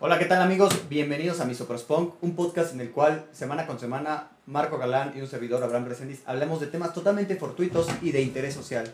Hola, 0.00 0.18
¿qué 0.18 0.26
tal 0.26 0.40
amigos? 0.42 0.88
Bienvenidos 0.88 1.40
a 1.40 1.44
Misoprospunk, 1.44 2.22
un 2.22 2.36
podcast 2.36 2.72
en 2.72 2.80
el 2.80 2.90
cual 2.90 3.26
semana 3.32 3.66
con 3.66 3.80
semana 3.80 4.28
Marco 4.46 4.78
Galán 4.78 5.12
y 5.16 5.20
un 5.20 5.26
servidor 5.26 5.62
Abraham 5.62 5.86
Resendiz 5.86 6.22
hablemos 6.26 6.60
de 6.60 6.68
temas 6.68 6.94
totalmente 6.94 7.34
fortuitos 7.36 7.88
y 8.00 8.12
de 8.12 8.22
interés 8.22 8.54
social. 8.54 8.92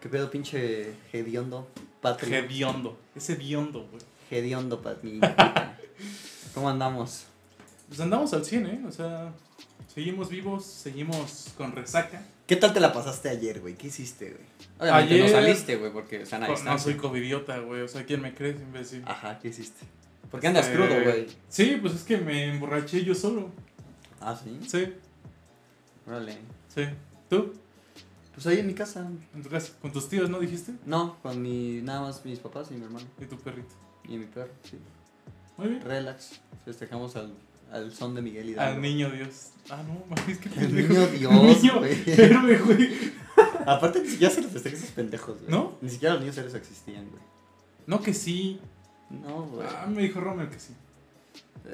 ¿Qué 0.00 0.08
pedo 0.08 0.30
pinche 0.30 0.92
hediondo, 1.12 1.68
Patri? 2.00 2.34
Hediondo. 2.34 2.96
Ese 3.14 3.34
hediondo, 3.34 3.86
güey. 3.90 4.02
Hediondo, 4.30 4.80
Patri. 4.80 5.20
¿Cómo 6.54 6.68
andamos? 6.70 7.24
Pues 7.88 8.00
andamos 8.00 8.32
al 8.32 8.44
100, 8.44 8.66
¿eh? 8.66 8.82
O 8.88 8.90
sea, 8.90 9.32
seguimos 9.94 10.30
vivos, 10.30 10.64
seguimos 10.64 11.48
con 11.58 11.72
resaca. 11.72 12.22
¿Qué 12.46 12.56
tal 12.56 12.72
te 12.72 12.80
la 12.80 12.92
pasaste 12.92 13.28
ayer, 13.28 13.60
güey? 13.60 13.74
¿Qué 13.74 13.88
hiciste, 13.88 14.30
güey? 14.30 14.44
Obviamente 14.80 15.18
no 15.18 15.24
Ayer- 15.26 15.30
saliste, 15.30 15.76
güey, 15.76 15.92
porque 15.92 16.22
están 16.22 16.42
a 16.42 16.48
No 16.48 16.78
soy 16.78 16.94
covidiota, 16.94 17.58
güey. 17.58 17.82
O 17.82 17.88
sea, 17.88 18.04
¿quién 18.04 18.22
me 18.22 18.34
crees, 18.34 18.60
imbécil? 18.60 19.02
Ajá, 19.06 19.38
¿qué 19.38 19.48
hiciste? 19.48 19.86
¿Por 20.32 20.40
qué 20.40 20.48
andas 20.48 20.66
Eh, 20.68 20.72
crudo, 20.74 21.00
güey? 21.04 21.26
Sí, 21.48 21.78
pues 21.80 21.94
es 21.94 22.02
que 22.02 22.16
me 22.18 22.46
emborraché 22.54 23.04
yo 23.04 23.14
solo. 23.14 23.50
Ah, 24.20 24.36
¿sí? 24.42 24.58
Sí, 24.66 24.92
Órale. 26.06 26.36
sí. 26.74 26.82
¿Tú? 27.30 27.52
Pues 28.34 28.46
ahí 28.46 28.58
en 28.58 28.66
mi 28.66 28.74
casa. 28.74 29.08
¿En 29.34 29.42
tu 29.42 29.48
casa? 29.48 29.72
¿Con 29.80 29.92
tus 29.92 30.08
tíos, 30.08 30.28
no 30.30 30.40
dijiste? 30.40 30.72
No, 30.86 31.16
con 31.22 31.40
mi, 31.40 31.80
nada 31.82 32.00
más 32.00 32.24
mis 32.24 32.38
papás 32.40 32.68
y 32.70 32.74
mi 32.74 32.84
hermano. 32.84 33.06
Y 33.20 33.26
tu 33.26 33.36
perrito. 33.38 33.74
Y 34.08 34.16
mi 34.16 34.24
perro, 34.26 34.50
sí. 34.68 34.78
Muy 35.58 35.68
bien. 35.68 35.82
Relax. 35.82 36.40
Festejamos 36.64 37.14
al, 37.16 37.34
al 37.70 37.92
son 37.92 38.14
de 38.14 38.22
Miguel 38.22 38.48
Hidalgo. 38.50 38.74
Al 38.76 38.80
niño 38.82 39.10
Dios. 39.10 39.50
Ah, 39.70 39.82
no, 39.86 40.02
mames, 40.16 40.38
que 40.38 40.48
El 40.48 40.74
niño 40.74 41.06
Dios, 41.08 41.32
Niño 41.62 41.78
güey. 41.78 42.02
héroe, 42.06 42.58
güey. 42.58 43.12
Aparte, 43.66 44.00
ni 44.02 44.08
siquiera 44.08 44.32
se 44.34 44.40
los 44.42 44.50
festeja 44.50 44.76
esos 44.76 44.90
pendejos, 44.90 45.38
güey. 45.40 45.50
¿No? 45.50 45.76
Ni 45.82 45.90
siquiera 45.90 46.14
los 46.14 46.22
niños 46.22 46.38
héroes 46.38 46.54
existían, 46.54 47.08
güey. 47.10 47.22
No 47.86 48.00
que 48.00 48.14
sí. 48.14 48.58
No, 49.20 49.42
güey. 49.42 49.66
Ah, 49.68 49.86
me 49.86 50.02
dijo 50.02 50.20
Romeo 50.20 50.48
que 50.48 50.58
sí. 50.58 50.74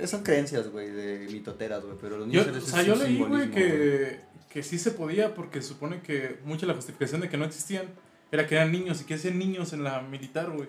Son 0.07 0.23
creencias, 0.23 0.69
güey, 0.71 0.91
de 0.91 1.29
mitoteras, 1.31 1.83
güey. 1.85 1.97
Pero 2.01 2.19
los 2.19 2.31
Yo, 2.31 2.45
niños 2.45 2.47
o 2.47 2.51
héroes 2.51 2.65
sea, 2.67 2.83
yo 2.83 2.95
leí, 2.95 3.19
güey, 3.19 3.51
que, 3.51 4.21
que 4.51 4.63
sí 4.63 4.79
se 4.79 4.91
podía 4.91 5.35
porque 5.35 5.63
supone 5.63 6.03
que 6.03 6.41
mucha 6.45 6.67
la 6.67 6.75
justificación 6.75 7.21
de 7.21 7.29
que 7.29 7.37
no 7.37 7.45
existían 7.45 7.87
era 8.31 8.47
que 8.47 8.57
eran 8.57 8.73
niños 8.73 9.01
y 9.01 9.05
que 9.05 9.15
hacían 9.15 9.39
niños 9.39 9.73
en 9.73 9.85
la 9.85 10.03
militar, 10.03 10.51
güey. 10.51 10.69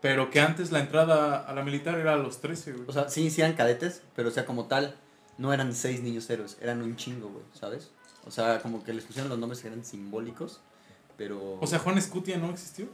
Pero 0.00 0.30
que 0.30 0.40
antes 0.40 0.70
la 0.70 0.78
entrada 0.78 1.38
a 1.38 1.52
la 1.54 1.64
militar 1.64 1.98
era 1.98 2.14
a 2.14 2.16
los 2.16 2.40
13, 2.40 2.72
güey. 2.72 2.84
O 2.86 2.92
sea, 2.92 3.08
sí, 3.08 3.30
sí 3.30 3.40
eran 3.40 3.54
cadetes, 3.54 4.02
pero 4.14 4.28
o 4.28 4.32
sea, 4.32 4.46
como 4.46 4.66
tal, 4.66 4.96
no 5.38 5.52
eran 5.52 5.74
seis 5.74 6.02
niños 6.02 6.30
héroes, 6.30 6.56
eran 6.60 6.82
un 6.82 6.94
chingo, 6.96 7.28
güey, 7.30 7.44
¿sabes? 7.52 7.90
O 8.24 8.30
sea, 8.30 8.60
como 8.60 8.84
que 8.84 8.92
les 8.92 9.04
pusieron 9.04 9.28
los 9.28 9.38
nombres 9.38 9.60
que 9.60 9.68
eran 9.68 9.84
simbólicos, 9.84 10.60
pero... 11.16 11.58
O 11.60 11.66
sea, 11.66 11.80
Juan 11.80 11.98
Escutia 11.98 12.36
no 12.38 12.50
existió. 12.50 12.86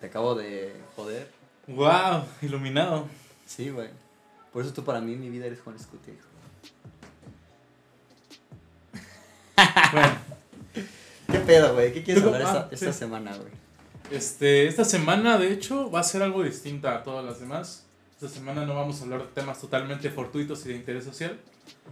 Te 0.00 0.06
acabo 0.06 0.34
de 0.34 0.74
joder. 0.96 1.28
¡Wow! 1.66 2.24
Iluminado. 2.42 3.06
Sí, 3.46 3.70
güey. 3.70 3.88
Por 4.52 4.62
eso 4.64 4.72
tú 4.72 4.84
para 4.84 5.00
mí, 5.00 5.14
mi 5.16 5.28
vida 5.30 5.46
eres 5.46 5.60
Juan 5.60 5.76
Escutia. 5.76 6.14
Bueno, 9.92 10.08
¿Qué 11.30 11.38
pedo, 11.40 11.74
güey? 11.74 11.92
¿Qué 11.92 12.02
quieres 12.02 12.24
hablar 12.24 12.40
esta, 12.42 12.68
esta 12.72 12.92
sí. 12.92 12.98
semana, 12.98 13.36
güey? 13.36 13.50
este, 14.10 14.66
esta 14.66 14.84
semana, 14.84 15.38
de 15.38 15.52
hecho, 15.52 15.90
va 15.90 16.00
a 16.00 16.04
ser 16.04 16.22
algo 16.22 16.42
distinta 16.42 16.96
a 16.96 17.02
todas 17.02 17.24
las 17.24 17.38
demás. 17.40 17.84
Esta 18.14 18.28
semana 18.28 18.66
no 18.66 18.74
vamos 18.74 19.00
a 19.00 19.04
hablar 19.04 19.20
de 19.20 19.26
temas 19.28 19.60
totalmente 19.60 20.10
fortuitos 20.10 20.64
y 20.66 20.70
de 20.70 20.74
interés 20.76 21.04
social. 21.04 21.38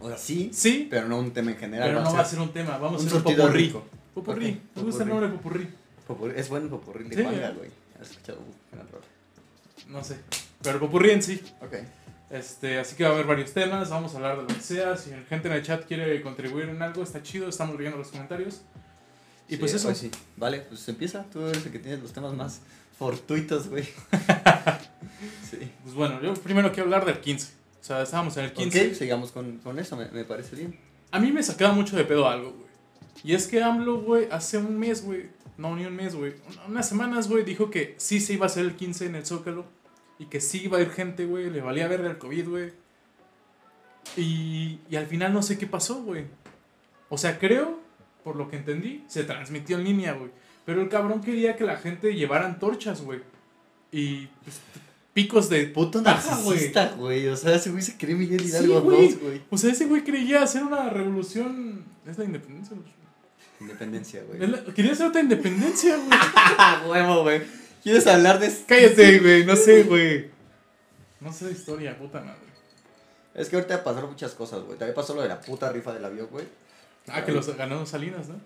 O 0.00 0.08
sea, 0.08 0.18
sí, 0.18 0.50
Sí, 0.52 0.86
pero 0.90 1.08
no 1.08 1.18
un 1.18 1.30
tema 1.32 1.52
en 1.52 1.56
general. 1.58 1.88
pero 1.88 2.02
no 2.02 2.12
va 2.12 2.20
a 2.20 2.24
ser 2.24 2.40
un 2.40 2.52
tema. 2.52 2.78
Vamos 2.78 3.00
a 3.00 3.02
un 3.02 3.06
hacer 3.06 3.16
un 3.18 3.22
popurrí. 3.36 3.64
rico. 3.66 3.84
Popurrí. 4.14 4.50
Ok, 4.50 4.76
Me 4.76 4.82
gusta 4.82 5.02
el 5.04 5.08
nombre 5.10 5.28
popurrí. 5.28 5.68
Popurrí- 6.08 6.32
Es 6.36 6.48
bueno 6.48 6.68
popurrí 6.68 7.04
de 7.04 7.16
Sí, 7.16 7.22
güey. 7.22 7.70
¿Has 8.00 8.10
escuchado? 8.10 8.38
No 9.88 10.04
sé. 10.04 10.18
Pero 10.62 10.80
popurrí 10.80 11.10
en 11.10 11.22
sí. 11.22 11.40
Ok. 11.60 11.74
Este, 12.30 12.78
así 12.78 12.94
que 12.94 13.04
va 13.04 13.10
a 13.10 13.12
haber 13.14 13.26
varios 13.26 13.52
temas, 13.54 13.88
vamos 13.88 14.12
a 14.12 14.16
hablar 14.16 14.36
de 14.36 14.42
lo 14.42 14.48
que 14.48 14.60
sea. 14.60 14.96
Si 14.96 15.10
la 15.10 15.22
gente 15.22 15.48
en 15.48 15.54
el 15.54 15.62
chat 15.62 15.86
quiere 15.86 16.20
contribuir 16.20 16.68
en 16.68 16.82
algo, 16.82 17.02
está 17.02 17.22
chido, 17.22 17.48
estamos 17.48 17.76
leyendo 17.76 17.96
los 17.98 18.08
comentarios. 18.08 18.60
Y 19.48 19.56
pues 19.56 19.70
Sí, 19.70 19.76
eso. 19.78 19.88
hoy 19.88 19.94
sí. 19.94 20.10
Vale, 20.36 20.60
pues 20.60 20.86
empieza. 20.88 21.24
Tú 21.32 21.46
eres 21.46 21.64
el 21.64 21.72
que 21.72 21.78
tienes 21.78 22.00
los 22.00 22.12
temas 22.12 22.34
más 22.34 22.60
fortuitos, 22.98 23.68
güey. 23.68 23.84
sí. 25.50 25.72
Pues 25.82 25.94
bueno, 25.94 26.20
yo 26.20 26.34
primero 26.34 26.70
quiero 26.70 26.84
hablar 26.84 27.06
del 27.06 27.18
15. 27.20 27.48
O 27.80 27.84
sea, 27.84 28.02
estábamos 28.02 28.36
en 28.36 28.44
el 28.44 28.52
15. 28.52 28.88
Ok, 28.88 28.94
sigamos 28.94 29.32
con, 29.32 29.58
con 29.58 29.78
eso, 29.78 29.96
me, 29.96 30.06
me 30.10 30.24
parece 30.24 30.56
bien. 30.56 30.78
A 31.10 31.18
mí 31.18 31.32
me 31.32 31.42
sacaba 31.42 31.72
mucho 31.72 31.96
de 31.96 32.04
pedo 32.04 32.28
algo, 32.28 32.50
güey. 32.52 32.68
Y 33.24 33.34
es 33.34 33.46
que 33.46 33.62
AMLO, 33.62 34.02
güey, 34.02 34.28
hace 34.30 34.58
un 34.58 34.78
mes, 34.78 35.02
güey, 35.02 35.30
no, 35.58 35.76
ni 35.76 35.84
un 35.84 35.94
mes, 35.94 36.14
güey, 36.14 36.32
un- 36.48 36.70
unas 36.72 36.88
semanas, 36.88 37.28
güey, 37.28 37.44
dijo 37.44 37.70
que 37.70 37.94
sí 37.98 38.20
se 38.20 38.32
iba 38.32 38.46
a 38.46 38.48
hacer 38.48 38.64
el 38.64 38.74
15 38.76 39.04
en 39.06 39.14
el 39.16 39.26
Zócalo. 39.26 39.66
Y 40.20 40.26
que 40.26 40.40
sí 40.40 40.62
iba 40.64 40.78
a 40.78 40.80
ir 40.80 40.90
gente, 40.90 41.26
güey, 41.26 41.48
le 41.50 41.60
valía 41.60 41.86
verga 41.86 42.10
el 42.10 42.18
COVID, 42.18 42.48
güey. 42.48 42.72
Y, 44.16 44.80
y 44.90 44.96
al 44.96 45.06
final 45.06 45.32
no 45.32 45.42
sé 45.42 45.58
qué 45.58 45.66
pasó, 45.66 46.02
güey. 46.02 46.24
O 47.08 47.18
sea, 47.18 47.38
creo, 47.38 47.78
por 48.24 48.36
lo 48.36 48.50
que 48.50 48.56
entendí, 48.56 49.04
se 49.06 49.22
transmitió 49.24 49.78
en 49.78 49.84
línea, 49.84 50.12
güey. 50.14 50.30
Pero 50.64 50.82
el 50.82 50.88
cabrón 50.88 51.20
quería 51.20 51.56
que 51.56 51.64
la 51.64 51.76
gente 51.76 52.14
llevara 52.14 52.46
antorchas, 52.46 53.02
güey. 53.02 53.20
Y 53.92 54.26
pues, 54.44 54.60
picos 55.14 55.48
de 55.48 55.66
Puto 55.66 56.02
narcisista, 56.02 56.94
güey. 56.96 57.28
O 57.28 57.36
sea, 57.36 57.54
ese 57.54 57.70
güey 57.70 57.82
se 57.82 57.96
cree 57.96 58.14
Miguel 58.14 58.40
Sí, 58.40 58.48
Hidalgo. 58.48 58.80
2, 58.80 59.20
güey. 59.20 59.42
O 59.50 59.56
sea, 59.56 59.70
ese 59.70 59.86
güey 59.86 60.02
creía 60.02 60.42
hacer 60.42 60.62
una 60.64 60.90
revolución. 60.90 61.84
¿Es 62.06 62.18
la 62.18 62.24
independencia? 62.24 62.76
Independencia, 63.60 64.22
güey. 64.24 64.64
Quería 64.74 64.92
hacer 64.92 65.06
otra 65.06 65.20
independencia, 65.20 65.96
güey. 65.96 66.08
¡Ah, 66.12 66.84
huevo, 66.86 67.22
güey! 67.22 67.42
¿Quieres 67.82 68.06
hablar 68.06 68.38
de 68.38 68.52
Cállate, 68.66 69.18
güey. 69.18 69.44
No 69.44 69.56
sé, 69.56 69.82
güey. 69.84 70.30
No 71.20 71.32
sé 71.32 71.46
de 71.46 71.52
historia, 71.52 71.98
puta 71.98 72.20
madre. 72.20 72.48
Es 73.34 73.48
que 73.48 73.56
ahorita 73.56 73.82
pasaron 73.82 74.10
muchas 74.10 74.32
cosas, 74.32 74.62
güey. 74.62 74.78
También 74.78 74.94
pasó 74.94 75.14
lo 75.14 75.22
de 75.22 75.28
la 75.28 75.40
puta 75.40 75.70
rifa 75.72 75.92
del 75.92 76.04
avión, 76.04 76.28
güey. 76.30 76.46
Ah, 77.08 77.24
que 77.24 77.32
los 77.32 77.46
ganó 77.56 77.84
Salinas, 77.86 78.28
¿no? 78.28 78.36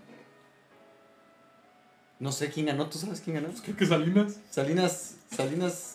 No 2.21 2.31
sé 2.31 2.51
quién 2.51 2.67
ganó, 2.67 2.89
¿tú 2.89 2.99
sabes 2.99 3.21
quién 3.21 3.35
ganó? 3.35 3.49
Pues 3.49 3.63
creo 3.63 3.77
que 3.77 3.87
Salinas. 3.87 4.37
Salinas, 4.51 5.17
Salinas, 5.35 5.95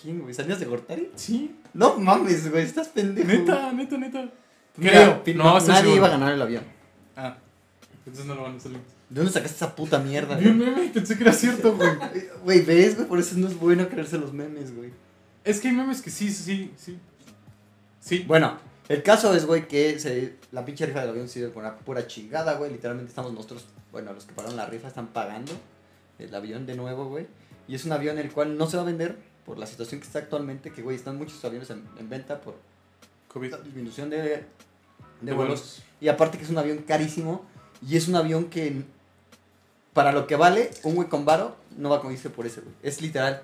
¿quién, 0.00 0.20
güey? 0.20 0.34
¿Salinas 0.34 0.60
de 0.60 0.66
Gortari? 0.66 1.10
Sí. 1.16 1.56
No 1.72 1.98
mames, 1.98 2.50
güey, 2.50 2.64
estás 2.64 2.88
pendejo. 2.88 3.26
Neta, 3.28 3.72
neta, 3.72 3.96
neta. 3.96 4.28
Mira, 4.76 5.22
Creo. 5.24 5.36
no, 5.36 5.58
nadie 5.60 5.76
seguro. 5.76 5.96
iba 5.96 6.06
a 6.08 6.10
ganar 6.10 6.32
el 6.34 6.42
avión. 6.42 6.64
Ah. 7.16 7.38
Entonces 8.06 8.26
no 8.26 8.36
lo 8.36 8.42
van 8.44 8.56
a 8.56 8.60
Salinas. 8.60 8.84
¿De 9.10 9.16
dónde 9.16 9.32
sacaste 9.32 9.56
esa 9.56 9.74
puta 9.74 9.98
mierda? 9.98 10.36
Vi 10.36 10.46
un 10.46 10.58
meme 10.58 10.84
y 10.84 10.88
pensé 10.90 11.16
que 11.16 11.24
era 11.24 11.32
cierto, 11.32 11.76
güey. 11.76 11.90
Güey, 12.44 12.60
ves, 12.64 12.94
güey, 12.96 13.08
por 13.08 13.18
eso 13.18 13.36
no 13.36 13.48
es 13.48 13.58
bueno 13.58 13.88
creerse 13.88 14.16
los 14.16 14.32
memes, 14.32 14.74
güey. 14.74 14.90
Es 15.44 15.60
que 15.60 15.68
hay 15.68 15.74
memes 15.74 16.02
que 16.02 16.10
sí, 16.10 16.30
sí, 16.30 16.72
sí. 16.76 16.98
Sí. 18.00 18.24
Bueno, 18.26 18.58
el 18.88 19.02
caso 19.02 19.34
es, 19.34 19.44
güey, 19.44 19.66
que 19.66 19.98
se, 19.98 20.36
la 20.52 20.64
pinche 20.64 20.86
rifa 20.86 21.00
del 21.00 21.10
avión 21.10 21.28
se 21.28 21.40
dio 21.40 21.52
con 21.52 21.64
una 21.64 21.76
pura 21.76 22.06
chingada, 22.06 22.54
güey. 22.54 22.70
Literalmente 22.70 23.10
estamos 23.10 23.32
nosotros, 23.32 23.66
bueno, 23.90 24.12
los 24.12 24.24
que 24.24 24.32
pagaron 24.32 24.56
la 24.56 24.66
rifa 24.66 24.86
están 24.86 25.08
pagando 25.08 25.52
el 26.20 26.32
avión 26.32 26.66
de 26.66 26.76
nuevo, 26.76 27.08
güey. 27.08 27.26
Y 27.66 27.74
es 27.74 27.84
un 27.84 27.92
avión 27.92 28.18
el 28.18 28.30
cual 28.30 28.56
no 28.56 28.68
se 28.68 28.76
va 28.76 28.84
a 28.84 28.86
vender 28.86 29.16
por 29.44 29.58
la 29.58 29.66
situación 29.66 30.00
que 30.00 30.06
está 30.06 30.20
actualmente, 30.20 30.70
que, 30.70 30.82
güey, 30.82 30.94
están 30.96 31.16
muchos 31.18 31.44
aviones 31.44 31.68
en, 31.70 31.82
en 31.98 32.08
venta 32.08 32.40
por 32.40 32.54
COVID. 33.28 33.50
la 33.50 33.58
disminución 33.58 34.10
de, 34.10 34.22
de, 34.22 34.28
De 35.22 35.32
vuelos. 35.32 35.36
vuelos. 35.36 35.82
Y 36.00 36.06
aparte 36.08 36.38
que 36.38 36.44
es 36.44 36.50
un 36.50 36.58
avión 36.58 36.78
carísimo. 36.78 37.44
Y 37.82 37.96
es 37.96 38.08
un 38.08 38.16
avión 38.16 38.46
que, 38.50 38.84
para 39.92 40.12
lo 40.12 40.26
que 40.26 40.36
vale, 40.36 40.70
un 40.82 40.94
güey 40.94 41.08
con 41.08 41.24
varo 41.24 41.56
no 41.76 41.90
va 41.90 42.00
a 42.02 42.12
irse 42.12 42.30
por 42.30 42.46
ese, 42.46 42.60
güey. 42.60 42.74
Es 42.82 43.00
literal. 43.02 43.42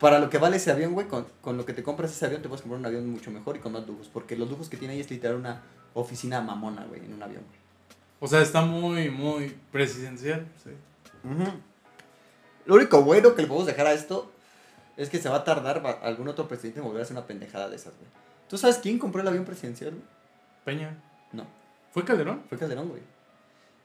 Para 0.00 0.18
lo 0.18 0.28
que 0.28 0.38
vale 0.38 0.56
ese 0.56 0.70
avión, 0.70 0.92
güey, 0.92 1.06
con, 1.08 1.26
con 1.40 1.56
lo 1.56 1.64
que 1.64 1.72
te 1.72 1.82
compras 1.82 2.10
ese 2.12 2.26
avión, 2.26 2.42
te 2.42 2.48
puedes 2.48 2.62
comprar 2.62 2.80
un 2.80 2.86
avión 2.86 3.08
mucho 3.08 3.30
mejor 3.30 3.56
y 3.56 3.60
con 3.60 3.72
más 3.72 3.86
lujos. 3.86 4.08
Porque 4.12 4.36
los 4.36 4.50
lujos 4.50 4.68
que 4.68 4.76
tiene 4.76 4.94
ahí 4.94 5.00
es 5.00 5.10
literal 5.10 5.36
una 5.36 5.62
oficina 5.94 6.40
mamona, 6.40 6.84
güey, 6.84 7.04
en 7.04 7.14
un 7.14 7.22
avión. 7.22 7.42
O 8.20 8.26
sea, 8.28 8.40
está 8.42 8.62
muy, 8.62 9.10
muy 9.10 9.56
presidencial. 9.72 10.46
Sí. 10.62 10.70
Lo 12.66 12.74
único 12.76 13.02
bueno 13.02 13.34
que 13.34 13.42
le 13.42 13.48
podemos 13.48 13.66
dejar 13.66 13.86
a 13.86 13.92
esto 13.92 14.30
es 14.96 15.08
que 15.10 15.18
se 15.18 15.28
va 15.28 15.36
a 15.38 15.44
tardar 15.44 15.84
va- 15.84 15.98
algún 16.02 16.28
otro 16.28 16.48
presidente 16.48 16.80
en 16.80 16.86
volver 16.86 17.00
a 17.00 17.04
hacer 17.04 17.16
una 17.16 17.26
pendejada 17.26 17.68
de 17.68 17.76
esas, 17.76 17.92
güey. 17.94 18.08
¿Tú 18.48 18.56
sabes 18.58 18.78
quién 18.78 18.98
compró 18.98 19.20
el 19.22 19.28
avión 19.28 19.44
presidencial, 19.44 19.90
güey? 19.90 20.02
Peña. 20.64 20.96
No, 21.32 21.46
¿Fue 21.92 22.04
Calderón? 22.04 22.42
fue 22.48 22.58
Calderón, 22.58 22.88
güey. 22.88 23.02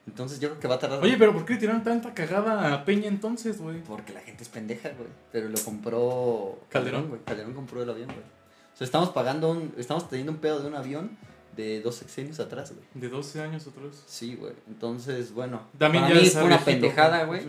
Entonces 0.09 0.39
yo 0.39 0.49
creo 0.49 0.59
que 0.59 0.67
va 0.67 0.75
a 0.75 0.79
tardar. 0.79 1.03
Oye, 1.03 1.17
pero 1.19 1.33
¿por 1.33 1.45
qué 1.45 1.53
le 1.53 1.59
tiraron 1.59 1.83
tanta 1.83 2.15
cagada 2.15 2.73
a 2.73 2.83
Peña 2.83 3.07
entonces, 3.07 3.61
güey? 3.61 3.79
Porque 3.83 4.11
la 4.11 4.21
gente 4.21 4.41
es 4.41 4.49
pendeja, 4.49 4.89
güey. 4.89 5.09
Pero 5.31 5.49
lo 5.49 5.59
compró 5.63 6.59
Calderón. 6.69 7.09
güey. 7.09 7.21
Calderón 7.23 7.53
compró 7.53 7.83
el 7.83 7.89
avión, 7.89 8.07
güey. 8.07 8.19
O 8.19 8.77
sea, 8.77 8.85
estamos 8.85 9.09
pagando 9.09 9.51
un. 9.51 9.71
Estamos 9.77 10.09
teniendo 10.09 10.31
un 10.31 10.39
pedo 10.39 10.61
de 10.61 10.67
un 10.67 10.73
avión 10.73 11.11
de 11.55 11.79
dos 11.81 11.95
sexenios 11.95 12.39
atrás, 12.39 12.73
güey. 12.73 12.85
De 12.95 13.07
12 13.07 13.41
años 13.41 13.67
otros. 13.67 14.03
Sí, 14.07 14.35
güey. 14.35 14.53
Entonces, 14.67 15.31
bueno. 15.31 15.61
También 15.77 16.05
para 16.05 16.15
ya 16.15 16.21
mí 16.21 16.27
fue 16.27 16.43
una 16.43 16.59
pendejada, 16.59 17.25
güey. 17.25 17.43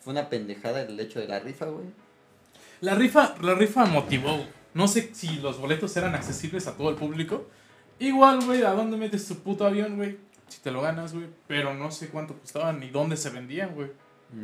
Fue 0.00 0.12
una 0.12 0.28
pendejada 0.28 0.82
el 0.82 1.00
hecho 1.00 1.18
de 1.18 1.26
la 1.26 1.40
rifa, 1.40 1.66
güey. 1.66 1.86
La 2.80 2.94
rifa, 2.94 3.34
la 3.42 3.54
rifa 3.54 3.86
motivó. 3.86 4.38
No 4.72 4.86
sé 4.86 5.10
si 5.12 5.38
los 5.38 5.58
boletos 5.58 5.96
eran 5.96 6.14
accesibles 6.14 6.68
a 6.68 6.76
todo 6.76 6.90
el 6.90 6.94
público. 6.94 7.48
Igual, 7.98 8.44
güey, 8.44 8.62
¿a 8.62 8.70
dónde 8.70 8.96
metes 8.96 9.26
tu 9.26 9.34
puto 9.34 9.66
avión, 9.66 9.96
güey? 9.96 10.27
Si 10.48 10.60
te 10.60 10.70
lo 10.70 10.80
ganas, 10.82 11.12
güey. 11.14 11.26
Pero 11.46 11.74
no 11.74 11.90
sé 11.90 12.08
cuánto 12.08 12.34
costaban 12.38 12.80
ni 12.80 12.90
dónde 12.90 13.16
se 13.16 13.30
vendían, 13.30 13.74
güey. 13.74 13.90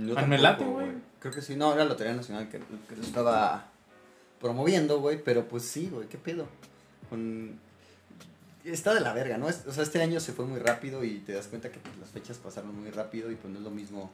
Yo 0.06 0.17
Al 0.17 0.29
Melate, 0.29 0.59
tampoco, 0.59 0.81
güey. 0.81 0.93
Creo 1.19 1.33
que 1.35 1.43
sí. 1.43 1.56
No, 1.56 1.73
era 1.75 1.85
la 1.85 1.91
Lotería 1.91 2.15
Nacional 2.15 2.49
que, 2.49 2.59
que 2.89 2.97
lo 2.97 3.03
estaba 3.03 3.67
promoviendo, 4.41 5.01
güey, 5.01 5.23
pero 5.23 5.47
pues 5.49 5.65
sí, 5.65 5.89
güey, 5.93 6.09
qué 6.09 6.19
pedo. 6.19 6.47
Con... 7.11 7.59
Está 8.65 8.95
de 8.95 9.01
la 9.01 9.12
verga, 9.12 9.37
¿no? 9.37 9.49
Es- 9.49 9.67
o 9.67 9.73
sea, 9.73 9.83
este 9.83 10.03
año 10.03 10.21
se 10.21 10.33
fue 10.33 10.47
muy 10.47 10.59
rápido 10.59 11.05
y 11.05 11.19
te 11.19 11.33
das 11.33 11.49
cuenta 11.49 11.71
que 11.71 11.79
pues, 11.81 11.97
las 11.99 12.09
fechas 12.11 12.39
pasaron 12.39 12.79
muy 12.81 12.91
rápido 12.91 13.31
y 13.31 13.35
pues 13.37 13.53
no 13.53 13.59
es 13.59 13.65
lo 13.65 13.71
mismo 13.71 14.11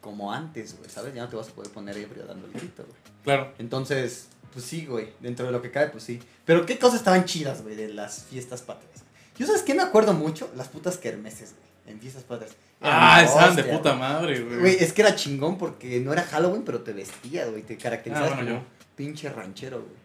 como 0.00 0.30
antes, 0.32 0.76
güey, 0.78 0.90
¿sabes? 0.90 1.14
Ya 1.14 1.22
no 1.22 1.28
te 1.30 1.36
vas 1.36 1.48
a 1.48 1.52
poder 1.52 1.70
poner 1.72 1.96
ebrio 1.96 2.26
dando 2.26 2.46
el 2.46 2.52
grito, 2.52 2.82
güey. 2.84 2.96
Claro. 3.24 3.54
Entonces, 3.58 4.28
pues 4.52 4.66
sí, 4.66 4.84
güey, 4.84 5.12
dentro 5.20 5.46
de 5.46 5.52
lo 5.52 5.62
que 5.62 5.70
cabe, 5.70 5.88
pues 5.88 6.04
sí. 6.04 6.20
Pero 6.44 6.66
qué 6.66 6.78
cosas 6.78 6.98
estaban 7.00 7.24
chidas, 7.24 7.62
güey, 7.62 7.74
de 7.76 7.88
las 7.88 8.24
fiestas 8.24 8.60
patrias. 8.60 9.03
Yo, 9.38 9.46
¿sabes 9.46 9.62
qué? 9.62 9.74
Me 9.74 9.82
acuerdo 9.82 10.12
mucho 10.12 10.50
las 10.56 10.68
putas 10.68 10.96
kermeses, 10.98 11.54
güey, 11.56 11.94
en 11.94 12.00
fiestas 12.00 12.22
patrias. 12.24 12.52
Ah, 12.80 13.22
estaban 13.22 13.56
de 13.56 13.64
puta 13.64 13.94
madre, 13.94 14.40
güey. 14.40 14.58
Güey, 14.60 14.76
es 14.78 14.92
que 14.92 15.02
era 15.02 15.14
chingón 15.16 15.56
porque 15.58 16.00
no 16.00 16.12
era 16.12 16.22
Halloween, 16.22 16.62
pero 16.64 16.82
te 16.82 16.92
vestías, 16.92 17.50
güey, 17.50 17.62
te 17.62 17.76
caracterizabas 17.76 18.32
Ah, 18.32 18.34
bueno, 18.36 18.50
como 18.50 18.60
yo. 18.62 18.66
pinche 18.96 19.28
ranchero, 19.30 19.78
güey. 19.78 20.04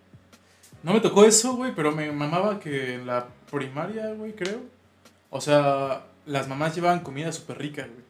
No 0.81 0.93
me 0.93 1.01
tocó 1.01 1.25
eso, 1.25 1.55
güey, 1.55 1.75
pero 1.75 1.91
me 1.91 2.11
mamaba 2.11 2.59
que 2.59 2.93
en 2.95 3.05
la 3.05 3.27
primaria, 3.51 4.13
güey, 4.13 4.33
creo. 4.33 4.61
O 5.29 5.41
sea, 5.41 6.05
las 6.25 6.47
mamás 6.47 6.73
llevaban 6.73 7.01
comida 7.01 7.31
súper 7.33 7.57
rica, 7.59 7.83
güey. 7.83 8.09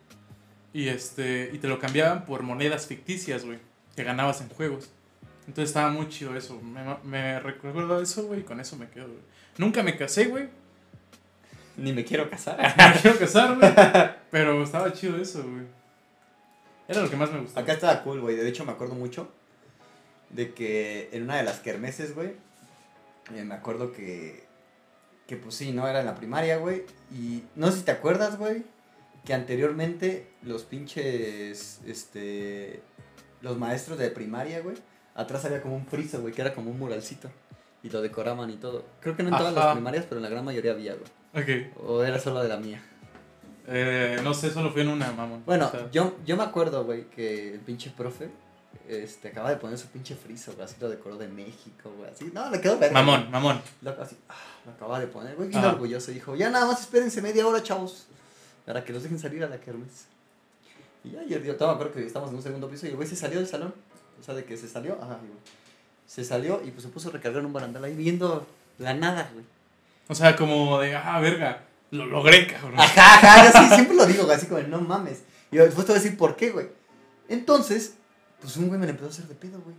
Y 0.72 0.88
este, 0.90 1.50
y 1.52 1.58
te 1.58 1.68
lo 1.68 1.80
cambiaban 1.80 2.26
por 2.26 2.44
monedas 2.44 2.86
ficticias, 2.86 3.44
güey, 3.44 3.58
que 3.96 4.04
ganabas 4.04 4.40
en 4.42 4.50
juegos. 4.50 4.90
Entonces 5.48 5.72
estaba 5.72 5.90
muy 5.90 6.08
chido 6.10 6.36
eso. 6.38 6.62
Me, 6.62 6.82
me 7.04 7.40
recuerdo 7.40 8.00
eso, 8.02 8.24
güey, 8.28 8.42
y 8.42 8.44
con 8.44 8.60
eso 8.60 8.76
me 8.78 8.88
quedo, 8.88 9.08
güey. 9.08 9.20
Nunca 9.58 9.82
me 9.82 9.98
casé, 9.98 10.26
güey. 10.26 10.48
Ni 11.80 11.94
me 11.94 12.04
quiero 12.04 12.30
casar. 12.30 12.58
No 12.78 12.90
me 12.94 13.02
quiero 13.02 13.18
casar, 13.18 13.58
güey. 13.58 13.72
Pero 14.32 14.64
estaba 14.64 14.92
chido 14.94 15.18
eso, 15.18 15.44
güey. 15.44 15.66
Era 16.88 17.02
lo 17.02 17.10
que 17.10 17.16
más 17.16 17.32
me 17.32 17.40
gustaba. 17.40 17.62
Acá 17.64 17.74
estaba 17.74 18.04
cool, 18.04 18.20
güey. 18.22 18.36
De 18.36 18.48
hecho, 18.48 18.66
me 18.66 18.72
acuerdo 18.72 18.96
mucho 18.96 19.32
de 20.30 20.54
que 20.54 21.10
en 21.12 21.24
una 21.24 21.38
de 21.38 21.44
las 21.44 21.60
kermeses, 21.60 22.16
güey, 22.16 22.34
eh, 23.36 23.44
me 23.44 23.54
acuerdo 23.54 23.92
que, 23.92 24.44
que 25.28 25.38
pues 25.38 25.56
sí, 25.56 25.72
¿no? 25.72 25.88
Era 25.88 26.00
en 26.00 26.06
la 26.06 26.16
primaria, 26.16 26.58
güey. 26.58 26.84
Y 27.12 27.44
no 27.56 27.72
sé 27.72 27.80
si 27.80 27.84
te 27.84 27.92
acuerdas, 27.92 28.38
güey, 28.38 28.64
que 29.26 29.34
anteriormente 29.34 30.28
los 30.42 30.64
pinches, 30.64 31.82
este, 31.86 32.82
los 33.42 33.58
maestros 33.58 33.98
de 33.98 34.10
primaria, 34.10 34.62
güey, 34.62 34.78
atrás 35.16 35.46
había 35.46 35.62
como 35.62 35.76
un 35.76 35.86
friso, 35.86 36.22
güey, 36.22 36.34
que 36.34 36.42
era 36.42 36.54
como 36.54 36.72
un 36.72 36.80
muralcito. 36.80 37.30
Y 37.82 37.90
lo 37.90 38.02
decoraban 38.02 38.50
y 38.50 38.58
todo. 38.58 38.86
Creo 39.00 39.16
que 39.16 39.24
no 39.24 39.30
en 39.30 39.38
todas 39.38 39.56
Ajá. 39.56 39.68
las 39.68 39.76
primarias, 39.76 40.06
pero 40.10 40.18
en 40.18 40.24
la 40.24 40.30
gran 40.30 40.44
mayoría 40.44 40.72
había, 40.72 40.94
güey. 40.96 41.19
Ok. 41.34 41.78
O 41.86 42.04
era 42.04 42.20
solo 42.20 42.42
de 42.42 42.50
la 42.50 42.58
mía. 42.58 42.82
Eh, 43.68 44.20
no 44.24 44.34
sé, 44.34 44.52
solo 44.52 44.72
fui 44.72 44.82
en 44.82 44.90
una, 44.90 45.12
mamón. 45.12 45.44
Bueno, 45.46 45.68
O 45.68 45.72
sea, 45.72 45.92
yo, 45.92 46.16
yo 46.26 46.36
me 46.36 46.44
acuerdo, 46.44 46.86
güey, 46.86 47.06
que 47.10 47.54
el 47.54 47.60
pinche 47.60 47.92
profe 47.92 48.30
este, 48.88 49.28
acaba 49.28 49.52
de 49.52 49.58
poner 49.58 49.78
su 49.78 49.88
pinche 49.88 50.16
friso, 50.16 50.54
güey, 50.54 50.66
así 50.66 50.76
lo 50.80 50.90
decoró 50.90 51.18
de 51.18 51.28
México, 51.28 51.94
güey, 51.96 52.10
así. 52.10 52.32
No, 52.34 52.50
le 52.50 52.60
quedó 52.60 52.80
verga. 52.80 52.94
Mamón, 52.94 53.30
mamón. 53.30 53.62
Lo, 53.82 53.92
así, 54.02 54.18
ah, 54.28 54.34
lo 54.66 54.72
acaba 54.72 55.00
de 55.00 55.06
poner, 55.06 55.36
güey, 55.36 55.50
bien 55.50 55.64
orgulloso. 55.64 56.12
Dijo, 56.12 56.36
ya 56.36 56.50
nada 56.50 56.66
más 56.66 56.82
espérense 56.82 57.22
media 57.22 57.46
hora, 57.46 57.62
chavos, 57.62 58.08
para 58.66 58.84
que 58.84 58.92
los 58.92 59.04
dejen 59.04 59.20
salir 59.20 59.44
a 59.44 59.48
la 59.48 59.60
kermes. 59.62 60.08
Y 61.04 61.12
ya, 61.12 61.24
yo, 61.24 61.38
yo 61.38 61.56
todavía 61.56 61.68
me 61.68 61.74
acuerdo 61.74 61.94
que 61.94 62.08
estábamos 62.08 62.32
en 62.32 62.38
un 62.38 62.44
segundo 62.44 62.68
piso 62.68 62.88
y 62.88 62.90
el 62.90 62.96
güey 62.96 63.08
se 63.08 63.16
salió 63.16 63.38
del 63.38 63.48
salón. 63.48 63.74
O 64.20 64.24
sea, 64.24 64.34
de 64.34 64.44
que 64.44 64.58
se 64.58 64.68
salió, 64.68 64.96
ajá, 64.96 65.20
y, 65.24 65.28
güey, 65.28 65.40
Se 66.08 66.24
salió 66.24 66.62
y 66.66 66.72
pues 66.72 66.84
se 66.84 66.90
puso 66.90 67.10
a 67.10 67.12
recargar 67.12 67.42
en 67.42 67.46
un 67.46 67.54
barandal 67.54 67.84
ahí 67.84 67.96
viendo 67.96 68.48
la 68.80 68.96
nada, 68.96 69.30
güey. 69.32 69.46
O 70.10 70.16
sea, 70.16 70.36
como 70.36 70.80
de, 70.80 70.96
ah, 70.96 71.20
verga, 71.22 71.64
lo 71.92 72.06
logré, 72.06 72.48
cabrón. 72.48 72.80
Ajá, 72.80 73.16
ajá, 73.16 73.46
yo 73.46 73.60
sí, 73.62 73.76
siempre 73.76 73.96
lo 73.96 74.06
digo, 74.06 74.26
güey, 74.26 74.36
así 74.36 74.48
como, 74.48 74.60
no 74.64 74.82
mames. 74.82 75.24
Y 75.52 75.58
después 75.58 75.86
te 75.86 75.94
voy 75.94 76.00
a 76.00 76.04
decir 76.04 76.18
por 76.18 76.36
qué, 76.36 76.50
güey. 76.50 76.68
Entonces, 77.30 77.94
pues 78.42 78.58
un 78.58 78.68
güey 78.68 78.80
me 78.80 78.86
le 78.86 78.92
empezó 78.92 79.08
a 79.08 79.12
hacer 79.12 79.28
de 79.28 79.36
pedo, 79.36 79.62
güey. 79.62 79.76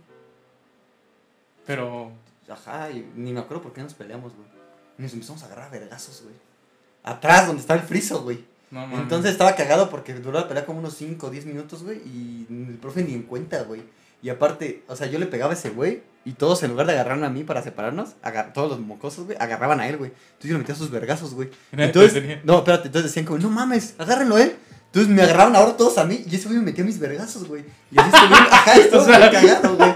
Pero, 1.65 2.11
Ajá, 2.51 2.91
y 2.91 3.09
ni 3.15 3.31
me 3.31 3.39
acuerdo 3.39 3.63
por 3.63 3.73
qué 3.73 3.81
nos 3.81 3.93
peleamos, 3.93 4.33
güey. 4.33 4.47
Y 4.97 5.01
nos 5.03 5.13
empezamos 5.13 5.41
a 5.43 5.45
agarrar 5.45 5.67
a 5.67 5.69
vergazos, 5.69 6.21
güey. 6.23 6.35
Atrás, 7.03 7.47
donde 7.47 7.61
estaba 7.61 7.79
el 7.79 7.85
friso, 7.85 8.23
güey. 8.23 8.43
no 8.69 8.81
mames. 8.81 8.99
Entonces 8.99 9.31
estaba 9.31 9.55
cagado 9.55 9.89
porque 9.89 10.13
duró 10.13 10.39
la 10.39 10.47
pelea 10.47 10.65
como 10.65 10.79
unos 10.79 10.95
5 10.95 11.27
o 11.27 11.29
10 11.29 11.45
minutos, 11.45 11.83
güey. 11.83 11.99
Y 11.99 12.47
el 12.49 12.77
profe 12.77 13.03
ni 13.03 13.13
en 13.13 13.23
cuenta, 13.23 13.63
güey. 13.63 13.83
Y 14.21 14.29
aparte, 14.29 14.83
o 14.87 14.95
sea, 14.95 15.07
yo 15.07 15.17
le 15.19 15.25
pegaba 15.25 15.51
a 15.51 15.55
ese 15.55 15.69
güey. 15.69 16.03
Y 16.23 16.33
todos, 16.33 16.61
en 16.61 16.69
lugar 16.71 16.85
de 16.85 16.93
agarrarme 16.93 17.25
a 17.25 17.29
mí 17.31 17.43
para 17.43 17.63
separarnos, 17.63 18.09
agar- 18.21 18.53
todos 18.53 18.69
los 18.69 18.79
mocosos, 18.79 19.25
güey, 19.25 19.37
agarraban 19.39 19.79
a 19.79 19.87
él, 19.89 19.97
güey. 19.97 20.11
Entonces 20.11 20.49
yo 20.49 20.53
le 20.53 20.59
metía 20.59 20.75
sus 20.75 20.91
vergazos, 20.91 21.33
güey. 21.33 21.49
Entonces, 21.71 22.23
no, 22.43 22.59
espérate, 22.59 22.87
entonces 22.89 23.09
decían 23.11 23.25
como, 23.25 23.39
no 23.39 23.49
mames, 23.49 23.95
agárrenlo 23.97 24.35
a 24.35 24.43
él. 24.43 24.55
Entonces 24.87 25.11
me 25.11 25.21
agarraban 25.23 25.55
ahora 25.55 25.75
todos 25.77 25.97
a 25.97 26.03
mí 26.03 26.23
y 26.29 26.35
ese 26.35 26.45
güey 26.47 26.59
me 26.59 26.65
metía 26.65 26.83
mis 26.83 26.99
vergazos, 26.99 27.47
güey. 27.47 27.63
Y 27.91 27.97
así 27.99 28.09
estuve, 28.13 28.35
ajá, 28.51 28.75
estuvo 28.75 29.01
O 29.01 29.05
sea- 29.05 29.19
muy 29.19 29.29
cagado, 29.31 29.75
güey. 29.77 29.93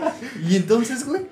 Y 0.49 0.55
entonces, 0.55 1.05
güey, 1.05 1.27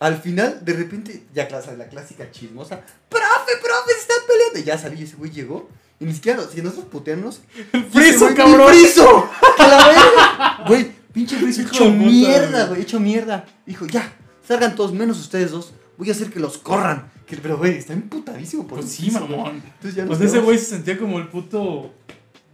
al 0.00 0.16
final, 0.22 0.60
de 0.64 0.72
repente, 0.72 1.24
ya 1.34 1.46
clase, 1.48 1.76
la 1.76 1.88
clásica 1.88 2.30
chismosa, 2.30 2.80
profe, 3.10 3.52
profe, 3.60 3.92
se 3.94 4.00
están 4.00 4.18
peleando. 4.26 4.58
Y 4.60 4.62
ya 4.62 4.78
salí 4.78 5.00
y 5.00 5.04
ese 5.04 5.16
güey 5.16 5.30
llegó. 5.30 5.68
Y 6.00 6.04
ni 6.06 6.14
siquiera, 6.14 6.40
si 6.50 6.62
nosotros 6.62 6.86
putearnos, 6.86 7.40
¡El 7.72 7.84
friso, 7.86 8.28
cabrón! 8.36 8.70
¡Mi 8.70 8.78
friso! 8.78 9.28
¡Que 9.56 9.62
la 9.64 9.88
verga! 9.88 10.64
Güey, 10.68 10.92
pinche 11.26 11.36
Hijo 11.36 11.74
hecho 11.74 11.90
mierda, 11.90 12.66
güey. 12.66 12.82
hecho 12.82 13.00
mierda. 13.00 13.44
Dijo, 13.66 13.86
ya, 13.86 14.12
salgan 14.46 14.74
todos 14.74 14.92
menos 14.92 15.18
ustedes 15.18 15.50
dos. 15.50 15.72
Voy 15.96 16.08
a 16.08 16.12
hacer 16.12 16.30
que 16.30 16.40
los 16.40 16.58
corran. 16.58 17.10
Que, 17.26 17.36
pero, 17.36 17.58
güey, 17.58 17.76
está 17.76 17.92
emputadísimo 17.92 18.66
por 18.66 18.80
Pues 18.80 18.90
sí, 18.90 19.10
mamón. 19.10 19.62
Entonces 19.64 19.94
ya 19.94 20.06
Pues 20.06 20.20
ese 20.20 20.38
güey 20.38 20.58
se 20.58 20.66
sentía 20.66 20.96
como 20.96 21.18
el 21.18 21.28
puto, 21.28 21.92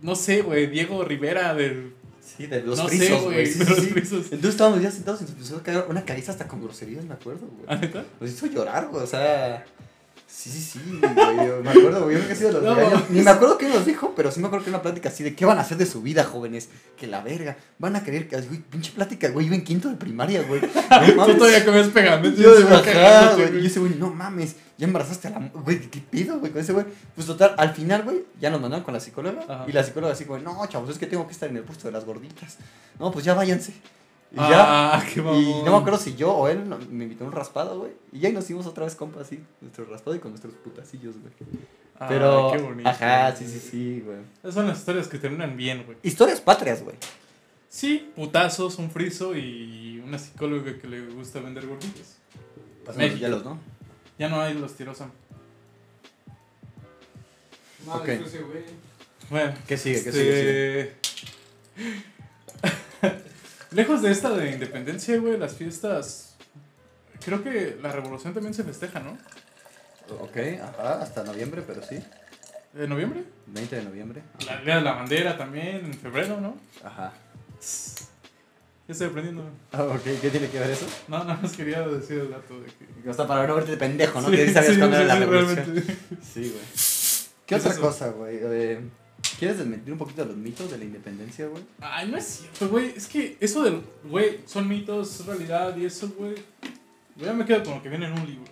no 0.03 0.17
sé, 0.17 0.43
güey, 0.43 0.67
Diego 0.67 1.05
Rivera 1.05 1.55
del... 1.55 1.95
Sí, 2.21 2.47
de 2.47 2.63
los 2.63 2.79
no 2.79 2.89
frisos, 2.89 3.23
güey, 3.23 3.47
sí, 3.47 3.65
sí. 3.65 3.67
Entonces 3.67 4.45
estábamos 4.51 4.83
ya 4.83 4.91
sentados 4.91 5.21
y 5.21 5.25
nos 5.25 5.33
empezó 5.35 5.57
a 5.59 5.63
caer 5.63 5.85
una 5.89 6.05
caricia 6.05 6.33
hasta 6.33 6.49
con 6.49 6.63
groserías, 6.63 7.05
me 7.05 7.15
acuerdo, 7.15 7.47
¿Ah, 7.69 7.77
güey. 7.77 7.81
neta? 7.83 8.05
Nos 8.19 8.31
hizo 8.31 8.47
llorar, 8.47 8.89
güey, 8.89 9.05
o 9.05 9.07
sea... 9.07 9.65
Sí, 10.37 10.51
sí, 10.51 10.61
sí, 10.61 10.81
güey, 11.01 11.47
yo 11.47 11.63
me 11.63 11.71
acuerdo, 11.71 12.05
güey, 12.05 12.19
yo 12.21 12.27
que 12.27 12.33
ha 12.33 12.37
sido 12.37 12.53
los 12.53 12.63
No, 12.65 12.75
regaños. 12.75 13.09
Ni 13.09 13.23
me 13.23 13.31
acuerdo 13.31 13.57
qué 13.57 13.69
nos 13.69 13.87
dijo, 13.87 14.15
pero 14.17 14.33
sí 14.33 14.41
me 14.41 14.49
acuerdo 14.49 14.65
que 14.65 14.71
era 14.71 14.79
una 14.79 14.83
plática 14.83 15.09
así 15.09 15.23
de 15.23 15.35
qué 15.37 15.47
van 15.47 15.59
a 15.59 15.61
hacer 15.61 15.79
de 15.79 15.87
su 15.87 16.03
vida, 16.03 16.25
jóvenes. 16.25 16.69
Que 16.99 17.07
la 17.07 17.23
verga, 17.23 17.57
van 17.79 17.95
a 17.95 18.03
querer 18.03 18.27
que, 18.29 18.39
güey, 18.43 18.59
pinche 18.61 18.91
plática, 18.93 19.29
güey, 19.29 19.47
iba 19.47 19.55
en 19.55 19.63
quinto 19.65 19.89
de 19.89 19.95
primaria, 19.95 20.43
güey. 20.43 20.61
No 20.91 21.07
Tú 21.07 21.15
mames. 21.17 21.39
todavía 21.39 21.65
comías 21.65 21.87
pegamento. 21.89 22.43
Yo 22.43 22.55
de 22.57 22.65
bajada, 22.65 23.37
güey. 23.37 23.63
Y 23.63 23.67
ese 23.67 23.79
güey, 23.79 23.95
no 23.95 24.11
mames, 24.11 24.57
ya 24.77 24.87
embarazaste 24.87 25.29
a 25.29 25.31
la. 25.31 25.39
Güey, 25.55 25.81
¿qué 25.89 26.01
pido, 26.01 26.39
güey, 26.41 26.51
con 26.51 26.61
ese 26.61 26.73
güey? 26.73 26.85
Pues 27.15 27.27
total, 27.29 27.55
al 27.57 27.73
final, 27.73 28.03
güey, 28.03 28.25
ya 28.41 28.51
nos 28.51 28.61
mandaron 28.61 28.85
con 28.85 28.93
la 28.93 29.01
psicóloga. 29.01 29.41
Ajá. 29.49 29.65
Y 29.69 29.73
la 29.73 29.85
psicóloga 29.85 30.13
así, 30.15 30.25
güey, 30.25 30.43
no, 30.43 30.67
chavos, 30.67 30.91
es 30.91 30.99
que 30.99 31.07
tengo 31.07 31.27
que 31.27 31.33
estar 31.33 31.49
en 31.49 31.57
el 31.59 31.63
puesto 31.63 31.87
de 31.87 31.93
las 31.93 32.05
gorditas. 32.05 32.57
No, 32.99 33.13
pues 33.13 33.25
ya 33.25 33.35
váyanse. 33.35 33.73
Y 34.35 34.37
ya. 34.37 34.97
Ah, 34.97 35.05
qué 35.07 35.21
Y 35.21 35.63
no 35.65 35.71
me 35.73 35.77
acuerdo 35.77 35.99
si 35.99 36.17
yo 36.17 36.33
o 36.35 36.49
él 36.49 36.65
me 36.91 37.05
invitó 37.05 37.25
a 37.25 37.29
un 37.29 37.33
raspado, 37.33 37.79
güey. 37.79 37.93
Y 38.13 38.19
ya 38.21 38.31
nos 38.33 38.45
hicimos 38.45 38.67
otra 38.67 38.85
vez 38.85 38.95
compa 38.97 39.21
así, 39.21 39.41
nuestro 39.61 39.85
raspado 39.85 40.17
y 40.17 40.19
con 40.19 40.33
nuestros 40.33 40.55
putacillos, 40.55 41.15
güey. 41.21 41.33
Ah, 41.99 42.07
Pero. 42.09 42.51
qué 42.53 42.59
bonito. 42.61 42.89
Ajá, 42.89 43.35
sí, 43.37 43.47
sí, 43.47 43.61
sí, 43.61 44.01
güey. 44.05 44.19
Esas 44.43 44.55
son 44.55 44.67
las 44.67 44.79
historias 44.79 45.07
que 45.07 45.19
terminan 45.19 45.57
bien, 45.57 45.85
güey. 45.85 45.97
Historias 46.03 46.41
patrias, 46.41 46.83
güey. 46.83 46.97
Sí, 47.69 48.11
putazos, 48.17 48.79
un 48.79 48.91
friso 48.91 49.37
y 49.37 50.03
una 50.05 50.19
psicóloga 50.19 50.77
que 50.79 50.87
le 50.89 51.07
gusta 51.07 51.41
vender 51.41 51.67
gorditas. 51.67 52.19
Pasamos 52.85 52.97
México. 52.99 53.13
los 53.13 53.21
hielos, 53.21 53.45
¿no? 53.45 53.59
Ya 54.19 54.29
no 54.29 54.41
hay 54.41 54.55
los 54.55 54.75
tirosan. 54.75 55.11
Madre, 57.87 58.15
Ok. 58.17 58.21
fue 58.21 58.29
ese 58.29 58.43
güey. 58.43 58.63
Bueno, 59.31 59.55
¿Qué 59.67 59.77
sigue? 59.77 60.03
¿Qué 60.05 60.13
sigue? 60.13 60.81
este... 60.81 60.97
Lejos 63.75 64.03
de 64.03 64.13
esta 64.13 64.31
de 64.31 64.53
independencia, 64.53 65.19
güey, 65.19 65.37
las 65.37 65.55
fiestas... 65.55 66.37
Creo 67.25 67.43
que 67.43 67.77
la 67.83 67.91
revolución 67.91 68.33
también 68.35 68.55
se 68.55 68.63
festeja, 68.65 69.01
¿no? 69.01 69.17
Ok, 70.21 70.37
ajá, 70.63 71.01
hasta 71.03 71.25
noviembre, 71.25 71.63
pero 71.67 71.83
sí. 71.83 71.99
¿En 72.77 72.89
noviembre? 72.89 73.25
20 73.47 73.77
de 73.77 73.83
noviembre. 73.85 74.23
La 74.47 74.59
Día 74.61 74.77
de 74.77 74.81
la 74.83 74.93
Bandera 74.93 75.37
también, 75.37 75.87
en 75.87 75.95
febrero, 75.95 76.41
¿no? 76.41 76.57
Ajá. 76.85 77.13
Ya 78.87 78.93
estoy 78.93 79.07
aprendiendo. 79.09 79.45
Ah, 79.73 79.85
ok, 79.85 80.03
¿qué 80.21 80.31
tiene 80.31 80.49
que 80.51 80.59
ver 80.59 80.71
eso? 80.71 80.87
No, 81.09 81.19
nada 81.25 81.39
más 81.41 81.57
quería 81.57 81.81
decir 81.89 82.19
el 82.19 82.31
dato 82.31 82.61
de 82.61 82.67
que... 82.67 83.09
O 83.09 83.15
sea, 83.15 83.27
para 83.27 83.47
no 83.47 83.55
verte 83.55 83.71
de 83.73 83.77
pendejo, 83.79 84.21
¿no? 84.21 84.29
Sí, 84.29 84.37
que 84.37 84.47
sí 84.49 84.53
sabías 84.53 84.73
sí, 84.75 84.79
cuándo 84.79 84.97
era 84.99 85.05
sí, 85.05 85.09
la 85.09 85.15
sí, 85.15 85.21
revolución. 85.21 85.57
realmente. 85.57 85.97
Sí, 86.23 86.41
güey. 86.41 86.53
¿Qué 86.53 87.47
¿Qué 87.47 87.55
es 87.55 87.61
otra 87.63 87.73
eso? 87.73 87.81
cosa, 87.81 88.09
güey? 88.11 88.39
Eh, 88.43 88.81
¿Quieres 89.39 89.59
desmentir 89.59 89.93
un 89.93 89.99
poquito 89.99 90.25
los 90.25 90.37
mitos 90.37 90.71
de 90.71 90.79
la 90.79 90.85
independencia, 90.85 91.47
güey? 91.47 91.63
Ay, 91.81 92.09
no 92.09 92.17
es 92.17 92.25
cierto, 92.25 92.69
güey. 92.69 92.93
Es 92.97 93.07
que 93.07 93.37
eso 93.41 93.63
del, 93.65 93.83
güey, 94.05 94.41
son 94.47 94.69
mitos, 94.69 95.21
es 95.21 95.27
realidad 95.27 95.77
y 95.77 95.85
eso, 95.87 96.09
güey. 96.17 96.35
Yo 97.17 97.27
ya 97.27 97.33
me 97.33 97.45
quedo 97.45 97.63
con 97.65 97.75
lo 97.75 97.83
que 97.83 97.89
viene 97.89 98.07
en 98.07 98.13
un 98.13 98.27
libro. 98.27 98.51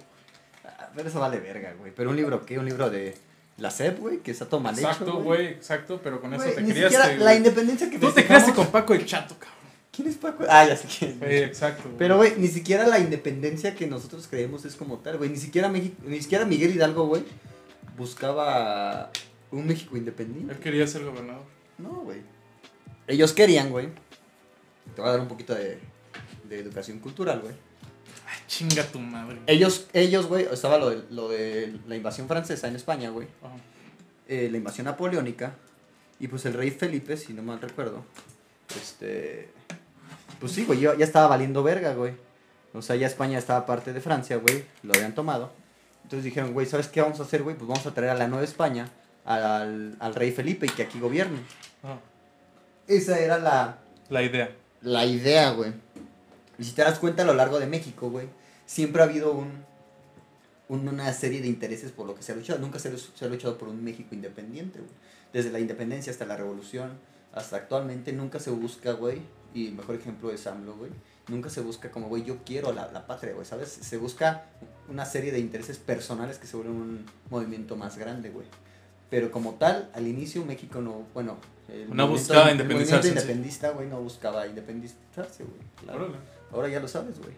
Ah, 0.64 0.88
Pero 0.94 1.08
eso 1.08 1.20
vale 1.20 1.38
verga, 1.40 1.74
güey. 1.78 1.92
¿Pero 1.94 2.10
un 2.10 2.16
libro 2.16 2.44
qué? 2.44 2.58
¿Un 2.58 2.66
libro 2.66 2.90
de 2.90 3.14
la 3.58 3.70
SEP, 3.70 3.98
güey? 4.00 4.18
Que 4.18 4.30
está 4.32 4.46
todo 4.46 4.60
mal 4.60 4.76
hecho, 4.76 4.88
Exacto, 4.88 5.22
güey, 5.22 5.46
exacto, 5.48 6.00
pero 6.02 6.20
con 6.20 6.34
eso 6.34 6.44
te 6.44 6.62
ni 6.62 6.72
criaste. 6.72 6.96
siquiera 6.96 7.16
la 7.16 7.22
güey. 7.22 7.36
independencia 7.36 7.90
que 7.90 7.98
Tú 7.98 8.10
te 8.12 8.24
criaste 8.24 8.52
con 8.52 8.66
Paco 8.68 8.94
el 8.94 9.06
Chato, 9.06 9.36
cabrón. 9.38 9.52
¿Quién 9.94 10.08
es 10.08 10.16
Paco? 10.16 10.44
Ah, 10.48 10.66
ya 10.66 10.76
sé 10.76 10.88
quién. 10.88 11.18
Sí, 11.20 11.26
exacto. 11.36 11.82
güey. 11.84 11.96
Pero, 11.98 12.16
güey, 12.16 12.32
ni 12.38 12.48
siquiera 12.48 12.86
la 12.86 12.98
independencia 12.98 13.74
que 13.74 13.86
nosotros 13.86 14.26
creemos 14.28 14.64
es 14.64 14.74
como 14.74 14.98
tal, 14.98 15.18
güey. 15.18 15.28
Ni 15.30 15.36
siquiera, 15.36 15.68
México, 15.68 15.96
ni 16.06 16.20
siquiera 16.20 16.44
Miguel 16.46 16.74
Hidalgo, 16.74 17.06
güey, 17.06 17.22
buscaba 17.98 19.10
un 19.52 19.66
México 19.66 19.96
independiente. 19.96 20.52
Él 20.52 20.58
quería 20.58 20.86
ser 20.86 21.04
gobernador. 21.04 21.44
No, 21.78 21.90
güey. 22.00 22.20
Ellos 23.06 23.32
querían, 23.32 23.70
güey. 23.70 23.88
Te 24.94 25.00
voy 25.00 25.08
a 25.08 25.12
dar 25.12 25.20
un 25.20 25.28
poquito 25.28 25.54
de, 25.54 25.78
de 26.48 26.58
educación 26.58 26.98
cultural, 26.98 27.40
güey. 27.40 27.54
Chinga 28.46 28.84
tu 28.84 28.98
madre. 28.98 29.38
Ellos, 29.46 29.86
ellos, 29.92 30.26
güey, 30.26 30.46
estaba 30.50 30.78
lo 30.78 30.90
de, 30.90 31.02
lo 31.10 31.28
de 31.28 31.78
la 31.86 31.96
invasión 31.96 32.28
francesa 32.28 32.68
en 32.68 32.76
España, 32.76 33.10
güey. 33.10 33.28
Ajá. 33.42 33.54
eh, 34.28 34.48
la 34.50 34.56
invasión 34.56 34.86
napoleónica. 34.86 35.54
Y 36.18 36.28
pues 36.28 36.44
el 36.46 36.54
rey 36.54 36.70
Felipe, 36.70 37.16
si 37.16 37.32
no 37.34 37.42
mal 37.42 37.60
recuerdo, 37.60 38.04
este. 38.80 39.50
Pues 40.40 40.52
sí, 40.52 40.64
güey, 40.64 40.80
ya, 40.80 40.96
ya 40.96 41.04
estaba 41.04 41.28
valiendo 41.28 41.62
verga, 41.62 41.94
güey. 41.94 42.14
O 42.72 42.80
sea, 42.82 42.96
ya 42.96 43.06
España 43.06 43.38
estaba 43.38 43.66
parte 43.66 43.92
de 43.92 44.00
Francia, 44.00 44.36
güey. 44.36 44.64
Lo 44.82 44.92
habían 44.94 45.14
tomado. 45.14 45.52
Entonces 46.04 46.24
dijeron, 46.24 46.52
güey, 46.52 46.66
¿sabes 46.66 46.88
qué 46.88 47.00
vamos 47.00 47.20
a 47.20 47.24
hacer, 47.24 47.42
güey? 47.42 47.56
Pues 47.56 47.68
vamos 47.68 47.86
a 47.86 47.94
traer 47.94 48.10
a 48.10 48.14
la 48.14 48.28
Nueva 48.28 48.44
España 48.44 48.88
al, 49.24 49.96
al 50.00 50.14
rey 50.14 50.32
Felipe 50.32 50.66
y 50.66 50.70
que 50.70 50.82
aquí 50.82 50.98
gobierne. 51.00 51.38
Ajá. 51.82 51.98
Esa 52.88 53.18
era 53.18 53.38
la, 53.38 53.78
La 54.10 54.22
idea. 54.22 54.50
la 54.82 55.06
idea, 55.06 55.50
güey. 55.52 55.72
Y 56.58 56.64
si 56.64 56.72
te 56.72 56.82
das 56.82 56.98
cuenta, 56.98 57.22
a 57.22 57.26
lo 57.26 57.34
largo 57.34 57.58
de 57.60 57.66
México, 57.66 58.10
güey, 58.10 58.28
siempre 58.66 59.02
ha 59.02 59.04
habido 59.06 59.32
un, 59.32 59.50
un- 60.68 60.88
una 60.88 61.12
serie 61.12 61.40
de 61.40 61.48
intereses 61.48 61.92
por 61.92 62.06
lo 62.06 62.14
que 62.14 62.22
se 62.22 62.32
ha 62.32 62.36
luchado. 62.36 62.58
Nunca 62.58 62.78
se, 62.78 62.88
ha- 62.88 62.96
se 62.96 63.24
ha 63.24 63.28
luchado 63.28 63.56
por 63.58 63.68
un 63.68 63.82
México 63.82 64.14
independiente, 64.14 64.78
güey. 64.80 64.90
Desde 65.32 65.50
la 65.50 65.60
independencia 65.60 66.12
hasta 66.12 66.26
la 66.26 66.36
revolución, 66.36 66.90
hasta 67.32 67.56
actualmente, 67.56 68.12
nunca 68.12 68.38
se 68.38 68.50
busca, 68.50 68.92
güey. 68.92 69.22
Y 69.54 69.68
el 69.68 69.74
mejor 69.74 69.94
ejemplo 69.96 70.30
es 70.30 70.46
AMLO, 70.46 70.74
güey. 70.76 70.90
Nunca 71.28 71.48
se 71.50 71.60
busca 71.60 71.90
como, 71.90 72.08
güey, 72.08 72.24
yo 72.24 72.38
quiero 72.44 72.72
la, 72.72 72.90
la 72.90 73.06
patria, 73.06 73.32
güey, 73.32 73.46
¿sabes? 73.46 73.68
Se 73.70 73.96
busca 73.96 74.46
una 74.88 75.04
serie 75.06 75.30
de 75.32 75.38
intereses 75.38 75.78
personales 75.78 76.38
que 76.38 76.46
se 76.46 76.56
vuelven 76.56 76.74
un 76.76 77.06
movimiento 77.30 77.76
más 77.76 77.96
grande, 77.96 78.30
güey. 78.30 78.46
Pero 79.12 79.30
como 79.30 79.56
tal, 79.56 79.90
al 79.92 80.08
inicio 80.08 80.42
México 80.42 80.80
no, 80.80 81.02
bueno... 81.12 81.36
el 81.68 81.94
No 81.94 82.08
buscaba 82.08 82.46
el 82.46 82.52
independizarse 82.52 83.08
sí. 83.10 83.14
independista, 83.14 83.68
güey, 83.68 83.86
no 83.86 84.00
buscaba 84.00 84.46
independizarse, 84.46 85.44
güey. 85.44 85.60
claro. 85.84 86.14
Ahora 86.50 86.68
ya 86.68 86.80
lo 86.80 86.88
sabes, 86.88 87.18
güey. 87.18 87.34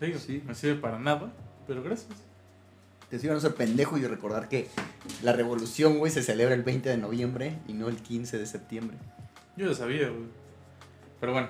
Digo, 0.00 0.20
Sí. 0.20 0.40
no 0.46 0.54
sirve 0.54 0.76
para 0.80 1.00
nada, 1.00 1.32
pero 1.66 1.82
gracias. 1.82 2.12
Te 3.10 3.18
sigo 3.18 3.34
no 3.34 3.40
ser 3.40 3.56
pendejo 3.56 3.98
y 3.98 4.06
recordar 4.06 4.48
que 4.48 4.68
la 5.24 5.32
revolución, 5.32 5.98
güey, 5.98 6.12
se 6.12 6.22
celebra 6.22 6.54
el 6.54 6.62
20 6.62 6.88
de 6.88 6.96
noviembre 6.96 7.58
y 7.66 7.72
no 7.72 7.88
el 7.88 7.96
15 7.96 8.38
de 8.38 8.46
septiembre. 8.46 8.96
Yo 9.56 9.66
ya 9.68 9.74
sabía, 9.74 10.10
güey. 10.10 10.28
Pero 11.18 11.32
bueno, 11.32 11.48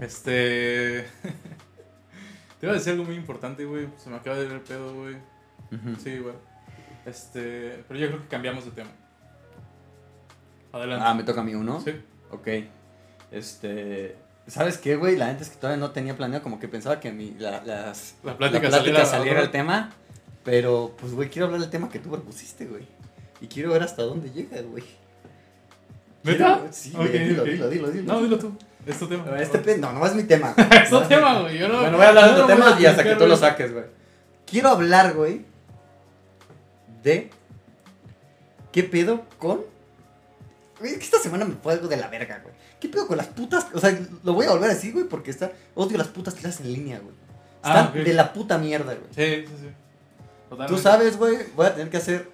este. 0.00 1.04
Te 2.60 2.66
iba 2.66 2.72
a 2.72 2.74
decir 2.76 2.94
algo 2.94 3.04
muy 3.04 3.14
importante, 3.14 3.64
güey. 3.64 3.86
Se 3.96 4.10
me 4.10 4.16
acaba 4.16 4.36
de 4.38 4.46
ver 4.46 4.54
el 4.54 4.60
pedo, 4.62 4.92
güey. 4.92 5.16
Sí, 6.02 6.18
güey. 6.18 6.34
Este. 7.08 7.84
Pero 7.88 8.00
yo 8.00 8.08
creo 8.08 8.20
que 8.22 8.28
cambiamos 8.28 8.64
de 8.64 8.70
tema. 8.72 8.90
Adelante. 10.72 11.04
Ah, 11.06 11.14
me 11.14 11.22
toca 11.22 11.40
a 11.40 11.44
mí 11.44 11.54
uno. 11.54 11.80
Sí. 11.80 11.92
Ok. 12.30 12.48
Este. 13.32 14.16
¿Sabes 14.46 14.78
qué, 14.78 14.96
güey? 14.96 15.16
La 15.16 15.26
neta 15.26 15.42
es 15.42 15.50
que 15.50 15.56
todavía 15.56 15.78
no 15.78 15.90
tenía 15.90 16.16
planeado, 16.16 16.42
como 16.42 16.58
que 16.58 16.68
pensaba 16.68 17.00
que 17.00 17.12
mi, 17.12 17.32
la, 17.38 17.62
las, 17.64 18.14
La 18.22 18.32
la 18.32 18.38
plática, 18.38 18.68
plática 18.68 19.04
saliera, 19.04 19.40
el 19.42 19.50
tema. 19.50 19.90
Pero, 20.44 20.94
pues, 20.98 21.12
güey, 21.12 21.28
quiero 21.28 21.46
hablar 21.46 21.60
del 21.60 21.68
tema 21.70 21.90
que 21.90 21.98
tú 21.98 22.10
propusiste, 22.10 22.64
güey. 22.64 22.86
Y 23.42 23.46
quiero 23.48 23.72
ver 23.72 23.82
hasta 23.82 24.02
dónde 24.02 24.30
llega, 24.30 24.60
güey. 24.62 24.84
Quiero- 26.22 26.66
Sí, 26.70 26.92
Ok, 26.94 27.00
güey, 27.06 27.28
dilo, 27.28 27.44
dilo, 27.44 27.68
dilo, 27.68 27.90
dilo. 27.90 28.12
No, 28.14 28.22
dilo 28.22 28.38
tú. 28.38 28.56
Es 28.86 28.98
tu 28.98 29.06
tema. 29.06 29.24
Este 29.38 29.58
pe- 29.58 29.76
no, 29.76 29.92
no 29.92 30.06
es 30.06 30.14
mi 30.14 30.22
tema. 30.24 30.54
Es 30.82 30.88
tu 30.88 31.00
tema, 31.02 31.40
güey. 31.40 31.58
No. 31.58 31.68
Bueno, 31.80 31.96
voy 31.98 32.06
a 32.06 32.08
hablar 32.08 32.34
de 32.34 32.42
voy 32.42 32.46
tema 32.54 32.76
y 32.80 32.86
hasta 32.86 33.04
que 33.04 33.14
tú 33.16 33.26
lo 33.26 33.36
saques, 33.36 33.72
güey. 33.72 33.84
Quiero 34.46 34.70
hablar, 34.70 35.12
güey, 35.12 35.44
de 37.02 37.30
qué 38.72 38.82
pedo 38.84 39.24
con... 39.38 39.62
Güey, 40.78 40.92
es 40.92 40.98
que 40.98 41.04
esta 41.04 41.18
semana 41.18 41.44
me 41.44 41.54
fue 41.56 41.72
algo 41.72 41.88
de 41.88 41.96
la 41.96 42.08
verga, 42.08 42.40
güey. 42.42 42.54
¿Qué 42.80 42.88
pedo 42.88 43.06
con 43.08 43.16
las 43.16 43.26
putas? 43.26 43.66
O 43.74 43.80
sea, 43.80 43.98
lo 44.22 44.32
voy 44.34 44.46
a 44.46 44.50
volver 44.50 44.70
a 44.70 44.74
decir, 44.74 44.92
güey, 44.92 45.06
porque 45.06 45.30
está... 45.30 45.50
Odio 45.74 45.98
las 45.98 46.08
putas 46.08 46.34
clases 46.34 46.60
en 46.60 46.72
línea, 46.72 46.98
güey. 47.00 47.14
Están 47.56 47.86
Ah, 47.86 47.88
ok. 47.90 47.94
de 47.96 48.12
la 48.14 48.32
puta 48.32 48.58
mierda, 48.58 48.94
güey. 48.94 49.06
Sí, 49.10 49.46
sí, 49.48 49.54
sí. 49.60 49.68
Totalmente. 50.48 50.74
Tú 50.74 50.80
sabes, 50.80 51.16
güey, 51.16 51.36
voy 51.56 51.66
a 51.66 51.74
tener 51.74 51.90
que 51.90 51.96
hacer 51.96 52.30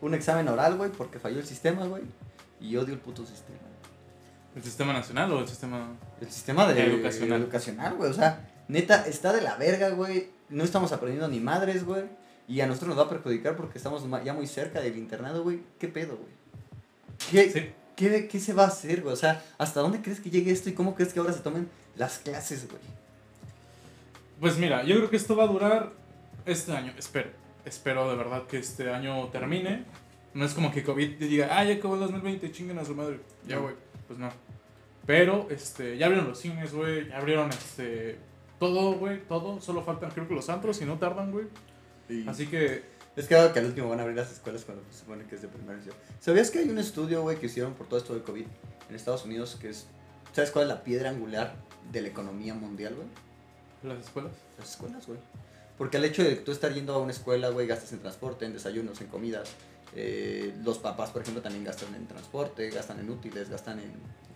un 0.00 0.14
examen 0.14 0.46
oral, 0.48 0.76
güey, 0.76 0.90
porque 0.90 1.18
falló 1.18 1.40
el 1.40 1.46
sistema, 1.46 1.84
güey. 1.86 2.04
Y 2.60 2.76
odio 2.76 2.94
el 2.94 3.00
puto 3.00 3.26
sistema. 3.26 3.58
¿El 4.54 4.62
sistema 4.62 4.92
nacional 4.92 5.32
o 5.32 5.40
el 5.40 5.48
sistema.? 5.48 5.88
El 6.20 6.30
sistema 6.30 6.66
de 6.72 6.84
Educacional. 6.84 7.40
educacional, 7.42 7.94
güey. 7.96 8.10
O 8.10 8.14
sea, 8.14 8.48
neta, 8.68 9.06
está 9.06 9.32
de 9.32 9.40
la 9.42 9.56
verga, 9.56 9.90
güey. 9.90 10.30
No 10.48 10.62
estamos 10.64 10.92
aprendiendo 10.92 11.28
ni 11.28 11.40
madres, 11.40 11.84
güey. 11.84 12.04
Y 12.50 12.60
a 12.60 12.66
nosotros 12.66 12.88
nos 12.90 12.98
va 12.98 13.02
a 13.04 13.08
perjudicar 13.08 13.54
porque 13.54 13.78
estamos 13.78 14.04
ya 14.24 14.34
muy 14.34 14.48
cerca 14.48 14.80
del 14.80 14.96
internado, 14.98 15.44
güey. 15.44 15.60
¿Qué 15.78 15.86
pedo, 15.86 16.16
güey? 16.16 16.32
¿Qué, 17.30 17.48
Sí. 17.50 17.70
qué, 17.94 18.26
qué 18.26 18.40
se 18.40 18.52
va 18.52 18.64
a 18.64 18.66
hacer, 18.66 19.02
güey? 19.02 19.12
O 19.12 19.16
sea, 19.16 19.44
¿hasta 19.56 19.80
dónde 19.80 20.02
crees 20.02 20.18
que 20.20 20.30
llegue 20.30 20.50
esto 20.50 20.68
y 20.68 20.72
cómo 20.72 20.96
crees 20.96 21.12
que 21.12 21.20
ahora 21.20 21.32
se 21.32 21.40
tomen 21.40 21.68
las 21.96 22.18
clases, 22.18 22.66
güey? 22.68 22.82
Pues 24.40 24.56
mira, 24.58 24.82
yo 24.82 24.96
creo 24.96 25.10
que 25.10 25.16
esto 25.16 25.36
va 25.36 25.44
a 25.44 25.46
durar 25.46 25.92
este 26.44 26.72
año. 26.72 26.92
Espero. 26.98 27.30
Espero 27.64 28.10
de 28.10 28.16
verdad 28.16 28.46
que 28.48 28.58
este 28.58 28.92
año 28.92 29.28
termine. 29.28 29.84
No 30.34 30.44
es 30.44 30.52
como 30.54 30.72
que 30.72 30.82
COVID 30.82 31.18
te 31.18 31.26
diga, 31.26 31.48
ah, 31.52 31.62
ya 31.64 31.74
acabó 31.74 31.94
el 31.94 32.00
2020, 32.00 32.50
chinguen 32.50 32.78
a 32.78 32.84
su 32.84 32.96
madre. 32.96 33.20
Ya, 33.46 33.58
güey. 33.58 33.76
Pues 34.08 34.18
no. 34.18 34.30
Pero, 35.06 35.46
este, 35.50 35.96
ya 35.98 36.06
abrieron 36.06 36.28
los 36.28 36.38
cines, 36.40 36.72
güey. 36.72 37.08
Ya 37.08 37.18
abrieron, 37.18 37.48
este, 37.50 38.18
todo, 38.58 38.94
güey. 38.94 39.20
Todo. 39.28 39.60
Solo 39.60 39.82
faltan, 39.84 40.10
creo 40.10 40.26
que 40.26 40.34
los 40.34 40.48
antros 40.48 40.80
y 40.80 40.84
no 40.84 40.98
tardan, 40.98 41.30
güey. 41.30 41.46
Así 42.26 42.46
que, 42.46 42.82
Es 43.16 43.26
que 43.26 43.50
que 43.52 43.58
al 43.58 43.66
último 43.66 43.88
van 43.88 43.98
a 43.98 44.02
abrir 44.02 44.16
las 44.16 44.32
escuelas 44.32 44.64
cuando 44.64 44.84
se 44.90 45.00
supone 45.00 45.24
que 45.26 45.34
es 45.34 45.42
de 45.42 45.48
primera 45.48 45.74
edición. 45.74 45.94
¿Sabías 46.20 46.50
que 46.50 46.60
hay 46.60 46.68
un 46.68 46.78
estudio, 46.78 47.22
güey, 47.22 47.38
que 47.38 47.46
hicieron 47.46 47.74
por 47.74 47.88
todo 47.88 47.98
esto 47.98 48.14
del 48.14 48.22
COVID 48.22 48.44
en 48.88 48.94
Estados 48.96 49.24
Unidos 49.24 49.56
que 49.60 49.70
es... 49.70 49.86
¿Sabes 50.32 50.50
cuál 50.50 50.64
es 50.64 50.68
la 50.68 50.84
piedra 50.84 51.10
angular 51.10 51.54
de 51.90 52.02
la 52.02 52.08
economía 52.08 52.54
mundial, 52.54 52.94
güey? 52.94 53.08
las 53.82 54.04
escuelas. 54.04 54.32
Las 54.58 54.70
escuelas, 54.70 55.06
güey. 55.06 55.18
Porque 55.78 55.96
el 55.96 56.04
hecho 56.04 56.22
de 56.22 56.36
tú 56.36 56.52
estar 56.52 56.72
yendo 56.74 56.92
a 56.94 56.98
una 56.98 57.12
escuela, 57.12 57.48
güey, 57.48 57.66
gastas 57.66 57.92
en 57.92 58.00
transporte, 58.00 58.44
en 58.44 58.52
desayunos, 58.52 59.00
en 59.00 59.06
comidas. 59.06 59.48
Eh, 59.96 60.54
los 60.62 60.78
papás, 60.78 61.10
por 61.10 61.22
ejemplo, 61.22 61.42
también 61.42 61.64
gastan 61.64 61.94
en 61.94 62.06
transporte, 62.06 62.68
gastan 62.70 63.00
en 63.00 63.10
útiles, 63.10 63.48
gastan 63.48 63.80
en... 63.80 63.92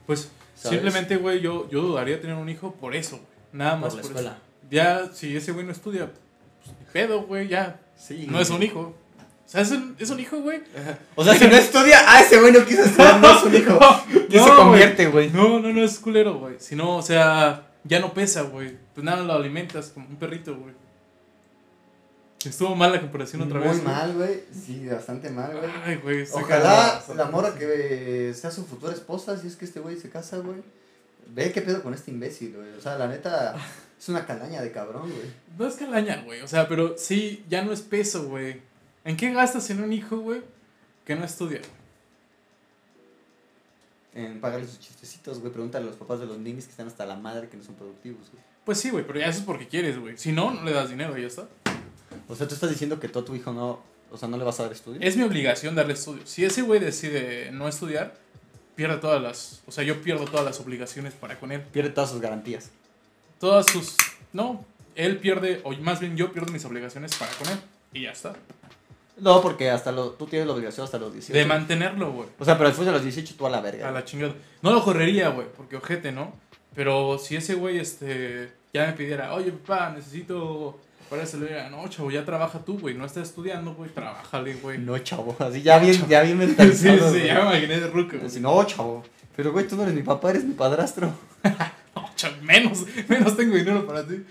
Pues, 0.07 0.31
¿sabes? 0.55 0.79
simplemente, 0.79 1.17
güey, 1.17 1.41
yo, 1.41 1.69
yo 1.71 1.83
dudaría 1.83 2.21
tener 2.21 2.37
un 2.37 2.49
hijo 2.49 2.73
por 2.75 2.95
eso, 2.95 3.17
güey. 3.17 3.29
Nada 3.53 3.73
Por 3.73 3.81
más 3.81 3.95
la 3.95 4.01
por, 4.03 4.11
escuela. 4.11 4.31
eso. 4.31 4.69
Ya, 4.71 5.13
si 5.13 5.37
ese 5.37 5.53
güey 5.53 5.65
no 5.67 5.73
estudia, 5.73 6.11
pues, 6.65 6.79
ni 6.79 6.85
pedo, 6.93 7.23
güey, 7.23 7.49
ya. 7.49 7.81
Sí. 7.97 8.27
No 8.31 8.41
es 8.41 8.51
un 8.51 8.63
hijo. 8.63 8.95
O 9.47 9.49
sea, 9.49 9.61
es 9.61 9.71
un, 9.71 9.95
es 9.99 10.11
un 10.11 10.19
hijo, 10.21 10.41
güey. 10.41 10.63
O 11.15 11.23
sea, 11.23 11.35
si 11.35 11.47
no 11.47 11.57
estudia, 11.57 11.99
ah, 12.07 12.21
ese 12.23 12.41
güey 12.41 12.53
no 12.53 12.65
quiso 12.65 12.83
estudiar, 12.83 13.21
no 13.21 13.37
es 13.37 13.43
un 13.45 13.55
hijo. 13.55 13.79
¿Qué 14.31 14.39
No, 14.39 14.45
se 14.45 14.55
convierte, 14.55 15.07
güey? 15.07 15.31
No, 15.31 15.61
no, 15.61 15.73
no 15.73 15.85
es 15.85 15.99
culero, 15.99 16.39
güey. 16.39 16.57
Si 16.59 16.75
no, 16.75 16.97
o 16.97 17.03
sea, 17.03 17.69
ya 17.85 18.01
no 18.01 18.15
pesa, 18.15 18.43
güey. 18.43 18.77
Pues 18.95 19.05
nada, 19.05 19.23
lo 19.23 19.35
alimentas 19.35 19.91
como 19.91 20.09
un 20.09 20.17
perrito, 20.17 20.57
güey. 20.57 20.75
Estuvo 22.45 22.75
mal 22.75 22.93
la 22.93 23.01
comparación 23.01 23.43
otra 23.43 23.59
Muy 23.59 23.69
vez. 23.69 23.83
güey. 23.83 23.95
mal, 23.95 24.13
güey. 24.15 24.41
Sí, 24.53 24.87
bastante 24.87 25.31
mal, 25.31 25.57
güey. 25.57 25.71
Ay, 25.85 25.97
güey. 25.97 26.27
Ojalá 26.33 26.99
cabrón. 27.01 27.17
la 27.17 27.25
morra 27.31 27.55
que 27.55 28.35
sea 28.35 28.51
su 28.51 28.67
futura 28.67 28.93
esposa, 28.93 29.39
si 29.39 29.47
es 29.47 29.57
que 29.57 29.65
este 29.65 29.81
güey 29.81 29.97
se 29.97 30.11
casa, 30.11 30.39
güey. 30.39 30.63
Ve 31.29 31.53
qué 31.53 31.63
pedo 31.63 31.83
con 31.83 31.95
este 31.95 32.11
imbécil, 32.11 32.55
güey. 32.55 32.73
O 32.77 32.81
sea, 32.81 32.99
la 32.99 33.09
neta, 33.09 33.55
es 34.05 34.09
una 34.11 34.27
calaña 34.27 34.61
de 34.61 34.71
cabrón, 34.71 35.11
güey. 35.11 35.33
No 35.59 35.67
es 35.67 35.77
calaña, 35.77 36.23
güey. 36.27 36.43
O 36.43 36.47
sea, 36.47 36.69
pero 36.69 36.99
sí, 36.99 37.43
ya 37.49 37.65
no 37.65 37.73
es 37.73 37.81
peso, 37.81 38.25
güey. 38.25 38.61
¿En 39.03 39.17
qué 39.17 39.33
gastas 39.33 39.71
en 39.71 39.83
un 39.83 39.95
hijo, 39.95 40.19
güey? 40.19 40.43
Que 41.07 41.17
no 41.17 41.25
estudia, 41.25 41.61
güey. 41.61 41.71
En 44.27 44.43
pagarle 44.43 44.67
sus 44.67 44.79
chistecitos, 44.79 45.41
güey. 45.41 45.51
Pregúntale 45.51 45.87
a 45.87 45.89
los 45.89 45.97
papás 45.97 46.21
de 46.21 46.27
los 46.27 46.37
ninis 46.37 46.67
que 46.67 46.73
están 46.73 46.87
hasta 46.87 47.07
la 47.07 47.17
madre 47.17 47.49
que 47.49 47.57
no 47.57 47.65
son 47.65 47.77
productivos, 47.77 48.31
güey. 48.31 48.45
Pues 48.67 48.79
sí, 48.79 48.91
güey, 48.91 49.07
pero 49.07 49.21
ya 49.21 49.27
eso 49.27 49.39
es 49.39 49.47
porque 49.47 49.69
quieres, 49.69 49.99
güey. 49.99 50.19
Si 50.19 50.33
no, 50.33 50.51
no 50.51 50.63
le 50.65 50.73
das 50.73 50.91
dinero 50.91 51.17
y 51.17 51.23
ya 51.23 51.29
está. 51.29 51.49
O 52.29 52.37
sea, 52.37 52.47
tú 52.47 52.55
estás 52.55 52.69
diciendo 52.69 53.01
que 53.01 53.09
tú 53.09 53.21
a 53.21 53.25
tu 53.25 53.35
hijo 53.35 53.55
no. 53.55 53.81
O 54.11 54.19
sea, 54.19 54.29
no 54.29 54.37
le 54.37 54.45
vas 54.45 54.61
a 54.61 54.65
dar 54.65 54.73
estudio. 54.73 55.01
Es 55.01 55.17
mi 55.17 55.23
obligación 55.23 55.75
darle 55.75 55.95
estudio. 55.95 56.27
Si 56.27 56.45
ese 56.45 56.61
güey 56.61 56.79
decide 56.79 57.53
no 57.53 57.69
estudiar, 57.69 58.19
pierde 58.75 58.99
todas 58.99 59.23
las. 59.23 59.63
O 59.67 59.73
sea, 59.73 59.83
yo 59.83 60.03
pierdo 60.03 60.27
todas 60.27 60.45
las 60.45 60.61
obligaciones 60.61 61.15
para 61.15 61.41
con 61.41 61.53
él. 61.53 61.63
Pierde 61.63 61.89
todas 61.89 62.11
sus 62.11 62.21
garantías. 62.21 62.71
Todas 63.45 63.67
sus. 63.67 63.95
No, 64.33 64.65
él 64.97 65.19
pierde, 65.19 65.61
o 65.65 65.73
más 65.73 66.01
bien 66.01 66.17
yo 66.17 66.33
pierdo 66.33 66.51
mis 66.51 66.65
obligaciones 66.65 67.15
para 67.15 67.31
con 67.33 67.47
él. 67.49 67.59
Y 67.93 68.01
ya 68.05 68.13
está. 68.13 68.33
No, 69.19 69.43
porque 69.43 69.69
hasta 69.69 69.93
lo, 69.93 70.13
tú 70.13 70.25
tienes 70.25 70.49
la 70.49 70.55
obligación 70.55 70.83
hasta 70.85 70.97
los 70.97 71.13
18. 71.13 71.39
De 71.39 71.45
mantenerlo, 71.45 72.11
güey. 72.11 72.27
o 72.39 72.45
sea, 72.47 72.57
pero 72.57 72.71
después 72.71 72.87
de 72.87 72.93
los 72.93 73.03
18 73.03 73.35
tú 73.37 73.47
a 73.47 73.51
la 73.51 73.61
verga. 73.61 73.87
A 73.87 73.93
la 73.93 74.03
chingada. 74.03 74.33
No 74.63 74.73
lo 74.73 74.83
correría, 74.83 75.29
güey, 75.29 75.47
porque 75.55 75.77
ojete, 75.77 76.11
¿no? 76.11 76.33
Pero 76.75 77.19
si 77.19 77.37
ese 77.37 77.53
güey, 77.53 77.79
este, 77.81 78.51
ya 78.73 78.87
me 78.87 78.95
pidiera, 78.95 79.35
oye, 79.35 79.53
papá, 79.53 79.91
necesito 79.95 80.81
para 81.11 81.27
diría, 81.27 81.69
no, 81.69 81.87
chavo, 81.89 82.11
ya 82.11 82.25
trabaja 82.25 82.61
tú, 82.61 82.79
güey, 82.79 82.95
no 82.95 83.05
estás 83.05 83.29
estudiando, 83.29 83.75
güey, 83.75 83.91
trabájale, 83.91 84.55
güey. 84.55 84.79
No, 84.79 84.97
chavo. 85.01 85.37
Así 85.39 85.61
ya 85.61 85.79
bien, 85.79 85.97
chavo. 85.97 86.09
ya 86.09 86.23
bien 86.23 86.39
sí, 86.41 86.47
mentalizado. 86.47 86.97
sí, 86.97 87.19
güey. 87.19 87.27
ya 87.27 87.35
me 87.35 87.41
imaginé 87.43 87.79
de 87.79 87.89
ruco. 87.89 88.17
Así, 88.25 88.41
no, 88.41 88.65
chavo. 88.65 89.05
Pero, 89.37 89.53
güey, 89.53 89.69
tú 89.69 89.77
no 89.77 89.83
eres 89.83 89.95
mi 89.95 90.03
papá, 90.03 90.31
eres 90.31 90.45
mi 90.45 90.55
padrastro. 90.55 91.13
Menos, 92.45 92.85
menos 93.09 93.37
tengo 93.37 93.57
dinero 93.57 93.87
para 93.87 94.07
ti. 94.07 94.25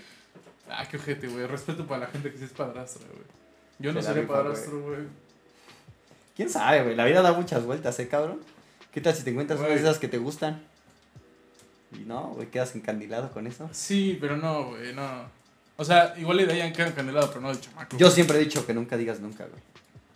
Ah, 0.70 0.86
qué 0.90 0.96
ojete, 0.96 1.28
güey, 1.28 1.46
respeto 1.46 1.86
para 1.86 2.02
la 2.02 2.06
gente 2.06 2.30
que 2.32 2.38
sí 2.38 2.44
es 2.44 2.50
padrastra, 2.50 3.06
güey. 3.12 3.24
Yo 3.78 3.92
no 3.92 4.00
seré 4.00 4.22
padrastro, 4.22 4.80
güey. 4.80 5.00
¿Quién 6.36 6.48
sabe, 6.50 6.82
güey? 6.82 6.96
La 6.96 7.04
vida 7.04 7.22
da 7.22 7.32
muchas 7.32 7.64
vueltas, 7.64 7.98
¿eh, 8.00 8.08
cabrón? 8.08 8.40
¿Qué 8.92 9.00
tal 9.00 9.14
si 9.14 9.22
te 9.24 9.30
encuentras 9.30 9.58
una 9.58 9.68
de 9.68 9.74
Güey. 9.74 9.84
esas 9.84 9.98
que 9.98 10.08
te 10.08 10.18
gustan? 10.18 10.62
Y 11.92 12.04
no, 12.04 12.28
güey, 12.30 12.48
quedas 12.48 12.74
encandilado 12.74 13.30
con 13.32 13.46
eso. 13.46 13.68
Sí, 13.72 14.16
pero 14.20 14.36
no, 14.36 14.68
güey, 14.70 14.92
no. 14.94 15.28
O 15.76 15.84
sea, 15.84 16.14
igual 16.16 16.36
le 16.38 16.46
darían 16.46 16.72
candelado, 16.72 17.28
pero 17.28 17.40
no 17.40 17.48
del 17.48 17.60
chamaco. 17.60 17.96
Yo 17.96 18.10
siempre 18.10 18.36
he 18.36 18.40
dicho 18.40 18.64
que 18.66 18.74
nunca 18.74 18.96
digas 18.96 19.20
nunca, 19.20 19.44
güey. 19.46 19.60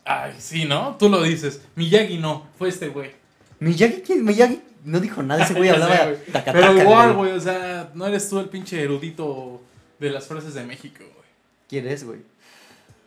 Ay, 0.04 0.34
sí, 0.38 0.64
¿no? 0.64 0.96
Tú 0.96 1.08
lo 1.08 1.22
dices. 1.22 1.60
Miyagi 1.74 2.18
no, 2.18 2.46
fue 2.56 2.68
este 2.68 2.88
güey. 2.88 3.12
¿Miyagi 3.60 4.00
quién? 4.02 4.24
Miyagi 4.24 4.60
no 4.84 5.00
dijo 5.00 5.22
nada, 5.22 5.44
ese 5.44 5.54
güey 5.54 5.68
hablaba 5.70 5.96
sé, 5.96 6.04
güey. 6.04 6.16
taca, 6.32 6.52
Pero 6.52 6.66
taca, 6.68 6.82
igual, 6.82 7.12
güey, 7.14 7.32
o 7.32 7.40
sea, 7.40 7.90
no 7.94 8.06
eres 8.06 8.28
tú 8.28 8.38
el 8.40 8.48
pinche 8.48 8.82
erudito 8.82 9.60
de 9.98 10.10
las 10.10 10.26
frases 10.26 10.54
de 10.54 10.64
México, 10.64 10.98
güey. 11.00 11.28
¿Quién 11.68 11.86
es, 11.88 12.04
güey? 12.04 12.20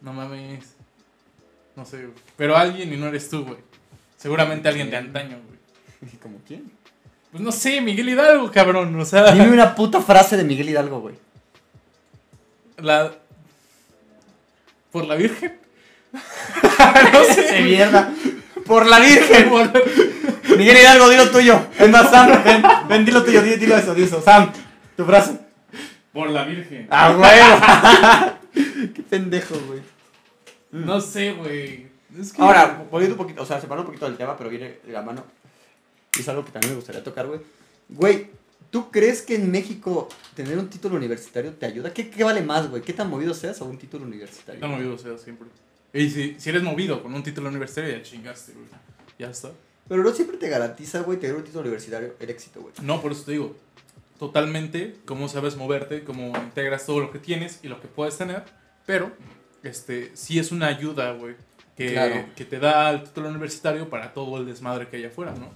No 0.01 0.13
mames. 0.13 0.75
No 1.75 1.86
sé, 1.86 1.98
güey. 1.98 2.13
Pero 2.38 2.58
alguien 2.58 2.92
y 2.94 2.98
no 2.98 3.08
eres 3.08 3.30
tú, 3.30 3.46
güey. 3.46 3.58
Seguramente 4.18 4.68
alguien 4.70 4.90
de 4.90 4.98
antaño, 4.98 5.40
güey. 5.48 6.12
¿Cómo 6.22 6.40
quién? 6.48 6.72
Pues 7.32 7.42
no 7.42 7.51
sé, 7.51 7.80
Miguel 7.82 8.10
Hidalgo, 8.10 8.51
cabrón. 8.51 9.00
O 9.00 9.06
sea, 9.06 9.32
Dime 9.32 9.50
una 9.51 9.74
puta 9.74 10.01
frase 10.01 10.36
de 10.38 10.44
Miguel 10.44 10.70
Hidalgo, 10.70 11.00
güey. 11.00 11.16
la. 12.78 13.13
¿Por 14.92 15.06
la 15.06 15.16
Virgen? 15.16 15.58
no 16.12 17.24
¡Se 17.24 17.48
sé. 17.48 17.62
mierda! 17.62 18.13
¡Por 18.66 18.86
la 18.86 19.00
Virgen! 19.00 19.50
Por- 19.50 19.72
Miguel 20.58 20.77
Hidalgo, 20.77 21.10
dilo 21.10 21.29
tuyo. 21.29 21.60
Es 21.77 21.89
más, 21.89 22.10
Sam, 22.10 22.43
ven, 22.43 22.63
ven, 22.88 23.05
dilo 23.05 23.24
tuyo, 23.24 23.41
dilo, 23.41 23.58
dilo 23.58 23.77
eso, 23.77 23.93
dilo 23.93 24.08
eso. 24.08 24.22
Sam, 24.22 24.51
tu 24.96 25.05
frase. 25.05 25.39
Por 26.13 26.29
la 26.29 26.43
Virgen. 26.43 26.88
¡Ah, 26.89 27.13
güey! 27.13 28.89
¡Qué 28.93 29.01
pendejo, 29.03 29.55
güey! 29.67 29.81
No 30.72 31.00
sé, 31.00 31.34
güey. 31.34 31.88
Es 32.20 32.34
que. 32.34 32.41
Ahora, 32.41 32.86
volviendo 32.91 33.15
un 33.15 33.22
poquito, 33.24 33.41
o 33.41 33.46
sea, 33.46 33.62
separando 33.62 33.84
un 33.84 33.88
poquito 33.88 34.05
del 34.05 34.17
tema, 34.17 34.38
pero 34.38 34.50
viene 34.50 34.79
de 34.86 34.91
la 34.91 35.01
mano. 35.01 35.24
Y 36.17 36.22
es 36.22 36.29
algo 36.29 36.43
que 36.43 36.51
también 36.51 36.74
me 36.74 36.75
gustaría 36.75 37.03
tocar, 37.03 37.27
güey. 37.27 37.39
Güey, 37.88 38.27
¿tú 38.70 38.91
crees 38.91 39.22
que 39.22 39.36
en 39.36 39.50
México 39.50 40.10
tener 40.36 40.58
un 40.58 40.70
título 40.70 40.98
universitario 40.98 41.53
te 41.53 41.65
ayuda? 41.65 41.93
¿Qué, 41.93 42.10
qué 42.10 42.24
vale 42.24 42.41
más, 42.41 42.70
güey? 42.70 42.81
¿Qué 42.81 42.93
tan 42.93 43.10
movido 43.10 43.34
seas 43.34 43.62
o 43.62 43.65
un 43.65 43.77
título 43.77 44.05
universitario? 44.05 44.55
Está 44.55 44.67
movido, 44.67 44.96
o 44.96 44.98
sea, 44.98 45.17
siempre. 45.17 45.48
Y 45.93 46.10
si, 46.10 46.36
si 46.38 46.50
eres 46.50 46.63
movido 46.63 47.01
con 47.01 47.13
un 47.13 47.24
título 47.24 47.50
universitario, 47.50 47.98
ya 47.98 48.03
chingaste, 48.03 48.53
güey. 48.53 48.65
Ya 49.17 49.29
está. 49.29 49.51
Pero 49.88 50.03
no 50.03 50.11
siempre 50.11 50.38
te 50.38 50.47
garantiza, 50.50 51.01
güey, 51.01 51.19
tener 51.19 51.35
un 51.35 51.43
título 51.43 51.61
universitario 51.61 52.15
el 52.19 52.29
éxito, 52.29 52.61
güey. 52.61 52.73
No, 52.81 53.01
por 53.01 53.11
eso 53.11 53.23
te 53.25 53.31
digo. 53.33 53.55
Totalmente, 54.19 54.97
cómo 55.05 55.27
sabes 55.27 55.55
moverte, 55.55 56.03
cómo 56.03 56.27
integras 56.38 56.85
todo 56.85 57.00
lo 57.00 57.11
que 57.11 57.19
tienes 57.19 57.59
y 57.63 57.67
lo 57.67 57.81
que 57.81 57.88
puedes 57.88 58.17
tener. 58.17 58.43
Pero, 58.85 59.11
este, 59.63 60.11
sí 60.15 60.38
es 60.38 60.51
una 60.51 60.67
ayuda, 60.67 61.11
güey. 61.13 61.35
Que, 61.75 61.93
Claro. 61.93 62.25
que 62.35 62.45
te 62.45 62.59
da 62.59 62.91
el 62.91 63.03
título 63.03 63.29
universitario 63.29 63.89
para 63.89 64.13
todo 64.13 64.38
el 64.38 64.45
desmadre 64.45 64.88
que 64.88 64.97
hay 64.97 65.05
afuera, 65.05 65.33
¿no? 65.33 65.50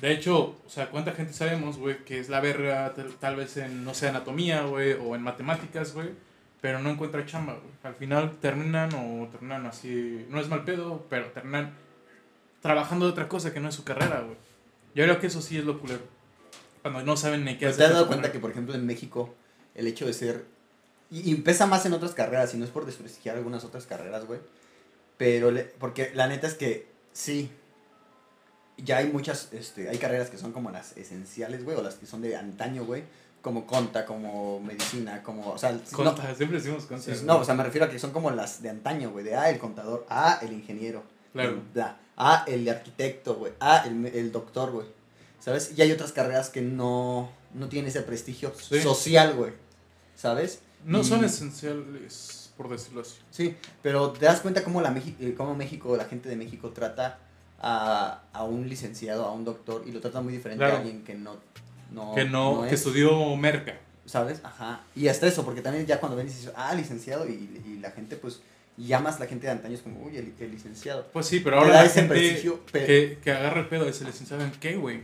De 0.00 0.12
hecho, 0.12 0.56
o 0.64 0.68
sea, 0.70 0.88
¿cuánta 0.90 1.12
gente 1.12 1.32
sabemos, 1.32 1.78
güey, 1.78 2.04
que 2.04 2.20
es 2.20 2.28
la 2.28 2.40
verga 2.40 2.94
tal, 2.94 3.12
tal 3.16 3.36
vez 3.36 3.56
en, 3.56 3.84
no 3.84 3.92
sé, 3.92 4.08
anatomía, 4.08 4.62
güey, 4.62 4.92
o 4.92 5.14
en 5.16 5.22
matemáticas, 5.22 5.92
güey, 5.92 6.10
pero 6.60 6.78
no 6.78 6.90
encuentra 6.90 7.26
chamba, 7.26 7.54
güey? 7.54 7.72
Al 7.82 7.94
final 7.96 8.38
terminan 8.40 8.90
o 8.94 9.28
terminan 9.28 9.66
así, 9.66 10.24
no 10.30 10.40
es 10.40 10.48
mal 10.48 10.64
pedo, 10.64 11.06
pero 11.10 11.26
terminan 11.32 11.74
trabajando 12.60 13.06
de 13.06 13.12
otra 13.12 13.28
cosa 13.28 13.52
que 13.52 13.60
no 13.60 13.68
es 13.68 13.74
su 13.74 13.84
carrera, 13.84 14.20
güey. 14.20 14.36
Yo 14.94 15.04
creo 15.04 15.20
que 15.20 15.26
eso 15.28 15.40
sí 15.40 15.56
es 15.58 15.64
lo 15.64 15.78
culero. 15.80 16.00
Cuando 16.82 17.02
no 17.02 17.16
saben 17.16 17.44
ni 17.44 17.56
qué 17.58 17.66
hacer. 17.66 17.78
te 17.78 17.84
has 17.84 17.92
dado 17.92 18.06
cuenta 18.06 18.24
que, 18.28 18.28
carrera. 18.32 18.40
por 18.42 18.50
ejemplo, 18.52 18.74
en 18.74 18.86
México, 18.86 19.34
el 19.74 19.86
hecho 19.86 20.06
de 20.06 20.12
ser. 20.12 20.44
Y, 21.10 21.30
y 21.30 21.34
pesa 21.36 21.66
más 21.66 21.84
en 21.86 21.92
otras 21.92 22.12
carreras, 22.12 22.54
y 22.54 22.56
no 22.56 22.64
es 22.64 22.70
por 22.70 22.86
desprestigiar 22.86 23.36
algunas 23.36 23.64
otras 23.64 23.86
carreras, 23.86 24.24
güey. 24.26 24.40
Pero, 25.16 25.50
le- 25.50 25.64
porque 25.64 26.10
la 26.14 26.26
neta 26.28 26.46
es 26.46 26.54
que 26.54 26.88
sí. 27.12 27.50
Ya 28.78 28.96
hay 28.98 29.08
muchas, 29.12 29.52
este, 29.52 29.90
hay 29.90 29.98
carreras 29.98 30.30
que 30.30 30.38
son 30.38 30.52
como 30.52 30.70
las 30.70 30.96
esenciales, 30.96 31.64
güey, 31.64 31.76
o 31.76 31.82
las 31.82 31.96
que 31.96 32.06
son 32.06 32.22
de 32.22 32.36
antaño, 32.36 32.84
güey. 32.84 33.02
Como 33.42 33.66
conta, 33.66 34.06
como 34.06 34.60
medicina, 34.60 35.22
como. 35.22 35.50
O 35.52 35.58
sea, 35.58 35.72
no- 35.72 35.80
Conta, 35.92 36.34
siempre 36.34 36.58
decimos 36.58 36.84
conta. 36.86 37.10
no, 37.24 37.38
o 37.38 37.44
sea, 37.44 37.54
me 37.54 37.62
refiero 37.64 37.86
a 37.86 37.90
que 37.90 37.98
son 37.98 38.10
como 38.12 38.30
las 38.30 38.62
de 38.62 38.70
antaño, 38.70 39.10
güey. 39.10 39.24
De 39.24 39.34
ah, 39.34 39.50
el 39.50 39.58
contador, 39.58 40.06
ah, 40.08 40.38
el 40.42 40.52
ingeniero. 40.52 41.02
Claro. 41.32 41.62
bla, 41.74 41.96
ah, 42.22 42.44
el 42.46 42.68
arquitecto, 42.68 43.34
güey. 43.36 43.52
Ah, 43.60 43.84
el, 43.86 44.04
el 44.06 44.30
doctor, 44.32 44.70
güey. 44.70 44.86
¿Sabes? 45.40 45.72
Y 45.76 45.80
hay 45.82 45.90
otras 45.90 46.12
carreras 46.12 46.50
que 46.50 46.60
no, 46.60 47.30
no 47.54 47.68
tienen 47.68 47.88
ese 47.88 48.02
prestigio 48.02 48.52
Sí. 48.60 48.80
social, 48.80 49.34
güey. 49.34 49.52
¿Sabes? 50.14 50.60
No 50.84 51.00
Y- 51.00 51.04
son 51.04 51.24
esenciales, 51.24 52.50
por 52.56 52.68
decirlo 52.68 53.00
así. 53.02 53.14
Sí, 53.30 53.56
pero 53.82 54.10
te 54.12 54.26
das 54.26 54.40
cuenta 54.40 54.62
cómo, 54.64 54.80
la 54.82 54.90
Mexi- 54.94 55.16
eh, 55.20 55.34
cómo 55.36 55.54
México, 55.54 55.96
la 55.96 56.04
gente 56.04 56.28
de 56.28 56.36
México 56.36 56.70
trata 56.70 57.18
a, 57.60 58.22
a 58.32 58.44
un 58.44 58.68
licenciado, 58.68 59.24
a 59.24 59.32
un 59.32 59.44
doctor, 59.44 59.84
y 59.86 59.92
lo 59.92 60.00
trata 60.00 60.20
muy 60.20 60.32
diferente 60.32 60.60
Claro. 60.60 60.76
a 60.76 60.78
alguien 60.80 61.04
que 61.04 61.14
no. 61.14 61.36
no 61.90 62.14
que 62.14 62.24
no, 62.24 62.62
que 62.62 62.68
es, 62.68 62.72
estudió 62.74 63.34
merca. 63.36 63.78
¿Sabes? 64.06 64.40
Ajá. 64.42 64.80
Y 64.96 65.08
hasta 65.08 65.26
eso, 65.26 65.44
porque 65.44 65.62
también 65.62 65.86
ya 65.86 66.00
cuando 66.00 66.16
ven 66.16 66.26
y 66.26 66.30
dices, 66.30 66.50
ah, 66.56 66.74
licenciado, 66.74 67.28
y, 67.28 67.62
y 67.66 67.78
la 67.80 67.90
gente, 67.92 68.16
pues, 68.16 68.40
llamas 68.86 69.18
la 69.20 69.26
gente 69.26 69.46
de 69.46 69.52
antaño, 69.52 69.74
es 69.74 69.82
como, 69.82 70.02
uy, 70.04 70.16
el, 70.16 70.32
el 70.38 70.50
licenciado. 70.50 71.06
Pues 71.12 71.26
sí, 71.26 71.40
pero 71.40 71.58
ahora 71.58 71.82
la 71.82 71.88
gente 71.88 72.14
prestigio, 72.14 72.60
pero- 72.72 72.86
que, 72.86 73.18
que 73.22 73.30
agarra 73.32 73.60
el 73.60 73.66
pedo 73.68 73.88
ese 73.88 74.04
licenciado 74.04 74.42
en 74.44 74.50
qué, 74.52 74.76
güey. 74.76 75.00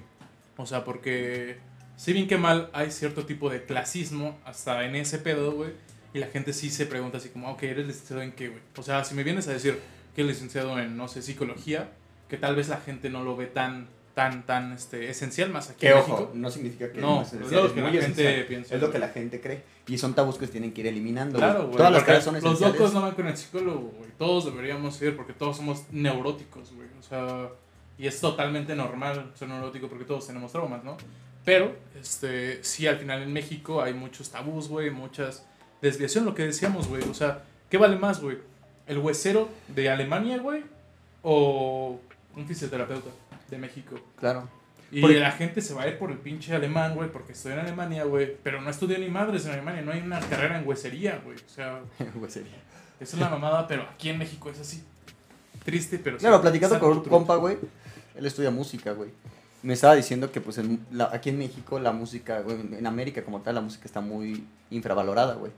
O 0.56 0.66
sea, 0.66 0.84
porque 0.84 1.56
si 1.96 2.12
bien 2.12 2.28
que 2.28 2.38
mal 2.38 2.70
hay 2.72 2.90
cierto 2.90 3.26
tipo 3.26 3.50
de 3.50 3.64
clasismo 3.64 4.38
hasta 4.44 4.84
en 4.84 4.96
ese 4.96 5.18
pedo, 5.18 5.52
güey. 5.52 5.70
Y 6.14 6.18
la 6.18 6.28
gente 6.28 6.54
sí 6.54 6.70
se 6.70 6.86
pregunta 6.86 7.18
así 7.18 7.28
como, 7.28 7.50
ok, 7.50 7.62
¿eres 7.64 7.86
licenciado 7.86 8.22
en 8.22 8.32
qué, 8.32 8.48
güey? 8.48 8.60
O 8.78 8.82
sea, 8.82 9.04
si 9.04 9.14
me 9.14 9.22
vienes 9.22 9.48
a 9.48 9.52
decir 9.52 9.78
que 10.14 10.22
eres 10.22 10.36
licenciado 10.36 10.78
en, 10.80 10.96
no 10.96 11.08
sé, 11.08 11.20
psicología, 11.20 11.90
que 12.30 12.38
tal 12.38 12.56
vez 12.56 12.68
la 12.68 12.78
gente 12.78 13.10
no 13.10 13.22
lo 13.22 13.36
ve 13.36 13.46
tan, 13.46 13.86
tan, 14.14 14.46
tan 14.46 14.72
este, 14.72 15.10
esencial 15.10 15.50
más 15.50 15.68
aquí 15.68 15.80
Que 15.80 15.88
en 15.90 15.98
ojo, 15.98 16.12
México. 16.12 16.30
no 16.34 16.50
significa 16.50 16.90
que 16.90 17.00
No, 17.02 17.20
es 17.20 17.28
es 17.28 17.34
esencial, 17.34 17.60
lo 17.60 17.66
es 17.66 17.72
que 17.74 17.80
la 17.82 17.90
gente 18.02 18.44
piensa. 18.44 18.74
Es 18.76 18.80
lo 18.80 18.90
que 18.90 18.98
la 18.98 19.08
gente 19.10 19.40
cree. 19.42 19.62
Y 19.88 19.98
son 19.98 20.14
tabús 20.14 20.36
que 20.36 20.46
se 20.46 20.52
tienen 20.52 20.72
que 20.72 20.80
ir 20.80 20.88
eliminando. 20.88 21.38
Claro, 21.38 21.66
güey. 21.66 21.76
Todas 21.76 21.92
las 21.92 22.02
carreras 22.02 22.24
son 22.24 22.40
Los 22.42 22.60
locos 22.60 22.92
no 22.92 23.02
van 23.02 23.14
con 23.14 23.26
el 23.28 23.36
psicólogo, 23.36 23.92
güey. 23.96 24.10
Todos 24.18 24.46
deberíamos 24.46 25.00
ir 25.00 25.14
porque 25.14 25.32
todos 25.32 25.56
somos 25.56 25.84
neuróticos, 25.92 26.72
güey. 26.72 26.88
O 26.98 27.02
sea, 27.02 27.50
y 27.98 28.06
es 28.06 28.20
totalmente 28.20 28.74
normal 28.74 29.32
ser 29.34 29.48
neurótico 29.48 29.88
porque 29.88 30.04
todos 30.04 30.26
tenemos 30.26 30.50
traumas, 30.52 30.82
¿no? 30.82 30.96
Pero, 31.44 31.76
este, 32.00 32.62
sí, 32.64 32.88
al 32.88 32.98
final 32.98 33.22
en 33.22 33.32
México 33.32 33.80
hay 33.80 33.94
muchos 33.94 34.30
tabús, 34.30 34.68
güey, 34.68 34.90
muchas 34.90 35.46
desviación, 35.80 36.24
lo 36.24 36.34
que 36.34 36.44
decíamos, 36.44 36.88
güey. 36.88 37.02
O 37.08 37.14
sea, 37.14 37.44
¿qué 37.70 37.78
vale 37.78 37.96
más, 37.96 38.20
güey? 38.20 38.38
¿El 38.86 38.98
huesero 38.98 39.48
de 39.68 39.90
Alemania, 39.90 40.38
güey? 40.38 40.64
¿O 41.22 42.00
un 42.34 42.46
fisioterapeuta 42.46 43.10
de 43.48 43.58
México? 43.58 43.96
Claro. 44.18 44.48
Y 44.92 45.00
Porque- 45.00 45.18
la 45.18 45.32
gente 45.32 45.60
se 45.60 45.74
va 45.74 45.82
a 45.82 45.88
ir 45.88 45.98
por 45.98 46.10
el 46.12 46.18
pinche 46.18 46.54
alemán, 46.54 46.94
güey, 46.94 47.10
porque 47.10 47.32
estudió 47.32 47.54
en 47.56 47.62
Alemania, 47.62 48.04
güey. 48.04 48.36
Pero 48.42 48.60
no 48.60 48.70
estudió 48.70 48.96
ni 48.98 49.08
madres 49.08 49.44
en 49.46 49.52
Alemania, 49.52 49.82
no 49.82 49.92
hay 49.92 50.00
una 50.00 50.20
carrera 50.20 50.58
en 50.58 50.66
huesería, 50.66 51.20
güey. 51.24 51.36
O 51.36 51.48
sea, 51.48 51.80
Güey, 52.14 52.30
sería. 52.30 52.52
esa 53.00 53.16
es 53.16 53.20
la 53.20 53.28
mamada, 53.28 53.66
pero 53.66 53.82
aquí 53.82 54.08
en 54.10 54.18
México 54.18 54.48
es 54.50 54.60
así. 54.60 54.82
Triste, 55.64 55.98
pero 55.98 56.16
sí. 56.18 56.20
Claro, 56.20 56.40
platicando 56.40 56.74
Santo 56.76 56.88
con 56.88 56.98
un 56.98 57.04
compa, 57.04 57.36
güey. 57.36 57.58
Él 58.14 58.24
estudia 58.26 58.50
música, 58.50 58.92
güey. 58.92 59.10
Me 59.62 59.72
estaba 59.74 59.96
diciendo 59.96 60.30
que, 60.30 60.40
pues, 60.40 60.58
en 60.58 60.86
la- 60.92 61.10
aquí 61.12 61.30
en 61.30 61.38
México 61.38 61.80
la 61.80 61.90
música, 61.92 62.40
güey, 62.40 62.56
en 62.60 62.86
América 62.86 63.24
como 63.24 63.40
tal, 63.40 63.56
la 63.56 63.60
música 63.62 63.86
está 63.86 64.00
muy 64.00 64.44
infravalorada, 64.70 65.34
güey. 65.34 65.50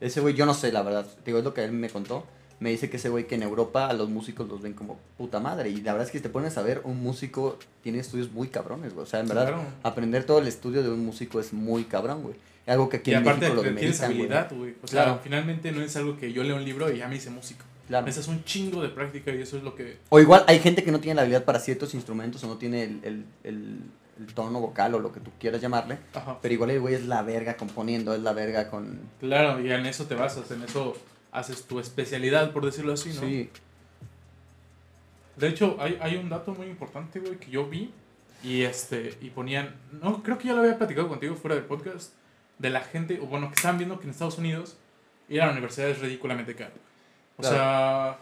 Ese 0.00 0.20
güey, 0.20 0.34
yo 0.34 0.46
no 0.46 0.54
sé, 0.54 0.70
la 0.70 0.82
verdad. 0.82 1.06
Digo, 1.24 1.38
es 1.38 1.44
lo 1.44 1.52
que 1.52 1.64
él 1.64 1.72
me 1.72 1.88
contó. 1.90 2.24
Me 2.58 2.70
dice 2.70 2.88
que 2.88 2.96
ese 2.96 3.08
güey 3.10 3.26
que 3.26 3.34
en 3.34 3.42
Europa 3.42 3.86
a 3.88 3.92
los 3.92 4.08
músicos 4.08 4.48
los 4.48 4.62
ven 4.62 4.72
como 4.72 4.98
puta 5.18 5.40
madre. 5.40 5.68
Y 5.70 5.82
la 5.82 5.92
verdad 5.92 6.06
es 6.06 6.12
que 6.12 6.18
si 6.18 6.22
te 6.22 6.30
pones 6.30 6.56
a 6.56 6.62
ver, 6.62 6.80
un 6.84 7.02
músico 7.02 7.58
tiene 7.82 7.98
estudios 7.98 8.32
muy 8.32 8.48
cabrones, 8.48 8.94
güey. 8.94 9.04
O 9.04 9.06
sea, 9.08 9.20
en 9.20 9.28
verdad, 9.28 9.48
Claro. 9.48 9.62
aprender 9.82 10.24
todo 10.24 10.38
el 10.38 10.46
estudio 10.46 10.82
de 10.82 10.90
un 10.90 11.04
músico 11.04 11.38
es 11.40 11.52
muy 11.52 11.84
cabrón, 11.84 12.22
güey. 12.22 12.34
Es 12.66 12.72
algo 12.72 12.88
que 12.88 12.96
aquí 12.96 13.10
Y 13.10 13.14
en 13.14 13.20
aparte 13.20 13.40
México 13.50 13.62
lo 13.62 13.74
tienes 13.76 14.00
habilidad, 14.02 14.50
güey. 14.56 14.74
O 14.82 14.86
sea, 14.86 15.04
Claro. 15.04 15.20
finalmente 15.22 15.70
no 15.70 15.82
es 15.82 15.94
algo 15.96 16.16
que 16.16 16.32
yo 16.32 16.42
leo 16.44 16.56
un 16.56 16.64
libro 16.64 16.90
y 16.90 16.98
ya 16.98 17.08
me 17.08 17.16
hice 17.16 17.30
músico. 17.30 17.64
Claro. 17.88 18.06
Ese 18.08 18.20
es 18.20 18.26
un 18.28 18.42
chingo 18.42 18.82
de 18.82 18.88
práctica 18.88 19.32
y 19.32 19.40
eso 19.42 19.56
es 19.58 19.62
lo 19.62 19.74
que... 19.76 19.98
O 20.08 20.18
igual 20.18 20.42
hay 20.48 20.58
gente 20.58 20.82
que 20.82 20.90
no 20.90 20.98
tiene 20.98 21.14
la 21.16 21.22
habilidad 21.22 21.44
para 21.44 21.60
ciertos 21.60 21.94
instrumentos 21.94 22.42
o 22.42 22.48
no 22.48 22.56
tiene 22.56 22.82
el, 22.84 23.00
el, 23.04 23.24
el- 23.44 23.80
el 24.18 24.32
tono 24.34 24.58
vocal 24.60 24.94
o 24.94 24.98
lo 24.98 25.12
que 25.12 25.20
tú 25.20 25.30
quieras 25.38 25.60
llamarle. 25.60 25.98
Ajá. 26.14 26.38
Pero 26.40 26.54
igual 26.54 26.70
el 26.70 26.80
güey 26.80 26.94
es 26.94 27.04
la 27.06 27.20
verga 27.20 27.54
componiendo, 27.58 28.14
es 28.14 28.22
la 28.22 28.32
verga 28.32 28.70
con... 28.70 28.98
Claro, 29.20 29.60
y 29.60 29.70
en 29.70 29.84
eso 29.84 30.06
te 30.06 30.14
basas, 30.14 30.50
en 30.50 30.62
eso 30.62 30.96
haces 31.36 31.66
tu 31.66 31.78
especialidad, 31.78 32.52
por 32.52 32.64
decirlo 32.64 32.92
así, 32.92 33.10
¿no? 33.10 33.20
Sí. 33.20 33.50
De 35.36 35.48
hecho, 35.48 35.76
hay, 35.80 35.98
hay 36.00 36.16
un 36.16 36.28
dato 36.28 36.54
muy 36.54 36.66
importante, 36.66 37.20
güey, 37.20 37.36
que 37.36 37.50
yo 37.50 37.66
vi 37.66 37.92
y 38.42 38.62
este 38.62 39.16
y 39.20 39.30
ponían, 39.30 39.74
no, 40.02 40.22
creo 40.22 40.38
que 40.38 40.48
ya 40.48 40.54
lo 40.54 40.60
había 40.60 40.78
platicado 40.78 41.08
contigo 41.08 41.34
fuera 41.34 41.54
del 41.56 41.64
podcast, 41.64 42.12
de 42.58 42.70
la 42.70 42.80
gente, 42.80 43.20
o 43.20 43.26
bueno, 43.26 43.48
que 43.48 43.54
estaban 43.54 43.76
viendo 43.76 43.98
que 43.98 44.04
en 44.04 44.10
Estados 44.10 44.38
Unidos 44.38 44.76
ir 45.28 45.42
a 45.42 45.46
la 45.46 45.52
universidad 45.52 45.88
es 45.90 45.98
ridículamente 46.00 46.54
caro. 46.54 46.72
O 47.36 47.42
Claro. 47.42 47.56
sea, 47.56 48.18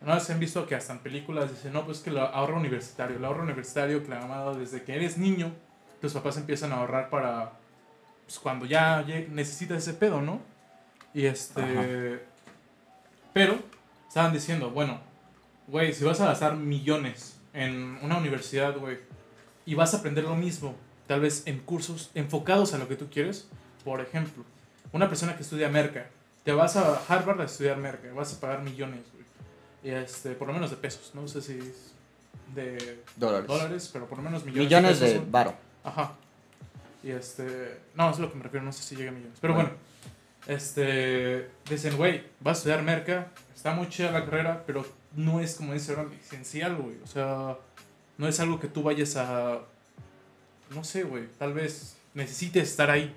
no 0.00 0.18
se 0.20 0.32
han 0.32 0.40
visto 0.40 0.66
que 0.66 0.74
hasta 0.74 0.94
en 0.94 1.00
películas 1.00 1.50
dicen, 1.50 1.72
no, 1.74 1.84
pues 1.84 1.98
que 2.00 2.08
el 2.10 2.18
ahorro 2.18 2.56
universitario, 2.56 3.16
el 3.18 3.24
ahorro 3.24 3.42
universitario 3.42 4.02
clamado 4.02 4.54
desde 4.54 4.82
que 4.82 4.94
eres 4.94 5.18
niño, 5.18 5.52
tus 6.00 6.12
papás 6.14 6.38
empiezan 6.38 6.72
a 6.72 6.76
ahorrar 6.76 7.10
para 7.10 7.52
pues, 8.24 8.38
cuando 8.38 8.64
ya 8.64 9.02
lleg- 9.06 9.28
necesitas 9.28 9.78
ese 9.86 9.92
pedo, 9.94 10.22
¿no? 10.22 10.40
Y 11.12 11.26
este... 11.26 11.60
Ajá. 11.62 12.20
Pero 13.34 13.58
estaban 14.08 14.32
diciendo, 14.32 14.70
bueno, 14.70 14.98
güey, 15.68 15.92
si 15.92 16.04
vas 16.04 16.20
a 16.20 16.26
gastar 16.26 16.56
millones 16.56 17.38
en 17.52 17.98
una 18.00 18.16
universidad, 18.16 18.76
güey, 18.78 18.98
y 19.66 19.74
vas 19.74 19.92
a 19.92 19.98
aprender 19.98 20.24
lo 20.24 20.36
mismo, 20.36 20.74
tal 21.06 21.20
vez 21.20 21.42
en 21.46 21.58
cursos 21.60 22.10
enfocados 22.14 22.72
a 22.72 22.78
lo 22.78 22.88
que 22.88 22.96
tú 22.96 23.08
quieres, 23.10 23.48
por 23.84 24.00
ejemplo, 24.00 24.44
una 24.92 25.08
persona 25.08 25.36
que 25.36 25.42
estudia 25.42 25.68
merca 25.68 26.06
te 26.44 26.52
vas 26.52 26.76
a 26.76 27.02
Harvard 27.08 27.40
a 27.40 27.44
estudiar 27.44 27.76
merca, 27.78 28.12
vas 28.14 28.34
a 28.34 28.40
pagar 28.40 28.62
millones, 28.62 29.00
güey. 29.12 29.94
Este, 29.94 30.30
por 30.32 30.46
lo 30.48 30.54
menos 30.54 30.70
de 30.70 30.76
pesos, 30.76 31.10
no 31.14 31.26
sé 31.28 31.40
si 31.42 31.52
es 31.58 31.92
de 32.54 33.02
Dólares. 33.16 33.46
dólares, 33.46 33.90
pero 33.92 34.06
por 34.06 34.18
lo 34.18 34.24
menos 34.24 34.44
millones, 34.44 34.64
Millones 34.66 34.98
pesos, 34.98 35.24
de 35.24 35.30
varo. 35.30 35.54
Ajá. 35.82 36.12
Y 37.02 37.10
este. 37.10 37.80
No, 37.94 38.10
es 38.10 38.18
lo 38.18 38.30
que 38.30 38.36
me 38.36 38.42
refiero, 38.44 38.64
no 38.64 38.72
sé 38.72 38.82
si 38.82 38.94
llega 38.96 39.10
a 39.10 39.14
millones. 39.14 39.38
Pero 39.40 39.54
Bueno. 39.54 39.70
bueno, 39.70 39.84
este. 40.46 41.50
Dicen, 41.68 41.96
güey, 41.96 42.24
vas 42.40 42.56
a 42.56 42.58
estudiar 42.58 42.82
merca, 42.82 43.28
está 43.54 43.74
muy 43.74 43.88
chida 43.88 44.10
la 44.10 44.24
carrera, 44.24 44.62
pero 44.66 44.86
no 45.14 45.40
es 45.40 45.54
como 45.54 45.72
dice 45.72 45.92
ahora 45.92 46.08
esencial, 46.20 46.76
güey. 46.76 46.96
O 47.02 47.06
sea, 47.06 47.56
no 48.18 48.28
es 48.28 48.40
algo 48.40 48.60
que 48.60 48.68
tú 48.68 48.82
vayas 48.82 49.16
a. 49.16 49.60
No 50.70 50.84
sé, 50.84 51.04
güey, 51.04 51.28
tal 51.38 51.52
vez 51.52 51.96
necesites 52.14 52.68
estar 52.70 52.90
ahí. 52.90 53.14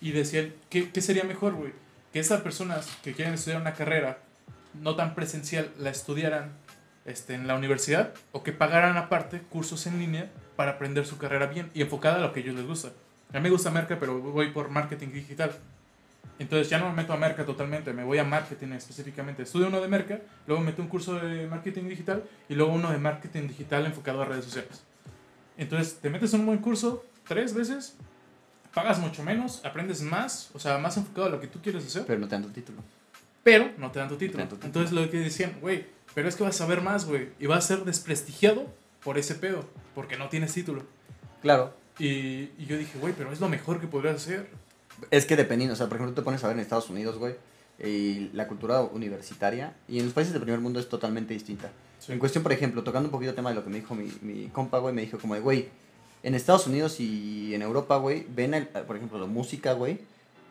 Y 0.00 0.10
decían, 0.10 0.52
¿qué, 0.68 0.90
qué 0.90 1.00
sería 1.00 1.24
mejor, 1.24 1.54
güey? 1.54 1.72
Que 2.12 2.20
esas 2.20 2.42
personas 2.42 2.86
que 3.02 3.14
quieren 3.14 3.34
estudiar 3.34 3.60
una 3.60 3.74
carrera 3.74 4.18
no 4.74 4.96
tan 4.96 5.14
presencial 5.14 5.70
la 5.78 5.90
estudiaran 5.90 6.52
este, 7.04 7.34
en 7.34 7.46
la 7.46 7.54
universidad 7.54 8.14
o 8.32 8.42
que 8.42 8.52
pagaran 8.52 8.96
aparte 8.96 9.40
cursos 9.40 9.86
en 9.86 9.98
línea 9.98 10.30
para 10.56 10.72
aprender 10.72 11.06
su 11.06 11.18
carrera 11.18 11.46
bien 11.46 11.70
y 11.74 11.82
enfocada 11.82 12.16
a 12.16 12.20
lo 12.20 12.32
que 12.32 12.40
ellos 12.40 12.54
les 12.54 12.66
gusta. 12.66 12.88
A 13.32 13.38
mí 13.38 13.40
me 13.40 13.50
gusta 13.50 13.70
Merca, 13.70 13.98
pero 13.98 14.18
voy 14.20 14.50
por 14.50 14.68
marketing 14.68 15.08
digital. 15.08 15.52
Entonces 16.38 16.68
ya 16.68 16.78
no 16.78 16.88
me 16.88 16.94
meto 16.94 17.12
a 17.12 17.16
Merca 17.16 17.44
totalmente, 17.44 17.92
me 17.92 18.04
voy 18.04 18.18
a 18.18 18.24
marketing 18.24 18.72
específicamente. 18.72 19.42
Estudio 19.44 19.68
uno 19.68 19.80
de 19.80 19.88
Merca, 19.88 20.20
luego 20.46 20.62
meto 20.62 20.82
un 20.82 20.88
curso 20.88 21.14
de 21.14 21.46
marketing 21.46 21.88
digital 21.88 22.24
y 22.48 22.54
luego 22.54 22.72
uno 22.72 22.90
de 22.90 22.98
marketing 22.98 23.48
digital 23.48 23.86
enfocado 23.86 24.22
a 24.22 24.24
redes 24.24 24.44
sociales. 24.46 24.82
Entonces 25.56 25.98
te 26.00 26.10
metes 26.10 26.32
en 26.34 26.40
un 26.40 26.46
buen 26.46 26.58
curso 26.58 27.04
tres 27.28 27.54
veces, 27.54 27.96
pagas 28.74 28.98
mucho 28.98 29.22
menos, 29.22 29.64
aprendes 29.64 30.02
más, 30.02 30.50
o 30.54 30.58
sea, 30.58 30.78
más 30.78 30.96
enfocado 30.96 31.26
a 31.26 31.30
lo 31.30 31.40
que 31.40 31.46
tú 31.46 31.60
quieres 31.62 31.86
hacer, 31.86 32.04
Pero 32.06 32.18
no 32.18 32.26
te 32.26 32.34
dan 32.34 32.42
tu 32.42 32.50
título. 32.50 32.82
pero 33.44 33.70
no 33.78 33.90
te 33.92 33.98
dan 33.98 34.08
tu 34.08 34.16
título. 34.16 34.38
dan 34.38 34.48
tu 34.48 34.56
título. 34.56 34.66
Entonces 34.66 34.92
lo 34.92 35.10
que 35.10 35.18
decían, 35.18 35.58
güey, 35.60 35.86
pero 36.14 36.28
es 36.28 36.34
que 36.36 36.42
vas 36.42 36.54
a 36.56 36.58
saber 36.58 36.80
más, 36.80 37.04
güey, 37.06 37.28
y 37.38 37.46
vas 37.46 37.64
a 37.64 37.76
ser 37.76 37.84
desprestigiado 37.84 38.66
por 39.04 39.18
ese 39.18 39.34
pedo, 39.34 39.68
porque 39.94 40.16
no 40.16 40.28
tienes 40.28 40.52
título. 40.52 40.82
Claro. 41.42 41.74
Y, 41.98 42.50
y 42.58 42.66
yo 42.66 42.78
dije, 42.78 42.98
güey, 42.98 43.12
pero 43.16 43.32
es 43.32 43.40
lo 43.40 43.48
mejor 43.48 43.80
que 43.80 43.86
podrías 43.86 44.16
hacer. 44.16 44.48
Es 45.10 45.26
que 45.26 45.36
dependiendo, 45.36 45.74
o 45.74 45.76
sea, 45.76 45.86
por 45.88 45.96
ejemplo, 45.96 46.14
te 46.14 46.22
pones 46.22 46.42
a 46.44 46.48
ver 46.48 46.56
en 46.56 46.62
Estados 46.62 46.88
Unidos, 46.90 47.18
güey, 47.18 47.34
y 47.82 48.30
la 48.32 48.46
cultura 48.48 48.82
universitaria, 48.82 49.74
y 49.88 49.98
en 49.98 50.04
los 50.06 50.14
países 50.14 50.32
del 50.32 50.42
primer 50.42 50.60
mundo 50.60 50.78
es 50.78 50.88
totalmente 50.88 51.34
distinta. 51.34 51.70
Sí. 51.98 52.12
En 52.12 52.18
cuestión, 52.18 52.42
por 52.42 52.52
ejemplo, 52.52 52.82
tocando 52.82 53.08
un 53.08 53.10
poquito 53.12 53.30
el 53.30 53.36
tema 53.36 53.50
de 53.50 53.56
lo 53.56 53.64
que 53.64 53.70
me 53.70 53.76
dijo 53.76 53.94
mi, 53.94 54.12
mi 54.22 54.48
compa, 54.48 54.78
güey, 54.78 54.94
me 54.94 55.02
dijo 55.02 55.18
como 55.18 55.34
de, 55.34 55.40
güey, 55.40 55.68
en 56.22 56.34
Estados 56.34 56.66
Unidos 56.66 57.00
y 57.00 57.54
en 57.54 57.62
Europa, 57.62 57.96
güey, 57.96 58.26
ven, 58.28 58.54
el- 58.54 58.66
por 58.68 58.96
ejemplo, 58.96 59.18
la 59.18 59.26
música, 59.26 59.72
güey, 59.72 59.98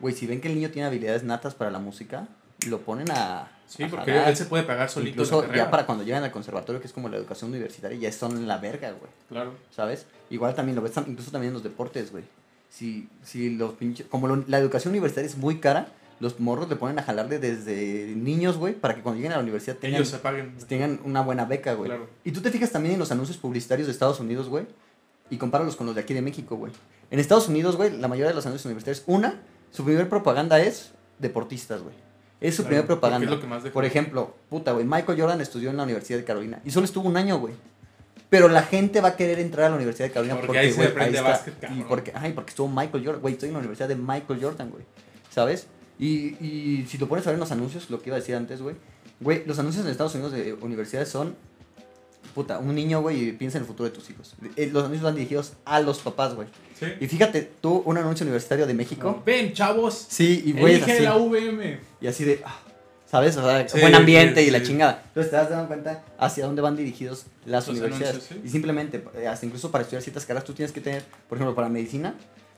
güey, 0.00 0.14
si 0.14 0.26
ven 0.26 0.40
que 0.40 0.48
el 0.48 0.54
niño 0.54 0.70
tiene 0.70 0.86
habilidades 0.88 1.22
natas 1.22 1.54
para 1.54 1.70
la 1.70 1.78
música, 1.78 2.28
lo 2.68 2.80
ponen 2.80 3.10
a... 3.10 3.50
Sí, 3.66 3.84
a 3.84 3.88
porque 3.88 4.12
jalar. 4.12 4.28
él 4.28 4.36
se 4.36 4.44
puede 4.44 4.64
pagar 4.64 4.90
solito 4.90 5.22
Incluso 5.22 5.50
ya 5.54 5.70
para 5.70 5.86
cuando 5.86 6.04
llegan 6.04 6.22
al 6.24 6.30
conservatorio, 6.30 6.80
que 6.80 6.86
es 6.86 6.92
como 6.92 7.08
la 7.08 7.16
educación 7.16 7.50
universitaria, 7.50 7.98
ya 7.98 8.12
son 8.12 8.46
la 8.46 8.58
verga, 8.58 8.90
güey. 8.90 9.10
Claro. 9.28 9.54
¿sabes? 9.74 10.06
Igual 10.28 10.54
también 10.54 10.76
lo 10.76 10.82
ves, 10.82 10.92
incluso 11.06 11.30
también 11.30 11.48
en 11.48 11.54
los 11.54 11.62
deportes, 11.62 12.12
güey. 12.12 12.24
Si, 12.72 13.06
si 13.22 13.50
los 13.50 13.74
pinches, 13.74 14.06
como 14.08 14.26
lo- 14.28 14.44
la 14.48 14.58
educación 14.58 14.92
universitaria 14.92 15.28
es 15.28 15.36
muy 15.36 15.58
cara, 15.58 15.88
los 16.20 16.40
morros 16.40 16.68
le 16.70 16.76
ponen 16.76 16.98
a 16.98 17.02
jalarle 17.02 17.38
desde 17.38 18.14
niños, 18.16 18.56
güey, 18.56 18.72
para 18.74 18.94
que 18.94 19.02
cuando 19.02 19.16
lleguen 19.18 19.32
a 19.32 19.36
la 19.36 19.42
universidad 19.42 19.76
tengan, 19.76 19.96
Ellos 20.00 20.08
se 20.08 20.18
paguen. 20.18 20.56
tengan 20.68 21.00
una 21.04 21.20
buena 21.20 21.44
beca, 21.44 21.74
güey. 21.74 21.90
Claro. 21.90 22.08
Y 22.24 22.32
tú 22.32 22.40
te 22.40 22.50
fijas 22.50 22.70
también 22.72 22.94
en 22.94 22.98
los 22.98 23.12
anuncios 23.12 23.36
publicitarios 23.36 23.88
de 23.88 23.92
Estados 23.92 24.20
Unidos, 24.20 24.48
güey, 24.48 24.64
y 25.28 25.36
compáralos 25.36 25.76
con 25.76 25.86
los 25.86 25.94
de 25.94 26.00
aquí 26.00 26.14
de 26.14 26.22
México, 26.22 26.56
güey. 26.56 26.72
En 27.10 27.18
Estados 27.18 27.48
Unidos, 27.48 27.76
güey, 27.76 27.94
la 27.98 28.08
mayoría 28.08 28.28
de 28.30 28.34
los 28.34 28.46
anuncios 28.46 28.64
universitarios, 28.66 29.02
una, 29.06 29.40
su 29.70 29.84
primer 29.84 30.08
propaganda 30.08 30.58
es 30.60 30.92
deportistas, 31.18 31.82
güey. 31.82 31.94
Es 32.40 32.54
su 32.56 32.62
Claro, 32.62 32.68
primer 32.70 32.86
propaganda. 32.86 33.24
es 33.26 33.30
lo 33.30 33.40
que 33.40 33.46
más. 33.46 33.62
Por 33.64 33.84
ejemplo, 33.84 34.34
puta, 34.48 34.72
güey, 34.72 34.84
Michael 34.86 35.20
Jordan 35.20 35.40
estudió 35.40 35.70
en 35.70 35.76
la 35.76 35.82
Universidad 35.84 36.18
de 36.18 36.24
Carolina 36.24 36.60
y 36.64 36.70
solo 36.70 36.86
estuvo 36.86 37.06
un 37.08 37.16
año, 37.16 37.38
güey. 37.38 37.54
Pero 38.32 38.48
la 38.48 38.62
gente 38.62 39.02
va 39.02 39.08
a 39.08 39.16
querer 39.16 39.38
entrar 39.40 39.66
a 39.66 39.68
la 39.68 39.76
Universidad 39.76 40.06
de 40.06 40.12
Carolina 40.14 40.36
Porque 40.36 40.46
porque, 40.46 40.58
ahí 40.60 40.70
se 40.70 40.76
güey, 40.76 40.88
aprende 40.88 41.18
está. 41.18 41.28
básquet, 41.30 41.54
y 41.76 41.82
porque, 41.82 42.12
ay, 42.14 42.32
porque 42.32 42.48
estuvo 42.48 42.66
Michael 42.66 43.04
Jordan, 43.04 43.20
güey, 43.20 43.34
estoy 43.34 43.48
en 43.48 43.52
la 43.52 43.58
Universidad 43.58 43.88
de 43.88 43.96
Michael 43.96 44.42
Jordan, 44.42 44.70
güey. 44.70 44.84
¿Sabes? 45.28 45.66
Y, 45.98 46.34
y 46.42 46.86
si 46.88 46.96
lo 46.96 47.06
pones 47.08 47.26
a 47.26 47.30
ver 47.30 47.34
en 47.34 47.40
los 47.40 47.52
anuncios, 47.52 47.90
lo 47.90 48.00
que 48.00 48.08
iba 48.08 48.16
a 48.16 48.20
decir 48.20 48.34
antes, 48.34 48.62
güey, 48.62 48.74
güey, 49.20 49.42
los 49.44 49.58
anuncios 49.58 49.84
en 49.84 49.90
Estados 49.90 50.14
Unidos 50.14 50.32
de 50.32 50.54
universidades 50.54 51.10
son 51.10 51.36
puta, 52.34 52.58
un 52.58 52.74
niño, 52.74 53.02
güey, 53.02 53.32
piensa 53.32 53.58
en 53.58 53.64
el 53.64 53.68
futuro 53.68 53.90
de 53.90 53.94
tus 53.94 54.08
hijos. 54.08 54.34
Eh, 54.56 54.70
Los 54.72 54.84
anuncios 54.84 55.02
van 55.04 55.14
dirigidos 55.14 55.52
a 55.66 55.80
los 55.80 55.98
papás, 55.98 56.34
güey. 56.34 56.48
Sí. 56.80 56.86
Y 57.00 57.08
fíjate, 57.08 57.42
tú, 57.60 57.82
un 57.84 57.98
anuncio 57.98 58.24
universitario 58.24 58.66
de 58.66 58.72
México. 58.72 59.22
Ven, 59.26 59.52
chavos. 59.52 60.06
Sí, 60.08 60.42
y 60.46 60.52
güey, 60.52 60.76
Elige 60.76 60.92
así. 60.92 61.02
la 61.02 61.16
VM. 61.18 61.80
Y 62.00 62.06
así 62.06 62.24
de, 62.24 62.40
ah, 62.46 62.58
¿sabes? 63.12 63.36
O 63.36 63.42
sea, 63.44 63.68
Sí, 63.68 63.78
buen 63.78 63.94
ambiente 63.94 64.40
sí, 64.40 64.48
y 64.48 64.50
la 64.50 64.62
chingada. 64.62 65.02
Entonces 65.08 65.30
te 65.30 65.36
das 65.36 65.50
dando 65.50 65.68
cuenta 65.68 66.02
hacia 66.18 66.46
dónde 66.46 66.62
van 66.62 66.74
dirigidos 66.76 67.26
las 67.44 67.68
Los 67.68 67.76
universidades. 67.76 68.14
anuncios. 68.16 68.40
Y 68.44 68.48
simplemente, 68.48 69.04
eh, 69.16 69.28
hasta 69.28 69.44
incluso 69.46 69.70
para 69.70 69.82
estudiar 69.82 70.02
ciertas 70.02 70.24
carreras, 70.24 70.44
tú 70.44 70.54
tienes 70.54 70.72
que 70.72 70.80
tener, 70.80 71.04
por 71.28 71.36
ejemplo, 71.36 71.54
para 71.54 71.68
medicina, 71.68 72.14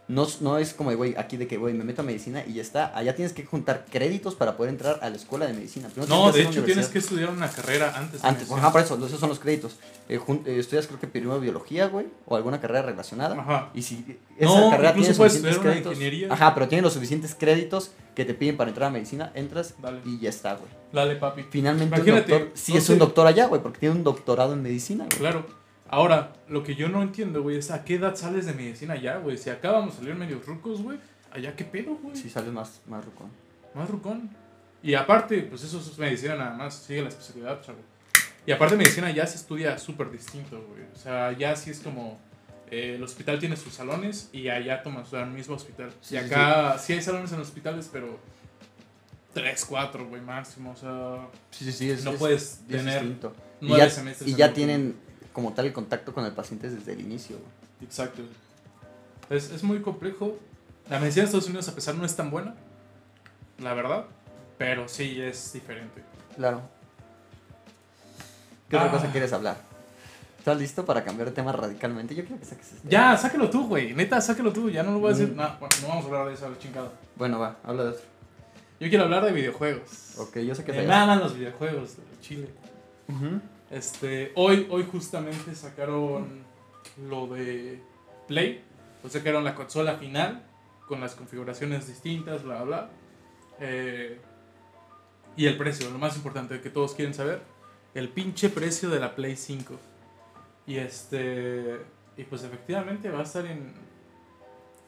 no, 0.07 0.27
no 0.41 0.59
es 0.59 0.75
como, 0.75 0.91
de, 0.91 0.97
güey, 0.97 1.15
aquí 1.17 1.39
de 1.39 1.47
que, 1.47 1.57
güey, 1.57 1.73
me 1.73 1.83
meto 1.83 2.03
a 2.03 2.05
medicina 2.05 2.45
y 2.47 2.53
ya 2.55 2.63
está. 2.63 2.97
Allá 2.97 3.15
tienes 3.15 3.33
que 3.33 3.45
juntar 3.47 3.87
créditos 3.91 4.35
para 4.35 4.55
poder 4.57 4.71
entrar 4.71 4.99
a 5.03 5.09
la 5.09 5.17
escuela 5.17 5.47
de 5.47 5.55
medicina. 5.55 5.89
Primero 5.89 6.15
No, 6.15 6.31
de 6.31 6.43
hecho 6.43 6.63
tienes 6.63 6.89
que 6.89 6.99
estudiar 6.99 7.31
una 7.31 7.49
carrera 7.51 7.95
antes. 7.97 8.21
de 8.21 8.29
Antes, 8.29 8.51
ajá, 8.53 8.71
por 8.71 8.83
eso, 8.83 9.07
esos 9.07 9.19
son 9.19 9.31
los 9.31 9.39
créditos. 9.39 9.77
Eh, 10.11 10.21
eh, 10.45 10.59
estudias, 10.59 10.87
creo 10.87 11.01
que 11.01 11.07
primero 11.07 11.41
biología, 11.41 11.87
güey, 11.89 12.07
o 12.27 12.37
alguna 12.37 12.61
carrera 12.61 12.83
relacionada. 12.83 13.35
Ajá. 13.41 13.71
Y 13.75 13.81
si 13.81 14.19
esa 14.39 14.61
No, 14.61 14.71
carrera 14.71 14.93
tiene 14.95 15.15
suficientes 15.15 15.59
créditos. 15.59 15.93
ingeniería. 15.93 16.29
Ajá, 16.31 16.53
pero 16.55 16.69
tiene 16.69 16.83
los 16.83 16.93
suficientes 16.93 17.35
créditos 17.35 17.93
que 18.15 18.27
te 18.27 18.35
piden 18.35 18.59
para 18.59 18.69
entrar 18.71 18.89
a 18.89 18.93
medicina, 18.93 19.33
entras 19.35 19.75
Dale. 19.81 20.01
y 20.05 20.19
ya 20.21 20.29
está, 20.29 20.55
güey. 20.55 20.69
Dale, 20.93 21.17
papi. 21.17 21.45
Finalmente 21.51 21.95
un 21.99 22.07
Imagínate, 22.07 22.31
doctor 22.33 22.51
sí 22.55 22.73
no 22.73 22.79
es 22.79 22.85
sé. 22.85 22.93
un 22.93 22.99
doctor 22.99 23.27
allá, 23.27 23.47
güey, 23.47 23.63
porque 23.63 23.79
tiene 23.79 23.95
un 23.97 24.05
doctorado 24.05 24.53
en 24.53 24.63
medicina, 24.63 25.05
güey. 25.07 25.19
Claro. 25.19 25.64
Ahora, 25.95 26.33
lo 26.49 26.65
que 26.65 26.75
yo 26.75 26.89
no 26.89 27.03
entiendo, 27.03 27.41
güey, 27.41 27.57
es 27.59 27.71
a 27.71 27.85
qué 27.85 27.95
edad 27.95 28.17
sales 28.17 28.47
de 28.47 28.53
medicina 28.53 28.95
allá, 28.95 29.19
güey. 29.19 29.39
Si 29.39 29.49
acá 29.49 29.71
vamos 29.71 29.95
a 29.95 29.99
salir 29.99 30.17
medios 30.17 30.45
rucos, 30.45 30.83
güey. 30.83 30.99
Allá, 31.31 31.55
¿qué 31.55 31.63
pedo, 31.65 31.95
güey? 32.03 32.17
Sí 32.17 32.29
sales 32.29 32.53
más, 32.53 32.81
más 32.89 33.05
rucón. 33.05 33.29
Más 33.75 33.89
rucón. 33.89 34.29
Y 34.83 34.95
aparte, 34.95 35.43
pues 35.43 35.63
eso 35.63 35.79
es 35.79 35.97
medicina 35.97 36.35
nada 36.35 36.53
más, 36.53 36.75
sigue 36.75 37.03
la 37.03 37.11
especialidad, 37.11 37.63
chavo. 37.63 37.79
Y 38.45 38.51
aparte 38.51 38.75
medicina 38.77 39.09
ya 39.13 39.25
se 39.25 39.37
estudia 39.37 39.79
súper 39.79 40.11
distinto, 40.11 40.67
güey. 40.69 40.83
O 40.93 40.97
sea, 40.97 41.31
ya 41.31 41.55
sí 41.55 41.71
es 41.71 41.79
como, 41.79 42.19
eh, 42.73 42.95
el 42.97 43.03
hospital 43.05 43.39
tiene 43.39 43.57
sus 43.57 43.73
salones 43.75 44.31
y 44.33 44.49
allá 44.49 44.83
tomas 44.83 45.13
el 45.13 45.29
mismo 45.31 45.55
hospital. 45.55 45.93
Sí, 46.01 46.17
y 46.17 46.19
acá 46.19 46.77
sí. 46.77 46.95
hay 46.95 47.03
salones 47.03 47.31
en 47.31 47.39
hospitales, 47.39 47.89
pero 47.93 48.19
tres, 49.33 49.65
cuatro, 49.65 50.09
güey, 50.09 50.21
máximo. 50.23 50.73
O 50.73 50.77
sea, 50.77 51.29
Sí, 51.51 51.65
sí, 51.67 51.73
sí. 51.73 51.91
Es, 51.91 52.05
no 52.05 52.11
es- 52.13 52.19
puedes 52.19 52.43
es 52.43 52.67
tener 52.67 53.01
distinto. 53.01 53.33
Y 53.61 53.69
nueve 53.69 53.85
ya, 53.85 53.91
semestres. 53.91 54.29
y 54.29 54.35
ya 54.35 54.53
tienen 54.53 54.97
como 55.35 55.53
tal 55.53 55.67
el 55.67 55.75
contacto 55.75 56.15
con 56.15 56.25
el 56.25 56.33
paciente 56.33 56.71
desde 56.71 56.93
el 56.95 57.01
inicio, 57.03 57.37
güey. 57.37 57.51
Exacto. 57.83 58.23
Es, 59.29 59.51
es 59.51 59.63
muy 59.63 59.81
complejo. 59.83 60.39
La 60.89 60.99
medicina 60.99 61.23
de 61.23 61.27
Estados 61.27 61.47
Unidos, 61.49 61.69
a 61.69 61.75
pesar, 61.75 61.95
no 61.97 62.05
es 62.07 62.17
tan 62.17 62.31
buena, 62.31 62.55
la 63.59 63.75
verdad. 63.75 64.07
Pero 64.57 64.89
sí 64.89 65.21
es 65.21 65.53
diferente. 65.53 66.03
Claro. 66.37 66.63
¿Qué 68.69 68.77
otra 68.77 68.89
Ah. 68.89 68.93
cosa 68.93 69.11
quieres 69.13 69.33
hablar? 69.33 69.57
¿Estás 70.39 70.59
listo 70.59 70.85
para 70.85 71.03
cambiar 71.05 71.29
de 71.31 71.35
tema 71.35 71.53
radicalmente? 71.53 72.15
Yo 72.15 72.23
quiero 72.25 72.39
que 72.39 72.45
saques 72.47 72.73
este. 72.75 72.89
Ya, 72.89 73.17
sáquelo 73.17 73.49
tú, 73.49 73.67
güey. 73.67 73.95
Neta, 73.95 74.21
sáquelo 74.21 74.53
tú. 74.53 74.69
Ya 74.71 74.83
no 74.83 74.93
lo 74.93 74.99
voy 74.99 75.11
a 75.13 75.15
decir. 75.17 75.33
Mm. 75.33 75.37
No, 75.37 75.57
bueno, 75.59 75.75
no 75.83 75.89
vamos 75.89 76.05
a 76.05 76.09
hablar 76.09 76.27
de 76.29 76.35
eso, 76.35 76.49
la 76.51 76.59
chingada. 76.59 76.93
Bueno, 77.17 77.39
va, 77.39 77.57
habla 77.65 77.85
de 77.85 77.89
otro. 77.91 78.03
Yo 78.81 78.89
quiero 78.89 79.05
hablar 79.05 79.25
de 79.25 79.33
videojuegos. 79.33 80.19
Ok, 80.19 80.39
yo 80.41 80.55
sé 80.55 80.65
que 80.65 80.73
Me 80.73 80.83
te 80.83 80.87
maman 80.87 81.19
los 81.21 81.35
videojuegos 81.35 81.97
de 81.97 82.03
Chile. 82.21 82.49
Ujú. 83.09 83.41
Este, 83.75 84.31
hoy, 84.37 84.69
hoy 84.71 84.87
justamente 84.91 85.55
sacaron 85.55 86.45
lo 87.09 87.27
de 87.27 87.81
Play. 88.29 88.63
O 89.03 89.09
sacaron 89.09 89.43
la 89.45 89.55
consola 89.55 89.97
final 89.97 90.43
con 90.87 91.01
las 91.01 91.15
configuraciones 91.15 91.89
distintas, 91.89 92.43
bla, 92.45 92.63
bla, 92.63 92.65
bla. 92.65 92.91
Eh, 93.61 94.21
y 95.37 95.47
el 95.47 95.57
precio, 95.59 95.91
lo 95.91 95.99
más 95.99 96.17
importante 96.17 96.61
que 96.61 96.71
todos 96.71 96.95
quieren 96.95 97.15
saber. 97.15 97.43
El 97.95 98.09
pinche 98.11 98.49
precio 98.49 98.89
de 98.91 99.01
la 99.01 99.15
Play 99.17 99.37
5. 99.37 99.75
Y 100.69 100.77
este. 100.77 101.81
Y 102.17 102.23
pues 102.25 102.45
efectivamente 102.45 103.11
va 103.11 103.21
a 103.21 103.23
estar 103.25 103.45
en. 103.45 103.73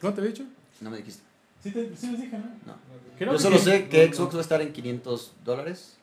¿Cómo 0.00 0.14
te 0.14 0.20
había 0.20 0.32
dicho? 0.32 0.44
No 0.80 0.90
me 0.90 0.98
dijiste. 0.98 1.22
Sí, 1.62 1.72
te, 1.72 1.96
sí 1.96 2.12
les 2.12 2.20
dije, 2.22 2.38
¿no? 2.38 2.44
No. 2.66 2.78
Creo 3.18 3.32
yo 3.32 3.38
solo 3.38 3.56
que- 3.56 3.62
sé 3.62 3.88
que 3.88 4.12
Xbox 4.12 4.34
va 4.34 4.38
a 4.38 4.42
estar 4.42 4.62
en 4.62 4.72
500 4.72 5.34
dólares. 5.44 5.96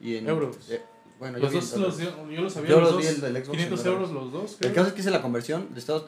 Y 0.00 0.16
en. 0.16 0.28
Euros. 0.28 0.70
eh, 0.70 0.80
bueno, 1.18 1.38
Los 1.38 1.52
yo 1.52 1.60
dos 1.60 1.76
los, 1.76 1.98
yo 1.98 2.42
los 2.42 2.52
sabía 2.52 2.70
Yo 2.70 2.80
los 2.80 2.92
los 2.92 2.98
vi 3.00 3.04
dos. 3.06 3.14
el 3.14 3.20
del 3.20 3.44
Xbox 3.44 3.48
en 3.58 3.64
500 3.64 3.84
dólares. 3.84 4.08
euros 4.10 4.10
los 4.24 4.32
dos, 4.32 4.52
El 4.52 4.58
creo. 4.58 4.74
caso 4.74 4.86
es 4.88 4.92
que 4.94 5.00
hice 5.00 5.10
la 5.10 5.22
conversión 5.22 5.72
de 5.74 5.80
Estados 5.80 6.04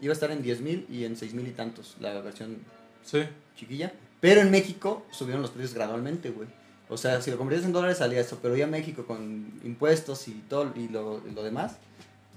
iba 0.00 0.10
a 0.10 0.14
estar 0.14 0.30
en 0.30 0.42
10.000 0.42 0.86
y 0.90 1.04
en 1.04 1.16
6.000 1.16 1.48
y 1.48 1.50
tantos, 1.52 1.96
la 2.00 2.20
versión 2.20 2.58
Sí. 3.04 3.22
chiquilla. 3.56 3.92
Pero 4.20 4.40
en 4.40 4.50
México 4.50 5.04
subieron 5.10 5.42
los 5.42 5.50
precios 5.50 5.74
gradualmente, 5.74 6.30
güey. 6.30 6.48
O 6.88 6.96
sea, 6.96 7.20
si 7.22 7.30
lo 7.30 7.38
convertías 7.38 7.64
en 7.66 7.72
dólares 7.72 7.98
salía 7.98 8.20
eso, 8.20 8.38
pero 8.42 8.54
ya 8.56 8.66
México 8.66 9.06
con 9.06 9.50
impuestos 9.64 10.28
y 10.28 10.32
todo 10.48 10.72
y 10.76 10.88
lo, 10.88 11.20
lo 11.34 11.42
demás, 11.42 11.76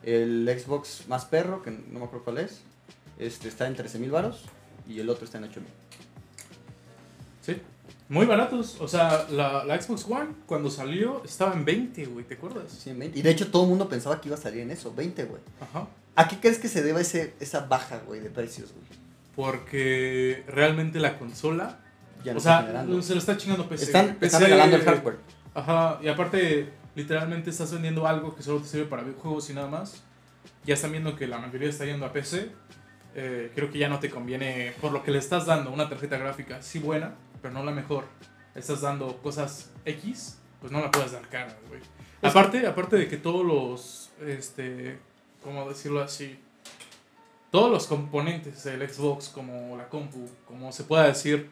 el 0.04 0.48
Xbox 0.60 1.08
más 1.08 1.26
perro, 1.26 1.62
que 1.62 1.72
no 1.72 2.00
me 2.00 2.06
acuerdo 2.06 2.24
cuál 2.24 2.38
es, 2.38 2.62
este 3.20 3.48
está 3.50 3.68
en 3.68 3.76
13.000 3.76 4.10
varos 4.12 4.44
y 4.88 5.00
el 5.00 5.10
otro 5.10 5.26
está 5.26 5.38
en 5.40 5.46
8.000. 5.46 5.64
Sí. 7.42 7.58
Muy 8.08 8.26
baratos. 8.26 8.80
O 8.80 8.88
sea, 8.88 9.26
la, 9.32 9.64
la 9.64 9.82
Xbox 9.82 10.06
One, 10.10 10.30
cuando 10.46 10.70
salió, 10.70 11.24
estaba 11.24 11.54
en 11.54 11.66
20, 11.66 12.06
güey, 12.06 12.26
¿te 12.26 12.36
acuerdas? 12.36 12.72
Sí, 12.72 12.92
en 12.92 13.00
20. 13.00 13.18
Y 13.18 13.22
de 13.22 13.32
hecho 13.32 13.50
todo 13.50 13.64
el 13.64 13.70
mundo 13.70 13.90
pensaba 13.90 14.22
que 14.22 14.30
iba 14.30 14.38
a 14.38 14.40
salir 14.40 14.62
en 14.62 14.72
eso, 14.72 14.94
20, 14.94 15.24
güey. 15.26 15.42
Ajá. 15.60 15.88
¿A 16.16 16.28
qué 16.28 16.40
crees 16.40 16.60
que 16.60 16.68
se 16.68 16.84
deba 16.84 17.02
ese, 17.02 17.34
esa 17.40 17.62
baja, 17.62 18.02
güey, 18.06 18.20
de 18.22 18.30
precios, 18.30 18.72
güey? 18.74 18.86
Porque 19.36 20.44
realmente 20.48 21.00
la 21.00 21.18
consola. 21.18 21.80
Ya 22.24 22.32
no 22.32 22.38
o 22.38 22.40
está 22.40 22.58
sea, 22.58 22.62
generando. 22.62 23.02
se 23.02 23.14
lo 23.14 23.20
está 23.20 23.38
chingando 23.38 23.68
PC. 23.68 23.86
Están, 23.86 24.06
güey. 24.06 24.18
están 24.22 24.42
PC 24.42 24.46
regalando 24.46 24.76
el 24.78 24.84
hardware. 24.84 25.18
Ajá, 25.54 26.00
y 26.02 26.08
aparte, 26.08 26.70
literalmente 26.96 27.50
estás 27.50 27.72
vendiendo 27.72 28.08
algo 28.08 28.36
que 28.36 28.44
solo 28.44 28.62
te 28.62 28.68
sirve 28.68 28.86
para 28.86 29.04
videojuegos 29.04 29.50
y 29.50 29.54
nada 29.54 29.68
más. 29.68 30.04
Ya 30.64 30.76
están 30.76 30.92
viendo 30.92 31.16
que 31.16 31.28
la 31.28 31.38
mayoría 31.38 31.70
está 31.70 31.86
yendo 31.86 32.06
a 32.06 32.14
PC. 32.14 32.50
Eh, 33.16 33.52
creo 33.56 33.72
que 33.72 33.78
ya 33.80 33.88
no 33.88 34.00
te 34.00 34.10
conviene, 34.10 34.74
por 34.82 34.92
lo 34.92 35.02
que 35.04 35.12
le 35.12 35.20
estás 35.20 35.46
dando, 35.46 35.72
una 35.72 35.88
tarjeta 35.88 36.18
gráfica, 36.18 36.62
sí 36.62 36.80
buena, 36.80 37.16
pero 37.46 37.54
no 37.60 37.64
la 37.64 37.72
mejor. 37.72 38.06
Estás 38.56 38.82
dando 38.82 39.18
cosas 39.18 39.72
X, 39.86 40.40
pues 40.60 40.72
no 40.72 40.82
la 40.82 40.90
puedes 40.90 41.12
dar 41.12 41.30
cara, 41.30 41.56
güey. 41.70 41.80
Aparte, 42.24 42.66
aparte 42.66 42.96
de 42.96 43.08
que 43.08 43.18
todos 43.18 43.46
los, 43.46 44.10
este, 44.28 44.98
¿cómo 45.44 45.70
decirlo 45.70 46.02
así? 46.02 46.40
Todos 47.52 47.70
los 47.70 47.86
componentes 47.86 48.64
del 48.64 48.90
Xbox, 48.90 49.30
como 49.30 49.78
la 49.78 49.88
compu, 49.90 50.28
como 50.48 50.72
se 50.72 50.86
pueda 50.86 51.04
decir, 51.04 51.52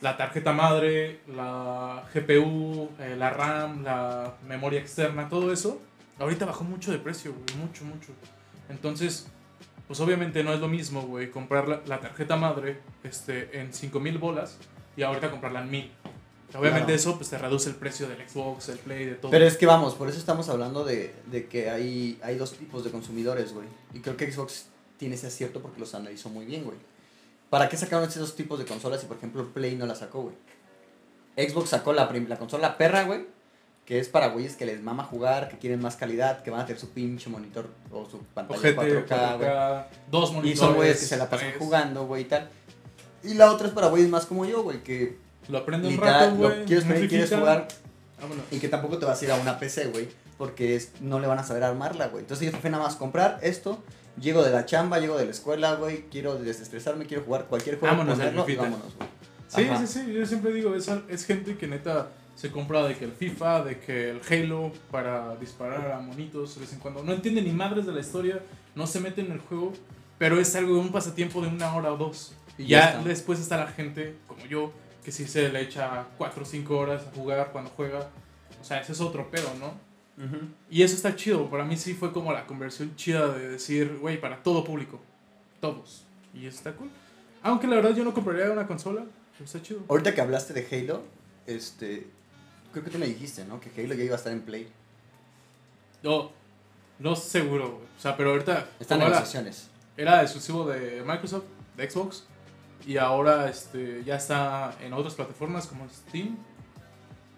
la 0.00 0.16
tarjeta 0.16 0.52
madre, 0.52 1.22
la 1.26 2.08
GPU, 2.14 2.90
eh, 3.00 3.16
la 3.18 3.30
RAM, 3.30 3.82
la 3.82 4.36
memoria 4.46 4.78
externa, 4.78 5.28
todo 5.28 5.52
eso, 5.52 5.80
ahorita 6.20 6.46
bajó 6.46 6.62
mucho 6.62 6.92
de 6.92 6.98
precio, 6.98 7.32
güey, 7.32 7.66
mucho, 7.66 7.84
mucho. 7.84 8.12
Entonces, 8.68 9.26
pues 9.88 9.98
obviamente 9.98 10.44
no 10.44 10.52
es 10.52 10.60
lo 10.60 10.68
mismo, 10.68 11.02
güey, 11.02 11.32
comprar 11.32 11.66
la, 11.66 11.80
la 11.86 11.98
tarjeta 11.98 12.36
madre 12.36 12.78
este, 13.02 13.58
en 13.58 13.72
5000 13.72 14.18
bolas 14.18 14.60
y 14.96 15.02
ahorita 15.02 15.30
comprarla 15.30 15.60
en 15.62 15.70
1000. 15.70 15.92
Obviamente 16.54 16.80
Claro. 16.86 16.94
eso 16.94 17.16
pues 17.16 17.30
te 17.30 17.38
reduce 17.38 17.70
el 17.70 17.76
precio 17.76 18.08
del 18.08 18.28
Xbox, 18.28 18.68
el 18.68 18.78
Play, 18.78 19.06
de 19.06 19.14
todo. 19.14 19.30
Pero 19.30 19.46
es 19.46 19.56
que 19.56 19.64
vamos, 19.64 19.94
por 19.94 20.08
eso 20.08 20.18
estamos 20.18 20.48
hablando 20.50 20.84
de, 20.84 21.14
de 21.30 21.46
que 21.46 21.70
hay, 21.70 22.18
hay 22.22 22.36
dos 22.36 22.52
tipos 22.52 22.84
de 22.84 22.90
consumidores, 22.90 23.54
güey. 23.54 23.66
Y 23.94 24.00
creo 24.00 24.16
que 24.18 24.30
Xbox 24.30 24.66
tiene 24.98 25.14
ese 25.14 25.28
acierto 25.28 25.60
porque 25.62 25.80
los 25.80 25.94
analizó 25.94 26.28
muy 26.28 26.44
bien, 26.44 26.64
güey. 26.64 26.76
¿Para 27.48 27.68
qué 27.70 27.76
sacaron 27.78 28.06
esos 28.06 28.20
dos 28.20 28.36
tipos 28.36 28.58
de 28.58 28.66
consolas 28.66 29.02
y 29.02 29.06
por 29.06 29.16
ejemplo 29.16 29.46
Play 29.54 29.76
no 29.76 29.86
la 29.86 29.94
sacó, 29.94 30.22
güey? 30.24 31.48
Xbox 31.48 31.70
sacó 31.70 31.94
la, 31.94 32.10
la 32.28 32.38
consola 32.38 32.76
perra, 32.76 33.04
güey. 33.04 33.26
Que 33.86 33.98
es 33.98 34.08
para 34.08 34.28
güeyes 34.28 34.54
que 34.54 34.64
les 34.64 34.80
mama 34.80 35.02
jugar, 35.04 35.48
que 35.48 35.58
quieren 35.58 35.80
más 35.80 35.96
calidad, 35.96 36.42
que 36.44 36.50
van 36.52 36.60
a 36.60 36.66
tener 36.66 36.78
su 36.80 36.90
pinche 36.90 37.28
monitor 37.28 37.68
o 37.90 38.08
su 38.08 38.18
pantalla 38.18 38.60
Ojete, 38.60 38.76
4K, 39.06 39.36
güey. 39.38 39.48
4K, 39.50 39.86
dos 40.10 40.30
Y 40.30 40.34
monitores. 40.34 40.58
son 40.60 40.74
güeyes 40.74 41.00
que 41.00 41.06
se 41.06 41.16
la 41.16 41.28
pasan 41.28 41.48
tres. 41.48 41.58
jugando, 41.58 42.06
güey, 42.06 42.22
y 42.22 42.24
tal. 42.26 42.48
Y 43.24 43.34
la 43.34 43.50
otra 43.52 43.68
es 43.68 43.72
para 43.72 43.88
güeyes 43.88 44.08
más 44.10 44.26
como 44.26 44.44
yo, 44.44 44.62
güey, 44.62 44.82
que 44.82 45.16
Lo 45.48 45.58
aprendo 45.58 45.88
un 45.88 45.96
rato, 45.96 46.34
güey. 46.36 46.64
quieres 46.64 46.84
quieres 46.84 47.30
jugar 47.30 47.68
vámonos. 48.20 48.44
y 48.50 48.58
que 48.58 48.68
tampoco 48.68 48.98
te 48.98 49.06
vas 49.06 49.20
a 49.20 49.24
ir 49.24 49.30
a 49.32 49.36
una 49.36 49.58
PC, 49.58 49.86
güey, 49.86 50.08
porque 50.38 50.76
es, 50.76 50.92
no 51.00 51.20
le 51.20 51.26
van 51.26 51.38
a 51.38 51.44
saber 51.44 51.64
armarla, 51.64 52.08
güey. 52.08 52.22
Entonces 52.22 52.46
yo 52.46 52.52
prefiero 52.52 52.76
nada 52.76 52.88
más 52.88 52.96
comprar 52.96 53.38
esto, 53.42 53.82
llego 54.20 54.42
de 54.42 54.50
la 54.50 54.66
chamba, 54.66 54.98
llego 54.98 55.16
de 55.16 55.24
la 55.24 55.30
escuela, 55.30 55.74
güey, 55.76 56.04
quiero 56.10 56.36
desestresarme, 56.36 57.06
quiero 57.06 57.22
jugar 57.24 57.46
cualquier 57.46 57.78
juego, 57.78 57.96
Vámonos 57.96 58.18
ponerlo 58.18 58.44
vámonos, 58.46 58.94
güey. 58.96 59.08
Sí, 59.48 59.64
Ajá. 59.68 59.86
sí, 59.86 59.86
sí, 59.86 60.12
yo 60.12 60.24
siempre 60.24 60.52
digo, 60.52 60.74
es, 60.74 60.90
es 61.08 61.26
gente 61.26 61.58
que 61.58 61.66
neta 61.66 62.08
se 62.34 62.50
compra 62.50 62.82
de 62.88 62.96
que 62.96 63.04
el 63.04 63.12
FIFA, 63.12 63.64
de 63.64 63.78
que 63.78 64.10
el 64.10 64.20
Halo 64.28 64.72
para 64.90 65.36
disparar 65.36 65.92
a 65.92 66.00
monitos 66.00 66.54
de 66.54 66.62
vez 66.62 66.72
en 66.72 66.78
cuando. 66.78 67.02
No 67.02 67.12
entiende 67.12 67.42
ni 67.42 67.52
madres 67.52 67.86
de 67.86 67.92
la 67.92 68.00
historia, 68.00 68.40
no 68.74 68.86
se 68.86 69.00
mete 69.00 69.20
en 69.20 69.32
el 69.32 69.40
juego, 69.40 69.72
pero 70.18 70.40
es 70.40 70.54
algo, 70.56 70.78
un 70.80 70.90
pasatiempo 70.90 71.42
de 71.42 71.48
una 71.48 71.74
hora 71.74 71.92
o 71.92 71.96
dos. 71.96 72.32
Y 72.62 72.68
ya 72.68 73.00
después 73.04 73.40
está 73.40 73.56
la 73.56 73.68
gente 73.68 74.16
como 74.26 74.44
yo, 74.46 74.72
que 75.04 75.12
sí 75.12 75.26
se 75.26 75.48
le 75.50 75.60
echa 75.62 76.06
4 76.18 76.42
o 76.42 76.46
5 76.46 76.76
horas 76.76 77.02
a 77.06 77.10
jugar 77.14 77.50
cuando 77.52 77.70
juega. 77.70 78.08
O 78.60 78.64
sea, 78.64 78.80
ese 78.80 78.92
es 78.92 79.00
otro 79.00 79.30
pedo, 79.30 79.50
¿no? 79.58 79.74
Y 80.70 80.82
eso 80.82 80.94
está 80.94 81.16
chido. 81.16 81.50
Para 81.50 81.64
mí 81.64 81.76
sí 81.76 81.94
fue 81.94 82.12
como 82.12 82.32
la 82.32 82.46
conversión 82.46 82.94
chida 82.96 83.28
de 83.28 83.48
decir, 83.50 83.98
güey, 84.00 84.20
para 84.20 84.42
todo 84.42 84.62
público. 84.62 85.00
Todos. 85.60 86.04
Y 86.34 86.46
eso 86.46 86.58
está 86.58 86.72
cool. 86.72 86.90
Aunque 87.42 87.66
la 87.66 87.76
verdad 87.76 87.94
yo 87.96 88.04
no 88.04 88.14
compraría 88.14 88.50
una 88.50 88.66
consola, 88.66 89.04
pero 89.32 89.44
está 89.44 89.60
chido. 89.60 89.80
Ahorita 89.88 90.14
que 90.14 90.20
hablaste 90.20 90.52
de 90.52 90.66
Halo, 90.70 91.02
este, 91.46 92.06
creo 92.72 92.84
que 92.84 92.90
tú 92.90 92.98
me 92.98 93.06
dijiste, 93.06 93.44
¿no? 93.44 93.58
Que 93.60 93.70
Halo 93.76 93.94
ya 93.94 94.04
iba 94.04 94.14
a 94.14 94.18
estar 94.18 94.32
en 94.32 94.42
Play. 94.42 94.68
No, 96.02 96.30
no 97.00 97.16
seguro, 97.16 97.72
güey. 97.72 97.84
O 97.98 98.00
sea, 98.00 98.16
pero 98.16 98.30
ahorita 98.30 98.68
Están 98.78 98.98
en 98.98 99.02
era, 99.08 99.10
negociaciones. 99.16 99.68
era 99.96 100.22
exclusivo 100.22 100.68
de 100.68 101.02
Microsoft, 101.04 101.44
de 101.76 101.90
Xbox. 101.90 102.24
Y 102.86 102.96
ahora 102.96 103.48
este, 103.48 104.02
ya 104.04 104.16
está 104.16 104.74
en 104.80 104.92
otras 104.92 105.14
plataformas 105.14 105.66
como 105.66 105.88
Steam. 105.88 106.36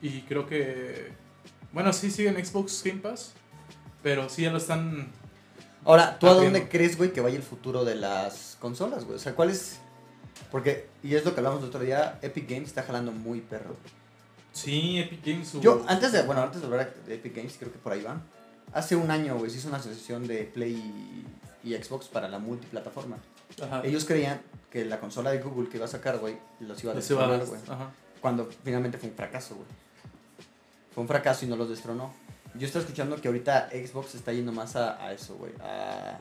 Y 0.01 0.23
creo 0.23 0.47
que. 0.47 1.13
Bueno, 1.73 1.93
sí 1.93 2.11
sigue 2.11 2.29
en 2.29 2.45
Xbox 2.45 2.83
Game 2.85 3.01
Pass. 3.01 3.33
Pero 4.03 4.29
sí 4.29 4.43
ya 4.43 4.51
lo 4.51 4.59
están. 4.59 5.09
Ahora, 5.85 6.19
¿tú 6.19 6.27
a 6.29 6.35
dónde 6.35 6.69
crees, 6.69 6.97
güey, 6.97 7.13
que 7.13 7.21
vaya 7.21 7.37
el 7.37 7.43
futuro 7.43 7.85
de 7.85 7.95
las 7.95 8.57
consolas, 8.61 9.05
güey? 9.05 9.17
O 9.17 9.21
sea, 9.21 9.35
¿cuál 9.35 9.51
es...? 9.51 9.81
Porque, 10.51 10.89
y 11.03 11.15
es 11.15 11.25
lo 11.27 11.35
que 11.35 11.41
hablamos 11.41 11.61
el 11.63 11.69
otro 11.69 11.81
día, 11.81 12.19
Epic 12.23 12.49
Games 12.49 12.69
está 12.69 12.83
jalando 12.85 13.13
muy 13.13 13.41
perro. 13.41 13.77
Sí, 14.53 14.99
Epic 14.99 15.25
Games. 15.27 15.49
su- 15.49 15.61
Yo, 15.61 15.85
antes 15.89 16.13
de, 16.13 16.23
bueno, 16.23 16.43
antes 16.43 16.61
de 16.63 16.67
hablar 16.69 16.95
de 17.07 17.15
Epic 17.17 17.37
Games, 17.37 17.57
creo 17.59 17.71
que 17.73 17.79
por 17.79 17.93
ahí 17.93 18.03
van. 18.03 18.23
Hace 18.73 18.97
un 18.97 19.11
año, 19.11 19.37
güey, 19.37 19.51
se 19.51 19.59
hizo 19.59 19.69
una 19.69 19.77
asociación 19.77 20.27
de 20.27 20.45
Play 20.45 21.25
y, 21.63 21.69
y 21.71 21.75
Xbox 21.75 22.07
para 22.09 22.29
la 22.29 22.39
multiplataforma. 22.39 23.19
Ajá. 23.63 23.83
Ellos 23.85 24.05
creían 24.05 24.41
que 24.71 24.85
la 24.85 24.99
consola 25.01 25.31
de 25.31 25.39
Google 25.41 25.69
que 25.69 25.77
iba 25.77 25.87
a 25.87 25.89
sacar, 25.89 26.19
güey, 26.19 26.37
los 26.61 26.83
iba 26.83 26.93
a 26.93 26.95
Los 26.97 27.09
destronar, 27.09 27.45
güey. 27.47 27.61
Cuando 28.21 28.49
finalmente 28.65 28.99
fue 28.99 29.09
un 29.11 29.15
fracaso, 29.15 29.55
güey. 29.55 29.67
Fue 30.95 31.03
un 31.03 31.09
fracaso 31.09 31.45
y 31.45 31.49
no 31.49 31.57
los 31.57 31.69
destronó. 31.69 32.13
Yo 32.55 32.67
estoy 32.67 32.81
escuchando 32.83 33.17
que 33.21 33.29
ahorita 33.29 33.69
Xbox 33.71 34.15
está 34.15 34.33
yendo 34.33 34.53
más 34.53 34.77
a, 34.77 35.05
a 35.05 35.13
eso, 35.13 35.35
güey. 35.37 35.53
A, 35.61 36.19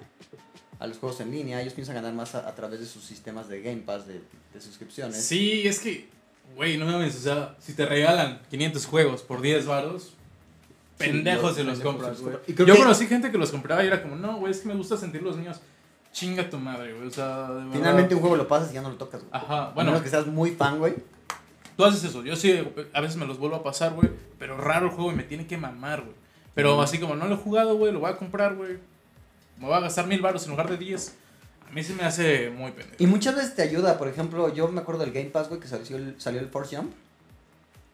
a 0.80 0.88
los 0.88 0.98
juegos 0.98 1.20
en 1.22 1.32
línea. 1.32 1.62
Ellos 1.62 1.74
piensan 1.74 1.96
ganar 1.96 2.14
más 2.14 2.34
a, 2.36 2.48
a 2.48 2.56
través 2.56 2.80
de 2.80 2.86
sus 2.88 3.04
sistemas 3.04 3.48
de 3.48 3.62
Game 3.62 3.82
Pass, 3.82 4.08
de, 4.08 4.22
de 4.54 4.62
suscripciones. 4.62 5.24
Sí, 5.24 5.68
es 5.68 5.80
que, 5.80 6.10
güey, 6.56 6.78
no 6.78 6.86
mames, 6.88 7.16
o 7.16 7.20
sea, 7.20 7.56
si 7.60 7.74
te 7.74 7.86
regalan 7.86 8.42
500 8.50 8.86
juegos 8.88 9.22
por 9.22 9.42
10 9.42 9.66
varos, 9.68 10.14
pendejos 10.98 11.44
los 11.44 11.56
si 11.56 11.64
los 11.64 11.74
pendejos 11.80 11.94
compras, 11.94 12.22
güey. 12.22 12.36
Yo 12.48 12.66
que- 12.66 12.78
conocí 12.82 13.08
gente 13.08 13.32
que 13.32 13.38
los 13.38 13.52
compraba 13.52 13.84
y 13.84 13.88
era 13.88 14.02
como, 14.02 14.16
no, 14.16 14.38
güey, 14.38 14.52
es 14.52 14.60
que 14.62 14.68
me 14.68 14.76
gusta 14.76 14.98
sentir 14.98 15.22
los 15.22 15.38
míos. 15.38 15.58
Chinga 16.14 16.50
tu 16.50 16.58
madre, 16.60 16.94
güey, 16.94 17.08
o 17.08 17.12
sea, 17.12 17.50
de 17.50 17.56
verdad. 17.56 17.72
Finalmente 17.74 18.16
un 18.16 18.22
juego 18.22 18.36
lo 18.38 18.48
pasas 18.48 18.72
y 18.72 18.76
ya 18.76 18.82
no 18.82 18.90
lo 18.90 18.96
tocas, 18.96 19.20
güey. 19.22 19.32
Ajá, 19.34 19.66
A 19.66 19.70
bueno, 19.72 19.90
menos 19.92 20.04
que 20.04 20.10
seas 20.10 20.28
muy 20.28 20.52
fan, 20.52 20.78
güey. 20.80 20.94
tú 21.76 21.84
haces 21.84 22.04
eso. 22.04 22.24
Yo 22.24 22.36
sí, 22.36 22.66
a 22.94 23.02
veces 23.02 23.18
me 23.18 23.26
los 23.26 23.40
vuelvo 23.40 23.56
a 23.58 23.64
pasar, 23.64 23.94
güey, 23.94 24.10
pero 24.40 24.56
raro 24.56 24.86
el 24.86 24.92
juego 24.94 25.12
y 25.12 25.16
me 25.16 25.24
tiene 25.24 25.46
que 25.48 25.58
mamar, 25.58 26.02
güey. 26.02 26.14
Pero 26.54 26.74
Ujú. 26.74 26.84
así 26.84 27.00
como 27.00 27.16
no 27.16 27.28
lo 27.28 27.34
he 27.36 27.38
jugado, 27.38 27.76
güey, 27.78 27.92
lo 27.92 28.00
voy 28.00 28.12
a 28.12 28.16
comprar, 28.16 28.56
güey. 28.56 28.78
Me 29.58 29.66
voy 29.66 29.74
a 29.76 29.80
gastar 29.80 30.06
mil 30.08 30.22
baros 30.22 30.44
en 30.46 30.52
lugar 30.52 30.70
de 30.70 30.78
10. 30.78 31.16
A 31.68 31.72
mí 31.74 31.84
se 31.84 31.96
me 31.96 32.04
hace 32.04 32.52
muy 32.52 32.72
pendejo. 32.72 32.96
Y 33.04 33.08
muchas 33.08 33.36
veces 33.36 33.56
te 33.56 33.64
ayuda. 33.64 33.98
Por 33.98 34.08
ejemplo, 34.08 34.54
yo 34.54 34.68
me 34.68 34.82
acuerdo 34.82 35.02
del 35.02 35.12
Game 35.14 35.32
Pass, 35.32 35.50
güey, 35.50 35.60
que 35.60 35.68
salió 35.68 35.98
el, 35.98 36.16
salió 36.22 36.40
el 36.40 36.48
Force 36.50 36.76
Jump. 36.78 36.94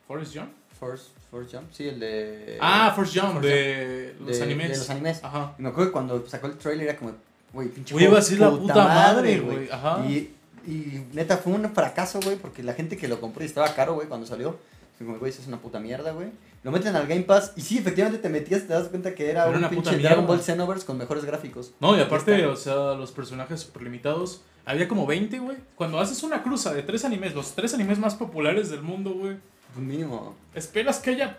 Forrest 0.07 0.35
Jump. 0.35 0.49
Force, 0.77 1.09
Force 1.29 1.55
Jump, 1.57 1.71
sí, 1.73 1.87
el 1.89 1.99
de... 1.99 2.57
Ah, 2.61 2.91
Forrest 2.95 3.17
Jump, 3.17 3.33
Force 3.33 3.47
de 3.49 4.15
los 4.19 4.37
de- 4.37 4.43
animes. 4.43 4.69
De 4.71 4.77
los 4.77 4.89
animes. 4.89 5.23
Ajá. 5.23 5.53
Y 5.59 5.61
me 5.61 5.69
acuerdo 5.69 5.89
que 5.89 5.93
cuando 5.93 6.25
sacó 6.27 6.47
el 6.47 6.57
trailer 6.57 6.87
era 6.87 6.97
como, 6.97 7.13
güey, 7.53 7.69
pinche 7.69 7.93
Güey, 7.93 8.05
iba 8.05 8.19
a 8.19 8.21
ser 8.21 8.39
la 8.39 8.51
puta 8.51 8.87
madre, 8.87 9.39
güey. 9.39 9.69
Ajá. 9.69 10.05
Y, 10.07 10.33
y 10.67 11.05
neta 11.13 11.37
fue 11.37 11.53
un 11.53 11.69
fracaso, 11.73 12.19
güey, 12.23 12.37
porque 12.37 12.63
la 12.63 12.73
gente 12.73 12.97
que 12.97 13.07
lo 13.07 13.19
compró 13.19 13.43
y 13.43 13.47
estaba 13.47 13.73
caro, 13.73 13.93
güey, 13.95 14.07
cuando 14.07 14.27
salió. 14.27 14.57
Como, 14.97 15.17
güey, 15.17 15.31
eso 15.31 15.41
es 15.41 15.47
una 15.47 15.57
puta 15.57 15.79
mierda, 15.79 16.11
güey. 16.11 16.27
Lo 16.61 16.71
meten 16.71 16.95
al 16.95 17.07
Game 17.07 17.21
Pass 17.21 17.53
y 17.55 17.61
sí, 17.61 17.77
efectivamente 17.77 18.19
te 18.21 18.27
metías, 18.27 18.67
te 18.67 18.73
das 18.73 18.89
cuenta 18.89 19.15
que 19.15 19.29
era 19.29 19.43
Era 19.43 19.51
un 19.51 19.57
una 19.59 19.69
pinche 19.69 19.97
Dragon. 19.97 20.27
Ball 20.27 20.41
Xenoverse 20.41 20.85
con 20.85 20.97
mejores 20.97 21.23
gráficos. 21.23 21.71
No, 21.79 21.97
y 21.97 22.01
aparte, 22.01 22.45
o 22.45 22.55
sea, 22.57 22.95
los 22.95 23.11
personajes 23.11 23.61
super 23.61 23.83
limitados. 23.83 24.41
Había 24.65 24.87
como 24.87 25.07
20, 25.07 25.39
güey. 25.39 25.57
Cuando 25.75 25.99
haces 25.99 26.21
una 26.21 26.43
cruza 26.43 26.73
de 26.73 26.83
tres 26.83 27.05
animes, 27.05 27.33
los 27.33 27.53
tres 27.53 27.73
animes 27.73 27.97
más 27.97 28.15
populares 28.15 28.69
del 28.69 28.81
mundo, 28.81 29.13
güey. 29.13 29.37
Un 29.77 29.87
mínimo. 29.87 30.35
Esperas 30.53 30.99
que 30.99 31.11
haya 31.11 31.37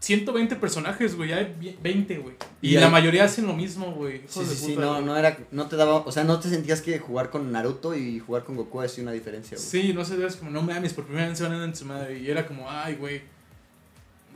120 0.00 0.56
personajes, 0.56 1.16
güey. 1.16 1.32
Hay 1.32 1.54
vi- 1.58 1.76
20, 1.82 2.18
güey. 2.18 2.34
Y, 2.62 2.70
Y 2.70 2.74
la 2.78 2.86
hay- 2.86 2.92
mayoría 2.92 3.24
hacen 3.24 3.46
lo 3.46 3.54
mismo, 3.54 3.92
güey. 3.92 4.22
Sí, 4.28 4.40
sí, 4.44 4.54
sí, 4.56 4.76
no, 4.76 5.00
no 5.00 5.16
era, 5.16 5.36
no 5.50 5.66
te 5.66 5.76
daba, 5.76 5.96
o 5.96 6.12
sea, 6.12 6.22
no 6.24 6.38
te 6.38 6.48
sentías 6.48 6.80
que 6.82 6.98
jugar 6.98 7.30
con 7.30 7.50
Naruto 7.50 7.94
y 7.96 8.20
jugar 8.20 8.44
con 8.44 8.56
Goku 8.56 8.80
hacía 8.82 9.02
una 9.02 9.12
diferencia, 9.12 9.56
güey. 9.56 9.68
Sí, 9.68 9.92
no 9.92 10.04
sé, 10.04 10.24
es 10.24 10.36
como, 10.36 10.50
no 10.50 10.62
mames, 10.62 10.92
por 10.92 11.04
primera 11.06 11.28
vez 11.28 11.38
se 11.38 11.44
van 11.44 11.54
a 11.54 11.64
en 11.64 11.74
su 11.74 11.84
madre. 11.86 12.18
Y 12.18 12.30
era 12.30 12.46
como, 12.46 12.70
ay, 12.70 12.94
güey. 12.96 13.22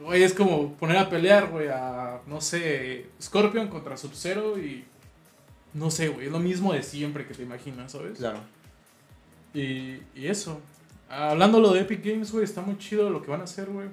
Güey, 0.03 0.23
es 0.23 0.33
como 0.33 0.73
poner 0.77 0.97
a 0.97 1.11
pelear, 1.11 1.49
güey, 1.51 1.69
a, 1.69 2.21
no 2.27 2.41
sé, 2.41 3.07
Scorpion 3.23 3.69
contra 3.69 3.97
Sub-Zero 3.97 4.59
y. 4.59 4.85
No 5.75 5.91
sé, 5.91 6.09
güey, 6.09 6.27
es 6.27 6.33
lo 6.33 6.41
mismo 6.41 6.73
de 6.73 6.83
siempre 6.83 7.27
que 7.27 7.35
te 7.35 7.43
imaginas, 7.43 7.93
¿sabes? 7.93 8.19
Claro. 8.19 8.41
Y, 9.55 9.99
y 10.17 10.27
eso. 10.27 10.61
Hablando 11.09 11.61
lo 11.61 11.73
de 11.73 11.81
Epic 11.81 12.05
Games, 12.05 12.33
güey, 12.33 12.45
está 12.45 12.61
muy 12.63 12.79
chido 12.79 13.11
lo 13.11 13.23
que 13.23 13.31
van 13.31 13.41
a 13.41 13.45
hacer, 13.45 13.67
güey. 13.69 13.89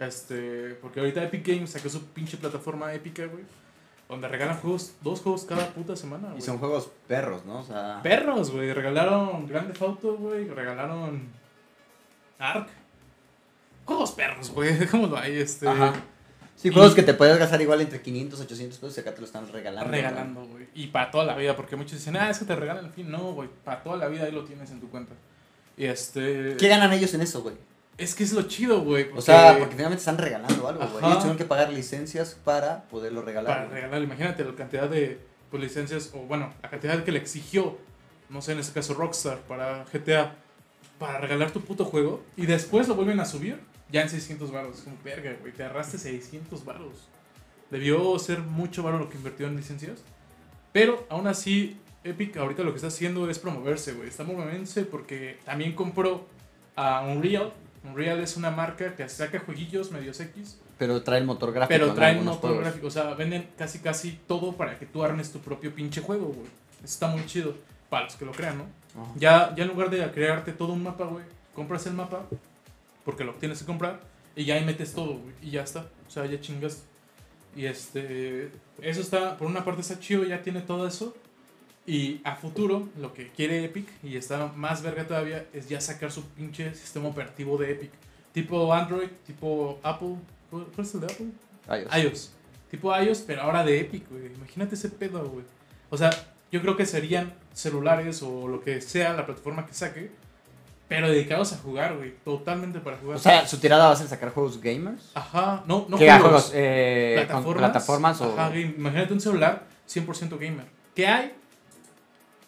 Este, 0.00 0.74
porque 0.80 0.98
ahorita 1.00 1.22
Epic 1.22 1.46
Games 1.46 1.70
sacó 1.70 1.88
su 1.88 2.02
pinche 2.06 2.36
plataforma 2.38 2.92
épica, 2.94 3.26
güey. 3.26 3.44
Donde 4.08 4.26
regalan 4.26 4.56
juegos, 4.56 4.94
dos 5.02 5.20
juegos 5.20 5.44
cada 5.44 5.68
puta 5.68 5.94
semana, 5.94 6.34
Y 6.36 6.40
son 6.40 6.58
juegos 6.58 6.90
perros, 7.06 7.44
¿no? 7.44 7.60
O 7.60 7.62
sea, 7.62 8.00
Perros, 8.02 8.50
güey. 8.50 8.72
Regalaron 8.72 9.46
Grand 9.46 9.68
Theft 9.68 9.82
Auto, 9.82 10.16
güey. 10.16 10.48
Regalaron 10.48 11.28
Ark. 12.38 12.68
Juegos 13.84 14.10
perros, 14.12 14.50
güey. 14.50 14.74
Dejémoslo 14.78 15.16
ahí, 15.16 15.36
este. 15.38 15.68
Ajá. 15.68 15.92
Sí, 16.56 16.68
Y- 16.68 16.72
juegos 16.72 16.94
que 16.94 17.02
te 17.04 17.14
puedes 17.14 17.38
gastar 17.38 17.60
igual 17.60 17.80
entre 17.82 18.00
500, 18.02 18.40
800 18.40 18.78
pesos 18.78 18.96
y 18.96 19.00
acá 19.00 19.14
te 19.14 19.20
lo 19.20 19.26
están 19.26 19.46
regalando. 19.52 19.90
Regalando, 19.92 20.44
güey. 20.46 20.66
Y 20.74 20.88
para 20.88 21.10
toda 21.10 21.24
la 21.24 21.36
vida, 21.36 21.54
porque 21.54 21.76
muchos 21.76 21.92
dicen, 21.92 22.16
ah, 22.16 22.30
es 22.30 22.38
que 22.38 22.44
te 22.46 22.56
regalan 22.56 22.86
al 22.86 22.90
fin. 22.92 23.10
No, 23.10 23.32
güey. 23.32 23.48
Para 23.64 23.82
toda 23.82 23.96
la 23.96 24.08
vida 24.08 24.24
ahí 24.24 24.32
lo 24.32 24.44
tienes 24.44 24.70
en 24.70 24.80
tu 24.80 24.88
cuenta. 24.90 25.14
Y 25.76 25.84
este. 25.84 26.56
¿Qué 26.58 26.68
ganan 26.68 26.92
ellos 26.92 27.14
en 27.14 27.20
eso, 27.20 27.42
güey? 27.42 27.54
Es 28.00 28.14
que 28.14 28.24
es 28.24 28.32
lo 28.32 28.42
chido, 28.42 28.80
güey. 28.80 29.10
O 29.14 29.20
sea, 29.20 29.58
porque 29.58 29.74
finalmente 29.74 30.00
están 30.00 30.16
regalando 30.16 30.66
algo, 30.66 30.86
güey. 30.88 31.04
Ellos 31.04 31.18
tuvieron 31.18 31.36
que 31.36 31.44
pagar 31.44 31.70
licencias 31.70 32.34
para 32.44 32.84
poderlo 32.84 33.20
regalar. 33.22 33.52
Para 33.52 33.66
güey. 33.66 33.74
regalar, 33.76 34.02
imagínate 34.02 34.42
la 34.42 34.54
cantidad 34.54 34.88
de 34.88 35.20
pues, 35.50 35.62
licencias, 35.62 36.10
o 36.14 36.20
bueno, 36.20 36.52
la 36.62 36.70
cantidad 36.70 37.04
que 37.04 37.12
le 37.12 37.18
exigió, 37.18 37.76
no 38.30 38.40
sé, 38.40 38.52
en 38.52 38.60
este 38.60 38.72
caso 38.72 38.94
Rockstar, 38.94 39.38
para 39.40 39.84
GTA, 39.92 40.34
para 40.98 41.18
regalar 41.18 41.50
tu 41.50 41.60
puto 41.60 41.84
juego, 41.84 42.22
y 42.36 42.46
después 42.46 42.88
lo 42.88 42.94
vuelven 42.94 43.20
a 43.20 43.26
subir, 43.26 43.60
ya 43.90 44.02
en 44.02 44.08
600 44.08 44.50
baros. 44.50 44.80
Como, 44.80 44.96
verga, 45.04 45.36
güey, 45.40 45.52
te 45.52 45.64
agarraste 45.64 45.98
600 45.98 46.64
baros. 46.64 47.08
Debió 47.70 48.18
ser 48.18 48.38
mucho 48.40 48.82
baro 48.82 48.98
lo 48.98 49.10
que 49.10 49.18
invirtió 49.18 49.46
en 49.46 49.56
licencias, 49.56 50.02
pero 50.72 51.06
aún 51.10 51.26
así, 51.26 51.76
Epic 52.04 52.36
ahorita 52.36 52.62
lo 52.62 52.70
que 52.70 52.76
está 52.76 52.88
haciendo 52.88 53.28
es 53.28 53.38
promoverse, 53.38 53.92
güey. 53.92 54.08
Está 54.08 54.24
moviéndose 54.24 54.84
porque 54.84 55.38
también 55.44 55.74
compró 55.74 56.26
a 56.76 57.02
Unreal. 57.02 57.52
Unreal 57.82 58.20
es 58.20 58.36
una 58.36 58.50
marca 58.50 58.94
que 58.94 59.08
saca 59.08 59.40
jueguillos 59.40 59.90
medios 59.90 60.20
X, 60.20 60.58
Pero 60.78 61.02
trae 61.02 61.18
el 61.18 61.24
motor 61.24 61.52
gráfico. 61.52 61.78
pero 61.78 61.94
traen 61.94 62.18
algunos 62.18 62.36
motor 62.36 62.50
juegos. 62.50 62.64
gráfico, 62.64 62.86
o 62.88 62.90
sea, 62.90 63.14
venden 63.14 63.48
casi 63.56 63.78
casi 63.78 64.20
todo 64.26 64.52
para 64.52 64.78
que 64.78 64.86
tú 64.86 65.02
armes 65.02 65.32
tu 65.32 65.38
propio 65.40 65.74
pinche 65.74 66.00
juego, 66.00 66.26
güey. 66.26 66.48
Está 66.84 67.08
muy 67.08 67.24
chido, 67.26 67.54
para 67.88 68.04
los 68.04 68.16
que 68.16 68.24
lo 68.24 68.32
crean, 68.32 68.58
¿no? 68.58 68.66
Ya, 69.16 69.54
ya 69.54 69.64
en 69.64 69.70
lugar 69.70 69.90
de 69.90 70.10
crearte 70.10 70.52
todo 70.52 70.72
un 70.72 70.82
mapa, 70.82 71.04
güey, 71.04 71.24
compras 71.54 71.86
el 71.86 71.94
mapa, 71.94 72.26
porque 73.04 73.24
lo 73.24 73.32
tienes 73.34 73.60
que 73.60 73.64
comprar, 73.64 74.00
y 74.36 74.44
ya 74.44 74.54
ahí 74.54 74.64
metes 74.64 74.92
todo, 74.92 75.14
güey, 75.14 75.34
y 75.42 75.50
ya 75.50 75.62
está. 75.62 75.86
O 76.06 76.10
sea, 76.10 76.26
ya 76.26 76.40
chingas. 76.40 76.84
Y 77.56 77.66
este, 77.66 78.50
eso 78.80 79.00
está, 79.00 79.36
por 79.36 79.46
una 79.46 79.64
parte 79.64 79.80
está 79.80 79.98
chido, 79.98 80.24
ya 80.24 80.42
tiene 80.42 80.60
todo 80.60 80.86
eso. 80.86 81.14
Y 81.90 82.20
a 82.22 82.36
futuro, 82.36 82.88
lo 83.00 83.12
que 83.12 83.30
quiere 83.30 83.64
Epic, 83.64 83.88
y 84.04 84.16
está 84.16 84.52
más 84.54 84.80
verga 84.80 85.08
todavía, 85.08 85.46
es 85.52 85.68
ya 85.68 85.80
sacar 85.80 86.12
su 86.12 86.22
pinche 86.22 86.72
sistema 86.76 87.08
operativo 87.08 87.58
de 87.58 87.72
Epic. 87.72 87.90
Tipo 88.32 88.72
Android, 88.72 89.08
tipo 89.26 89.80
Apple. 89.82 90.14
¿Cuál 90.50 90.66
es 90.78 90.94
el 90.94 91.00
de 91.00 91.06
Apple? 91.08 91.26
iOS. 91.68 92.04
iOS. 92.04 92.32
Tipo 92.70 92.96
iOS, 92.96 93.24
pero 93.26 93.42
ahora 93.42 93.64
de 93.64 93.80
Epic, 93.80 94.08
güey. 94.08 94.26
Imagínate 94.26 94.76
ese 94.76 94.88
pedo, 94.88 95.28
güey. 95.30 95.44
O 95.90 95.96
sea, 95.98 96.10
yo 96.52 96.62
creo 96.62 96.76
que 96.76 96.86
serían 96.86 97.34
celulares 97.52 98.22
o 98.22 98.46
lo 98.46 98.60
que 98.60 98.80
sea 98.80 99.12
la 99.12 99.26
plataforma 99.26 99.66
que 99.66 99.74
saque, 99.74 100.12
pero 100.86 101.10
dedicados 101.10 101.52
a 101.54 101.56
jugar, 101.56 101.96
güey. 101.96 102.14
Totalmente 102.24 102.78
para 102.78 102.98
jugar. 102.98 103.16
O 103.16 103.20
sea, 103.20 103.48
su 103.48 103.58
tirada 103.58 103.88
va 103.88 103.94
a 103.94 103.96
ser 103.96 104.06
sacar 104.06 104.30
juegos 104.30 104.60
gamers. 104.60 105.10
Ajá, 105.14 105.64
no, 105.66 105.86
no 105.88 105.98
¿Qué 105.98 106.06
juegos. 106.06 106.22
juegos? 106.22 106.52
Eh, 106.54 107.14
plataformas. 107.16 107.58
plataformas 107.58 108.20
o. 108.20 108.38
Ajá. 108.38 108.56
Imagínate 108.56 109.12
un 109.12 109.20
celular 109.20 109.66
100% 109.88 110.38
gamer. 110.38 110.66
¿Qué 110.94 111.08
hay? 111.08 111.39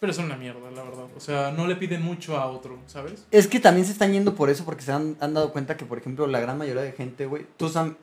Pero 0.03 0.11
son 0.11 0.25
una 0.25 0.35
mierda, 0.35 0.69
la 0.69 0.83
verdad. 0.83 1.05
O 1.15 1.19
sea, 1.21 1.51
no 1.53 1.65
le 1.65 1.77
piden 1.77 2.01
mucho 2.01 2.35
a 2.35 2.47
otro, 2.47 2.77
¿sabes? 2.87 3.25
Es 3.31 3.47
que 3.47 3.61
también 3.61 3.85
se 3.85 3.93
están 3.93 4.11
yendo 4.11 4.35
por 4.35 4.49
eso, 4.49 4.65
porque 4.65 4.81
se 4.83 4.91
han, 4.91 5.15
han 5.21 5.33
dado 5.33 5.53
cuenta 5.53 5.77
que, 5.77 5.85
por 5.85 5.97
ejemplo, 5.97 6.27
la 6.27 6.41
gran 6.41 6.57
mayoría 6.57 6.81
de 6.81 6.91
gente, 6.91 7.25
güey, 7.25 7.45
tú 7.55 7.69
Sam, 7.69 7.95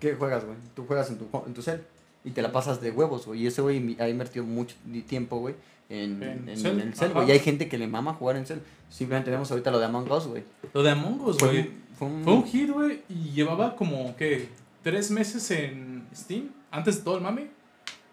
¿qué 0.00 0.14
juegas, 0.16 0.44
güey? 0.44 0.56
Tú 0.74 0.84
juegas 0.88 1.08
en 1.08 1.18
tu, 1.18 1.28
en 1.46 1.54
tu 1.54 1.62
cel 1.62 1.84
y 2.24 2.32
te 2.32 2.42
la 2.42 2.50
pasas 2.50 2.80
de 2.80 2.90
huevos, 2.90 3.26
güey. 3.26 3.42
Y 3.42 3.46
ese 3.46 3.62
güey 3.62 3.96
ha 4.00 4.08
invertido 4.08 4.44
mucho 4.44 4.74
tiempo, 5.06 5.38
güey, 5.38 5.54
en, 5.88 6.20
En 6.20 6.48
en, 6.48 6.56
cel, 6.58 6.80
el 6.80 6.94
cel, 6.94 7.12
güey. 7.12 7.28
Y 7.28 7.30
hay 7.30 7.38
gente 7.38 7.68
que 7.68 7.78
le 7.78 7.86
mama 7.86 8.12
jugar 8.14 8.34
en 8.34 8.44
cel. 8.44 8.60
Simplemente 8.90 9.26
tenemos 9.30 9.48
ahorita 9.52 9.70
lo 9.70 9.78
de 9.78 9.84
Among 9.84 10.10
Us, 10.10 10.26
güey. 10.26 10.42
Lo 10.74 10.82
de 10.82 10.90
Among 10.90 11.20
Us, 11.20 11.38
güey. 11.38 11.60
un- 11.60 11.82
fue 11.96 12.08
un- 12.08 12.24
Fue 12.24 12.32
un 12.34 12.44
hit, 12.44 12.70
güey, 12.70 13.02
y 13.08 13.30
llevaba 13.30 13.76
como, 13.76 14.16
¿qué? 14.16 14.48
Tres 14.82 15.12
meses 15.12 15.48
en 15.52 16.08
Steam, 16.12 16.48
antes 16.72 16.96
de 16.98 17.02
todo 17.04 17.18
el 17.18 17.22
mame. 17.22 17.54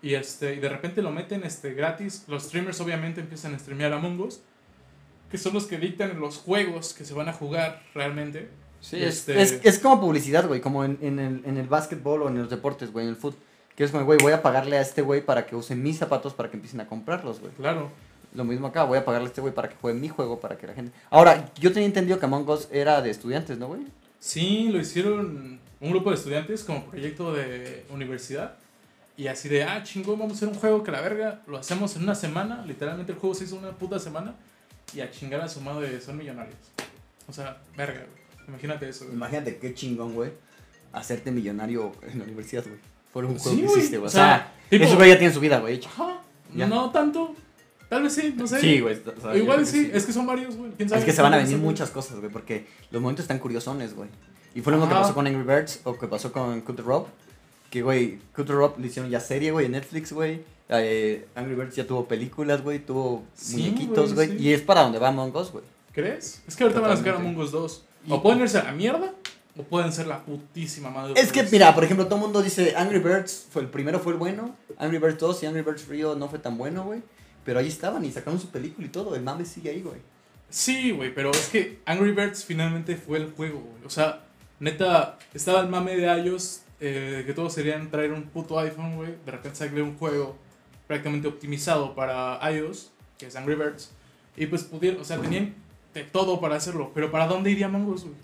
Y, 0.03 0.13
este, 0.15 0.53
y 0.53 0.59
de 0.59 0.69
repente 0.69 1.01
lo 1.01 1.09
meten 1.11 1.43
este, 1.43 1.73
gratis. 1.73 2.25
Los 2.27 2.43
streamers 2.43 2.79
obviamente 2.81 3.21
empiezan 3.21 3.55
a 3.55 3.59
streamear 3.59 3.93
Among 3.93 4.19
Us, 4.19 4.41
que 5.31 5.37
son 5.37 5.53
los 5.53 5.65
que 5.65 5.77
dictan 5.77 6.19
los 6.19 6.37
juegos 6.37 6.93
que 6.93 7.05
se 7.05 7.13
van 7.15 7.29
a 7.29 7.33
jugar 7.33 7.81
realmente. 7.95 8.49
Sí, 8.81 8.97
es, 9.01 9.19
Este- 9.29 9.41
es, 9.41 9.59
es 9.63 9.79
como 9.79 10.01
publicidad, 10.01 10.45
güey, 10.47 10.59
como 10.59 10.83
en, 10.83 10.97
en, 11.01 11.17
el, 11.19 11.41
en 11.45 11.57
el 11.57 11.67
básquetbol 11.67 12.23
o 12.23 12.27
en 12.27 12.37
los 12.37 12.49
deportes, 12.49 12.91
güey, 12.91 13.05
en 13.05 13.11
el 13.11 13.15
fútbol. 13.15 13.39
Que 13.77 13.85
es 13.85 13.91
como, 13.91 14.03
güey, 14.05 14.19
voy 14.21 14.33
a 14.33 14.41
pagarle 14.43 14.77
a 14.77 14.81
este 14.81 15.01
güey 15.01 15.25
para 15.25 15.45
que 15.45 15.55
use 15.55 15.73
mis 15.75 15.97
zapatos 15.97 16.33
para 16.33 16.49
que 16.51 16.57
empiecen 16.57 16.81
a 16.81 16.87
comprarlos, 16.87 17.39
güey. 17.39 17.53
Claro. 17.53 17.89
Lo 18.35 18.43
mismo 18.43 18.67
acá, 18.67 18.83
voy 18.83 18.97
a 18.97 19.05
pagarle 19.05 19.27
a 19.27 19.29
este 19.29 19.41
güey 19.41 19.53
para 19.53 19.69
que 19.69 19.75
juegue 19.79 19.97
mi 19.97 20.09
juego, 20.09 20.39
para 20.39 20.57
que 20.57 20.67
la 20.67 20.73
gente... 20.73 20.91
Ahora, 21.09 21.49
yo 21.59 21.71
tenía 21.71 21.87
entendido 21.87 22.19
que 22.19 22.25
Among 22.25 22.47
Us 22.49 22.67
era 22.71 23.01
de 23.01 23.09
estudiantes, 23.09 23.57
¿no, 23.57 23.67
güey? 23.67 23.81
Sí, 24.19 24.69
lo 24.69 24.79
hicieron 24.79 25.59
un 25.79 25.89
grupo 25.91 26.09
de 26.09 26.17
estudiantes 26.17 26.63
como 26.63 26.85
proyecto 26.85 27.33
de 27.33 27.85
universidad. 27.89 28.57
Y 29.15 29.27
así 29.27 29.47
de, 29.49 29.63
ah, 29.63 29.83
chingón, 29.83 30.17
vamos 30.17 30.33
a 30.33 30.35
hacer 30.37 30.47
un 30.49 30.55
juego 30.55 30.83
que 30.83 30.91
la 30.91 31.01
verga 31.01 31.41
lo 31.47 31.57
hacemos 31.57 31.95
en 31.95 32.03
una 32.03 32.15
semana. 32.15 32.63
Literalmente 32.65 33.11
el 33.11 33.17
juego 33.19 33.35
se 33.35 33.43
hizo 33.43 33.55
una 33.55 33.71
puta 33.71 33.99
semana. 33.99 34.35
Y 34.95 35.01
a 35.01 35.09
chingar 35.11 35.41
a 35.41 35.47
su 35.49 35.61
madre 35.61 35.99
son 36.01 36.17
millonarios. 36.17 36.55
O 37.27 37.33
sea, 37.33 37.57
verga, 37.77 37.99
güey. 37.99 38.47
Imagínate 38.47 38.89
eso, 38.89 39.05
güey. 39.05 39.15
Imagínate 39.15 39.57
qué 39.57 39.73
chingón, 39.73 40.13
güey, 40.13 40.31
hacerte 40.91 41.31
millonario 41.31 41.91
en 42.01 42.19
la 42.19 42.25
universidad, 42.25 42.63
güey. 42.65 42.79
Por 43.13 43.25
un 43.25 43.37
Sí, 43.39 43.43
juego 43.43 43.57
que 43.59 43.65
güey, 43.67 43.77
hiciste, 43.79 43.97
güey. 43.97 44.07
o 44.07 44.11
sea, 44.11 44.51
tipo- 44.69 44.83
esos 44.83 44.97
güey 44.97 45.09
ya 45.09 45.17
tienen 45.17 45.33
su 45.33 45.39
vida, 45.39 45.59
güey. 45.59 45.79
Ajá. 45.85 46.21
Ya. 46.55 46.67
No 46.67 46.91
tanto. 46.91 47.35
Tal 47.89 48.03
vez 48.03 48.13
sí, 48.13 48.33
no 48.35 48.45
sé. 48.47 48.59
Sí, 48.59 48.79
güey. 48.81 48.99
o 49.17 49.21
sea, 49.21 49.35
Igual 49.37 49.59
que 49.59 49.65
sí, 49.67 49.89
es 49.93 50.05
que 50.05 50.11
son 50.13 50.25
varios, 50.27 50.55
güey. 50.55 50.71
¿Quién 50.71 50.89
sabe? 50.89 50.99
Es 50.99 51.05
que 51.05 51.13
se 51.13 51.21
van 51.21 51.33
a 51.33 51.37
¿Quién 51.37 51.49
venir 51.49 51.63
muchas 51.63 51.89
cosas, 51.91 52.19
güey, 52.19 52.31
porque 52.31 52.67
los 52.91 53.01
momentos 53.01 53.23
están 53.23 53.39
curiosones, 53.39 53.93
güey. 53.95 54.09
Y 54.55 54.61
fue 54.61 54.71
lo 54.73 54.77
mismo 54.79 54.93
que 54.93 54.99
pasó 54.99 55.13
con 55.13 55.25
Angry 55.27 55.43
Birds 55.43 55.81
o 55.83 55.97
que 55.97 56.07
pasó 56.07 56.31
con 56.31 56.61
Cut 56.61 56.75
the 56.75 56.81
Rope. 56.81 57.09
Que, 57.73 57.81
güey, 57.81 58.19
Cut 58.35 58.45
the 58.45 58.53
Rope 58.53 58.79
le 58.79 58.85
hicieron 58.85 59.09
ya 59.09 59.19
serie, 59.19 59.49
güey, 59.49 59.65
en 59.65 59.71
Netflix, 59.71 60.13
güey. 60.13 60.41
Eh, 60.69 61.25
Angry 61.33 61.55
Birds 61.55 61.75
ya 61.75 61.87
tuvo 61.87 62.07
películas, 62.07 62.61
güey, 62.61 62.77
tuvo 62.77 63.23
Sí, 63.33 63.55
muñequitos, 63.57 64.13
güey, 64.13 64.29
sí. 64.29 64.37
Y 64.43 64.53
es 64.53 64.61
para 64.61 64.81
donde 64.83 64.99
va 64.99 65.07
Among 65.07 65.35
Us, 65.35 65.51
güey. 65.51 65.63
¿Crees? 65.91 66.43
Es 66.47 66.55
que 66.55 66.65
ahorita 66.65 66.81
van 66.81 66.91
a 66.91 66.97
sacar. 66.97 67.15
Among 67.15 67.35
Us 67.37 67.51
2. 67.51 67.83
Y- 68.05 68.11
O 68.11 68.21
pueden 68.21 68.41
irse 68.41 68.59
a 68.59 68.65
la 68.65 68.73
mierda, 68.73 69.11
o 69.57 69.63
pueden 69.63 69.91
ser 69.91 70.05
la 70.05 70.23
putísima 70.23 70.91
madre. 70.91 71.19
Es 71.19 71.31
que, 71.31 71.41
mira, 71.51 71.73
por 71.73 71.83
ejemplo, 71.83 72.05
todo 72.05 72.17
el 72.17 72.21
mundo 72.21 72.43
dice 72.43 72.75
Angry 72.77 72.99
Birds 72.99 73.47
fue 73.49 73.63
el 73.63 73.69
primero 73.69 73.99
fue 73.99 74.13
el 74.13 74.19
bueno, 74.19 74.55
Angry 74.77 74.99
Birds 74.99 75.17
2 75.17 75.41
y 75.41 75.45
Angry 75.47 75.63
Birds 75.63 75.87
Rio 75.87 76.13
no 76.13 76.29
fue 76.29 76.37
tan 76.37 76.59
bueno, 76.59 76.83
güey. 76.83 77.01
Pero 77.43 77.57
ahí 77.57 77.67
estaban 77.69 78.05
y 78.05 78.11
sacaron 78.11 78.39
su 78.39 78.49
película 78.49 78.85
y 78.85 78.89
todo, 78.91 79.15
el 79.15 79.23
mame 79.23 79.45
sigue 79.45 79.71
ahí, 79.71 79.81
güey. 79.81 79.99
Sí, 80.51 80.91
güey, 80.91 81.11
pero 81.11 81.31
es 81.31 81.47
que 81.47 81.79
Angry 81.85 82.11
Birds 82.11 82.45
finalmente 82.45 82.95
fue 82.97 83.17
el 83.17 83.31
juego, 83.31 83.61
güey. 83.61 83.83
O 83.83 83.89
sea, 83.89 84.21
neta, 84.59 85.17
estaba 85.33 85.61
el 85.61 85.69
mame 85.69 85.95
de 85.97 86.05
iOS, 86.23 86.61
eh, 86.85 87.23
que 87.25 87.33
todos 87.33 87.53
serían 87.53 87.89
traer 87.89 88.11
un 88.11 88.23
puto 88.23 88.59
iPhone, 88.59 88.95
güey. 88.97 89.11
De 89.25 89.31
repente 89.31 89.57
salió 89.57 89.83
un 89.83 89.97
juego 89.97 90.35
prácticamente 90.87 91.27
optimizado 91.29 91.95
para 91.95 92.39
iOS, 92.51 92.91
que 93.17 93.27
es 93.27 93.35
Angry 93.37 93.55
Birds. 93.55 93.91
Y 94.35 94.47
pues 94.47 94.63
pudieron, 94.63 94.99
o 95.01 95.05
sea, 95.05 95.17
tenían 95.19 95.53
de 95.93 96.03
todo 96.03 96.41
para 96.41 96.55
hacerlo. 96.57 96.91
Pero 96.93 97.09
¿para 97.11 97.27
dónde 97.27 97.51
iría 97.51 97.67
Among 97.67 97.87
Us, 97.87 98.01
güey? 98.03 98.15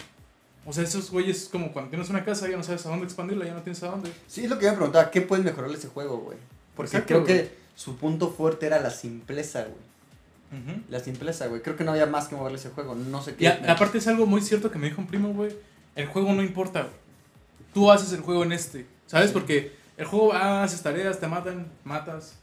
O 0.65 0.73
sea, 0.73 0.83
esos 0.83 1.09
güeyes 1.09 1.43
es 1.43 1.47
como 1.49 1.71
cuando 1.71 1.89
tienes 1.89 2.09
una 2.09 2.25
casa, 2.25 2.49
ya 2.49 2.57
no 2.57 2.63
sabes 2.63 2.85
a 2.85 2.89
dónde 2.89 3.05
expandirla, 3.05 3.45
ya 3.45 3.53
no 3.53 3.61
tienes 3.61 3.81
a 3.83 3.87
dónde. 3.87 4.11
Sí, 4.27 4.43
es 4.43 4.49
lo 4.49 4.59
que 4.59 4.65
yo 4.65 4.71
me 4.71 4.77
preguntaba, 4.77 5.09
¿qué 5.09 5.21
puedes 5.21 5.45
mejorarle 5.45 5.77
ese 5.77 5.87
juego, 5.87 6.17
güey? 6.17 6.37
Porque 6.75 6.97
Exacto, 6.97 7.07
creo 7.07 7.21
güey. 7.21 7.33
que 7.49 7.55
su 7.75 7.95
punto 7.95 8.29
fuerte 8.31 8.65
era 8.65 8.79
la 8.79 8.89
simpleza, 8.89 9.61
güey. 9.63 9.89
La 10.89 10.99
simpleza, 10.99 11.45
güey. 11.47 11.61
Creo 11.61 11.75
que 11.77 11.83
no 11.83 11.91
había 11.91 12.07
más 12.07 12.27
que 12.27 12.35
moverle 12.35 12.57
ese 12.57 12.69
juego. 12.69 12.95
No 12.95 13.21
sé 13.21 13.35
qué. 13.35 13.43
Y 13.43 13.47
a- 13.47 13.61
aparte 13.71 13.99
es 13.99 14.07
algo 14.07 14.25
muy 14.25 14.41
cierto 14.41 14.71
que 14.71 14.79
me 14.79 14.87
dijo 14.89 14.99
un 14.99 15.07
primo, 15.07 15.29
güey. 15.31 15.51
El 15.95 16.07
juego 16.07 16.33
no 16.33 16.41
importa, 16.41 16.81
güey. 16.81 16.93
Tú 17.73 17.91
haces 17.91 18.11
el 18.13 18.21
juego 18.21 18.43
en 18.43 18.51
este. 18.51 18.85
¿Sabes? 19.05 19.27
Sí. 19.27 19.33
Porque 19.33 19.75
el 19.97 20.05
juego, 20.05 20.33
ah, 20.33 20.63
haces 20.63 20.81
tareas, 20.81 21.19
te 21.19 21.27
matan, 21.27 21.67
matas. 21.83 22.35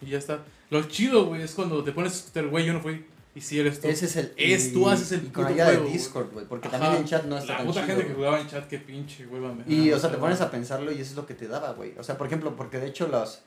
Y 0.00 0.10
ya 0.10 0.18
está. 0.18 0.40
Lo 0.70 0.82
chido, 0.84 1.26
güey, 1.26 1.42
es 1.42 1.54
cuando 1.54 1.82
te 1.82 1.92
pones 1.92 2.30
güey, 2.50 2.66
yo 2.66 2.72
no 2.72 2.80
fui. 2.80 3.04
Y 3.34 3.40
si 3.40 3.60
eres 3.60 3.80
tú. 3.80 3.88
Ese 3.88 4.06
es 4.06 4.16
el. 4.16 4.32
Es, 4.36 4.72
tú 4.72 4.88
haces 4.88 5.12
el 5.12 5.26
y 5.26 5.28
con 5.28 5.44
juego, 5.44 5.84
de. 5.84 5.90
Discord, 5.90 6.32
güey. 6.32 6.46
Porque 6.46 6.68
Ajá. 6.68 6.78
también 6.78 7.02
en 7.02 7.08
chat 7.08 7.24
no 7.24 7.38
está 7.38 7.52
La 7.52 7.58
tan 7.58 7.66
puta 7.66 7.80
chido, 7.82 7.96
gente 7.96 8.08
que 8.08 8.14
jugaba 8.14 8.40
en 8.40 8.48
chat, 8.48 8.66
qué 8.66 8.78
pinche, 8.78 9.26
güey. 9.26 9.42
Y, 9.66 9.92
o 9.92 9.98
sea, 9.98 10.10
te 10.10 10.18
pones 10.18 10.40
a 10.40 10.50
pensarlo 10.50 10.90
y 10.90 10.96
eso 11.00 11.10
es 11.10 11.16
lo 11.16 11.26
que 11.26 11.34
te 11.34 11.46
daba, 11.46 11.72
güey. 11.72 11.94
O 11.98 12.02
sea, 12.02 12.18
por 12.18 12.26
ejemplo, 12.26 12.56
porque 12.56 12.78
de 12.78 12.88
hecho 12.88 13.06
las. 13.06 13.42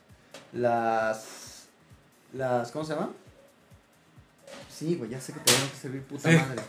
Las. 0.53 1.67
Las. 2.33 2.71
¿Cómo 2.71 2.85
se 2.85 2.93
llama? 2.93 3.11
Sí, 4.73 4.95
güey, 4.95 5.09
ya 5.09 5.21
sé 5.21 5.33
que 5.33 5.39
te 5.39 5.51
van 5.53 5.61
a 5.63 5.81
servir 5.81 6.03
puta 6.03 6.29
Sí. 6.29 6.37
madre. 6.37 6.61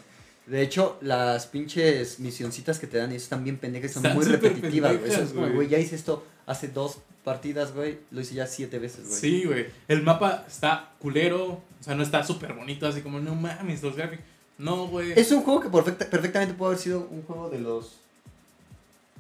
De 0.47 0.61
hecho, 0.63 0.99
las 1.01 1.47
pinches 1.47 2.19
misioncitas 2.19 2.79
que 2.79 2.87
te 2.87 2.99
dan 2.99 3.13
y 3.13 3.17
eso 3.17 3.25
están 3.25 3.45
bien 3.45 3.59
pendejas 3.59 3.93
son 3.93 4.05
Están 4.05 4.17
muy 4.17 4.27
repetitivas, 4.27 4.99
güey. 4.99 5.11
Eso 5.13 5.23
es 5.23 5.33
güey. 5.33 5.53
güey, 5.53 5.69
ya 5.69 5.79
hice 5.79 5.95
esto 5.97 6.25
hace 6.47 6.69
dos 6.69 6.99
partidas, 7.25 7.73
güey. 7.73 8.01
Lo 8.11 8.21
hice 8.21 8.35
ya 8.35 8.47
siete 8.49 8.79
veces, 8.81 9.07
güey. 9.09 9.21
Sí, 9.21 9.45
güey. 9.45 9.67
El 9.87 10.03
mapa 10.03 10.45
está 10.49 10.93
culero. 10.99 11.45
O 11.81 11.85
sea, 11.85 11.95
no 11.95 12.03
está 12.03 12.25
súper 12.25 12.53
bonito, 12.55 12.87
así 12.87 13.01
como, 13.03 13.21
no 13.21 13.35
mames, 13.37 13.83
los 13.83 13.97
gráficos. 13.97 14.25
No, 14.59 14.87
güey. 14.89 15.13
Es 15.13 15.31
un 15.33 15.43
juego 15.43 15.61
que 15.61 15.69
perfecta- 15.69 16.09
perfectamente 16.11 16.55
puede 16.55 16.71
haber 16.73 16.83
sido 16.83 17.09
un 17.11 17.23
juego 17.23 17.49
de 17.49 17.59
los. 17.61 17.99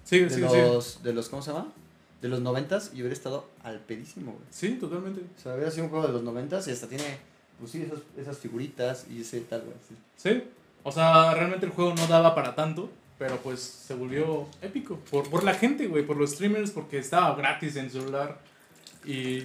Sí, 0.05 0.19
De 0.21 0.29
sí, 0.31 0.37
sí. 0.37 0.41
los. 0.43 1.03
De 1.03 1.13
los 1.13 1.29
¿Cómo 1.29 1.43
se 1.43 1.53
llama? 1.53 1.73
De 2.21 2.29
los 2.29 2.41
noventas 2.41 2.91
y 2.93 2.97
hubiera 3.01 3.13
estado 3.13 3.49
al 3.63 3.79
pedísimo, 3.81 4.33
güey. 4.33 4.45
Sí, 4.51 4.71
totalmente. 4.81 5.21
O 5.39 5.41
sea, 5.43 5.55
hubiera 5.55 5.71
sido 5.71 5.85
un 5.85 5.91
juego 5.91 6.07
de 6.07 6.13
los 6.13 6.23
noventas 6.23 6.67
y 6.69 6.73
hasta 6.73 6.87
tiene, 6.89 7.05
pues 7.59 7.71
sí, 7.73 7.83
esos- 7.83 8.03
esas 8.17 8.39
figuritas 8.39 9.07
y 9.11 9.21
ese 9.23 9.41
tal, 9.43 9.63
güey. 9.63 9.75
sí. 9.89 9.95
Sí. 10.17 10.43
O 10.85 10.93
sea, 10.93 11.33
realmente 11.35 11.67
el 11.67 11.73
juego 11.73 11.95
no 11.95 12.07
daba 12.07 12.35
para 12.35 12.55
tanto, 12.55 12.91
pero 13.19 13.37
pues 13.39 13.61
se 13.61 13.95
volvió 13.95 14.49
épico. 14.63 14.99
Por, 15.11 15.29
por 15.31 15.45
la 15.45 15.55
gente, 15.55 15.87
güey, 15.87 16.05
por 16.05 16.17
los 16.17 16.31
streamers, 16.33 16.71
porque 16.73 16.99
estaba 16.99 17.35
gratis 17.37 17.77
en 17.77 17.91
celular. 17.91 18.39
Y, 19.05 19.43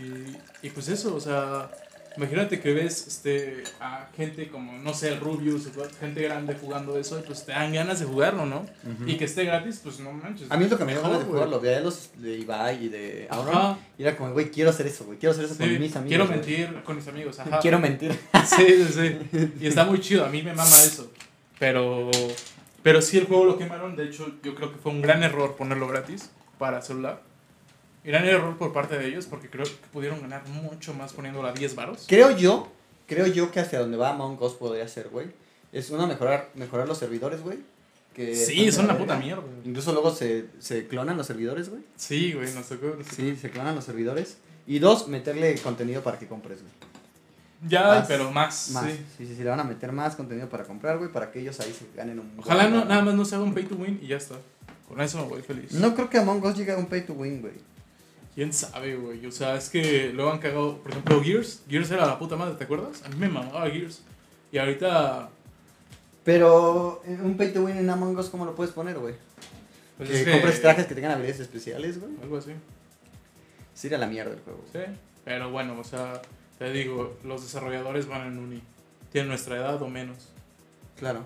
y 0.62 0.70
pues 0.74 0.88
eso, 0.88 1.16
o 1.16 1.20
sea, 1.20 1.70
imagínate 2.16 2.60
que 2.60 2.74
ves 2.74 3.08
este, 3.08 3.64
a 3.80 4.08
gente 4.16 4.50
como, 4.50 4.74
no 4.80 4.94
sé, 4.94 5.10
el 5.10 5.20
Rubius, 5.20 5.68
gente 6.00 6.22
grande 6.24 6.56
jugando 6.60 6.98
eso, 6.98 7.20
y 7.20 7.24
pues 7.24 7.44
te 7.46 7.52
dan 7.54 7.74
ganas 7.74 8.00
de 8.00 8.06
jugarlo, 8.06 8.46
¿no? 8.46 8.66
Y 9.08 9.18
que 9.18 9.26
esté 9.26 9.46
gratis, 9.46 9.80
pues 9.84 10.00
no 10.00 10.12
manches. 10.12 10.50
A 10.52 10.58
mí 10.58 10.66
es 10.66 10.72
lo 10.72 10.78
que 10.78 10.86
me 10.86 10.92
dio 10.94 11.02
ganas 11.02 11.20
de 11.20 11.24
güey. 11.26 11.36
jugarlo. 11.36 11.60
Veía 11.60 11.80
los 11.80 12.12
de 12.18 12.38
Ibai 12.38 12.86
y 12.86 12.90
de 12.90 13.28
Auron. 13.32 13.56
Ajá. 13.56 13.78
Y 13.98 14.04
era 14.04 14.16
como, 14.16 14.32
güey, 14.34 14.50
quiero 14.52 14.70
hacer 14.70 14.86
eso, 14.88 15.06
güey. 15.06 15.18
Quiero 15.18 15.32
hacer 15.34 15.46
eso 15.46 15.56
Sí, 15.56 15.60
con 15.60 15.80
mis 15.80 15.96
amigos. 15.96 16.08
quiero 16.08 16.26
güey. 16.28 16.38
mentir 16.38 16.84
con 16.84 16.96
mis 16.96 17.08
amigos, 17.08 17.40
ajá. 17.40 17.60
Quiero 17.62 17.80
mentir. 17.80 18.12
Sí, 18.46 18.66
sí, 18.68 18.88
sí. 19.32 19.52
Y 19.62 19.68
está 19.68 19.86
muy 19.86 20.00
chido, 20.00 20.24
a 20.26 20.30
mí 20.30 20.42
me 20.44 20.54
mama 20.54 20.70
eso. 20.70 21.12
Pero, 21.60 22.10
pero 22.84 23.02
sí, 23.02 23.18
el 23.18 23.26
juego 23.26 23.46
lo 23.46 23.58
quemaron. 23.58 23.96
De 23.96 24.06
hecho, 24.06 24.32
yo 24.44 24.56
creo 24.56 24.72
que 24.72 24.78
fue 24.78 24.92
un 24.92 25.02
gran 25.02 25.24
error 25.24 25.56
ponerlo 25.56 25.88
gratis 25.88 26.30
para 26.58 26.82
celular. 26.82 27.22
Gran 28.04 28.26
error 28.26 28.58
por 28.58 28.72
parte 28.72 28.98
de 28.98 29.08
ellos 29.08 29.26
porque 29.26 29.50
creo 29.50 29.66
que 29.66 29.72
pudieron 29.92 30.22
ganar 30.22 30.48
mucho 30.48 30.94
más 30.94 31.14
poniéndolo 31.14 31.48
a 31.48 31.54
10 31.54 31.76
varos. 31.76 32.06
Creo 32.08 32.32
yo, 32.32 32.72
creo 33.06 33.28
yo 33.28 33.52
que 33.52 33.60
hacia 33.60 33.80
donde 33.80 33.98
va 33.98 34.12
Among 34.12 34.42
Us 34.42 34.54
podría 34.54 34.88
ser, 34.88 35.10
güey. 35.10 35.28
Es 35.74 35.90
una 35.90 36.08
mejorar, 36.08 36.50
mejorar 36.56 36.88
los 36.88 36.98
servidores, 36.98 37.42
güey. 37.42 37.58
que 38.16 38.34
Sí, 38.36 38.72
son 38.72 38.86
una 38.86 38.98
puta 38.98 39.18
mierda. 39.18 39.44
Incluso 39.66 39.92
luego 39.92 40.12
se, 40.16 40.46
se 40.60 40.88
clonan 40.88 41.18
los 41.18 41.28
servidores, 41.28 41.70
güey. 41.70 41.82
Sí, 41.98 42.32
güey, 42.34 42.54
nos 42.54 42.68
tocó. 42.68 42.96
Sí, 43.14 43.36
se 43.36 43.50
clonan 43.50 43.76
los 43.76 43.84
servidores. 43.84 44.38
Y 44.66 44.80
dos, 44.80 45.08
meterle 45.08 45.56
contenido 45.60 46.02
para 46.02 46.18
que 46.18 46.28
compres, 46.28 46.62
güey. 46.62 46.74
Ya, 47.68 47.88
Más, 47.88 48.08
pero 48.08 48.32
más. 48.32 48.70
Más. 48.72 48.86
sí. 48.86 48.92
Sí. 49.18 49.26
sí, 49.28 49.36
sí, 49.38 49.44
le 49.44 49.50
van 49.50 49.60
a 49.60 49.64
meter 49.64 49.92
más 49.92 50.16
contenido 50.16 50.48
para 50.50 50.64
comprar, 50.64 50.98
güey, 51.00 51.12
para 51.12 51.32
que 51.32 51.40
ellos 51.40 51.60
ahí 51.60 51.74
se 51.74 51.86
ganen 51.96 52.20
un... 52.20 52.32
Ojalá 52.38 52.68
no, 52.70 52.86
nada 52.86 53.02
más 53.02 53.16
no 53.16 53.26
se 53.26 53.34
haga 53.36 53.44
un 53.44 53.54
pay 53.54 53.64
to 53.64 53.76
win 53.76 54.00
y 54.02 54.08
ya 54.08 54.18
está. 54.18 54.36
Con 54.88 55.02
eso 55.02 55.18
me 55.18 55.28
voy 55.28 55.42
feliz. 55.42 55.72
No 55.72 55.96
creo 55.96 56.10
que 56.10 56.18
Among 56.20 56.44
Us 56.46 56.56
llegue 56.56 56.72
a 56.74 56.78
un 56.78 56.86
pay 56.86 57.02
to 57.02 57.14
win, 57.14 57.42
güey. 57.42 57.54
¿Quién 58.36 58.54
sabe, 58.54 58.96
güey? 58.96 59.26
O 59.26 59.32
sea, 59.32 59.56
es 59.56 59.70
que 59.70 60.12
luego 60.14 60.32
han 60.32 60.38
cagado. 60.38 60.78
Por 60.78 60.92
ejemplo, 60.92 61.24
Gears. 61.24 61.64
Gears 61.68 61.90
era 61.90 62.06
la 62.06 62.20
puta 62.20 62.36
madre, 62.36 62.54
¿te 62.56 62.66
acuerdas? 62.66 63.02
A 63.04 63.10
mí 63.10 63.16
me 63.18 63.28
mamaba 63.28 63.68
Gears. 63.70 64.02
Y 64.52 64.60
ahorita. 64.60 65.30
Pero 66.24 67.02
eh, 67.06 67.18
un 67.24 67.36
pay 67.38 67.52
to 67.54 67.64
win 67.64 67.78
en 67.78 67.90
Among 67.90 68.16
Us, 68.18 68.30
¿cómo 68.30 68.46
lo 68.46 68.54
puedes 68.54 68.74
poner, 68.74 69.00
güey? 69.00 69.16
Pues 69.98 70.10
que 70.10 70.20
es 70.20 70.26
que- 70.26 70.32
compres 70.34 70.62
trajes 70.62 70.86
que 70.86 70.94
tengan 70.94 71.12
habilidades 71.14 71.40
especiales, 71.42 72.00
güey. 72.00 72.12
Algo 72.22 72.38
así. 72.38 72.52
Sería 73.74 73.98
la 73.98 74.08
mierda 74.08 74.32
el 74.34 74.40
juego. 74.42 74.64
Sí. 74.72 74.80
Pero 75.26 75.50
bueno, 75.50 75.78
o 75.80 75.84
sea, 75.84 76.22
te 76.60 76.72
digo, 76.72 77.18
los 77.24 77.44
desarrolladores 77.44 78.08
van 78.08 78.28
en 78.28 78.38
uni. 78.40 78.62
Tienen 79.12 79.30
nuestra 79.30 79.58
edad 79.58 79.82
o 79.82 79.88
menos. 79.90 80.18
Claro. 80.98 81.24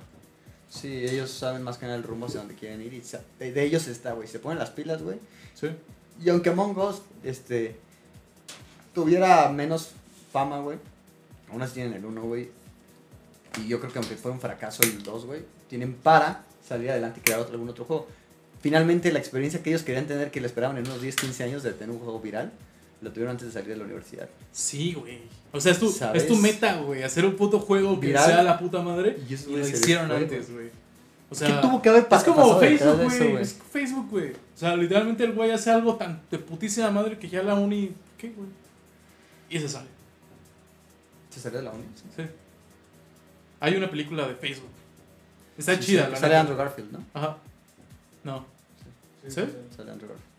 Sí, 0.70 1.06
ellos 1.06 1.30
saben 1.32 1.64
más 1.64 1.78
que 1.78 1.86
nada 1.86 1.98
el 1.98 2.04
rumbo 2.04 2.28
hacia 2.28 2.40
donde 2.40 2.56
quieren 2.56 2.82
ir. 2.82 2.94
Y 2.94 3.02
sa- 3.02 3.22
de, 3.40 3.52
de 3.52 3.64
ellos 3.64 3.88
está, 3.88 4.14
güey. 4.14 4.28
Se 4.28 4.40
ponen 4.40 4.60
las 4.60 4.70
pilas, 4.70 5.02
güey. 5.02 5.18
Sí. 5.54 5.70
Y 6.24 6.30
aunque 6.30 6.50
Among 6.50 6.78
Us, 6.78 7.02
este, 7.24 7.76
tuviera 8.94 9.50
menos 9.50 9.92
fama, 10.32 10.60
güey. 10.60 10.78
Aún 11.52 11.62
así 11.62 11.76
tienen 11.76 11.94
el 11.94 12.06
1, 12.06 12.22
güey. 12.24 12.50
Y 13.62 13.68
yo 13.68 13.80
creo 13.80 13.92
que 13.92 14.00
aunque 14.00 14.16
fue 14.16 14.32
un 14.32 14.40
fracaso 14.40 14.84
el 14.84 15.04
2, 15.04 15.26
güey, 15.26 15.42
tienen 15.70 15.94
para 15.94 16.44
salir 16.66 16.90
adelante 16.92 17.20
y 17.20 17.24
crear 17.24 17.40
otro, 17.40 17.54
algún 17.54 17.70
otro 17.70 17.84
juego. 17.86 18.08
Finalmente, 18.62 19.12
la 19.12 19.20
experiencia 19.20 19.62
que 19.64 19.72
ellos 19.72 19.84
querían 19.84 20.06
tener, 20.08 20.32
que 20.32 20.40
le 20.40 20.48
esperaban 20.48 20.78
en 20.78 20.86
unos 20.86 21.02
10, 21.02 21.16
15 21.16 21.44
años 21.44 21.64
de 21.64 21.74
tener 21.74 21.90
un 21.94 22.00
juego 22.00 22.20
viral, 22.22 22.52
lo 23.02 23.12
tuvieron 23.12 23.32
antes 23.32 23.48
de 23.48 23.54
salir 23.54 23.70
de 23.70 23.78
la 23.78 23.84
universidad. 23.86 24.30
Sí, 24.52 24.94
güey. 24.94 25.20
O 25.52 25.60
sea, 25.60 25.72
es 25.74 25.80
tu, 25.80 25.90
¿Sabes? 25.92 26.24
es 26.24 26.28
tu 26.30 26.36
meta, 26.36 26.78
güey. 26.78 27.04
Hacer 27.04 27.26
un 27.26 27.36
puto 27.36 27.60
juego 27.60 28.00
que 28.00 28.08
Viral. 28.08 28.26
sea 28.26 28.44
la 28.44 28.58
puta 28.60 28.82
madre. 28.82 29.18
Y 29.30 29.34
eso, 29.34 29.50
Y 29.50 29.58
lo 29.58 29.68
hicieron 29.68 30.12
antes, 30.12 30.52
güey. 30.52 30.70
O 31.30 31.36
sea, 31.36 31.48
¿Qué 31.48 31.68
tuvo 31.68 31.82
que 31.82 31.90
haber 31.90 32.08
pa- 32.08 32.18
es 32.18 32.24
como 32.24 32.38
pasado 32.38 32.60
Facebook, 32.60 33.04
güey. 33.04 33.36
Es 33.42 33.54
Facebook, 33.72 34.10
güey. 34.10 34.32
O 34.32 34.58
sea, 34.58 34.76
literalmente 34.76 35.24
el 35.24 35.32
güey 35.34 35.52
hace 35.52 35.72
algo 35.72 35.96
tan 35.96 36.22
de 36.30 36.38
putísima 36.40 36.92
madre 36.92 37.18
que 37.18 37.28
ya 37.30 37.42
la 37.42 37.56
uni. 37.56 37.92
¿Qué, 38.18 38.30
güey? 38.30 38.50
Y 39.50 39.60
se 39.60 39.68
sale. 39.70 39.88
¿Se 41.30 41.40
salió 41.40 41.60
de 41.60 41.66
la 41.66 41.72
uni? 41.72 41.84
Sí. 42.16 42.24
Hay 43.62 43.76
una 43.76 43.90
película 43.90 44.28
de 44.28 44.36
Facebook. 44.36 44.70
Está 45.58 45.76
Sí, 45.76 45.80
chida, 45.82 46.06
sí, 46.06 46.12
la 46.12 46.18
Sale. 46.18 46.36
Andrew 46.36 46.58
Garfield, 46.58 46.92
¿no? 46.92 47.06
Ajá. 47.14 47.38
No. 48.24 48.46
¿Sí? 49.28 49.42
Sale 49.76 49.92
Andrew 49.92 50.10
Garfield. 50.10 50.31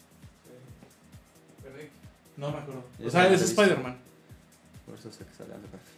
No 2.36 2.50
me 2.50 2.58
acuerdo. 2.58 2.82
O 3.04 3.10
sea, 3.10 3.32
es. 3.32 3.42
Spider-Man. 3.42 3.96
Por 4.86 4.98
eso 4.98 5.12
sé 5.12 5.24
que 5.24 5.34
sale 5.34 5.54
Andrew 5.54 5.70
Garfield. 5.72 5.92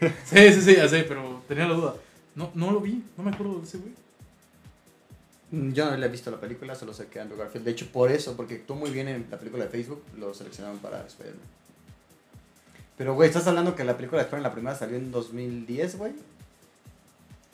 Sí, 0.24 0.52
sí, 0.54 0.62
sí, 0.62 0.76
ya 0.76 0.88
sé, 0.88 1.02
pero 1.04 1.42
tenía 1.46 1.66
la 1.68 1.74
duda. 1.74 1.94
No, 2.34 2.50
no 2.54 2.70
lo 2.70 2.80
vi, 2.80 3.04
no 3.18 3.22
me 3.24 3.30
acuerdo 3.30 3.58
de 3.58 3.64
ese 3.64 3.78
güey. 3.78 3.92
Mm, 5.50 5.72
Yo 5.72 5.90
no 5.90 5.96
le 5.96 6.06
he 6.06 6.08
visto 6.08 6.30
la 6.30 6.40
película, 6.40 6.74
solo 6.74 6.94
sé 6.94 7.06
que 7.08 7.20
Andrew 7.20 7.38
Garfield. 7.38 7.64
De 7.66 7.72
hecho, 7.72 7.86
por 7.92 8.10
eso, 8.10 8.36
porque 8.36 8.54
actuó 8.54 8.76
muy 8.76 8.90
bien 8.90 9.08
en 9.08 9.26
la 9.30 9.38
película 9.38 9.64
de 9.64 9.70
Facebook, 9.70 10.02
lo 10.18 10.32
seleccionaron 10.32 10.78
para 10.78 11.06
Spider-Man. 11.06 11.42
Pero, 12.96 13.14
güey, 13.14 13.28
estás 13.28 13.46
hablando 13.46 13.74
que 13.74 13.84
la 13.84 13.96
película 13.96 14.20
de 14.22 14.24
Spider-Man, 14.26 14.50
la 14.50 14.54
primera 14.54 14.76
salió 14.76 14.96
en 14.96 15.10
2010, 15.10 15.98
güey. 15.98 16.12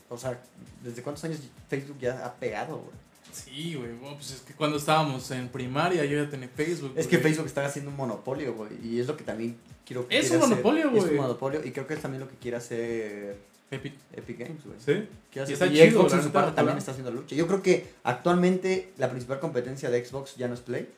O 0.09 0.17
sea, 0.19 0.39
¿desde 0.85 1.03
cuántos 1.03 1.25
años 1.25 1.41
Facebook 1.69 1.99
ya 1.99 2.25
ha 2.25 2.35
pegado, 2.35 2.77
güey? 2.79 3.06
Sí, 3.33 3.75
güey, 3.75 3.91
pues 4.15 4.31
es 4.31 4.41
que 4.41 4.55
cuando 4.55 4.77
estábamos 4.79 5.31
en 5.31 5.49
primaria 5.49 6.05
yo 6.05 6.23
ya 6.23 6.29
tenía 6.31 6.49
Facebook. 6.49 6.93
Es 6.97 7.07
que 7.07 7.17
güey. 7.17 7.29
Facebook 7.29 7.47
está 7.47 7.65
haciendo 7.67 7.91
un 7.91 7.97
monopolio, 7.97 8.55
güey. 8.55 8.71
Y 8.83 9.01
es 9.01 9.07
lo 9.07 9.17
que 9.17 9.25
también 9.25 9.57
quiero 9.85 10.07
que 10.09 10.19
Es 10.19 10.31
un 10.31 10.37
hacer. 10.39 10.49
monopolio, 10.51 10.87
Es 10.89 10.93
güey. 10.95 11.11
un 11.11 11.17
monopolio 11.17 11.61
y 11.65 11.71
creo 11.73 11.87
que 11.87 11.95
es 11.95 12.01
también 12.03 12.21
lo 12.23 12.29
que 12.29 12.37
quiere 12.37 12.57
hacer 12.57 13.39
Epic. 13.71 13.95
Epic 14.13 14.39
Games, 14.39 14.65
güey. 14.65 14.79
¿Sí? 14.79 15.09
Quiere 15.31 15.51
Y 15.51 15.53
hacer- 15.53 15.53
está 15.55 15.67
y 15.67 15.71
chido, 15.75 16.01
Xbox 16.01 16.13
en 16.15 16.23
su 16.23 16.31
parte 16.31 16.53
también 16.53 16.79
está 16.79 16.93
haciendo 16.93 17.11
lucha. 17.11 17.35
Yo 17.37 17.47
creo 17.47 17.63
que 17.63 17.87
actualmente 18.05 18.93
la 18.97 19.11
principal 19.11 19.39
competencia 19.41 19.91
de 19.91 20.05
Xbox 20.05 20.37
ya 20.37 20.49
no 20.49 20.55
es 20.55 20.61
Play. 20.61 20.89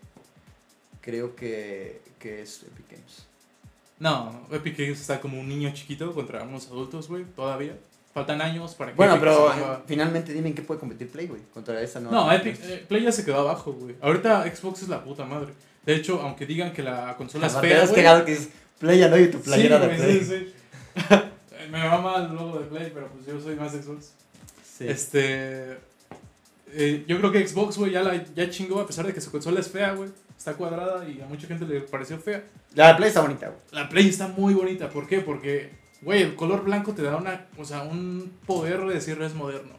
Creo 1.01 1.35
que, 1.35 2.01
que 2.19 2.43
es 2.43 2.63
Epic 2.63 2.91
Games. 2.91 3.27
No, 3.99 4.47
Epic 4.53 4.77
Games 4.79 5.01
está 5.01 5.21
como 5.21 5.41
un 5.41 5.49
niño 5.49 5.71
chiquito 5.75 6.15
contra 6.15 6.43
unos 6.45 6.67
adultos, 6.69 7.09
güey, 7.09 7.25
todavía. 7.25 7.77
Faltan 8.19 8.41
años 8.43 8.75
para 8.75 8.91
que 8.91 8.97
Bueno, 8.97 9.13
Epic 9.15 9.21
pero 9.25 9.53
eh, 9.53 9.79
finalmente 9.87 10.33
dime 10.33 10.49
en 10.49 10.55
qué 10.55 10.63
puede 10.63 10.81
competir 10.81 11.09
Play, 11.09 11.29
güey. 11.29 11.41
Contra 11.55 11.81
esa 11.81 12.01
nueva. 12.01 12.17
No, 12.17 12.33
Epic, 12.33 12.59
eh, 12.65 12.85
Play 12.89 13.05
ya 13.05 13.13
se 13.13 13.25
quedó 13.25 13.39
abajo, 13.39 13.73
güey. 13.73 13.95
Ahorita 14.01 14.45
Xbox 14.53 14.83
es 14.83 14.89
la 14.89 15.05
puta 15.05 15.25
madre. 15.25 15.53
De 15.87 15.95
hecho, 15.95 16.21
aunque 16.21 16.45
digan 16.45 16.73
que 16.73 16.83
la 16.83 17.17
consola 17.17 17.47
es 17.47 17.57
fea, 17.57 17.85
es 17.85 17.93
cagado 17.93 18.25
que 18.25 18.33
dices 18.33 18.49
Play 18.79 18.99
ya 18.99 19.09
no 19.09 19.17
y 19.17 19.29
tu 19.29 19.41
playera 19.41 19.81
sí, 19.81 19.87
de 19.87 19.95
Play. 19.97 20.21
sí, 20.21 20.25
sí. 20.25 20.53
Me 21.71 21.79
mama 21.79 22.17
el 22.17 22.35
logo 22.35 22.59
de 22.59 22.67
Play, 22.67 22.91
pero 22.93 23.09
pues 23.09 23.27
yo 23.27 23.41
soy 23.41 23.55
más 23.55 23.73
Xbox. 23.73 24.13
Sí. 24.65 24.89
Este. 24.89 25.79
eh, 26.73 27.05
yo 27.07 27.19
creo 27.19 27.31
que 27.31 27.47
Xbox, 27.47 27.77
güey, 27.79 27.93
ya, 27.93 28.03
la, 28.03 28.25
ya 28.35 28.51
chingó, 28.51 28.81
a 28.81 28.87
pesar 28.87 29.07
de 29.07 29.15
que 29.15 29.21
su 29.21 29.31
consola 29.31 29.61
es 29.61 29.69
fea, 29.71 29.93
güey. 29.93 30.11
Está 30.37 30.55
cuadrada 30.55 31.09
y 31.09 31.21
a 31.21 31.27
mucha 31.27 31.47
gente 31.47 31.65
le 31.67 31.81
pareció 31.83 32.19
fea. 32.19 32.43
La 32.75 32.97
Play 32.97 33.09
está 33.09 33.21
bonita, 33.21 33.47
güey. 33.47 33.61
La 33.71 33.89
Play 33.89 34.09
está 34.09 34.29
muy 34.29 34.55
bonita. 34.55 34.89
¿Por 34.89 35.07
qué? 35.07 35.21
Porque, 35.21 35.71
güey, 36.03 36.23
el 36.23 36.37
color 36.37 36.65
blanco 36.65 36.93
te 36.95 37.03
da 37.03 37.17
una, 37.17 37.47
o 37.57 37.65
sea, 37.65 37.83
un 37.83 38.33
poder 38.47 38.81
de 38.87 38.95
decir 38.95 39.21
es 39.23 39.35
moderno. 39.35 39.77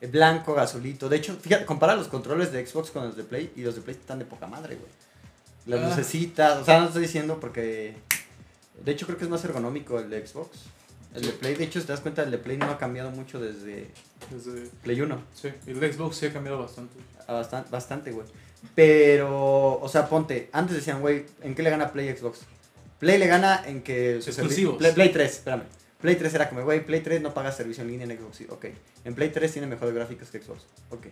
El 0.00 0.10
Blanco, 0.10 0.58
azulito. 0.58 1.08
De 1.08 1.16
hecho, 1.16 1.34
fíjate, 1.40 1.64
compara 1.64 1.94
los 1.96 2.08
controles 2.08 2.52
de 2.52 2.64
Xbox 2.66 2.90
con 2.90 3.04
los 3.06 3.16
de 3.16 3.24
Play 3.24 3.50
y 3.56 3.62
los 3.62 3.74
de 3.76 3.80
Play 3.80 3.96
están 3.96 4.18
de 4.18 4.26
poca 4.26 4.46
madre, 4.46 4.76
güey. 4.76 4.90
Las 5.64 5.80
Ah. 5.80 5.88
lucecitas, 5.88 6.58
o 6.58 6.64
sea, 6.64 6.80
no 6.80 6.86
estoy 6.86 7.02
diciendo 7.02 7.38
porque. 7.40 7.96
De 8.84 8.92
hecho, 8.92 9.06
creo 9.06 9.16
que 9.16 9.24
es 9.24 9.30
más 9.30 9.42
ergonómico 9.44 9.98
el 9.98 10.10
de 10.10 10.24
Xbox. 10.26 10.50
El 11.14 11.22
de 11.22 11.30
Play, 11.32 11.54
de 11.54 11.64
hecho, 11.64 11.80
si 11.80 11.86
te 11.86 11.92
das 11.92 12.00
cuenta, 12.02 12.22
el 12.22 12.30
de 12.30 12.36
Play 12.36 12.58
no 12.58 12.66
ha 12.66 12.76
cambiado 12.76 13.10
mucho 13.10 13.40
desde 13.40 13.90
Desde, 14.30 14.68
Play 14.82 15.00
1. 15.00 15.18
sí, 15.34 15.48
el 15.66 15.80
de 15.80 15.90
Xbox 15.92 16.16
sí 16.18 16.26
ha 16.26 16.32
cambiado 16.32 16.58
bastante. 16.58 16.94
Bastante, 17.26 17.70
bastante, 17.70 18.12
güey. 18.12 18.26
Pero, 18.74 19.80
o 19.80 19.88
sea, 19.88 20.08
ponte, 20.08 20.50
antes 20.52 20.76
decían, 20.76 21.00
güey, 21.00 21.24
¿en 21.40 21.54
qué 21.54 21.62
le 21.62 21.70
gana 21.70 21.90
Play 21.90 22.14
Xbox? 22.14 22.40
Play 22.98 23.18
le 23.18 23.26
gana 23.26 23.62
en 23.66 23.82
que... 23.82 24.20
su 24.22 24.30
Exclusivos. 24.30 24.74
servi- 24.76 24.78
Play, 24.78 24.92
Play 24.92 25.08
3, 25.12 25.30
espérame. 25.32 25.62
Play 26.00 26.16
3 26.16 26.34
era 26.34 26.48
como, 26.48 26.62
güey, 26.62 26.84
Play 26.84 27.00
3 27.00 27.20
no 27.22 27.32
paga 27.34 27.50
servicio 27.52 27.82
en 27.82 27.88
línea 27.90 28.06
en 28.06 28.18
Xbox. 28.18 28.36
sí, 28.36 28.46
Ok. 28.50 28.66
En 29.04 29.14
Play 29.14 29.30
3 29.30 29.52
tiene 29.52 29.66
mejores 29.66 29.94
gráficos 29.94 30.28
que 30.30 30.40
Xbox. 30.40 30.64
Ok. 30.90 31.06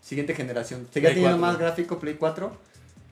Siguiente 0.00 0.34
generación. 0.34 0.86
Seguía 0.92 1.10
Play 1.10 1.22
teniendo 1.22 1.38
4. 1.38 1.52
más 1.52 1.58
gráfico 1.58 1.98
Play 1.98 2.14
4, 2.14 2.56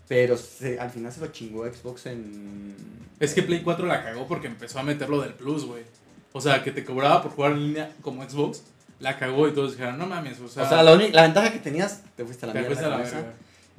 pero 0.08 0.36
se- 0.36 0.78
al 0.80 0.90
final 0.90 1.12
se 1.12 1.20
lo 1.20 1.28
chingó 1.28 1.64
Xbox 1.66 2.06
en... 2.06 2.74
Es 3.20 3.34
que 3.34 3.42
Play 3.42 3.62
4 3.62 3.86
la 3.86 4.02
cagó 4.02 4.26
porque 4.26 4.46
empezó 4.48 4.78
a 4.78 4.82
meter 4.82 5.08
lo 5.08 5.20
del 5.20 5.34
Plus, 5.34 5.64
güey. 5.66 5.82
O 6.32 6.40
sea, 6.40 6.62
que 6.62 6.70
te 6.72 6.84
cobraba 6.84 7.22
por 7.22 7.32
jugar 7.32 7.52
en 7.52 7.66
línea 7.68 7.92
como 8.02 8.28
Xbox. 8.28 8.62
La 8.98 9.18
cagó 9.18 9.48
y 9.48 9.52
todos 9.52 9.72
dijeron, 9.72 9.98
no 9.98 10.06
mames, 10.06 10.38
o 10.40 10.48
sea, 10.48 10.64
O 10.64 10.68
sea, 10.68 10.82
la, 10.82 10.94
la 10.94 11.22
ventaja 11.22 11.50
que 11.52 11.58
tenías, 11.58 12.02
te 12.16 12.24
fuiste 12.24 12.44
a 12.44 12.48
la 12.48 12.52
te 12.52 12.58
mierda. 12.60 12.74
fuiste 12.76 12.86
a 12.86 12.90
la 12.90 12.96
verga. 12.98 13.32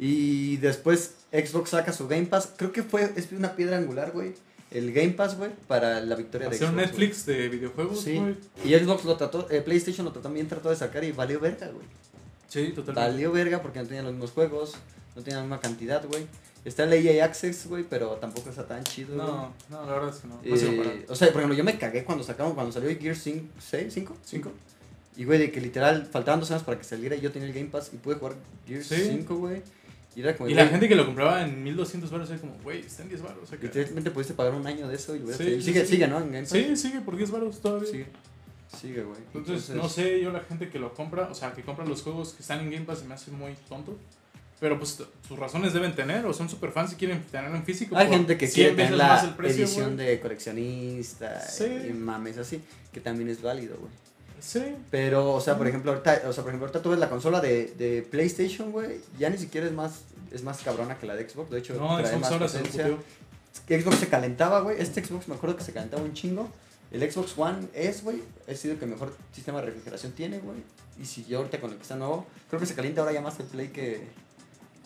Y 0.03 0.57
después 0.57 1.11
Xbox 1.31 1.69
saca 1.69 1.93
su 1.93 2.07
Game 2.07 2.25
Pass. 2.25 2.49
Creo 2.57 2.71
que 2.71 2.81
fue 2.81 3.13
es 3.15 3.31
una 3.31 3.55
piedra 3.55 3.77
angular, 3.77 4.11
güey. 4.11 4.33
El 4.71 4.91
Game 4.93 5.11
Pass, 5.11 5.37
güey, 5.37 5.51
para 5.67 6.01
la 6.01 6.15
victoria 6.15 6.49
de 6.49 6.55
Hacer 6.55 6.69
un 6.69 6.73
Xbox. 6.75 6.87
Netflix 6.87 7.25
de 7.27 7.49
videojuegos, 7.49 8.01
Sí. 8.01 8.15
güey. 8.17 8.35
Y 8.65 8.73
Xbox 8.83 9.05
lo 9.05 9.15
trató, 9.15 9.47
eh, 9.51 9.61
PlayStation 9.61 10.03
lo 10.05 10.11
trató- 10.11 10.23
también 10.23 10.47
trató 10.47 10.69
de 10.71 10.75
sacar 10.75 11.03
y 11.03 11.11
valió 11.11 11.39
verga, 11.39 11.67
güey. 11.67 11.85
Sí, 12.47 12.69
totalmente. 12.69 12.93
Valió 13.11 13.31
verga 13.31 13.61
porque 13.61 13.79
no 13.79 13.85
tenían 13.85 14.05
los 14.05 14.13
mismos 14.13 14.31
juegos, 14.31 14.73
no 15.15 15.21
tenían 15.21 15.41
la 15.41 15.43
misma 15.43 15.59
cantidad, 15.59 16.03
güey. 16.07 16.25
Está 16.65 16.85
el 16.85 16.93
EA 16.93 17.25
Access, 17.25 17.67
güey, 17.67 17.83
pero 17.87 18.09
tampoco 18.15 18.49
está 18.49 18.65
tan 18.65 18.83
chido. 18.83 19.15
güey. 19.15 19.27
No, 19.27 19.53
no, 19.69 19.85
la 19.85 19.93
verdad 19.93 20.09
es 20.09 20.21
que 20.21 20.27
no. 20.27 20.35
Eh, 20.43 21.05
No 21.07 21.13
o 21.13 21.15
sea, 21.15 21.27
por 21.29 21.37
ejemplo, 21.41 21.55
yo 21.57 21.63
me 21.63 21.77
cagué 21.77 22.03
cuando 22.03 22.23
sacaron, 22.23 22.53
cuando 22.55 22.71
salió 22.71 22.89
Gear 22.97 23.15
5, 23.15 23.47
6, 23.59 23.93
5, 23.93 24.15
5. 24.25 24.51
Y, 25.17 25.25
güey, 25.25 25.37
de 25.39 25.51
que 25.51 25.59
literal 25.59 26.05
faltaban 26.09 26.39
dos 26.39 26.47
semanas 26.47 26.65
para 26.65 26.77
que 26.77 26.85
saliera 26.85 27.15
y 27.15 27.19
yo 27.21 27.31
tenía 27.31 27.47
el 27.49 27.53
Game 27.53 27.67
Pass 27.69 27.91
y 27.93 27.97
pude 27.97 28.15
jugar 28.15 28.35
Gears 28.67 28.87
Sí. 28.87 28.95
5, 29.09 29.35
güey. 29.35 29.61
Y 30.15 30.21
era 30.21 30.35
como, 30.35 30.49
Y 30.49 30.53
la 30.53 30.67
gente 30.67 30.89
que 30.89 30.95
lo 30.95 31.05
compraba 31.05 31.43
en 31.43 31.63
1200 31.63 32.11
baros 32.11 32.29
era 32.29 32.39
como, 32.39 32.53
güey, 32.63 32.81
está 32.81 33.03
en 33.03 33.09
10 33.09 33.21
baros. 33.21 33.51
acá". 33.51 33.61
Literalmente 33.63 34.11
pudiste 34.11 34.33
pagar 34.33 34.53
un 34.53 34.67
año 34.67 34.87
de 34.87 34.95
eso 34.95 35.15
y 35.15 35.19
Sí, 35.19 35.25
sí, 35.37 35.61
sigue, 35.61 35.81
sí. 35.85 35.87
sigue, 35.93 36.07
¿no? 36.07 36.19
En. 36.19 36.45
Sí, 36.45 36.75
sigue 36.75 36.99
por 37.01 37.15
10 37.15 37.31
baros 37.31 37.61
todavía. 37.61 37.89
Sigue. 37.89 38.07
Sigue, 38.79 39.03
güey. 39.03 39.19
Entonces, 39.33 39.69
no 39.75 39.87
sé, 39.89 40.21
yo 40.21 40.31
la 40.31 40.39
gente 40.41 40.69
que 40.69 40.79
lo 40.79 40.93
compra, 40.93 41.27
o 41.29 41.33
sea, 41.35 41.53
que 41.53 41.61
compra 41.61 41.85
los 41.85 42.01
juegos 42.03 42.33
que 42.33 42.41
están 42.41 42.59
en 42.61 42.71
Game 42.71 42.85
Pass 42.85 42.99
se 42.99 43.05
me 43.05 43.13
hace 43.13 43.31
muy 43.31 43.53
tonto. 43.67 43.97
Pero 44.61 44.77
pues 44.77 45.01
sus 45.27 45.39
razones 45.39 45.73
deben 45.73 45.95
tener, 45.95 46.23
o 46.25 46.33
son 46.33 46.47
super 46.47 46.71
fans 46.71 46.93
y 46.93 46.95
quieren 46.95 47.23
tenerlo 47.23 47.55
en 47.57 47.63
físico. 47.65 47.97
Hay 47.97 48.07
gente 48.09 48.37
que 48.37 48.47
100 48.47 48.53
quiere 48.75 48.75
tener 48.83 48.97
la 48.97 49.33
precio, 49.35 49.63
edición 49.65 49.95
güey. 49.95 50.07
de 50.07 50.19
coleccionista 50.19 51.41
Sí. 51.41 51.65
y 51.89 51.93
mames 51.93 52.37
así, 52.37 52.61
que 52.93 52.99
también 52.99 53.29
es 53.29 53.41
válido, 53.41 53.75
güey. 53.77 53.91
Sí. 54.41 54.75
Pero, 54.89 55.33
o 55.33 55.39
sea, 55.39 55.57
por 55.57 55.67
ejemplo, 55.67 55.91
ahorita, 55.91 56.23
o 56.27 56.33
sea, 56.33 56.43
por 56.43 56.49
ejemplo, 56.51 56.65
ahorita 56.65 56.81
tú 56.81 56.89
ves 56.89 56.99
la 56.99 57.09
consola 57.09 57.39
de, 57.39 57.67
de 57.77 58.01
PlayStation, 58.01 58.71
güey, 58.71 58.99
ya 59.17 59.29
ni 59.29 59.37
siquiera 59.37 59.67
es 59.67 59.73
más, 59.73 60.01
es 60.31 60.43
más 60.43 60.61
cabrona 60.61 60.97
que 60.97 61.05
la 61.05 61.15
de 61.15 61.29
Xbox, 61.29 61.51
de 61.51 61.59
hecho, 61.59 61.75
No, 61.75 61.97
trae 61.97 62.07
Xbox 62.07 62.21
más 62.21 62.31
ahora 62.31 62.47
se 62.49 62.57
potencia. 62.57 62.97
Que 63.67 63.81
Xbox 63.81 63.97
se 63.97 64.07
calentaba, 64.07 64.61
güey, 64.61 64.81
este 64.81 65.03
Xbox 65.05 65.27
me 65.27 65.35
acuerdo 65.35 65.55
que 65.55 65.63
se 65.63 65.73
calentaba 65.73 66.01
un 66.01 66.13
chingo. 66.13 66.49
El 66.91 67.09
Xbox 67.09 67.37
One 67.37 67.67
S, 67.73 68.01
güey, 68.03 68.21
ha 68.49 68.53
sido 68.55 68.73
el 68.73 68.79
que 68.79 68.85
mejor 68.85 69.15
sistema 69.31 69.59
de 69.59 69.67
refrigeración 69.67 70.11
tiene, 70.11 70.39
güey. 70.39 70.57
Y 70.99 71.05
si 71.05 71.23
yo 71.25 71.37
ahorita 71.37 71.61
con 71.61 71.69
el 71.69 71.77
que 71.77 71.83
está 71.83 71.95
nuevo, 71.95 72.25
creo 72.49 72.59
que 72.59 72.65
se 72.65 72.75
calienta 72.75 73.01
ahora 73.01 73.13
ya 73.13 73.21
más 73.21 73.39
el 73.39 73.45
Play 73.45 73.69
que, 73.69 74.07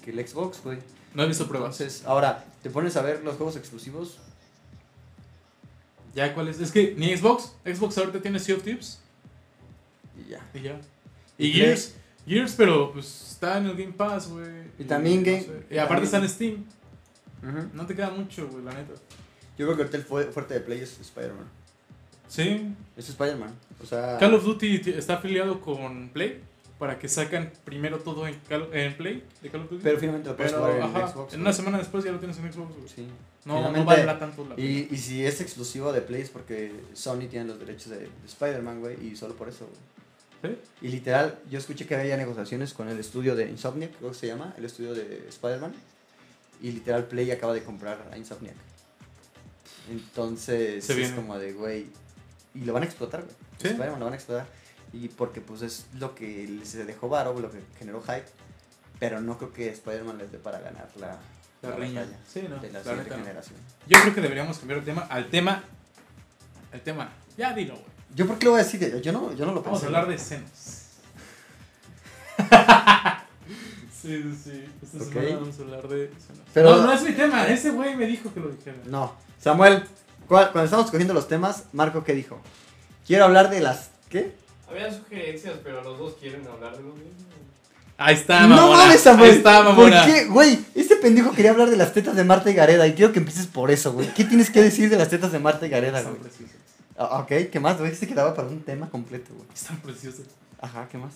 que 0.03 0.11
el 0.11 0.27
Xbox, 0.27 0.61
güey. 0.63 0.77
No 1.13 1.23
he 1.23 1.27
visto 1.27 1.47
pruebas. 1.47 1.79
Entonces, 1.79 2.05
ahora, 2.05 2.45
te 2.61 2.69
pones 2.69 2.95
a 2.97 3.01
ver 3.01 3.23
los 3.23 3.37
juegos 3.37 3.55
exclusivos. 3.55 4.17
¿Ya 6.13 6.33
cuál 6.33 6.49
es? 6.49 6.59
Es 6.59 6.71
que 6.71 6.93
ni 6.97 7.15
Xbox. 7.15 7.53
Xbox 7.65 7.97
ahorita 7.97 8.21
tiene 8.21 8.39
Sea 8.39 8.55
of 8.55 8.63
Thieves. 8.63 8.99
Y 10.17 10.29
ya. 10.29 10.49
Y 10.53 10.61
ya. 10.61 10.79
Y 11.37 11.47
Y 11.47 11.51
Gears. 11.53 11.95
Gears, 12.27 12.53
pero 12.55 12.91
pues 12.91 13.31
está 13.33 13.57
en 13.57 13.67
el 13.67 13.75
Game 13.75 13.93
Pass, 13.93 14.29
güey. 14.29 14.45
Y 14.79 14.83
también 14.85 15.19
no 15.19 15.25
Game- 15.25 15.41
sé. 15.43 15.65
y 15.69 15.77
aparte 15.77 16.05
está 16.05 16.17
en 16.17 16.29
Steam. 16.29 16.65
No 17.73 17.85
te 17.85 17.95
queda 17.95 18.09
mucho, 18.09 18.47
güey, 18.47 18.63
la 18.63 18.73
neta. 18.73 18.93
Yo 19.57 19.65
creo 19.67 19.75
que 19.75 19.83
ahorita 19.83 19.97
el 19.97 20.03
fu- 20.03 20.31
fuerte 20.33 20.55
de 20.55 20.59
Play 20.61 20.79
es 20.79 20.99
Spider-Man. 20.99 21.45
Sí. 22.27 22.73
Es 22.97 23.09
Spider-Man. 23.09 23.53
O 23.81 23.85
sea. 23.85 24.17
Call 24.17 24.33
of 24.33 24.43
Duty 24.43 24.81
está 24.97 25.15
afiliado 25.15 25.61
con 25.61 26.09
Play 26.09 26.41
para 26.79 26.97
que 26.99 27.07
sacan 27.07 27.53
primero 27.63 27.99
todo 27.99 28.27
en, 28.27 28.35
Call- 28.49 28.69
en 28.73 28.97
Play 28.97 29.23
de 29.43 29.49
Call 29.49 29.61
of 29.61 29.69
Duty. 29.69 29.83
Pero 29.83 29.99
finalmente 29.99 30.29
lo 30.29 30.35
puedes 30.35 30.51
Pero, 30.53 30.65
jugar 30.65 30.77
en 30.79 30.83
ajá, 30.83 31.07
Xbox. 31.09 31.33
en 31.35 31.41
una 31.41 31.53
semana 31.53 31.77
después 31.77 32.03
ya 32.03 32.11
lo 32.11 32.17
tienes 32.19 32.37
en 32.39 32.51
Xbox, 32.51 32.75
güey. 32.75 32.89
Sí. 32.89 33.07
No, 33.45 33.71
no 33.71 33.85
valdrá 33.85 34.17
tanto 34.17 34.43
la 34.49 34.55
pena. 34.55 34.67
Y, 34.67 34.87
y 34.91 34.97
si 34.97 35.23
es 35.23 35.39
exclusivo 35.39 35.93
de 35.93 36.01
Play 36.01 36.23
es 36.23 36.31
porque 36.31 36.71
Sony 36.93 37.27
tiene 37.29 37.45
los 37.45 37.59
derechos 37.59 37.89
de, 37.91 37.99
de 37.99 38.09
Spider-Man, 38.25 38.79
güey, 38.79 39.07
y 39.07 39.15
solo 39.15 39.35
por 39.35 39.47
eso, 39.47 39.65
güey. 39.67 39.77
¿Sí? 40.47 40.57
Y 40.81 40.87
literal, 40.89 41.39
yo 41.49 41.57
escuché 41.59 41.85
que 41.87 41.95
había 41.95 42.17
negociaciones 42.17 42.73
con 42.73 42.89
el 42.89 42.99
estudio 42.99 43.35
de 43.35 43.49
Insomniac, 43.49 43.91
creo 43.97 44.11
que 44.11 44.17
se 44.17 44.27
llama, 44.27 44.53
el 44.57 44.65
estudio 44.65 44.93
de 44.93 45.25
Spider-Man. 45.29 45.73
Y 46.61 46.71
literal, 46.71 47.05
Play 47.05 47.31
acaba 47.31 47.53
de 47.53 47.63
comprar 47.63 47.97
a 48.11 48.17
Insomniac. 48.17 48.55
Entonces, 49.89 50.83
Se 50.85 50.99
es 51.01 51.11
como 51.11 51.37
de, 51.37 51.53
güey. 51.53 51.87
Y 52.53 52.61
lo 52.65 52.73
van 52.73 52.83
a 52.83 52.85
explotar, 52.85 53.21
güey. 53.23 53.35
Sí. 53.61 53.67
Spider-Man 53.67 53.99
lo 53.99 54.05
van 54.05 54.13
a 54.13 54.17
explotar. 54.17 54.47
Y 54.93 55.09
porque, 55.09 55.41
pues, 55.41 55.61
es 55.61 55.85
lo 55.99 56.15
que 56.15 56.59
se 56.63 56.85
dejó 56.85 57.09
varo, 57.09 57.37
lo 57.39 57.51
que 57.51 57.59
generó 57.77 58.01
hype. 58.01 58.25
Pero 58.99 59.19
no 59.21 59.37
creo 59.37 59.51
que 59.51 59.69
Spider-Man 59.69 60.17
les 60.17 60.31
dé 60.31 60.37
para 60.39 60.59
ganar 60.59 60.89
la, 60.95 61.19
La 61.61 61.77
la 61.77 62.05
Sí, 62.31 62.45
no. 62.49 62.57
de 62.59 62.71
la 62.71 62.79
la 62.79 62.83
siguiente 62.83 63.09
no. 63.11 63.17
generación. 63.17 63.59
Yo 63.87 63.99
creo 64.01 64.15
que 64.15 64.21
deberíamos 64.21 64.57
cambiar 64.57 64.79
el 64.79 64.85
tema 64.85 65.01
al 65.09 65.29
tema. 65.29 65.63
El 66.71 66.81
tema. 66.81 67.11
Ya 67.37 67.53
dilo, 67.53 67.73
güey. 67.73 67.94
¿Yo 68.15 68.25
por 68.27 68.37
qué 68.39 68.45
lo 68.45 68.51
voy 68.51 68.61
a 68.61 68.63
decir? 68.63 69.01
Yo 69.01 69.11
no, 69.11 69.33
yo 69.33 69.45
no 69.45 69.53
lo 69.53 69.61
pensé. 69.61 69.69
Vamos 69.69 69.83
a 69.83 69.85
hablar 69.87 70.07
de 70.07 70.17
senos. 70.17 70.49
sí, 74.01 74.23
sí, 74.23 74.39
sí. 74.43 74.65
Esta 74.83 74.97
Ok. 74.97 75.13
semana 75.13 75.35
vamos 75.39 75.59
a 75.59 75.61
hablar 75.61 75.87
de 75.87 76.07
senos. 76.07 76.41
Pero- 76.53 76.75
no, 76.77 76.83
no 76.85 76.93
es 76.93 77.01
mi 77.03 77.11
tema. 77.13 77.47
Ese 77.47 77.71
güey 77.71 77.95
me 77.95 78.05
dijo 78.05 78.33
que 78.33 78.39
lo 78.39 78.49
dijera. 78.49 78.77
No. 78.85 79.13
Samuel, 79.41 79.83
¿cuál- 80.27 80.51
cuando 80.51 80.65
estamos 80.65 80.85
escogiendo 80.85 81.13
los 81.13 81.27
temas, 81.27 81.65
Marco, 81.73 82.03
¿qué 82.03 82.13
dijo? 82.13 82.39
Quiero 83.05 83.25
hablar 83.25 83.49
de 83.49 83.59
las... 83.59 83.89
¿Qué? 84.09 84.33
Había 84.69 84.91
sugerencias, 84.91 85.55
pero 85.63 85.83
los 85.83 85.97
dos 85.99 86.15
quieren 86.19 86.45
hablar 86.47 86.75
de 86.77 86.83
lo 86.83 86.93
mismo. 86.93 87.11
Ahí 87.97 88.15
está, 88.15 88.41
no 88.47 88.55
mamona. 88.57 88.77
mames, 88.85 89.01
Samuel. 89.01 89.31
Ahí 89.31 89.37
está, 89.37 89.57
¿Por 89.63 89.75
mamona. 89.75 90.05
qué? 90.05 90.25
Güey, 90.25 90.59
este 90.75 90.95
pendejo 90.97 91.31
quería 91.31 91.51
hablar 91.51 91.69
de 91.69 91.77
las 91.77 91.93
tetas 91.93 92.15
de 92.15 92.23
Marta 92.25 92.49
y 92.49 92.53
Gareda 92.53 92.85
y 92.87 92.93
quiero 92.93 93.13
que 93.13 93.19
empieces 93.19 93.47
por 93.47 93.71
eso, 93.71 93.93
güey. 93.93 94.13
¿Qué 94.13 94.25
tienes 94.25 94.49
que 94.49 94.61
decir 94.61 94.89
de 94.89 94.97
las 94.97 95.09
tetas 95.09 95.31
de 95.31 95.39
Marta 95.39 95.65
y 95.65 95.69
Gareda, 95.69 96.01
güey? 96.01 96.15
Ah, 96.97 97.19
ok, 97.19 97.49
¿qué 97.51 97.59
más? 97.59 97.77
Güey, 97.77 97.93
se 97.95 98.07
quedaba 98.07 98.33
para 98.33 98.47
un 98.47 98.61
tema 98.61 98.89
completo, 98.89 99.33
güey. 99.33 99.47
Están 99.53 99.77
preciosas. 99.77 100.25
Ajá, 100.61 100.87
¿qué 100.89 100.97
más? 100.97 101.13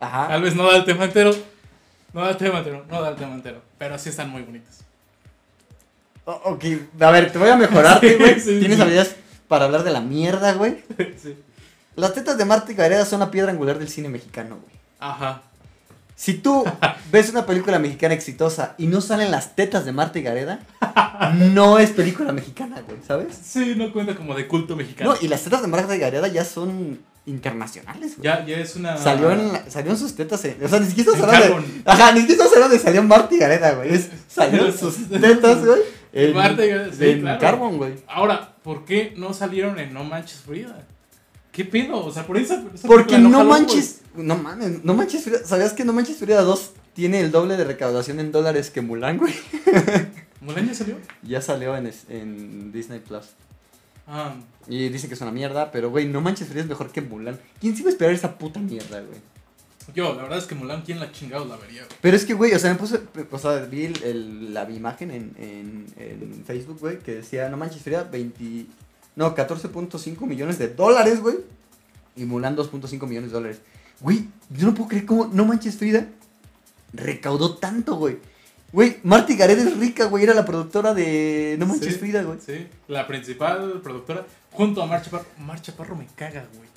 Ajá. 0.00 0.28
Tal 0.28 0.42
vez 0.42 0.54
no 0.54 0.64
da 0.70 0.76
el 0.76 0.84
tema 0.84 1.04
entero. 1.04 1.34
No 2.12 2.20
da 2.22 2.30
el 2.30 2.36
tema 2.36 2.58
entero. 2.58 2.84
No 2.90 3.00
da 3.02 3.10
el 3.10 3.16
tema 3.16 3.34
entero. 3.34 3.62
Pero 3.78 3.98
sí 3.98 4.10
están 4.10 4.28
muy 4.30 4.42
bonitas. 4.42 4.80
O- 6.26 6.32
ok, 6.44 6.64
a 7.00 7.10
ver, 7.10 7.32
te 7.32 7.38
voy 7.38 7.48
a 7.50 7.56
mejorarte, 7.56 8.08
Sí, 8.16 8.16
güey. 8.16 8.40
sí, 8.40 8.58
Tienes 8.58 8.76
sí. 8.76 8.82
habilidades 8.82 9.16
para 9.48 9.64
hablar 9.66 9.82
de 9.84 9.90
la 9.90 10.00
mierda, 10.00 10.52
güey. 10.54 10.82
sí. 11.22 11.36
Las 11.96 12.12
tetas 12.14 12.36
de 12.38 12.44
Marta 12.44 12.72
y 12.72 12.74
Gareda 12.74 13.04
son 13.04 13.20
la 13.20 13.30
piedra 13.30 13.52
angular 13.52 13.78
del 13.78 13.88
cine 13.88 14.08
mexicano, 14.08 14.56
güey. 14.56 14.74
Ajá. 14.98 15.42
Si 16.16 16.34
tú 16.34 16.64
ves 17.12 17.30
una 17.30 17.44
película 17.46 17.78
mexicana 17.78 18.14
exitosa 18.14 18.74
y 18.78 18.86
no 18.86 19.00
salen 19.00 19.30
las 19.30 19.56
tetas 19.56 19.84
de 19.84 19.92
Marta 19.92 20.18
y 20.18 20.22
Gareda, 20.22 20.60
no 21.34 21.78
es 21.78 21.90
película 21.90 22.32
mexicana, 22.32 22.82
güey, 22.86 22.98
¿sabes? 23.06 23.36
Sí, 23.42 23.74
no 23.76 23.92
cuenta 23.92 24.14
como 24.14 24.34
de 24.34 24.46
culto 24.46 24.76
mexicano. 24.76 25.10
No, 25.12 25.16
y 25.20 25.28
las 25.28 25.42
tetas 25.42 25.62
de 25.62 25.68
Marta 25.68 25.94
y 25.94 25.98
Gareda 25.98 26.28
ya 26.28 26.44
son 26.44 27.00
internacionales, 27.26 28.16
güey. 28.18 28.24
ya, 28.24 28.44
ya 28.44 28.58
es 28.58 28.76
una. 28.76 28.96
Salió 28.96 29.30
en 29.32 29.52
la- 29.52 29.96
sus 29.96 30.14
tetas 30.14 30.44
en, 30.44 30.62
o 30.62 30.68
sea, 30.68 30.78
ni 30.80 30.86
siquiera 30.86 31.10
En 31.12 31.16
estamos 31.16 31.34
hablando 31.34 31.60
de, 31.68 31.82
ajá, 31.84 32.12
ni 32.12 32.20
siquiera 32.20 32.32
estamos 32.44 32.52
hablando 32.54 32.76
de 32.76 32.82
salió 32.82 33.02
Marta 33.02 33.34
y 33.34 33.38
Gareda, 33.38 33.74
güey, 33.74 33.94
es, 33.94 34.10
salieron 34.28 34.76
sus 34.76 35.08
tetas, 35.08 35.64
güey, 35.64 35.80
en, 36.12 36.34
Marta 36.34 36.64
y 36.64 36.68
Gareda, 36.68 36.92
sí, 36.92 37.04
en 37.10 37.20
claro. 37.22 37.40
Carbon, 37.40 37.76
güey. 37.78 37.94
Ahora, 38.06 38.54
¿por 38.62 38.84
qué 38.84 39.14
no 39.16 39.32
salieron 39.32 39.78
en 39.78 39.92
No 39.94 40.04
Manches 40.04 40.40
Frida? 40.40 40.86
¿Qué 41.54 41.64
pedo? 41.64 42.04
O 42.04 42.12
sea, 42.12 42.26
por 42.26 42.36
esa 42.36 42.62
Porque 42.86 43.16
no 43.16 43.30
jaló, 43.30 43.48
manches, 43.48 44.00
no 44.16 44.36
mames, 44.36 44.84
no 44.84 44.92
manches, 44.94 45.24
¿sabías 45.46 45.72
que 45.72 45.84
No 45.84 45.92
Manches 45.92 46.16
Frida 46.18 46.42
2 46.42 46.72
tiene 46.94 47.20
el 47.20 47.30
doble 47.30 47.56
de 47.56 47.64
recaudación 47.64 48.18
en 48.20 48.32
dólares 48.32 48.70
que 48.70 48.80
Mulan, 48.80 49.18
güey? 49.18 49.32
¿Mulan 50.40 50.66
ya 50.66 50.74
salió? 50.74 50.96
Ya 51.22 51.40
salió 51.40 51.76
en, 51.76 51.90
en 52.08 52.72
Disney 52.72 52.98
Plus. 53.00 53.26
Ah, 54.06 54.34
Y 54.68 54.88
dicen 54.90 55.08
que 55.08 55.14
es 55.14 55.20
una 55.20 55.30
mierda, 55.30 55.70
pero 55.70 55.90
güey, 55.90 56.06
No 56.06 56.20
Manches 56.20 56.48
Frida 56.48 56.62
es 56.62 56.68
mejor 56.68 56.90
que 56.90 57.00
Mulan. 57.00 57.38
¿Quién 57.60 57.74
se 57.74 57.80
iba 57.82 57.88
a 57.88 57.92
esperar 57.92 58.12
esa 58.14 58.36
puta 58.36 58.60
mierda, 58.60 59.00
güey? 59.00 59.20
yo, 59.94 60.14
la 60.14 60.22
verdad 60.22 60.38
es 60.38 60.46
que 60.46 60.54
Mulan, 60.54 60.82
¿quién 60.82 60.98
la 60.98 61.12
chingada 61.12 61.44
la 61.44 61.56
vería? 61.56 61.82
güey? 61.84 61.96
Pero 62.00 62.16
es 62.16 62.24
que, 62.24 62.34
güey, 62.34 62.52
o 62.54 62.58
sea, 62.58 62.72
me 62.72 62.78
puse, 62.78 63.00
o 63.30 63.38
sea, 63.38 63.58
vi 63.66 63.84
el- 63.84 64.02
el- 64.02 64.54
la 64.54 64.68
imagen 64.70 65.10
en, 65.10 65.34
en, 65.38 65.86
en 65.96 66.44
Facebook, 66.44 66.78
güey, 66.80 66.98
que 66.98 67.16
decía, 67.16 67.48
no 67.48 67.56
manches, 67.58 67.82
Frida, 67.82 68.02
20, 68.04 68.66
no, 69.16 69.34
14.5 69.34 70.26
millones 70.26 70.58
de 70.58 70.68
dólares, 70.68 71.20
güey. 71.20 71.36
Y 72.16 72.24
Mulan 72.24 72.56
2.5 72.56 73.06
millones 73.06 73.30
de 73.30 73.34
dólares. 73.34 73.60
Güey, 74.00 74.26
yo 74.50 74.66
no 74.66 74.74
puedo 74.74 74.88
creer 74.88 75.06
cómo 75.06 75.26
No 75.32 75.44
Manches 75.44 75.76
Frida 75.76 76.08
recaudó 76.92 77.56
tanto, 77.56 77.96
güey. 77.96 78.18
Güey, 78.72 78.98
Marty 79.04 79.36
Gareda 79.36 79.62
es 79.62 79.76
rica, 79.78 80.06
güey, 80.06 80.24
era 80.24 80.34
la 80.34 80.44
productora 80.44 80.94
de 80.94 81.56
No 81.58 81.66
Manches 81.66 81.94
Sí, 81.94 82.00
Frida, 82.00 82.22
güey. 82.22 82.38
Sí, 82.44 82.66
la 82.88 83.06
principal 83.06 83.80
productora, 83.82 84.26
junto 84.50 84.82
a 84.82 84.86
Mar 84.86 85.02
Chaparro. 85.02 85.26
Mar 85.38 85.62
Chaparro 85.62 85.94
me 85.94 86.06
caga, 86.06 86.44
güey. 86.54 86.68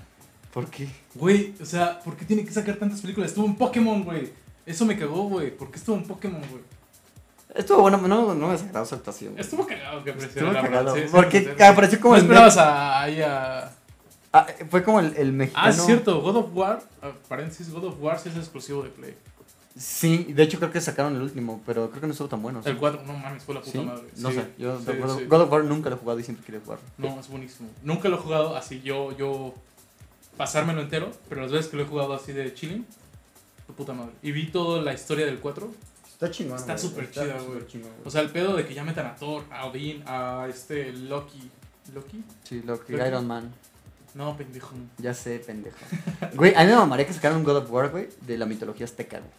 ¿Por 0.54 0.70
qué? 0.70 0.88
Güey, 1.16 1.56
o 1.60 1.66
sea, 1.66 2.00
¿por 2.00 2.16
qué 2.16 2.26
tiene 2.26 2.46
que 2.46 2.52
sacar 2.52 2.78
tantas 2.78 3.02
películas? 3.02 3.32
Estuvo 3.32 3.46
en 3.46 3.56
Pokémon, 3.56 4.04
güey. 4.04 4.30
Eso 4.66 4.86
me 4.86 4.98
cagó, 4.98 5.24
güey. 5.24 5.56
¿Por 5.56 5.72
qué 5.72 5.78
estuvo 5.78 5.96
en 5.96 6.04
Pokémon, 6.04 6.42
güey? 6.42 6.62
Estuvo 7.58 7.82
bueno, 7.82 7.98
no, 7.98 8.34
no 8.36 8.48
me 8.48 8.54
desagradó 8.54 8.86
su 8.86 8.96
actuación. 8.96 9.32
güey. 9.34 9.42
Estuvo 9.44 9.66
cagado 9.66 10.04
que 10.04 10.12
apareciera, 10.12 10.48
Estuvo 10.48 10.52
la 10.54 10.62
cagado, 10.62 10.96
sí, 10.96 11.02
porque 11.12 11.40
sí, 11.42 11.50
sí. 11.58 11.64
apareció 11.64 12.00
como 12.00 12.14
¿No 12.14 12.20
el 12.20 12.24
esperabas 12.26 12.58
a, 12.58 13.02
ahí 13.02 13.22
a... 13.22 13.72
Ah, 14.34 14.46
fue 14.70 14.84
como 14.84 15.00
el, 15.00 15.16
el 15.18 15.34
mexicano. 15.34 15.66
Ah, 15.66 15.70
es 15.70 15.82
cierto, 15.86 16.22
God 16.22 16.36
of 16.36 16.48
War, 16.54 16.82
ah, 17.02 17.12
paréntesis, 17.28 17.72
God 17.72 17.86
of 17.86 17.96
War 18.02 18.20
sí 18.20 18.30
es 18.30 18.36
exclusivo 18.38 18.84
de 18.84 18.90
Play. 18.90 19.16
Sí, 19.76 20.34
de 20.34 20.44
hecho 20.44 20.58
creo 20.58 20.72
que 20.72 20.82
sacaron 20.82 21.16
el 21.16 21.22
último, 21.22 21.62
pero 21.66 21.90
creo 21.90 22.02
que 22.02 22.08
no 22.08 22.12
estuvo 22.12 22.28
tan 22.28 22.42
bueno. 22.42 22.62
¿sí? 22.64 22.70
El 22.70 22.78
4, 22.78 23.04
no 23.06 23.14
mames, 23.14 23.44
fue 23.44 23.54
la 23.56 23.62
puta 23.62 23.72
¿Sí? 23.72 23.78
madre. 23.86 24.04
No 24.18 24.30
Sí, 24.30 24.36
sé, 24.36 24.48
yo 24.58 24.80
sí, 24.80 24.86
God, 25.00 25.18
sí. 25.20 25.26
God 25.26 25.42
of 25.42 25.52
War 25.52 25.64
nunca 25.64 25.90
lo 25.90 25.96
he 25.96 26.00
jugado 26.00 26.20
y 26.20 26.24
siempre 26.24 26.46
quería 26.46 26.62
jugarlo. 26.64 26.84
No, 26.98 27.20
es 27.20 27.28
buenísimo. 27.28 27.70
Nunca 27.84 28.10
lo 28.10 28.18
he 28.18 28.20
jugado 28.20 28.56
así 28.58 28.82
yo, 28.82 29.16
yo 29.18 29.54
pasármelo 30.36 30.82
entero, 30.82 31.12
pero 31.30 31.42
las 31.42 31.52
veces 31.52 31.68
que 31.68 31.78
lo 31.78 31.84
he 31.84 31.86
jugado 31.86 32.14
así 32.14 32.34
de 32.34 32.54
chilling, 32.54 32.86
puta 33.76 33.94
madre. 33.94 34.12
Y 34.24 34.32
vi 34.32 34.48
toda 34.48 34.82
la 34.82 34.94
historia 34.94 35.26
del 35.26 35.40
4. 35.40 35.70
Está 36.18 36.32
chingón. 36.32 36.58
Está 36.58 36.74
güey, 36.74 36.84
súper 36.84 37.04
está 37.04 37.24
chida, 37.24 37.40
súper 37.40 37.64
güey. 37.72 37.84
O 38.04 38.10
sea, 38.10 38.22
el 38.22 38.30
pedo 38.32 38.56
de 38.56 38.66
que 38.66 38.74
ya 38.74 38.84
metan 38.84 39.06
a 39.06 39.16
Thor, 39.16 39.44
a 39.52 39.66
Odin, 39.68 40.04
a 40.08 40.48
este 40.50 40.92
Loki. 40.92 41.50
¿Loki? 41.94 42.24
sí, 42.44 42.64
Loki. 42.66 42.94
Iron 42.94 43.28
Man. 43.28 43.54
No, 44.16 44.36
pendejo. 44.36 44.72
Ya 44.98 45.14
sé, 45.14 45.38
pendejo. 45.40 45.78
güey, 46.34 46.56
a 46.56 46.62
mí 46.64 46.68
me 46.72 46.76
mamaría 46.76 47.06
que 47.06 47.14
sacaran 47.14 47.38
un 47.38 47.44
God 47.44 47.58
of 47.58 47.72
War, 47.72 47.90
güey, 47.92 48.10
de 48.22 48.38
la 48.38 48.48
mitología 48.48 48.86
azteca, 48.86 49.20
güey. 49.20 49.32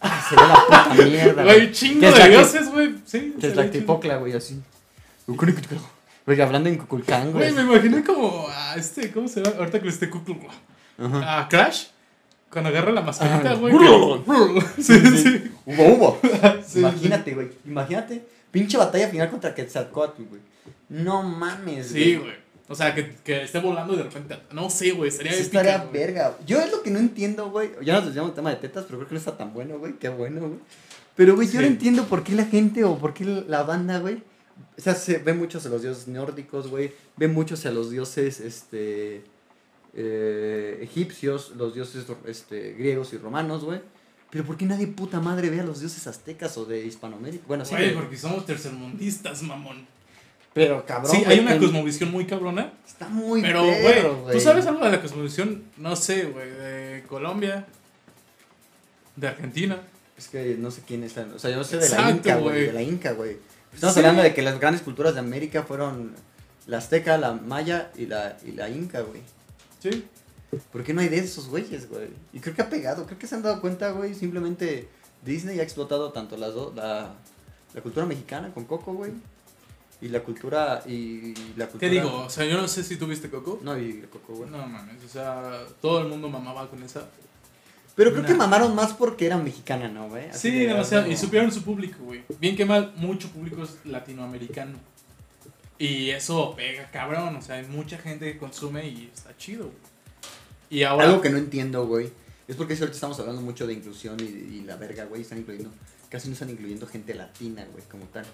Ah, 0.00 0.26
sería 0.28 0.46
la 0.48 0.54
puta 0.66 0.94
mierda, 1.04 1.44
Güey, 1.44 1.56
güey. 1.60 1.72
chingo 1.72 2.10
de 2.10 2.28
dioses, 2.28 2.70
güey. 2.70 2.94
Sí, 3.06 3.34
Que 3.40 3.46
es 3.46 3.56
la 3.56 3.70
tipocla, 3.70 4.16
güey, 4.18 4.34
así. 4.34 4.60
Güey, 5.26 6.40
hablando 6.40 6.68
en 6.68 6.76
Cuculcán, 6.76 7.32
Güey, 7.32 7.52
güey. 7.52 7.64
me 7.64 7.72
imaginé 7.72 8.04
como 8.04 8.46
a 8.48 8.74
este, 8.76 9.10
¿cómo 9.12 9.28
se 9.28 9.42
llama? 9.42 9.56
Ahorita 9.58 9.80
que 9.80 9.88
esté 9.88 10.10
Cucu. 10.10 10.36
Ajá. 10.98 11.40
A 11.40 11.48
Crash. 11.48 11.86
Cuando 12.52 12.68
agarra 12.68 12.92
la 12.92 13.00
mascarita, 13.00 13.52
Ah, 13.52 13.54
güey. 13.54 13.74
Sí, 14.76 15.00
sí. 15.16 15.50
Hubo, 15.64 15.84
hubo. 15.94 16.20
Sí, 16.66 16.80
Imagínate, 16.80 17.34
güey. 17.34 17.48
Imagínate. 17.66 18.22
Pinche 18.50 18.76
batalla 18.76 19.08
final 19.08 19.30
contra 19.30 19.54
Quetzalcoatl, 19.54 20.22
güey. 20.24 20.40
No 20.90 21.22
mames, 21.22 21.86
Sí, 21.88 22.16
güey. 22.16 22.42
O 22.68 22.74
sea, 22.74 22.94
que, 22.94 23.16
que 23.24 23.42
esté 23.42 23.58
volando 23.58 23.94
y 23.94 23.96
de 23.96 24.02
repente. 24.04 24.38
No 24.52 24.68
sé, 24.70 24.92
güey. 24.92 25.10
Sería 25.10 25.32
Sí 25.32 25.40
épica, 25.42 25.60
estaría 25.60 25.78
güey. 25.86 25.92
verga. 25.92 26.36
Yo 26.46 26.60
es 26.60 26.70
lo 26.70 26.82
que 26.82 26.90
no 26.90 26.98
entiendo, 26.98 27.50
güey. 27.50 27.70
Ya 27.82 27.94
nos 27.94 28.06
desviamos 28.06 28.30
del 28.30 28.36
tema 28.36 28.50
de 28.50 28.56
tetas, 28.56 28.84
pero 28.84 28.98
creo 28.98 29.08
que 29.08 29.14
no 29.14 29.18
está 29.18 29.36
tan 29.36 29.52
bueno, 29.54 29.78
güey. 29.78 29.94
Qué 29.94 30.08
bueno, 30.10 30.40
güey. 30.40 30.60
Pero, 31.16 31.34
güey, 31.34 31.48
yo 31.50 31.60
no 31.60 31.66
entiendo 31.66 32.04
por 32.04 32.22
qué 32.22 32.32
la 32.34 32.44
gente 32.46 32.84
o 32.84 32.96
por 32.98 33.12
qué 33.14 33.24
la 33.24 33.62
banda, 33.62 33.98
güey. 33.98 34.22
O 34.78 34.80
sea, 34.80 34.94
se 34.94 35.18
ve 35.18 35.34
mucho 35.34 35.58
hacia 35.58 35.70
los 35.70 35.82
dioses 35.82 36.08
nórdicos, 36.08 36.68
güey. 36.68 36.92
Ve 37.16 37.28
mucho 37.28 37.54
hacia 37.54 37.70
los 37.70 37.90
dioses, 37.90 38.40
este. 38.40 39.24
Eh, 39.94 40.78
egipcios, 40.82 41.52
los 41.56 41.74
dioses 41.74 42.06
este, 42.26 42.72
griegos 42.72 43.12
y 43.12 43.18
romanos, 43.18 43.64
güey. 43.64 43.80
Pero 44.30 44.44
¿por 44.44 44.56
qué 44.56 44.64
nadie 44.64 44.86
puta 44.86 45.20
madre 45.20 45.50
ve 45.50 45.60
a 45.60 45.64
los 45.64 45.80
dioses 45.80 46.06
aztecas 46.06 46.56
o 46.56 46.64
de 46.64 46.86
Hispanoamérica? 46.86 47.44
Bueno, 47.46 47.64
sí. 47.64 47.74
Güey, 47.74 47.94
porque 47.94 48.16
somos 48.16 48.46
tercermundistas, 48.46 49.42
mamón. 49.42 49.86
Pero 50.54 50.84
cabrón. 50.86 51.10
sí, 51.14 51.22
hay 51.26 51.38
una 51.40 51.58
cosmovisión 51.58 52.10
muy 52.10 52.26
cabrona. 52.26 52.72
Está 52.86 53.08
muy 53.08 53.40
Pero, 53.42 53.62
perro, 53.66 54.16
güey, 54.22 54.34
¿tú 54.34 54.40
sabes 54.40 54.66
algo 54.66 54.84
de 54.84 54.90
la 54.92 55.00
cosmovisión? 55.02 55.64
No 55.76 55.96
sé, 55.96 56.24
güey, 56.26 56.50
de 56.50 57.04
Colombia, 57.08 57.66
de 59.16 59.28
Argentina. 59.28 59.80
Es 60.16 60.28
que 60.28 60.56
no 60.58 60.70
sé 60.70 60.82
quién 60.86 61.04
es. 61.04 61.16
la- 61.16 61.26
O 61.34 61.38
sea, 61.38 61.50
yo 61.50 61.56
no 61.56 61.64
sé 61.64 61.78
de 61.78 61.88
la 61.88 62.10
Inca, 62.10 62.36
güey. 62.36 62.54
güey. 62.54 62.66
De 62.66 62.72
la 62.72 62.82
Inca, 62.82 63.12
güey. 63.12 63.36
Estamos 63.74 63.94
Sí. 63.94 64.00
hablando 64.00 64.22
de 64.22 64.34
que 64.34 64.42
las 64.42 64.60
grandes 64.60 64.82
culturas 64.82 65.14
de 65.14 65.20
América 65.20 65.62
fueron 65.62 66.14
la 66.66 66.78
azteca, 66.78 67.16
la 67.18 67.32
maya 67.32 67.90
y 67.96 68.06
la, 68.06 68.36
y 68.46 68.52
la 68.52 68.68
inca, 68.68 69.00
güey. 69.00 69.22
Sí. 69.82 70.04
¿Por 70.70 70.84
qué 70.84 70.92
no 70.94 71.00
hay 71.00 71.08
de 71.08 71.18
esos 71.18 71.48
güeyes, 71.48 71.88
güey? 71.88 72.08
Y 72.32 72.40
creo 72.40 72.54
que 72.54 72.62
ha 72.62 72.68
pegado, 72.70 73.06
creo 73.06 73.18
que 73.18 73.26
se 73.26 73.34
han 73.34 73.42
dado 73.42 73.60
cuenta, 73.60 73.90
güey. 73.90 74.14
Simplemente 74.14 74.88
Disney 75.24 75.58
ha 75.60 75.62
explotado 75.62 76.12
tanto 76.12 76.36
las 76.36 76.54
dos, 76.54 76.74
la, 76.74 77.14
la 77.74 77.80
cultura 77.80 78.04
mexicana 78.06 78.52
con 78.52 78.64
Coco, 78.64 78.92
güey. 78.92 79.12
Y 80.02 80.08
la 80.08 80.20
cultura, 80.20 80.82
y 80.86 81.32
la 81.56 81.66
cultura... 81.68 81.78
¿Qué 81.80 81.88
digo? 81.88 82.24
O 82.26 82.30
sea, 82.30 82.44
yo 82.44 82.60
no 82.60 82.68
sé 82.68 82.82
si 82.84 82.96
tuviste 82.96 83.30
Coco. 83.30 83.60
No, 83.62 83.78
y 83.78 84.02
Coco, 84.12 84.34
güey. 84.34 84.50
No 84.50 84.58
mames, 84.66 85.02
o 85.04 85.08
sea, 85.08 85.64
todo 85.80 86.00
el 86.02 86.08
mundo 86.08 86.28
mamaba 86.28 86.68
con 86.68 86.82
esa. 86.82 87.08
Pero 87.94 88.12
creo 88.12 88.24
que 88.24 88.34
mamaron 88.34 88.74
más 88.74 88.92
porque 88.94 89.26
era 89.26 89.36
mexicana, 89.36 89.88
¿no, 89.88 90.08
güey? 90.08 90.28
Así 90.30 90.50
Sí, 90.50 90.58
de, 90.58 90.66
demasiado. 90.68 91.04
como- 91.04 91.14
Y 91.14 91.16
supieron 91.16 91.52
su 91.52 91.62
público, 91.62 92.02
güey. 92.04 92.24
Bien 92.40 92.56
que 92.56 92.64
mal, 92.64 92.92
mucho 92.96 93.28
público 93.28 93.62
es 93.62 93.76
latinoamericano. 93.84 94.78
Y 95.84 96.10
eso 96.10 96.54
pega, 96.54 96.90
cabrón. 96.90 97.36
O 97.36 97.42
sea, 97.42 97.56
hay 97.56 97.66
mucha 97.66 97.98
gente 97.98 98.32
que 98.32 98.38
consume 98.38 98.86
y 98.88 99.10
está 99.12 99.36
chido, 99.36 99.64
güey. 99.64 99.76
Y 100.70 100.82
ahora. 100.84 101.06
Algo 101.08 101.20
que 101.20 101.30
no 101.30 101.38
entiendo, 101.38 101.86
güey. 101.86 102.10
Es 102.48 102.56
porque 102.56 102.74
ahorita 102.74 102.92
estamos 102.92 103.18
hablando 103.20 103.40
mucho 103.42 103.66
de 103.66 103.72
inclusión 103.74 104.16
y, 104.20 104.24
y 104.24 104.62
la 104.66 104.76
verga, 104.76 105.04
güey. 105.06 105.22
Están 105.22 105.38
incluyendo. 105.38 105.70
Casi 106.08 106.28
no 106.28 106.34
están 106.34 106.50
incluyendo 106.50 106.86
gente 106.86 107.14
latina, 107.14 107.66
güey, 107.72 107.84
como 107.90 108.04
tal. 108.06 108.24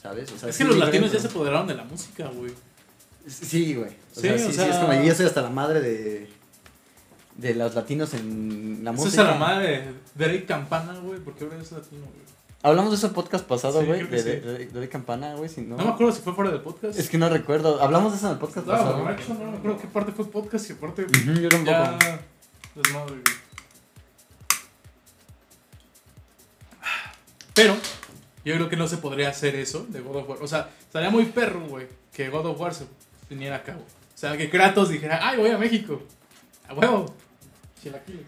¿Sabes? 0.00 0.30
O 0.32 0.38
sea, 0.38 0.48
Es 0.48 0.56
sí 0.56 0.62
que 0.64 0.68
los 0.70 0.78
latinos 0.78 1.10
ya 1.12 1.18
se 1.18 1.26
apoderaron 1.26 1.66
de 1.66 1.74
la 1.74 1.84
música, 1.84 2.28
güey. 2.28 2.52
Sí, 3.28 3.74
güey. 3.74 3.88
O 3.90 4.14
Sí, 4.14 4.20
sea, 4.22 4.34
o 4.34 4.38
sí, 4.38 4.44
sí, 4.46 4.52
sea- 4.52 4.68
es 4.68 4.76
como 4.76 4.92
yo 5.02 5.14
soy 5.14 5.26
hasta 5.26 5.42
la 5.42 5.50
madre 5.50 5.80
de. 5.80 6.28
De 7.36 7.54
los 7.54 7.74
latinos 7.74 8.14
en 8.14 8.80
la 8.82 8.92
Eso 8.92 9.02
música. 9.04 9.22
es 9.22 9.28
a 9.28 9.32
la 9.32 9.38
madre 9.38 9.66
de 9.82 9.92
Derek 10.14 10.46
Campana, 10.46 10.98
güey, 11.00 11.20
porque 11.20 11.44
ahora 11.44 11.60
es 11.60 11.70
latino, 11.72 12.02
güey. 12.06 12.24
Hablamos 12.66 13.00
de 13.00 13.06
el 13.06 13.12
podcast 13.14 13.46
pasado, 13.46 13.84
güey. 13.84 14.02
de, 14.08 14.18
sí. 14.18 14.24
de, 14.28 14.40
de- 14.40 14.80
de 14.80 14.88
Campana, 14.88 15.34
güey. 15.36 15.48
Si 15.48 15.60
no, 15.60 15.76
No 15.76 15.84
me 15.84 15.90
acuerdo 15.90 16.12
si 16.12 16.20
fue 16.20 16.34
fuera 16.34 16.50
del 16.50 16.60
podcast. 16.62 16.98
Es 16.98 17.08
que 17.08 17.16
no 17.16 17.28
recuerdo. 17.28 17.80
Hablamos 17.80 18.10
de 18.10 18.18
eso 18.18 18.26
en 18.26 18.32
el 18.32 18.38
podcast 18.40 18.66
Estaba 18.66 18.78
pasado. 18.78 18.98
borracho, 19.02 19.34
no 19.34 19.50
me 19.52 19.56
acuerdo 19.56 19.78
qué 19.78 19.86
parte 19.86 20.10
fue 20.10 20.24
podcast 20.24 20.68
y 20.70 20.74
yo 21.42 21.48
tampoco. 21.48 21.64
Ya. 21.70 22.20
Desmadre, 22.74 23.12
güey. 23.12 23.22
Pero, 27.54 27.76
yo 28.44 28.54
creo 28.54 28.68
que 28.68 28.76
no 28.76 28.88
se 28.88 28.96
podría 28.96 29.28
hacer 29.28 29.54
eso 29.54 29.86
de 29.88 30.00
God 30.00 30.16
of 30.16 30.28
War. 30.28 30.38
O 30.42 30.48
sea, 30.48 30.68
estaría 30.80 31.10
muy 31.10 31.26
perro, 31.26 31.60
güey, 31.68 31.86
que 32.12 32.28
God 32.30 32.46
of 32.46 32.60
War 32.60 32.74
se 32.74 32.86
viniera 33.30 33.56
a 33.56 33.62
cabo. 33.62 33.80
O 33.80 34.18
sea, 34.18 34.36
que 34.36 34.50
Kratos 34.50 34.88
dijera, 34.88 35.20
ay, 35.22 35.38
voy 35.38 35.50
a 35.50 35.58
México. 35.58 36.02
A 36.68 36.74
huevo. 36.74 37.06
Chilaquiles. 37.80 38.26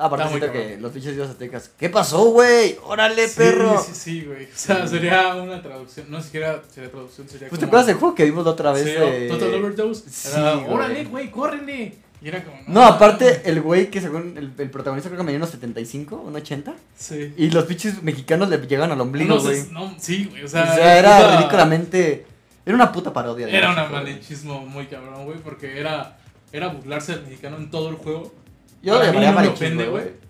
Aparte, 0.00 0.24
Está 0.24 0.30
muy 0.30 0.40
siento 0.40 0.52
que 0.52 0.80
los 0.80 0.92
pinches 0.92 1.14
dios 1.14 1.28
aztecas. 1.28 1.70
¿Qué 1.78 1.90
pasó, 1.90 2.24
güey? 2.30 2.78
¡Órale, 2.84 3.28
perro! 3.28 3.82
Sí, 3.82 3.90
sí, 3.94 4.24
güey. 4.24 4.44
O 4.44 4.48
sea, 4.54 4.86
sería 4.86 5.34
una 5.36 5.60
traducción. 5.62 6.06
No 6.10 6.22
siquiera 6.22 6.62
sería 6.72 6.90
traducción, 6.90 7.28
sería 7.28 7.48
Pues 7.48 7.58
te 7.60 7.66
como- 7.66 7.68
acuerdas 7.70 7.86
del 7.88 7.96
juego 7.96 8.14
que 8.14 8.24
vimos 8.24 8.44
la 8.44 8.50
otra 8.52 8.72
vez 8.72 8.84
Sí, 8.84 8.90
de... 8.90 9.28
Total 9.28 9.54
Overdose. 9.54 10.04
Sí, 10.10 10.28
Era, 10.32 10.54
güey. 10.54 10.72
órale, 10.74 11.04
güey, 11.04 11.30
córrele. 11.30 11.94
Y 12.22 12.28
era 12.28 12.44
como. 12.44 12.58
No, 12.66 12.82
aparte, 12.84 13.42
el 13.46 13.62
güey 13.62 13.90
que 13.90 14.00
según 14.00 14.36
el, 14.36 14.52
el 14.58 14.70
protagonista 14.70 15.08
creo 15.08 15.18
que 15.20 15.24
medía 15.24 15.38
unos 15.38 15.50
75, 15.50 16.16
unos 16.16 16.42
80. 16.42 16.74
Sí. 16.96 17.32
Y 17.36 17.50
los 17.50 17.64
pinches 17.64 18.02
mexicanos 18.02 18.48
le 18.50 18.58
llegaban 18.58 18.92
al 18.92 19.00
ombligo, 19.00 19.36
No, 19.36 19.40
güey. 19.42 19.62
no, 19.70 19.94
sí, 19.98 20.26
güey. 20.30 20.42
O 20.42 20.46
O 20.46 20.48
sea, 20.48 20.74
sea, 20.74 20.98
era 20.98 21.16
puta- 21.18 21.36
ridículamente... 21.38 22.26
Era 22.66 22.74
una 22.74 22.92
puta 22.92 23.12
parodia. 23.12 23.48
Era 23.48 23.70
un 23.84 23.92
malinchismo 23.92 24.60
muy 24.66 24.86
cabrón, 24.86 25.24
güey, 25.24 25.38
porque 25.38 25.80
era, 25.80 26.18
era 26.52 26.68
burlarse 26.68 27.12
del 27.12 27.22
mexicano 27.22 27.56
en 27.56 27.70
todo 27.70 27.88
el 27.88 27.96
juego. 27.96 28.32
Yo 28.82 28.98
lo 28.98 29.04
llamaría 29.04 29.32
no 29.32 29.52
ofende, 29.52 29.88
güey. 29.88 30.20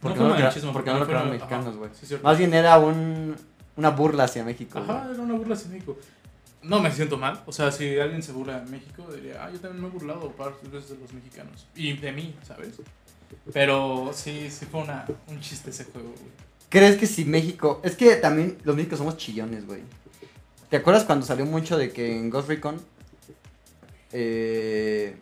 Porque 0.00 0.18
fue 0.18 0.28
no, 0.28 0.36
lo 0.36 0.72
porque 0.72 0.90
no 0.90 0.98
lo 0.98 1.06
crearon 1.06 1.30
mexicanos, 1.30 1.76
güey. 1.76 1.90
sí. 2.00 2.16
Más 2.22 2.38
bien 2.38 2.54
era 2.54 2.78
un, 2.78 3.34
una 3.76 3.90
burla 3.90 4.24
hacia 4.24 4.44
México. 4.44 4.78
Ajá, 4.78 5.08
era 5.12 5.22
una 5.22 5.34
burla 5.34 5.54
hacia 5.54 5.70
México. 5.70 5.96
No 6.62 6.80
me 6.80 6.90
siento 6.90 7.16
mal. 7.16 7.42
O 7.46 7.52
sea, 7.52 7.70
si 7.72 7.98
alguien 7.98 8.22
se 8.22 8.32
burla 8.32 8.60
de 8.60 8.70
México, 8.70 9.06
diría, 9.14 9.44
ah, 9.44 9.50
yo 9.50 9.58
también 9.60 9.82
me 9.82 9.88
he 9.88 9.90
burlado 9.90 10.32
varias 10.36 10.70
veces 10.70 10.90
de 10.90 10.98
los 10.98 11.12
mexicanos. 11.12 11.66
Y 11.74 11.94
de 11.94 12.12
mí, 12.12 12.34
¿sabes? 12.42 12.74
Pero 13.52 14.10
sí, 14.12 14.48
sí 14.50 14.66
fue 14.66 14.82
una, 14.82 15.06
un 15.28 15.40
chiste 15.40 15.70
ese 15.70 15.84
juego, 15.84 16.08
güey. 16.08 16.30
¿Crees 16.68 16.96
que 16.96 17.06
si 17.06 17.24
México... 17.24 17.80
Es 17.84 17.96
que 17.96 18.16
también 18.16 18.58
los 18.64 18.74
mexicanos 18.76 18.98
somos 18.98 19.16
chillones, 19.16 19.66
güey. 19.66 19.80
¿Te 20.68 20.76
acuerdas 20.76 21.04
cuando 21.04 21.24
salió 21.24 21.46
mucho 21.46 21.78
de 21.78 21.92
que 21.92 22.16
en 22.16 22.28
Ghost 22.28 22.48
Recon 22.48 22.80
eh, 24.12 25.16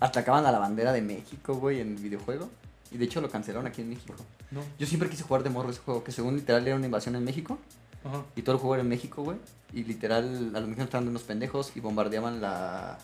atacaban 0.00 0.46
a 0.46 0.52
la 0.52 0.58
bandera 0.58 0.92
de 0.92 1.02
México, 1.02 1.54
güey, 1.54 1.80
en 1.80 1.96
el 1.96 2.02
videojuego? 2.02 2.50
Y 2.90 2.98
de 2.98 3.04
hecho 3.04 3.20
lo 3.20 3.30
cancelaron 3.30 3.66
aquí 3.66 3.82
en 3.82 3.90
México. 3.90 4.14
No. 4.50 4.62
Yo 4.78 4.86
siempre 4.86 5.08
quise 5.08 5.22
jugar 5.22 5.42
de 5.42 5.50
morro 5.50 5.70
ese 5.70 5.80
juego, 5.80 6.02
que 6.02 6.10
según 6.10 6.36
literal 6.36 6.66
era 6.66 6.76
una 6.76 6.86
invasión 6.86 7.14
en 7.14 7.24
México. 7.24 7.58
Ajá. 8.04 8.24
Y 8.34 8.42
todo 8.42 8.56
el 8.56 8.60
juego 8.60 8.74
era 8.74 8.82
en 8.82 8.88
México, 8.88 9.22
güey. 9.22 9.38
Y 9.72 9.84
literal 9.84 10.24
a 10.24 10.60
los 10.60 10.68
mexicanos 10.68 10.86
estaban 10.86 11.08
unos 11.08 11.22
pendejos 11.22 11.72
y 11.76 11.80
bombardeaban 11.80 12.40
la... 12.40 12.98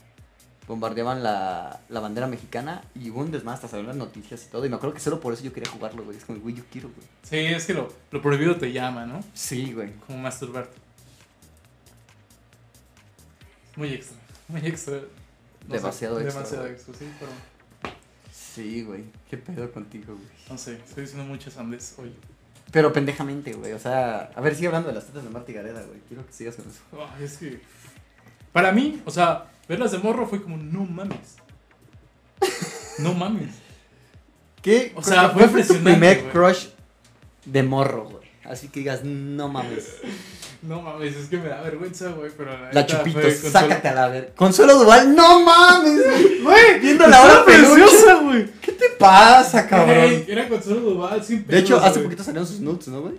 Bombardeaban 0.66 1.22
la, 1.22 1.78
la 1.88 2.00
bandera 2.00 2.26
mexicana 2.26 2.82
y 2.96 3.10
hubo 3.10 3.20
un 3.20 3.32
hasta 3.48 3.68
salieron 3.68 3.86
las 3.86 3.96
noticias 3.96 4.44
y 4.46 4.50
todo. 4.50 4.66
Y 4.66 4.68
me 4.68 4.74
acuerdo 4.74 4.94
que 4.94 5.00
solo 5.00 5.20
por 5.20 5.32
eso 5.32 5.44
yo 5.44 5.52
quería 5.52 5.70
jugarlo, 5.70 6.02
güey. 6.02 6.16
Es 6.16 6.24
como, 6.24 6.40
güey, 6.40 6.56
yo 6.56 6.64
quiero, 6.72 6.88
güey. 6.88 7.06
Sí, 7.22 7.36
es 7.54 7.66
que 7.66 7.74
lo, 7.74 7.88
lo 8.10 8.20
prohibido 8.20 8.56
te 8.56 8.72
llama, 8.72 9.06
¿no? 9.06 9.22
Sí, 9.32 9.72
güey. 9.72 9.92
Como 10.06 10.18
masturbarte. 10.18 10.76
Muy 13.76 13.92
extra. 13.92 14.16
Muy 14.48 14.66
extra. 14.66 15.02
No 15.66 15.74
sé, 15.74 15.80
Demasiado 15.80 16.20
extra, 16.20 16.42
Demasiado 16.42 16.68
sí, 16.98 17.12
pero 17.18 17.30
Sí, 18.32 18.82
güey. 18.84 19.04
¿Qué 19.28 19.36
pedo 19.36 19.70
contigo, 19.70 20.14
güey? 20.14 20.28
no 20.48 20.56
sé, 20.56 20.76
estoy 20.76 21.04
diciendo 21.04 21.24
muchas 21.30 21.58
andes 21.58 21.94
hoy. 21.98 22.14
Pero 22.72 22.92
pendejamente, 22.92 23.52
güey. 23.52 23.72
O 23.72 23.78
sea, 23.78 24.30
a 24.34 24.40
ver, 24.40 24.54
sigue 24.54 24.68
hablando 24.68 24.88
de 24.88 24.94
las 24.94 25.06
tetas 25.06 25.24
de 25.24 25.30
Marta 25.30 25.52
Gareda, 25.52 25.82
güey. 25.82 26.00
Quiero 26.08 26.26
que 26.26 26.32
sigas 26.32 26.56
con 26.56 26.64
eso. 26.68 26.80
Es 27.22 27.36
que. 27.36 27.60
Para 28.52 28.72
mí, 28.72 29.02
o 29.04 29.10
sea, 29.10 29.50
verlas 29.68 29.92
de 29.92 29.98
morro 29.98 30.26
fue 30.26 30.42
como, 30.42 30.56
no 30.56 30.84
mames. 30.84 31.36
No 32.98 33.12
mames. 33.12 33.54
¿Qué? 34.62 34.92
O 34.96 35.02
sea, 35.02 35.32
¿Cuál 35.32 35.50
fue 35.50 35.62
tu 35.62 35.74
primer 35.74 36.30
crush 36.30 36.68
de 37.44 37.62
morro, 37.62 38.08
güey? 38.08 38.26
Así 38.42 38.68
que 38.68 38.80
digas, 38.80 39.04
no 39.04 39.48
mames. 39.48 39.98
No 40.66 40.82
mames, 40.82 41.14
es 41.14 41.28
que 41.28 41.36
me 41.36 41.48
da 41.48 41.62
vergüenza, 41.62 42.10
güey, 42.10 42.30
pero 42.36 42.58
la, 42.58 42.72
La 42.72 42.86
chupito, 42.86 43.20
fue 43.20 43.30
sácate 43.32 43.88
a 43.88 43.94
la 43.94 44.08
ver. 44.08 44.32
Consuelo 44.34 44.78
Duval, 44.78 45.14
no 45.14 45.40
mames, 45.44 46.00
güey. 46.42 46.80
Viendo 46.80 47.06
la 47.06 47.22
hora 47.22 47.44
preciosa, 47.44 48.14
güey. 48.16 48.50
¿Qué 48.60 48.72
te 48.72 48.90
pasa, 48.98 49.66
cabrón? 49.66 50.24
Era 50.26 50.48
Consuelo 50.48 50.80
Duval, 50.80 51.22
sin 51.24 51.46
De 51.46 51.58
hecho, 51.58 51.78
hace 51.78 52.00
poquito 52.00 52.24
salieron 52.24 52.46
sus 52.48 52.60
nudes, 52.60 52.88
¿no, 52.88 53.02
güey? 53.02 53.14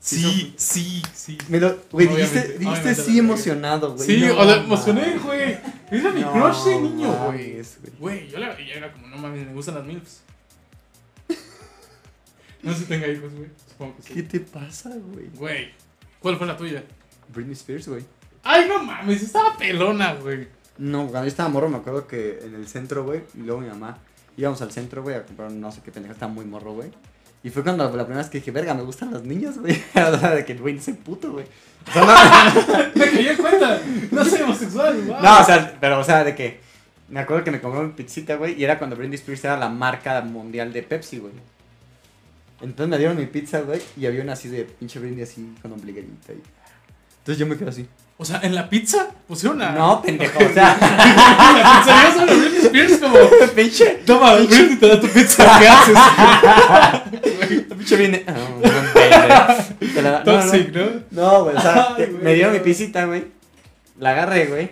Sí, 0.00 0.52
sí, 0.56 1.00
sí. 1.14 1.38
Me 1.48 1.60
lo, 1.60 1.78
güey, 1.92 2.08
dijiste, 2.08 2.58
dijiste 2.58 2.94
sí 2.96 3.20
emocionado, 3.20 3.94
güey. 3.94 4.04
Sí, 4.04 4.20
No 4.26 4.36
o 4.40 4.44
sea, 4.44 4.56
emocioné, 4.56 5.18
güey. 5.18 5.58
Era 5.92 6.10
mi 6.10 6.22
No 6.22 6.32
crush 6.32 6.64
de 6.64 6.80
niño, 6.80 7.26
güey. 7.26 7.62
güey. 8.00 8.28
Yo 8.28 8.38
la 8.40 8.52
veía, 8.54 8.74
era 8.74 8.92
como, 8.92 9.06
no 9.06 9.18
mames, 9.18 9.46
me 9.46 9.52
gustan 9.52 9.76
las 9.76 9.84
MILFs. 9.84 10.22
No 12.62 12.72
sé 12.72 12.80
si 12.80 12.84
tenga 12.86 13.06
hijos, 13.08 13.32
güey. 13.32 13.48
Supongo 13.70 13.96
que 13.96 14.02
¿Qué 14.14 14.20
sí. 14.20 14.22
te 14.26 14.40
pasa, 14.40 14.90
güey? 14.90 15.26
Güey, 15.34 15.72
¿cuál 16.22 16.38
fue 16.38 16.46
la 16.46 16.56
tuya? 16.56 16.82
Britney 17.28 17.52
Spears, 17.52 17.88
güey. 17.88 18.04
Ay, 18.44 18.66
no 18.68 18.82
mames, 18.82 19.22
estaba 19.22 19.56
pelona, 19.56 20.14
güey. 20.14 20.48
No, 20.78 21.02
cuando 21.02 21.22
yo 21.22 21.28
estaba 21.28 21.48
morro 21.48 21.68
me 21.68 21.76
acuerdo 21.76 22.06
que 22.06 22.40
en 22.42 22.54
el 22.54 22.66
centro, 22.66 23.04
güey, 23.04 23.22
y 23.34 23.40
luego 23.40 23.60
mi 23.60 23.68
mamá, 23.68 23.98
íbamos 24.36 24.62
al 24.62 24.72
centro, 24.72 25.02
güey, 25.02 25.16
a 25.16 25.24
comprar 25.24 25.52
no 25.52 25.70
sé 25.70 25.80
qué 25.84 25.92
pendeja, 25.92 26.14
estaba 26.14 26.32
muy 26.32 26.44
morro, 26.44 26.72
güey. 26.72 26.90
Y 27.44 27.50
fue 27.50 27.62
cuando 27.64 27.84
la 27.84 28.04
primera 28.04 28.18
vez 28.18 28.30
que 28.30 28.38
dije, 28.38 28.52
verga, 28.52 28.72
me 28.72 28.82
gustan 28.82 29.12
las 29.12 29.24
niñas, 29.24 29.58
güey. 29.58 29.74
O 29.94 30.18
sea, 30.18 30.34
de 30.34 30.44
que, 30.44 30.54
güey, 30.54 30.74
no 30.74 30.82
soy 30.82 30.94
puto, 30.94 31.32
güey. 31.32 31.44
O 31.88 31.92
sea, 31.92 32.04
no, 32.04 32.90
Me 32.94 33.10
caí 33.10 33.28
en 33.28 33.36
cuenta. 33.36 33.80
No 34.10 34.24
soy 34.24 34.42
homosexual, 34.42 35.02
wow. 35.02 35.20
no, 35.20 35.40
o 35.40 35.44
sea, 35.44 35.76
pero, 35.80 35.98
o 35.98 36.04
sea, 36.04 36.24
de 36.24 36.34
que. 36.34 36.60
Me 37.08 37.20
acuerdo 37.20 37.44
que 37.44 37.50
me 37.50 37.60
compró 37.60 37.82
mi 37.82 37.92
pizzita, 37.92 38.36
güey, 38.36 38.58
y 38.58 38.64
era 38.64 38.78
cuando 38.78 38.96
Britney 38.96 39.16
Spears 39.16 39.44
era 39.44 39.58
la 39.58 39.68
marca 39.68 40.22
mundial 40.22 40.72
de 40.72 40.82
Pepsi, 40.82 41.18
güey. 41.18 41.34
Entonces 42.62 42.88
me 42.88 42.98
dieron 42.98 43.16
mi 43.16 43.26
pizza, 43.26 43.60
güey, 43.60 43.80
y 43.96 44.06
había 44.06 44.22
una 44.22 44.34
así 44.34 44.48
de 44.48 44.64
pinche 44.64 44.98
Britney 44.98 45.22
así 45.22 45.54
con 45.60 45.72
ombliguerita. 45.72 46.32
Y... 46.32 46.42
Entonces 47.18 47.38
yo 47.38 47.46
me 47.46 47.56
quedé 47.56 47.70
así. 47.70 47.88
O 48.18 48.24
sea, 48.24 48.40
en 48.42 48.54
la 48.54 48.68
pizza 48.68 49.08
pusieron 49.26 49.56
una. 49.56 49.72
No, 49.72 50.00
pendejo, 50.00 50.38
o 50.38 50.48
sea, 50.54 50.76
la 50.80 51.82
pizzería 51.84 52.14
sobre 52.14 52.36
Britney 52.36 52.66
Spears 52.66 52.98
como. 52.98 53.16
pinche. 53.56 53.86
Toma, 54.06 54.34
Britney 54.36 54.76
te 54.76 54.88
da 54.88 55.00
tu 55.00 55.08
pizza, 55.08 55.58
¿qué 55.58 55.68
haces? 55.68 55.98
Pinche. 57.76 58.24
Ah, 58.26 59.56
la 59.96 60.02
no, 60.02 60.18
no. 60.18 60.22
Toxic, 60.22 60.72
¿no? 60.72 61.02
No, 61.10 61.44
güey, 61.44 61.56
o 61.56 61.60
sea, 61.60 61.96
me 62.22 62.34
dieron 62.34 62.52
mi 62.52 62.60
pisita, 62.60 63.06
güey. 63.06 63.24
La 63.98 64.10
agarré, 64.10 64.46
güey. 64.46 64.70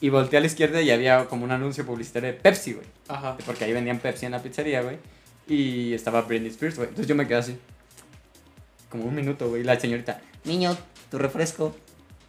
Y 0.00 0.08
volteé 0.08 0.38
a 0.38 0.40
la 0.40 0.46
izquierda 0.46 0.80
y 0.82 0.90
había 0.90 1.26
como 1.26 1.44
un 1.44 1.50
anuncio 1.50 1.84
publicitario 1.84 2.28
de 2.28 2.34
Pepsi, 2.34 2.74
güey. 2.74 2.86
Ajá. 3.08 3.36
Porque 3.44 3.64
ahí 3.64 3.72
vendían 3.72 3.98
Pepsi 3.98 4.26
en 4.26 4.32
la 4.32 4.42
pizzería, 4.42 4.82
güey. 4.82 4.98
Y 5.46 5.94
estaba 5.94 6.22
Britney 6.22 6.50
Spears, 6.50 6.76
güey. 6.76 6.88
Entonces 6.88 7.06
yo 7.06 7.14
me 7.14 7.26
quedé 7.26 7.38
así. 7.38 7.58
Como 8.90 9.04
un 9.04 9.14
minuto, 9.14 9.48
güey. 9.48 9.62
Y 9.62 9.64
la 9.64 9.78
señorita, 9.78 10.20
niño, 10.44 10.76
tu 11.10 11.18
refresco. 11.18 11.74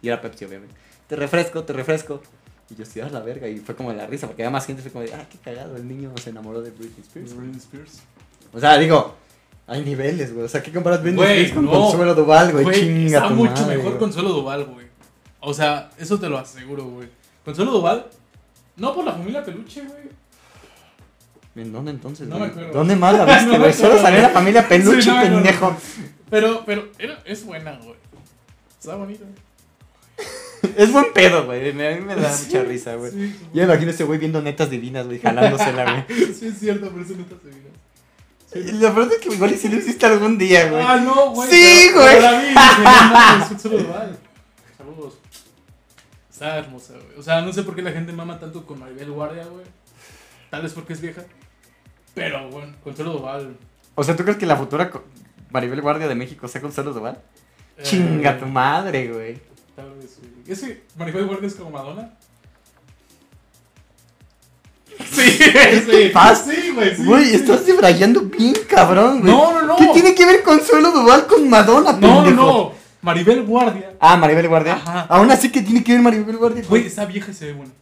Y 0.02 0.08
era 0.08 0.20
Pepsi, 0.20 0.44
obviamente. 0.44 0.74
Te 1.08 1.16
refresco, 1.16 1.64
te 1.64 1.72
refresco. 1.72 2.22
Y 2.70 2.76
yo 2.76 2.82
estoy 2.84 3.02
a 3.02 3.08
la 3.08 3.20
verga. 3.20 3.48
Y 3.48 3.58
fue 3.58 3.74
como 3.74 3.90
de 3.90 3.96
la 3.96 4.06
risa, 4.06 4.26
porque 4.26 4.42
había 4.42 4.50
más 4.50 4.66
gente. 4.66 4.82
Fue 4.82 4.92
como 4.92 5.04
de, 5.04 5.14
ah, 5.14 5.26
qué 5.30 5.38
cagado. 5.38 5.76
El 5.76 5.88
niño 5.88 6.12
se 6.22 6.30
enamoró 6.30 6.60
de 6.62 6.70
Britney 6.70 7.00
Spears. 7.00 7.34
güey". 7.34 7.46
Britney 7.48 7.60
Spears. 7.60 8.02
O 8.52 8.60
sea, 8.60 8.78
digo, 8.78 9.16
hay 9.66 9.82
niveles, 9.84 10.32
güey. 10.32 10.46
O 10.46 10.48
sea, 10.48 10.62
¿qué 10.62 10.72
comparas 10.72 11.02
Britney 11.02 11.24
Spears 11.24 11.52
con 11.52 11.64
no. 11.64 11.70
Consuelo 11.72 12.14
Duval, 12.14 12.52
güey? 12.52 12.66
Chinga 12.72 13.18
está 13.18 13.28
tu 13.28 13.34
mucho 13.34 13.62
madre, 13.62 13.76
mejor. 13.78 13.98
Consuelo 13.98 14.28
Duval, 14.30 14.64
güey. 14.64 14.86
O 15.40 15.54
sea, 15.54 15.90
eso 15.98 16.18
te 16.18 16.28
lo 16.28 16.38
aseguro, 16.38 16.84
güey. 16.84 17.08
Consuelo 17.44 17.72
Duval, 17.72 18.06
no 18.76 18.94
por 18.94 19.04
la 19.04 19.12
familia 19.12 19.44
peluche, 19.44 19.82
güey. 19.82 20.08
¿En 21.58 21.72
dónde 21.72 21.90
entonces? 21.90 22.28
No 22.28 22.36
güey? 22.38 22.48
me 22.48 22.52
acuerdo. 22.52 22.72
¿Dónde 22.72 22.96
más 22.96 23.14
la 23.16 23.24
viste, 23.38 23.58
güey? 23.58 23.72
Solo 23.72 24.00
salió 24.00 24.22
la 24.22 24.30
familia 24.30 24.66
peluche, 24.68 25.02
Sí, 25.02 25.08
no 25.10 25.20
pendejo. 25.20 25.76
Pero, 26.30 26.62
pero, 26.66 26.88
era- 26.98 27.18
es 27.24 27.44
buena, 27.44 27.78
güey. 27.82 27.96
Está 28.78 28.94
bonita. 28.96 29.24
Es 30.76 30.92
buen 30.92 31.12
pedo, 31.12 31.46
güey. 31.46 31.70
A 31.70 31.72
mí 31.72 32.00
me 32.04 32.14
da 32.16 32.36
mucha 32.36 32.62
risa, 32.64 32.94
güey. 32.96 33.10
Sí, 33.12 33.36
Yo 33.54 33.62
imagino 33.64 33.90
a 33.90 33.94
ese 33.94 34.04
güey 34.04 34.18
viendo 34.18 34.42
netas 34.42 34.70
divinas, 34.70 35.06
güey, 35.06 35.20
jalándosela, 35.20 36.04
güey. 36.06 36.24
sí, 36.34 36.46
es 36.48 36.58
cierto, 36.58 36.90
pero 36.92 37.04
no 37.16 37.24
te 37.24 37.48
vida. 37.48 37.68
Y 38.54 38.72
La 38.80 38.90
verdad 38.90 39.12
es 39.12 39.18
que 39.20 39.34
igual 39.34 39.54
si 39.56 39.68
lo 39.68 39.76
hiciste 39.76 40.06
algún 40.06 40.38
día, 40.38 40.70
güey. 40.70 40.82
Ah, 40.82 40.96
no, 40.96 41.30
güey. 41.32 41.50
Sí, 41.50 41.90
güey. 41.94 42.18
Saludos. 44.76 45.14
Está 46.32 46.58
hermosa, 46.58 46.94
güey. 46.94 47.18
O 47.18 47.22
sea, 47.22 47.40
no 47.42 47.52
sé 47.52 47.62
por 47.62 47.74
qué 47.74 47.82
la 47.82 47.92
gente 47.92 48.12
mama 48.12 48.38
tanto 48.38 48.64
con 48.64 48.78
Maribel 48.78 49.10
Guardia, 49.10 49.44
güey. 49.44 49.64
Tal 50.50 50.62
vez 50.62 50.72
porque 50.72 50.92
es 50.94 51.00
vieja. 51.00 51.24
Pero, 52.18 52.48
bueno, 52.50 52.72
Consuelo 52.84 53.12
Duval. 53.12 53.56
O 53.94 54.04
sea, 54.04 54.14
¿tú 54.16 54.22
crees 54.24 54.38
que 54.38 54.46
la 54.46 54.56
futura 54.56 54.90
Maribel 55.50 55.80
Guardia 55.80 56.08
de 56.08 56.14
México 56.14 56.46
sea 56.48 56.60
Consuelo 56.60 56.92
Duval? 56.92 57.20
eh, 57.76 57.82
Chinga 57.82 58.38
tu 58.38 58.46
madre, 58.46 59.08
güey. 59.12 59.38
Tal 59.76 59.90
vez, 59.94 60.18
güey. 60.20 60.32
¿Es 60.46 60.60
que 60.60 60.82
Maribel 60.96 61.26
Guardia 61.26 61.46
es 61.48 61.54
como 61.54 61.70
Madonna? 61.70 62.10
Sí, 65.10 65.30
sí. 65.30 66.12
Sí, 66.12 66.70
güey, 66.74 66.96
sí. 66.96 67.04
Güey, 67.04 67.24
sí. 67.26 67.34
estás 67.36 67.64
debrayando 67.66 68.22
bien 68.22 68.54
cabrón, 68.68 69.20
güey. 69.20 69.32
No, 69.32 69.52
no, 69.52 69.62
no. 69.66 69.76
¿Qué 69.76 69.88
tiene 69.92 70.14
que 70.14 70.26
ver 70.26 70.42
Consuelo 70.42 70.90
Duval 70.90 71.26
con 71.26 71.48
Madonna, 71.48 71.92
No, 71.92 71.98
no, 71.98 72.24
pendejo? 72.24 72.34
no. 72.46 72.72
Maribel 73.00 73.44
Guardia. 73.44 73.94
Ah, 74.00 74.16
Maribel 74.16 74.48
Guardia. 74.48 74.74
Ajá. 74.74 75.00
Aún 75.08 75.30
así, 75.30 75.50
¿qué 75.52 75.62
tiene 75.62 75.84
que 75.84 75.92
ver 75.92 76.02
Maribel 76.02 76.36
Guardia? 76.36 76.64
Güey, 76.68 76.86
esa 76.86 77.04
vieja 77.04 77.32
se 77.32 77.46
ve 77.46 77.52
buena. 77.52 77.72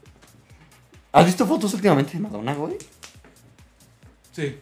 ¿Has 1.13 1.25
visto 1.25 1.47
fotos 1.47 1.73
últimamente 1.73 2.13
de 2.13 2.19
Madonna, 2.21 2.53
güey? 2.55 2.77
Sí. 4.37 4.59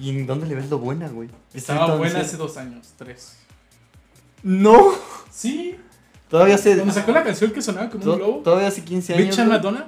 ¿Y 0.00 0.10
en 0.10 0.26
dónde 0.26 0.46
le 0.46 0.56
ves 0.56 0.68
lo 0.68 0.78
buena, 0.80 1.08
güey? 1.08 1.28
Estaba 1.54 1.82
Entonces- 1.82 1.98
buena 2.12 2.20
hace 2.26 2.36
dos 2.36 2.56
años, 2.56 2.88
tres. 2.98 3.36
No. 4.42 4.90
Sí. 5.30 5.76
Todavía 6.28 6.56
hace. 6.56 6.74
Cuando 6.74 6.92
sacó 6.92 7.12
la 7.12 7.22
canción 7.22 7.52
que 7.52 7.62
sonaba 7.62 7.88
como 7.90 8.02
to- 8.04 8.12
un 8.14 8.18
globo. 8.18 8.38
Todavía 8.42 8.66
hace 8.68 8.82
15 8.84 9.14
años. 9.14 9.28
Richard. 9.28 9.46
Madonna. 9.48 9.86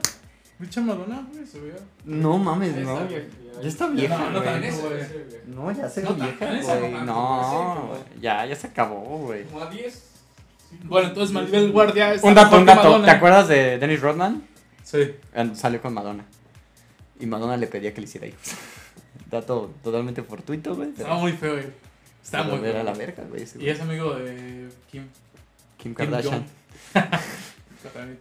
Richard 0.61 0.85
Madonna, 0.85 1.27
güey, 1.33 1.45
se 1.47 1.59
veía. 1.61 1.75
No 2.05 2.39
mames, 2.39 2.75
Ya 2.77 2.83
no. 2.83 2.93
está 3.01 3.07
vieja, 3.07 3.27
Ya 3.63 3.69
está 3.69 3.87
vieja, 3.89 4.17
No, 4.19 4.31
no 4.31 4.41
güey. 4.43 4.71
No, 5.49 5.73
ya 5.73 5.89
se 5.89 6.03
No, 6.03 6.15
vieja, 6.15 6.47
güey. 6.47 6.93
No, 7.05 7.87
güey. 7.89 8.01
ya, 8.21 8.47
ya 8.47 8.55
se 8.57 8.67
acabó, 8.69 9.01
güey. 9.19 9.45
Como 9.45 9.63
a 9.65 9.71
10. 9.71 10.03
Bueno, 10.85 11.09
entonces 11.09 11.35
Maribel 11.35 11.73
Guardia 11.73 12.15
está 12.15 12.29
Un 12.29 12.35
dato, 12.35 12.57
un 12.59 12.65
dato. 12.67 12.83
Madonna. 12.85 13.05
¿Te 13.07 13.11
acuerdas 13.11 13.49
de 13.49 13.79
Dennis 13.79 14.01
Rodman? 14.01 14.45
Sí. 14.85 15.15
Salió 15.55 15.81
con 15.83 15.95
Madonna. 15.95 16.25
Y 17.19 17.27
Madonna 17.27 17.57
le 17.57 17.67
pedía 17.67 17.93
que 17.93 18.01
le 18.01 18.07
hiciera 18.07 18.27
hijos. 18.27 18.53
Dato 19.31 19.73
totalmente 19.83 20.23
fortuito, 20.23 20.75
güey. 20.75 20.91
Estaba 20.91 21.19
muy 21.19 21.33
feo, 21.33 21.53
güey. 21.55 21.67
Pero 22.31 22.45
muy 22.45 22.59
feo. 22.61 22.83
la 22.83 22.93
verga, 22.93 23.25
güey. 23.25 23.43
ese 23.43 23.63
Y 23.63 23.69
es 23.69 23.81
amigo 23.81 24.15
de 24.15 24.69
Kim. 24.91 25.07
Kim 25.79 25.95
Kardashian. 25.95 26.45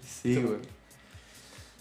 Sí, 0.08 0.42
güey. 0.42 0.60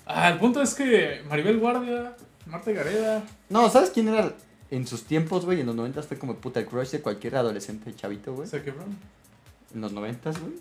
Ah, 0.07 0.31
el 0.31 0.39
punto 0.39 0.61
es 0.63 0.75
que 0.75 1.23
Maribel 1.29 1.59
Guardia, 1.59 2.17
Marta 2.47 2.73
Gareda. 2.73 3.23
No, 3.51 3.69
¿sabes 3.71 3.91
quién 3.91 4.09
era 4.09 4.35
en 4.71 4.87
sus 4.87 5.05
tiempos, 5.05 5.45
güey? 5.45 5.61
En 5.61 5.67
los 5.67 5.77
90 5.77 6.03
fue 6.03 6.19
como 6.19 6.35
puta 6.37 6.61
el 6.61 6.67
crush 6.67 6.91
de 6.91 7.01
cualquier 7.01 7.37
adolescente 7.37 7.95
chavito, 7.95 8.35
güey. 8.35 8.49
Zac 8.49 8.67
Efron. 8.67 8.97
En 9.75 9.81
los 9.81 9.93
90, 9.93 10.31
güey. 10.31 10.55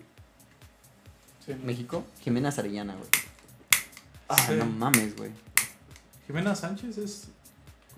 Sí. 1.46 1.56
México. 1.64 2.06
Jimena 2.22 2.52
Sarellana, 2.52 2.94
güey. 2.96 3.08
Ah, 4.28 4.38
Sí. 4.38 4.54
no 4.58 4.66
mames, 4.66 5.16
güey. 5.16 5.32
Jimena 6.28 6.54
Sánchez 6.54 6.98
es 6.98 7.28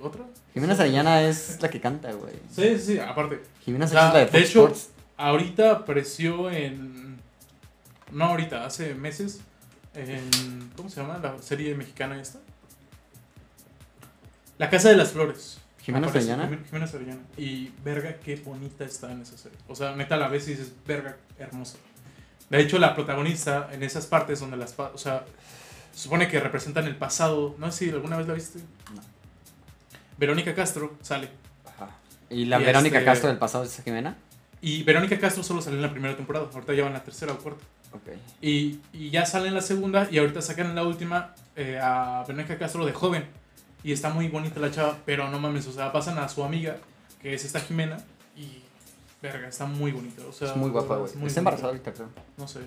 otra. 0.01 0.25
Jimena 0.53 0.75
Sarellana 0.75 1.21
es 1.23 1.61
la 1.61 1.69
que 1.69 1.79
canta, 1.79 2.11
güey. 2.13 2.33
Sí, 2.51 2.77
sí, 2.79 2.99
aparte. 2.99 3.41
Jimena 3.63 3.87
Sánchez 3.87 3.99
sea, 4.01 4.07
es 4.07 4.13
la 4.13 4.19
de 4.31 4.39
de 4.39 4.45
hecho- 4.45 4.59
Sports. 4.67 4.89
Ahorita 5.17 5.71
apareció 5.71 6.49
en. 6.49 7.17
No 8.11 8.25
ahorita, 8.25 8.65
hace 8.65 8.93
meses. 8.95 9.41
En. 9.93 10.71
¿Cómo 10.75 10.89
se 10.89 11.01
llama 11.01 11.17
la 11.17 11.41
serie 11.41 11.75
mexicana 11.75 12.19
esta? 12.21 12.39
La 14.57 14.69
Casa 14.69 14.89
de 14.89 14.97
las 14.97 15.11
Flores. 15.11 15.59
Jimena 15.81 16.09
Sariñana. 16.11 16.49
Jimena- 16.69 16.87
Sariñana. 16.87 17.21
Y 17.37 17.71
verga, 17.83 18.15
qué 18.19 18.35
bonita 18.35 18.83
está 18.83 19.11
en 19.11 19.21
esa 19.21 19.37
serie. 19.37 19.57
O 19.67 19.75
sea, 19.75 19.95
neta, 19.95 20.15
a 20.15 20.17
la 20.17 20.27
vez 20.27 20.47
y 20.47 20.51
dices, 20.51 20.73
verga, 20.85 21.17
hermosa. 21.37 21.77
De 22.49 22.59
hecho, 22.59 22.77
la 22.79 22.95
protagonista 22.95 23.69
en 23.71 23.83
esas 23.83 24.05
partes 24.05 24.39
donde 24.39 24.57
las. 24.57 24.77
O 24.77 24.97
sea, 24.97 25.25
supone 25.93 26.27
que 26.27 26.39
representan 26.39 26.85
el 26.87 26.95
pasado. 26.95 27.55
No 27.57 27.71
sé 27.71 27.85
si 27.85 27.91
alguna 27.91 28.17
vez 28.17 28.27
la 28.27 28.33
viste. 28.33 28.59
No. 28.93 29.01
Verónica 30.19 30.53
Castro 30.53 30.95
sale. 31.01 31.29
Ajá. 31.65 31.89
Y 32.29 32.45
la 32.45 32.59
Y 32.61 32.65
Verónica 32.65 32.97
este- 32.99 33.05
Castro 33.05 33.29
del 33.29 33.37
pasado 33.37 33.63
es 33.63 33.81
Jimena. 33.83 34.15
Y 34.61 34.83
Verónica 34.83 35.17
Castro 35.17 35.41
solo 35.43 35.61
salió 35.61 35.77
en 35.77 35.83
la 35.83 35.91
primera 35.91 36.15
temporada. 36.15 36.47
Ahorita 36.53 36.73
ya 36.73 36.83
van 36.83 36.91
en 36.91 36.97
la 36.97 37.03
tercera 37.03 37.33
o 37.33 37.37
cuarta. 37.37 37.63
Ok. 37.93 38.09
Y, 38.41 38.79
y 38.93 39.09
ya 39.09 39.25
sale 39.25 39.47
en 39.47 39.55
la 39.55 39.61
segunda. 39.61 40.07
Y 40.11 40.17
ahorita 40.19 40.41
sacan 40.41 40.67
en 40.67 40.75
la 40.75 40.83
última 40.83 41.33
eh, 41.55 41.79
a 41.81 42.23
Verónica 42.27 42.57
Castro 42.57 42.85
de 42.85 42.91
joven. 42.93 43.25
Y 43.83 43.93
está 43.93 44.09
muy 44.09 44.27
bonita 44.27 44.59
la 44.59 44.69
chava. 44.69 44.97
Pero 45.05 45.29
no 45.29 45.39
mames, 45.39 45.65
o 45.67 45.71
sea, 45.71 45.91
pasan 45.93 46.17
a 46.17 46.27
su 46.27 46.43
amiga, 46.43 46.75
que 47.21 47.33
es 47.33 47.45
esta 47.45 47.61
Jimena. 47.61 47.97
Y. 48.35 48.61
Verga, 49.21 49.47
está 49.47 49.65
muy 49.65 49.91
bonita. 49.91 50.23
O 50.29 50.31
sea, 50.33 50.49
Es 50.49 50.55
muy 50.55 50.69
guapa, 50.69 50.97
güey. 50.97 51.11
Está 51.25 51.39
embarazada 51.39 51.69
ahorita, 51.69 51.93
creo. 51.93 52.09
No 52.37 52.47
sé. 52.47 52.59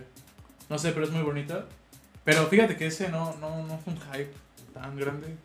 No 0.68 0.78
sé, 0.78 0.92
pero 0.92 1.04
es 1.06 1.10
muy 1.12 1.22
bonita. 1.22 1.66
Pero 2.24 2.46
fíjate 2.46 2.76
que 2.76 2.86
ese 2.86 3.08
no, 3.08 3.34
no, 3.40 3.66
no 3.66 3.78
fue 3.78 3.92
un 3.94 4.00
hype 4.00 4.32
tan 4.74 4.96
grande. 4.96 5.36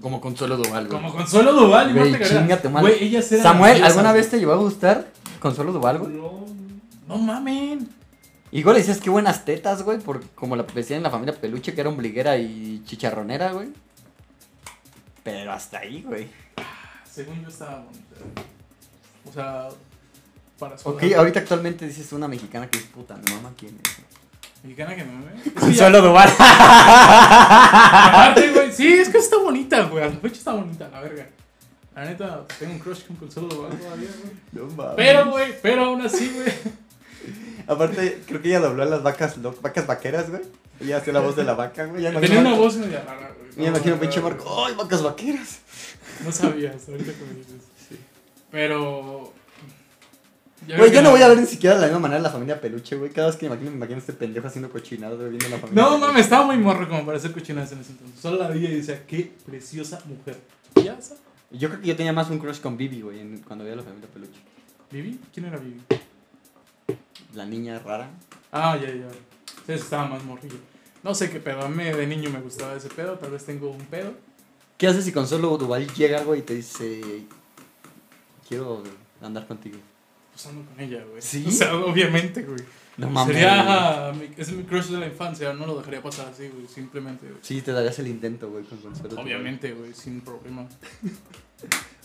Como 0.00 0.20
Consuelo 0.20 0.56
Duval, 0.56 0.86
güey. 0.88 1.00
Como 1.00 1.12
Consuelo 1.14 1.52
Duval 1.52 1.90
y 1.90 1.92
Güey, 1.94 2.10
Marta 2.10 2.24
Gareda. 2.24 2.40
chinga 2.42 2.62
tu 2.62 2.70
madre. 2.70 2.88
Güey, 2.96 3.04
ellas 3.04 3.30
eran 3.32 3.42
Samuel, 3.42 3.84
¿alguna 3.84 4.10
güey. 4.10 4.22
vez 4.22 4.30
te 4.30 4.38
llegó 4.38 4.52
a 4.52 4.56
gustar 4.56 5.08
Consuelo 5.40 5.72
Duval, 5.72 5.98
güey? 5.98 6.12
No, 6.12 6.44
No 7.08 7.16
mamen. 7.18 7.88
Igual 8.52 8.76
decías 8.76 9.00
qué 9.00 9.10
buenas 9.10 9.44
tetas, 9.44 9.82
güey, 9.82 9.98
por 9.98 10.22
como 10.30 10.54
la 10.56 10.62
decían 10.62 10.98
en 10.98 11.02
la 11.04 11.10
familia 11.10 11.34
Peluche, 11.40 11.74
que 11.74 11.80
era 11.80 11.90
ombliguera 11.90 12.36
y 12.36 12.82
chicharronera, 12.84 13.52
güey. 13.52 13.68
Pero 15.22 15.52
hasta 15.52 15.78
ahí, 15.78 16.02
güey. 16.02 16.28
Según 17.10 17.42
yo 17.42 17.48
estaba 17.48 17.80
bonita. 17.80 18.16
O 19.28 19.32
sea, 19.32 19.68
para 20.58 20.76
su 20.78 20.88
Ok, 20.88 21.02
edad. 21.04 21.18
ahorita 21.20 21.40
actualmente 21.40 21.86
dices 21.86 22.12
una 22.12 22.28
mexicana 22.28 22.68
que 22.68 22.78
es 22.78 22.84
puta, 22.84 23.16
mi 23.16 23.32
mamá, 23.34 23.52
¿quién 23.56 23.78
es? 23.82 23.90
Mexicana 24.64 24.96
que 24.96 25.02
que 25.04 25.50
ya- 25.50 25.60
Consuelo 25.60 26.00
Duval. 26.02 26.28
Aparte, 27.38 28.50
güey. 28.52 28.72
Sí, 28.72 28.92
es 28.94 29.08
que 29.10 29.18
está 29.18 29.36
bonita, 29.38 29.82
güey. 29.84 30.02
A 30.04 30.08
la 30.08 30.16
fecha 30.16 30.36
está 30.36 30.52
bonita, 30.54 30.88
la 30.88 31.00
verga. 31.00 31.26
La 31.94 32.04
neta, 32.06 32.44
tengo 32.58 32.72
un 32.72 32.78
crush 32.80 33.04
con 33.06 33.16
Consuelo 33.16 33.48
Duval 33.48 33.78
todavía, 33.78 34.08
güey. 34.20 34.32
No 34.52 34.66
mames. 34.74 34.94
Pero, 34.96 35.30
güey, 35.30 35.54
pero 35.62 35.84
aún 35.84 36.00
así, 36.02 36.32
güey. 36.34 36.52
Aparte, 37.66 38.20
creo 38.26 38.42
que 38.42 38.48
ella 38.48 38.60
dobló 38.60 38.82
a 38.82 38.86
las 38.86 39.02
vacas, 39.02 39.36
lo- 39.38 39.54
vacas 39.62 39.86
vaqueras, 39.86 40.28
güey. 40.30 40.42
Ella 40.80 40.96
hacía 40.98 41.12
la 41.12 41.20
voz 41.20 41.36
de 41.36 41.44
la 41.44 41.54
vaca, 41.54 41.84
güey. 41.86 42.02
Ya 42.02 42.10
me 42.10 42.20
Tenía 42.20 42.40
imagino- 42.40 42.54
una 42.56 42.64
voz 42.64 42.76
media 42.76 43.02
rara, 43.06 43.32
güey. 43.38 43.50
Ya 43.56 43.62
me 43.62 43.68
imagino 43.68 43.94
No, 43.94 44.00
pinche 44.00 44.20
no, 44.20 44.28
Marco. 44.28 44.64
¡Ay, 44.66 44.74
vacas 44.74 45.02
vaqueras! 45.02 45.58
No 46.24 46.32
sabías, 46.32 46.88
ahorita 46.88 47.12
que 47.12 47.24
me 47.24 47.34
dices. 47.34 47.62
Pero. 48.50 49.13
Güey, 50.66 50.90
yo 50.92 51.02
no 51.02 51.10
voy 51.10 51.20
a 51.22 51.28
ver 51.28 51.38
ni 51.38 51.46
siquiera 51.46 51.74
de 51.76 51.80
la 51.82 51.86
misma 51.88 52.00
manera 52.00 52.20
la 52.22 52.30
familia 52.30 52.60
peluche, 52.60 52.96
güey. 52.96 53.10
Cada 53.10 53.26
vez 53.28 53.36
que 53.36 53.46
me 53.48 53.54
imagino, 53.54 53.70
me 53.72 53.76
imagino 53.76 53.98
este 53.98 54.12
pendejo 54.12 54.46
haciendo 54.46 54.70
cochinadas, 54.70 55.16
güey, 55.18 55.30
viendo 55.30 55.48
la 55.50 55.58
familia. 55.58 55.82
No 55.82 55.98
mames, 55.98 56.22
estaba 56.24 56.46
muy 56.46 56.56
morro 56.58 56.88
como 56.88 57.04
para 57.04 57.18
hacer 57.18 57.32
cochinadas 57.32 57.72
en 57.72 57.80
ese 57.80 57.92
entonces. 57.92 58.18
Solo 58.20 58.38
la 58.38 58.48
vi 58.48 58.64
y 58.66 58.76
decía, 58.76 59.04
qué 59.06 59.32
preciosa 59.44 60.00
mujer. 60.06 60.36
¿Ya 60.82 60.94
está? 60.94 61.16
Yo 61.50 61.68
creo 61.68 61.80
que 61.80 61.86
yo 61.88 61.96
tenía 61.96 62.12
más 62.12 62.30
un 62.30 62.38
crush 62.38 62.60
con 62.60 62.76
Bibi, 62.76 63.02
güey, 63.02 63.20
en- 63.20 63.38
cuando 63.38 63.64
veía 63.64 63.76
la 63.76 63.82
familia 63.82 64.08
peluche. 64.12 64.40
¿Vivi? 64.90 65.20
¿Quién 65.32 65.46
era 65.46 65.58
Vivi? 65.58 65.80
La 67.34 67.44
niña 67.44 67.78
rara. 67.80 68.10
Ah, 68.52 68.76
ya, 68.80 68.88
ya. 68.88 69.08
Sí, 69.66 69.72
estaba 69.72 70.06
más 70.06 70.24
morrillo. 70.24 70.56
No 71.02 71.14
sé 71.14 71.30
qué 71.30 71.40
pedo. 71.40 71.62
A 71.62 71.68
mí 71.68 71.84
de 71.84 72.06
niño 72.06 72.30
me 72.30 72.40
gustaba 72.40 72.74
ese 72.76 72.88
pedo. 72.88 73.18
Tal 73.18 73.30
vez 73.30 73.44
tengo 73.44 73.70
un 73.70 73.84
pedo. 73.86 74.12
¿Qué 74.78 74.86
haces 74.86 75.04
si 75.04 75.12
Consuelo 75.12 75.56
Duval 75.58 75.86
llega, 75.94 76.22
güey, 76.22 76.40
y 76.40 76.42
te 76.42 76.54
dice, 76.54 77.00
quiero 78.48 78.82
andar 79.22 79.46
contigo? 79.46 79.78
Pues 80.34 80.46
ando 80.46 80.68
con 80.68 80.80
ella, 80.80 81.02
güey. 81.08 81.22
¿Sí? 81.22 81.44
O 81.48 81.50
sea, 81.50 81.74
obviamente, 81.76 82.42
güey. 82.42 82.60
No 82.96 83.10
mames. 83.10 83.34
Sería. 83.34 84.12
mi- 84.12 84.30
es 84.36 84.52
mi 84.52 84.62
crush 84.64 84.86
de 84.86 84.98
la 84.98 85.06
infancia. 85.06 85.52
No 85.52 85.66
lo 85.66 85.76
dejaría 85.78 86.02
pasar 86.02 86.28
así, 86.28 86.48
güey. 86.48 86.66
Simplemente, 86.68 87.26
güey. 87.26 87.38
Sí, 87.42 87.60
te 87.62 87.72
darías 87.72 87.98
el 87.98 88.06
intento, 88.08 88.50
güey, 88.50 88.64
con 88.64 88.78
Consuelo. 88.78 89.20
Obviamente, 89.20 89.72
güey. 89.72 89.94
Sin 89.94 90.20
problema. 90.20 90.66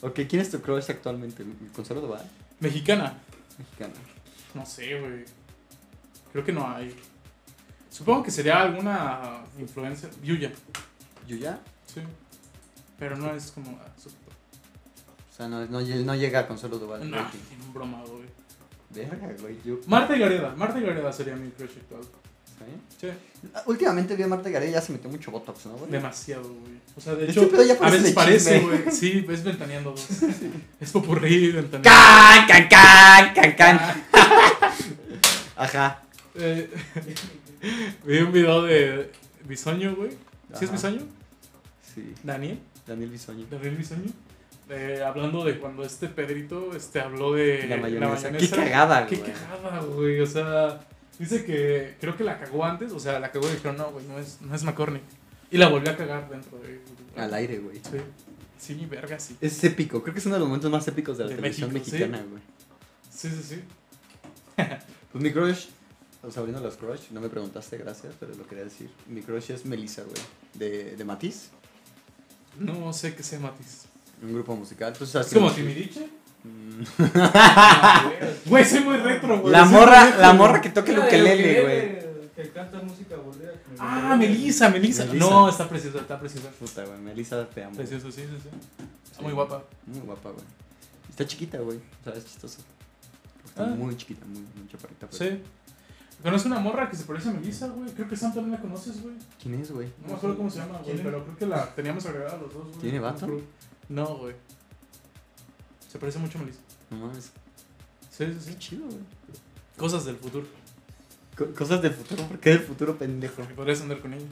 Ok, 0.01 0.21
¿quién 0.29 0.41
es 0.41 0.49
tu 0.49 0.61
crush 0.61 0.89
actualmente? 0.89 1.43
¿Consuelo 1.75 1.99
Duval? 2.01 2.25
Mexicana. 2.61 3.17
Mexicana. 3.57 3.91
No 4.53 4.65
sé, 4.65 4.97
güey. 4.97 5.25
Creo 6.31 6.45
que 6.45 6.53
no 6.53 6.65
hay. 6.73 6.95
Supongo 7.89 8.23
que 8.23 8.31
sería 8.31 8.61
alguna 8.61 9.41
influencer. 9.59 10.09
Yuya. 10.23 10.53
¿Yuya? 11.27 11.59
Sí. 11.85 11.99
Pero 12.97 13.17
no 13.17 13.33
es 13.35 13.51
como. 13.51 13.77
Sea, 15.39 15.47
no, 15.47 15.65
no, 15.65 15.81
no 15.81 16.15
llega 16.15 16.39
a 16.41 16.47
Consuelo 16.47 16.77
Duval. 16.77 17.09
No, 17.09 17.17
en 17.17 17.73
broma, 17.73 18.03
güey. 18.05 18.27
Verga, 18.89 19.33
güey, 19.39 19.57
yo... 19.63 19.79
Marta 19.87 20.15
y 20.15 20.19
Gareda. 20.19 20.53
Marta 20.55 20.79
y 20.79 20.81
Gareda 20.81 21.13
sería 21.13 21.35
mi 21.35 21.49
crush 21.51 21.77
actual. 21.77 22.01
¿Sí? 22.01 23.07
Sí. 23.07 23.07
Últimamente 23.67 24.15
vi 24.17 24.23
a 24.23 24.27
Marta 24.27 24.49
Gareda 24.49 24.69
y 24.69 24.73
ya 24.73 24.81
se 24.81 24.91
metió 24.91 25.09
mucho 25.09 25.31
botox, 25.31 25.67
¿no, 25.67 25.73
güey? 25.73 25.91
Demasiado, 25.91 26.43
güey. 26.43 26.73
O 26.97 26.99
sea, 26.99 27.15
de 27.15 27.27
Este 27.27 27.41
hecho, 27.41 27.63
ya 27.63 27.73
a 27.75 27.89
veces 27.89 28.11
parece, 28.11 28.59
güey. 28.59 28.91
Sí, 28.91 29.25
es 29.29 29.43
ventaneando 29.43 29.91
dos. 29.91 30.07
Es 30.81 30.91
popurrí, 30.91 31.51
ventaneando. 31.51 31.89
¡Can, 31.89 32.47
can, 32.47 33.33
can, 33.33 33.33
can, 33.33 33.55
can! 33.55 34.03
Ajá. 35.55 36.03
Eh, 36.35 36.69
vi 38.05 38.17
un 38.17 38.31
video 38.33 38.63
de 38.63 39.11
Bisoño, 39.45 39.95
güey. 39.95 40.11
¿Sí 40.57 40.65
es. 40.65 40.71
Bisoño? 40.71 41.01
Sí, 41.93 42.13
Daniel. 42.23 42.59
Daniel 42.85 43.09
Bisoño. 43.09 43.45
Daniel 43.49 43.75
Bisoño. 43.75 44.11
Eh, 44.69 45.01
hablando 45.03 45.43
de 45.43 45.57
cuando 45.59 45.83
este 45.83 46.07
Pedrito 46.07 46.75
este, 46.75 46.99
habló 47.01 47.33
de 47.33 47.65
La 47.67 47.77
mayonesa. 47.77 48.31
Qué 48.31 48.47
cagada, 48.49 49.07
Qué 49.07 49.15
güey. 49.17 49.31
cagada, 49.33 49.81
güey. 49.83 50.21
O 50.21 50.27
sea, 50.27 50.79
dice 51.17 51.43
que 51.43 51.95
creo 51.99 52.15
que 52.15 52.23
la 52.23 52.39
cagó 52.39 52.63
antes. 52.63 52.91
O 52.91 52.99
sea, 52.99 53.19
la 53.19 53.31
cagó 53.31 53.47
y 53.49 53.53
dijeron, 53.53 53.77
no, 53.77 53.91
güey, 53.91 54.05
no 54.05 54.19
es, 54.19 54.39
no 54.41 54.53
es 54.53 54.63
McCormick. 54.63 55.01
Y 55.51 55.57
la 55.57 55.69
volvió 55.69 55.91
a 55.91 55.97
cagar 55.97 56.29
dentro 56.29 56.59
de. 56.59 56.79
Al 57.19 57.33
aire, 57.33 57.57
güey. 57.57 57.77
Sí, 57.77 57.97
sí, 58.59 58.85
verga, 58.85 59.19
sí. 59.19 59.35
Es 59.41 59.63
épico. 59.63 60.03
Creo 60.03 60.13
que 60.13 60.19
es 60.19 60.25
uno 60.27 60.35
de 60.35 60.39
los 60.39 60.47
momentos 60.47 60.69
más 60.69 60.87
épicos 60.87 61.17
de 61.17 61.23
la 61.23 61.29
De 61.31 61.35
televisión 61.37 61.73
México, 61.73 61.91
mexicana, 61.97 62.23
güey. 62.29 62.41
Sí, 63.11 63.29
sí, 63.29 63.43
sí. 63.43 63.63
Pues 65.11 65.23
mi 65.23 65.31
crush, 65.31 65.65
o 66.21 66.29
sea, 66.29 66.41
abriendo 66.41 66.61
los 66.61 66.77
crush, 66.77 67.09
no 67.09 67.19
me 67.19 67.29
preguntaste, 67.29 67.79
gracias, 67.79 68.13
pero 68.19 68.35
lo 68.35 68.45
quería 68.45 68.63
decir. 68.63 68.91
Mi 69.07 69.21
crush 69.23 69.49
es 69.49 69.65
Melissa, 69.65 70.03
güey. 70.03 70.21
De, 70.53 70.95
de 70.95 71.03
Matiz, 71.03 71.49
No 72.59 72.93
sé 72.93 73.15
qué 73.15 73.23
sea 73.23 73.39
Matiz. 73.39 73.85
Un 74.21 74.33
grupo 74.33 74.55
musical. 74.55 74.93
¿Tú 74.93 75.05
sabes 75.05 75.27
¿Es 75.27 75.33
como 75.33 75.49
es? 75.49 75.55
Timiriche? 75.55 76.07
Mm. 76.43 76.83
Güey, 78.49 78.65
soy 78.65 78.79
muy 78.81 78.97
retro, 78.97 79.39
güey. 79.39 79.51
La 79.51 79.65
morra, 79.65 80.05
retro, 80.05 80.21
la 80.21 80.33
morra 80.33 80.61
que 80.61 80.69
toca 80.69 80.91
el 80.91 80.99
ukelele, 80.99 81.61
güey. 81.61 82.09
Que 82.35 82.49
canta 82.51 82.79
música 82.81 83.15
Ah. 83.81 84.15
Melissa, 84.17 84.69
Melissa. 84.69 85.05
No, 85.05 85.47
está 85.49 85.67
preciosa, 85.69 85.99
está 85.99 86.19
preciosa. 86.19 86.49
Puta, 86.59 86.83
güey, 86.85 86.99
Melissa 86.99 87.47
te 87.47 87.63
amo. 87.63 87.75
Precioso, 87.75 88.11
sí, 88.11 88.21
sí, 88.23 88.37
sí. 88.43 88.49
Está 89.05 89.17
Sí. 89.17 89.23
muy 89.23 89.31
guapa. 89.33 89.63
Muy 89.85 89.99
guapa, 90.01 90.31
güey. 90.31 90.43
Está 91.09 91.25
chiquita, 91.25 91.57
güey. 91.59 91.77
O 91.77 92.03
sea, 92.03 92.13
es 92.13 92.25
chistoso. 92.25 92.59
Está 93.45 93.63
Ah. 93.63 93.67
muy 93.67 93.95
chiquita, 93.95 94.25
muy, 94.25 94.39
muy 94.41 94.67
chaparrita. 94.69 95.07
pero- 95.09 95.17
Sí. 95.31 95.41
Conozco 96.21 96.49
una 96.49 96.59
morra 96.59 96.89
que 96.89 96.97
se 96.97 97.05
parece 97.05 97.29
a 97.29 97.31
Melissa, 97.31 97.67
güey. 97.67 97.89
Creo 97.91 98.09
que 98.09 98.17
Sam 98.17 98.33
también 98.33 98.51
la 98.51 98.59
conoces, 98.61 99.01
güey. 99.01 99.15
¿Quién 99.41 99.55
es, 99.61 99.71
güey? 99.71 99.87
No 100.01 100.09
me 100.09 100.13
acuerdo 100.15 100.35
cómo 100.35 100.49
se 100.49 100.59
llama, 100.59 100.79
güey, 100.83 100.97
pero 100.97 101.23
creo 101.23 101.37
que 101.37 101.45
la 101.45 101.65
teníamos 101.73 102.05
agregada 102.05 102.37
los 102.37 102.53
dos, 102.53 102.67
güey. 102.67 102.79
¿Tiene 102.81 102.99
vato? 102.99 103.27
No, 103.89 104.17
güey. 104.17 104.35
Se 105.91 105.97
parece 105.99 106.19
mucho 106.19 106.37
a 106.37 106.41
Melissa. 106.41 106.61
No 106.91 106.97
mames. 106.97 107.31
Sí, 108.11 108.25
sí, 108.25 108.33
Qué 108.33 108.51
sí. 108.51 108.55
chido, 108.59 108.85
güey. 108.85 108.99
Cosas 109.77 110.05
del 110.05 110.17
futuro. 110.17 110.45
Co- 111.35 111.53
cosas 111.53 111.81
del 111.81 111.93
futuro, 111.93 112.23
¿por 112.27 112.39
qué 112.39 112.49
del 112.51 112.59
futuro, 112.59 112.97
pendejo? 112.97 113.41
Podrías 113.55 113.81
andar 113.81 113.99
con 113.99 114.13
ella. 114.13 114.25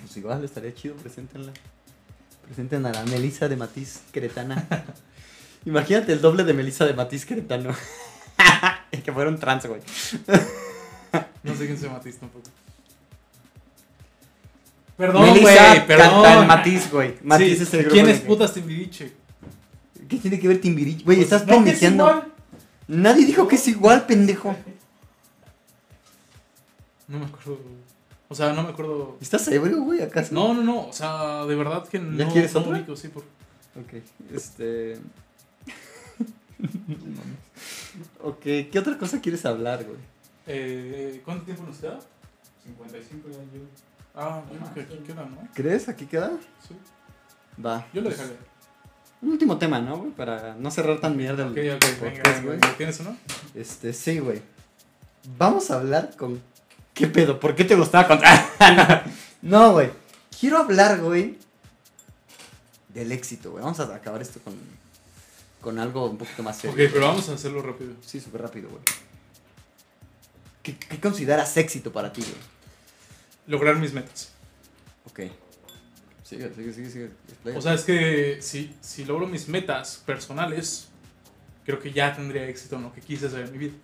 Pues 0.00 0.16
igual, 0.16 0.44
estaría 0.44 0.74
chido, 0.74 0.94
preséntenla. 0.96 1.52
Presenten 2.44 2.84
a 2.86 2.92
la 2.92 3.04
Melissa 3.04 3.48
de 3.48 3.56
Matiz 3.56 4.00
Queretana. 4.12 4.66
Imagínate 5.64 6.12
el 6.12 6.20
doble 6.20 6.44
de 6.44 6.52
Melissa 6.54 6.84
de 6.84 6.94
Matiz 6.94 7.24
Queretano. 7.24 7.72
que 9.04 9.12
fueron 9.12 9.38
trans, 9.38 9.66
güey. 9.66 9.80
No 11.44 11.54
sé 11.54 11.66
quién 11.66 11.78
se 11.78 11.88
Matiz 11.88 12.18
tampoco. 12.18 12.48
Perdón, 14.96 15.22
Melissa 15.22 15.42
güey, 15.42 15.56
canta 15.56 15.80
en 15.80 15.86
perdón. 15.86 16.46
Matiz, 16.46 16.90
güey. 16.90 17.14
Matiz 17.22 17.56
Sí, 17.58 17.62
es 17.64 17.74
el 17.74 17.80
grupo. 17.80 17.92
¿Quién 17.94 18.06
de- 18.06 18.12
es 18.12 18.20
putas 18.20 18.54
Timbiriche? 18.54 19.12
¿Qué 20.08 20.16
tiene 20.18 20.38
que 20.38 20.48
ver 20.48 20.60
Timbiriche? 20.60 21.04
Güey, 21.04 21.18
Pues, 21.18 21.32
estás 21.32 21.46
no, 21.46 21.64
es. 21.64 21.82
Nadie 22.88 23.24
dijo 23.26 23.48
que 23.48 23.56
es 23.56 23.68
igual, 23.68 24.06
pendejo. 24.06 24.54
No 27.08 27.18
me 27.18 27.24
acuerdo, 27.26 27.56
güey. 27.56 27.74
O 28.28 28.34
sea, 28.34 28.52
no 28.52 28.62
me 28.62 28.70
acuerdo. 28.70 29.18
¿Estás 29.20 29.46
ebrio, 29.48 29.82
güey, 29.82 30.02
acaso? 30.02 30.34
No, 30.34 30.54
no, 30.54 30.62
no. 30.62 30.88
O 30.88 30.92
sea, 30.92 31.44
de 31.44 31.54
verdad 31.54 31.86
que 31.86 31.98
no. 31.98 32.32
quieres 32.32 32.54
no 32.54 32.60
otra? 32.60 32.72
ubico, 32.72 32.96
sí, 32.96 33.08
por... 33.08 33.22
Ok, 33.22 34.02
este. 34.34 34.98
No 36.58 36.68
mames. 36.98 37.38
ok, 38.22 38.40
¿qué 38.70 38.78
otra 38.78 38.96
cosa 38.96 39.20
quieres 39.20 39.44
hablar, 39.44 39.84
güey? 39.84 39.98
Eh, 40.46 41.20
¿Cuánto 41.24 41.44
tiempo 41.44 41.64
nos 41.64 41.76
queda? 41.76 41.98
55 42.64 43.28
ya 43.28 43.36
yo. 43.36 43.60
Ah, 44.14 44.42
yo 44.52 44.58
creo 44.58 44.74
que 44.74 44.80
aquí 44.94 45.02
queda, 45.04 45.24
¿no? 45.24 45.48
¿Crees? 45.54 45.88
¿Aquí 45.88 46.06
queda? 46.06 46.32
Sí. 46.66 46.76
Va. 47.64 47.86
Yo 47.92 48.02
lo 48.02 48.08
pues, 48.08 48.18
dejaré. 48.18 48.36
Un 49.22 49.30
último 49.30 49.56
tema, 49.56 49.80
¿no, 49.80 49.98
güey? 49.98 50.10
Para 50.10 50.54
no 50.56 50.70
cerrar 50.70 51.00
tan 51.00 51.16
mierda 51.16 51.44
el 51.44 51.50
Ok, 51.52 51.58
ok, 51.76 51.98
podcast, 52.00 52.44
güey. 52.44 52.58
¿Tienes 52.76 53.00
uno? 53.00 53.16
Este, 53.54 53.92
sí, 53.92 54.18
güey. 54.18 54.42
Vamos 55.38 55.70
a 55.70 55.76
hablar 55.76 56.16
con. 56.16 56.42
¿Qué 56.92 57.06
pedo? 57.06 57.38
¿Por 57.40 57.54
qué 57.54 57.64
te 57.64 57.74
gustaba 57.74 58.08
contar? 58.08 59.04
no, 59.42 59.72
güey. 59.72 59.90
Quiero 60.38 60.58
hablar, 60.58 61.00
güey, 61.00 61.38
del 62.88 63.12
éxito, 63.12 63.52
güey. 63.52 63.62
Vamos 63.62 63.80
a 63.80 63.94
acabar 63.94 64.20
esto 64.20 64.40
con, 64.40 64.54
con 65.60 65.78
algo 65.78 66.10
un 66.10 66.18
poquito 66.18 66.42
más 66.42 66.56
serio. 66.58 66.72
Ok, 66.72 66.92
pero 66.92 67.06
vamos 67.06 67.28
a 67.28 67.34
hacerlo 67.34 67.62
rápido. 67.62 67.94
Sí, 68.04 68.20
súper 68.20 68.42
rápido, 68.42 68.68
güey. 68.68 68.82
¿Qué, 70.62 70.76
qué 70.76 71.00
consideras 71.00 71.56
éxito 71.56 71.92
para 71.92 72.12
ti, 72.12 72.22
güey? 72.22 72.51
Lograr 73.46 73.76
mis 73.76 73.92
metas. 73.92 74.32
Ok. 75.06 75.20
Sigue, 76.22 76.52
sigue, 76.54 76.72
sigue, 76.72 76.90
sigue. 76.90 77.10
O 77.56 77.60
sea, 77.60 77.74
es 77.74 77.84
que 77.84 78.38
si, 78.40 78.74
si 78.80 79.04
logro 79.04 79.26
mis 79.26 79.48
metas 79.48 80.02
personales, 80.06 80.88
creo 81.64 81.78
que 81.78 81.92
ya 81.92 82.14
tendría 82.14 82.48
éxito 82.48 82.76
en 82.76 82.84
lo 82.84 82.92
que 82.92 83.00
quise 83.00 83.26
hacer 83.26 83.46
en 83.46 83.52
mi 83.52 83.58
vida. 83.58 83.74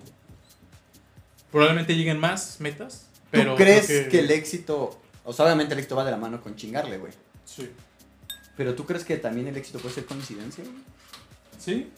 Probablemente 1.50 1.94
lleguen 1.94 2.18
más 2.18 2.60
metas, 2.60 3.08
pero... 3.30 3.52
¿Tú 3.52 3.58
crees 3.58 3.86
que... 3.86 4.18
el 4.18 4.30
éxito. 4.30 5.00
O 5.24 5.32
sea, 5.32 5.44
obviamente 5.46 5.74
el 5.74 5.80
éxito 5.80 5.96
va 5.96 6.04
de 6.04 6.10
la 6.10 6.16
mano 6.16 6.40
con 6.40 6.56
chingarle, 6.56 6.98
güey. 6.98 7.12
Sí. 7.44 7.70
Pero 8.56 8.74
tú 8.74 8.86
crees 8.86 9.04
que 9.04 9.16
también 9.16 9.46
el 9.48 9.56
éxito 9.56 9.78
puede 9.78 9.94
ser 9.94 10.06
coincidencia, 10.06 10.64
güey? 10.64 10.76
¿Sí? 11.58 11.90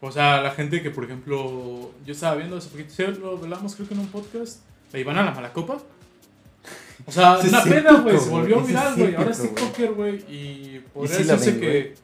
O 0.00 0.12
sea, 0.12 0.42
la 0.42 0.50
gente 0.50 0.82
que, 0.82 0.90
por 0.90 1.04
ejemplo, 1.04 1.92
yo 2.04 2.12
estaba 2.12 2.36
viendo 2.36 2.56
hace 2.56 2.68
poquito, 2.68 3.10
lo 3.12 3.38
hablamos 3.38 3.74
creo 3.74 3.88
que 3.88 3.94
en 3.94 4.00
un 4.00 4.08
podcast, 4.08 4.60
la 4.96 5.00
Ivana 5.00 5.22
la 5.24 5.30
Malacopa. 5.32 5.76
O 7.04 7.12
sea, 7.12 7.38
Ese 7.38 7.48
una 7.48 7.58
es 7.60 7.66
épico, 7.66 8.02
güey, 8.02 8.18
se 8.18 8.28
volvió 8.30 8.60
viral, 8.62 8.92
es 8.92 8.98
güey. 8.98 9.14
Ahora 9.14 9.30
es. 9.30 9.42
TikToker, 9.42 9.92
güey, 9.92 10.14
y 10.28 10.84
podría 10.94 11.16
sí 11.18 11.22
decirse 11.24 11.50
ven, 11.52 11.60
que, 11.60 11.94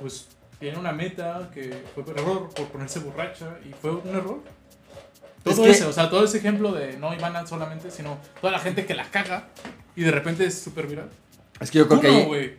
pues, 0.00 0.26
tiene 0.58 0.76
una 0.78 0.92
meta 0.92 1.48
que 1.54 1.72
fue 1.94 2.04
por 2.04 2.18
error, 2.18 2.50
por 2.50 2.66
ponerse 2.66 2.98
borracha, 2.98 3.56
y 3.64 3.72
fue 3.80 3.92
un 3.92 4.08
error. 4.08 4.40
Es 5.44 5.54
Todo 5.56 5.64
que- 5.64 5.70
ese, 5.70 5.84
o 5.86 5.92
sea, 5.92 6.10
todo 6.10 6.24
ese 6.24 6.38
ejemplo 6.38 6.72
de 6.72 6.96
no 6.98 7.14
Ivana 7.14 7.46
solamente, 7.46 7.90
sino 7.90 8.18
toda 8.40 8.52
la 8.52 8.58
gente 8.58 8.84
que 8.84 8.94
la 8.94 9.04
caga 9.10 9.48
y 9.96 10.02
de 10.02 10.10
repente 10.10 10.44
es 10.44 10.58
súper 10.60 10.86
viral. 10.88 11.08
Es 11.60 11.70
que 11.70 11.78
yo 11.78 11.88
creo 11.88 12.00
que 12.00 12.08
Kuno, 12.08 12.18
ahí. 12.20 12.26
güey. 12.26 12.54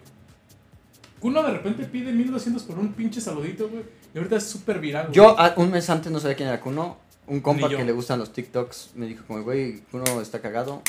Kuno 1.19 1.43
de 1.43 1.51
repente 1.51 1.83
pide 1.85 2.11
1200 2.11 2.63
por 2.63 2.79
un 2.79 2.93
pinche 2.93 3.19
saludito, 3.21 3.67
güey. 3.69 3.83
Y 4.13 4.17
ahorita 4.17 4.37
es 4.37 4.45
súper 4.45 4.79
viral. 4.79 5.11
Yo 5.11 5.35
un 5.57 5.71
mes 5.71 5.89
antes 5.89 6.11
no 6.11 6.19
sabía 6.19 6.35
quién 6.35 6.49
era 6.49 6.59
Kuno. 6.59 6.97
Un 7.27 7.39
compa 7.39 7.69
que 7.69 7.83
le 7.85 7.91
gustan 7.93 8.19
los 8.19 8.33
TikToks 8.33 8.91
me 8.95 9.05
dijo 9.07 9.23
como, 9.25 9.41
güey, 9.43 9.79
Kuno 9.91 10.21
está 10.21 10.41
cagado. 10.41 10.81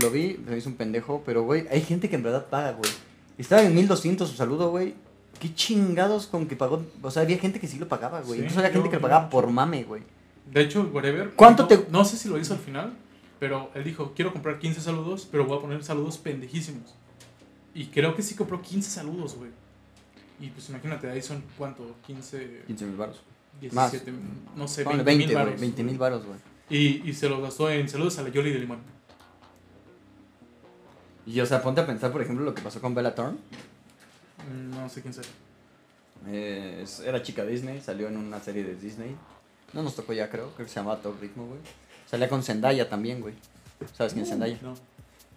Lo 0.00 0.10
vi, 0.10 0.38
me 0.46 0.56
hizo 0.56 0.68
un 0.70 0.76
pendejo, 0.76 1.22
pero 1.26 1.42
güey, 1.42 1.66
hay 1.70 1.82
gente 1.82 2.08
que 2.08 2.16
en 2.16 2.22
verdad 2.22 2.46
paga, 2.46 2.72
güey. 2.72 2.90
Estaba 3.38 3.62
en 3.62 3.74
1200 3.74 4.28
su 4.28 4.36
saludo, 4.36 4.70
güey. 4.70 4.94
qué 5.38 5.52
chingados 5.54 6.26
con 6.26 6.46
que 6.46 6.56
pagó. 6.56 6.82
O 7.02 7.10
sea, 7.10 7.22
había 7.22 7.36
gente 7.38 7.60
que 7.60 7.66
sí 7.66 7.78
lo 7.78 7.88
pagaba, 7.88 8.20
güey. 8.20 8.34
Sí, 8.38 8.44
Incluso 8.44 8.60
había 8.60 8.72
gente 8.72 8.88
que 8.88 8.96
lo 8.96 9.02
pagaba 9.02 9.28
por 9.28 9.48
mame, 9.50 9.84
güey. 9.84 10.02
De 10.50 10.60
hecho, 10.62 10.88
whatever. 10.92 11.30
¿Cuánto 11.34 11.62
no, 11.64 11.68
te- 11.68 11.86
No 11.90 12.04
sé 12.04 12.16
si 12.16 12.28
lo 12.28 12.38
hizo 12.38 12.54
al 12.54 12.60
final, 12.60 12.92
pero 13.38 13.70
él 13.74 13.84
dijo, 13.84 14.12
quiero 14.14 14.32
comprar 14.32 14.58
15 14.58 14.80
saludos, 14.80 15.26
pero 15.30 15.44
voy 15.46 15.58
a 15.58 15.60
poner 15.60 15.82
saludos 15.84 16.16
pendejísimos. 16.18 16.94
Y 17.74 17.86
creo 17.86 18.14
que 18.14 18.22
sí 18.22 18.34
compró 18.34 18.60
15 18.62 18.90
saludos, 18.90 19.34
güey. 19.36 19.50
Y 20.40 20.48
pues 20.48 20.68
imagínate, 20.68 21.10
ahí 21.10 21.22
son 21.22 21.42
cuánto, 21.58 21.96
15, 22.06 22.62
15 22.66 22.84
mil 22.86 22.96
baros. 22.96 23.20
17, 23.70 24.12
no 24.56 24.68
sé, 24.68 24.84
Ponle 24.84 25.02
20 25.02 25.24
20, 25.24 25.26
mil 25.26 25.34
baros. 25.34 25.60
20 25.60 25.82
mil 25.84 25.98
baros, 25.98 26.24
güey. 26.26 26.38
Y, 26.70 27.08
y 27.08 27.12
se 27.14 27.28
lo 27.28 27.40
gastó 27.42 27.70
en 27.70 27.88
saludos 27.88 28.18
a 28.18 28.22
la 28.22 28.28
Yoli 28.30 28.50
de 28.52 28.58
Limón. 28.58 28.78
Y, 31.26 31.40
o 31.40 31.46
sea, 31.46 31.62
ponte 31.62 31.80
a 31.80 31.86
pensar, 31.86 32.10
por 32.10 32.22
ejemplo, 32.22 32.44
lo 32.44 32.54
que 32.54 32.62
pasó 32.62 32.80
con 32.80 32.94
Bella 32.94 33.14
Thorne. 33.14 33.38
Mm, 34.50 34.70
No 34.74 34.88
sé 34.88 35.02
quién 35.02 35.14
sea. 35.14 35.22
Eh, 36.28 36.84
era 37.04 37.22
chica 37.22 37.44
Disney, 37.44 37.80
salió 37.80 38.08
en 38.08 38.16
una 38.16 38.40
serie 38.40 38.64
de 38.64 38.74
Disney. 38.76 39.14
No 39.72 39.82
nos 39.82 39.94
tocó 39.96 40.12
ya, 40.12 40.28
creo. 40.28 40.50
Creo 40.54 40.66
que 40.66 40.72
se 40.72 40.80
llamaba 40.80 41.00
Top 41.00 41.20
Ritmo, 41.20 41.46
güey. 41.46 41.60
Salía 42.10 42.28
con 42.28 42.42
Zendaya 42.42 42.88
también, 42.88 43.20
güey. 43.20 43.34
¿Sabes 43.96 44.12
quién 44.12 44.24
es 44.24 44.30
Zendaya? 44.30 44.58
No. 44.62 44.74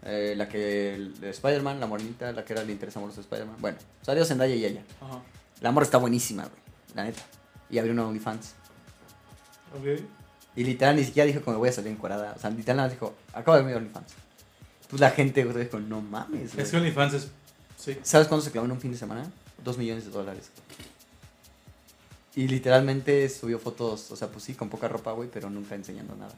Eh, 0.03 0.33
la 0.35 0.47
que. 0.49 1.11
Spider-Man, 1.21 1.79
la 1.79 1.87
morenita, 1.87 2.31
la 2.31 2.43
que 2.45 2.53
era 2.53 2.61
el 2.63 2.69
interés 2.69 2.95
amoroso 2.97 3.17
de 3.17 3.21
Spider-Man. 3.21 3.55
Bueno, 3.59 3.77
salió 4.01 4.25
Zendaya 4.25 4.55
y 4.55 4.65
ella. 4.65 4.83
Ajá. 5.01 5.21
La 5.61 5.69
amor 5.69 5.83
está 5.83 5.97
buenísima, 5.97 6.43
güey. 6.43 6.61
La 6.95 7.03
neta. 7.05 7.21
Y 7.69 7.77
abrió 7.77 7.93
una 7.93 8.07
OnlyFans. 8.07 8.53
Ok. 9.77 10.01
Y 10.55 10.63
literal 10.63 10.95
ni 10.95 11.03
siquiera 11.03 11.27
dijo 11.27 11.43
que 11.43 11.51
me 11.51 11.57
voy 11.57 11.69
a 11.69 11.71
salir 11.71 11.91
encuerada. 11.91 12.33
O 12.35 12.39
sea, 12.39 12.49
literal 12.49 12.77
nada 12.77 12.87
más 12.87 12.93
dijo, 12.93 13.15
acabo 13.33 13.57
de 13.57 13.63
abrir 13.63 13.77
OnlyFans. 13.77 14.13
Pues 14.89 14.99
la 14.99 15.11
gente, 15.11 15.43
güey, 15.43 15.65
dijo, 15.65 15.79
no 15.79 16.01
mames, 16.01 16.53
güey. 16.53 16.63
Es 16.63 16.71
que 16.71 16.77
OnlyFans 16.77 17.13
es. 17.13 17.31
Sí. 17.77 17.97
¿Sabes 18.03 18.27
cuánto 18.27 18.45
se 18.45 18.51
clavó 18.51 18.65
en 18.65 18.71
un 18.71 18.79
fin 18.79 18.91
de 18.91 18.97
semana? 18.97 19.29
Dos 19.63 19.77
millones 19.77 20.05
de 20.05 20.11
dólares. 20.11 20.51
Y 22.35 22.47
literalmente 22.47 23.27
subió 23.29 23.59
fotos, 23.59 24.11
o 24.11 24.15
sea, 24.15 24.27
pues 24.27 24.43
sí, 24.43 24.53
con 24.53 24.69
poca 24.69 24.89
ropa, 24.89 25.13
güey, 25.13 25.29
pero 25.31 25.49
nunca 25.49 25.73
enseñando 25.73 26.15
nada. 26.15 26.33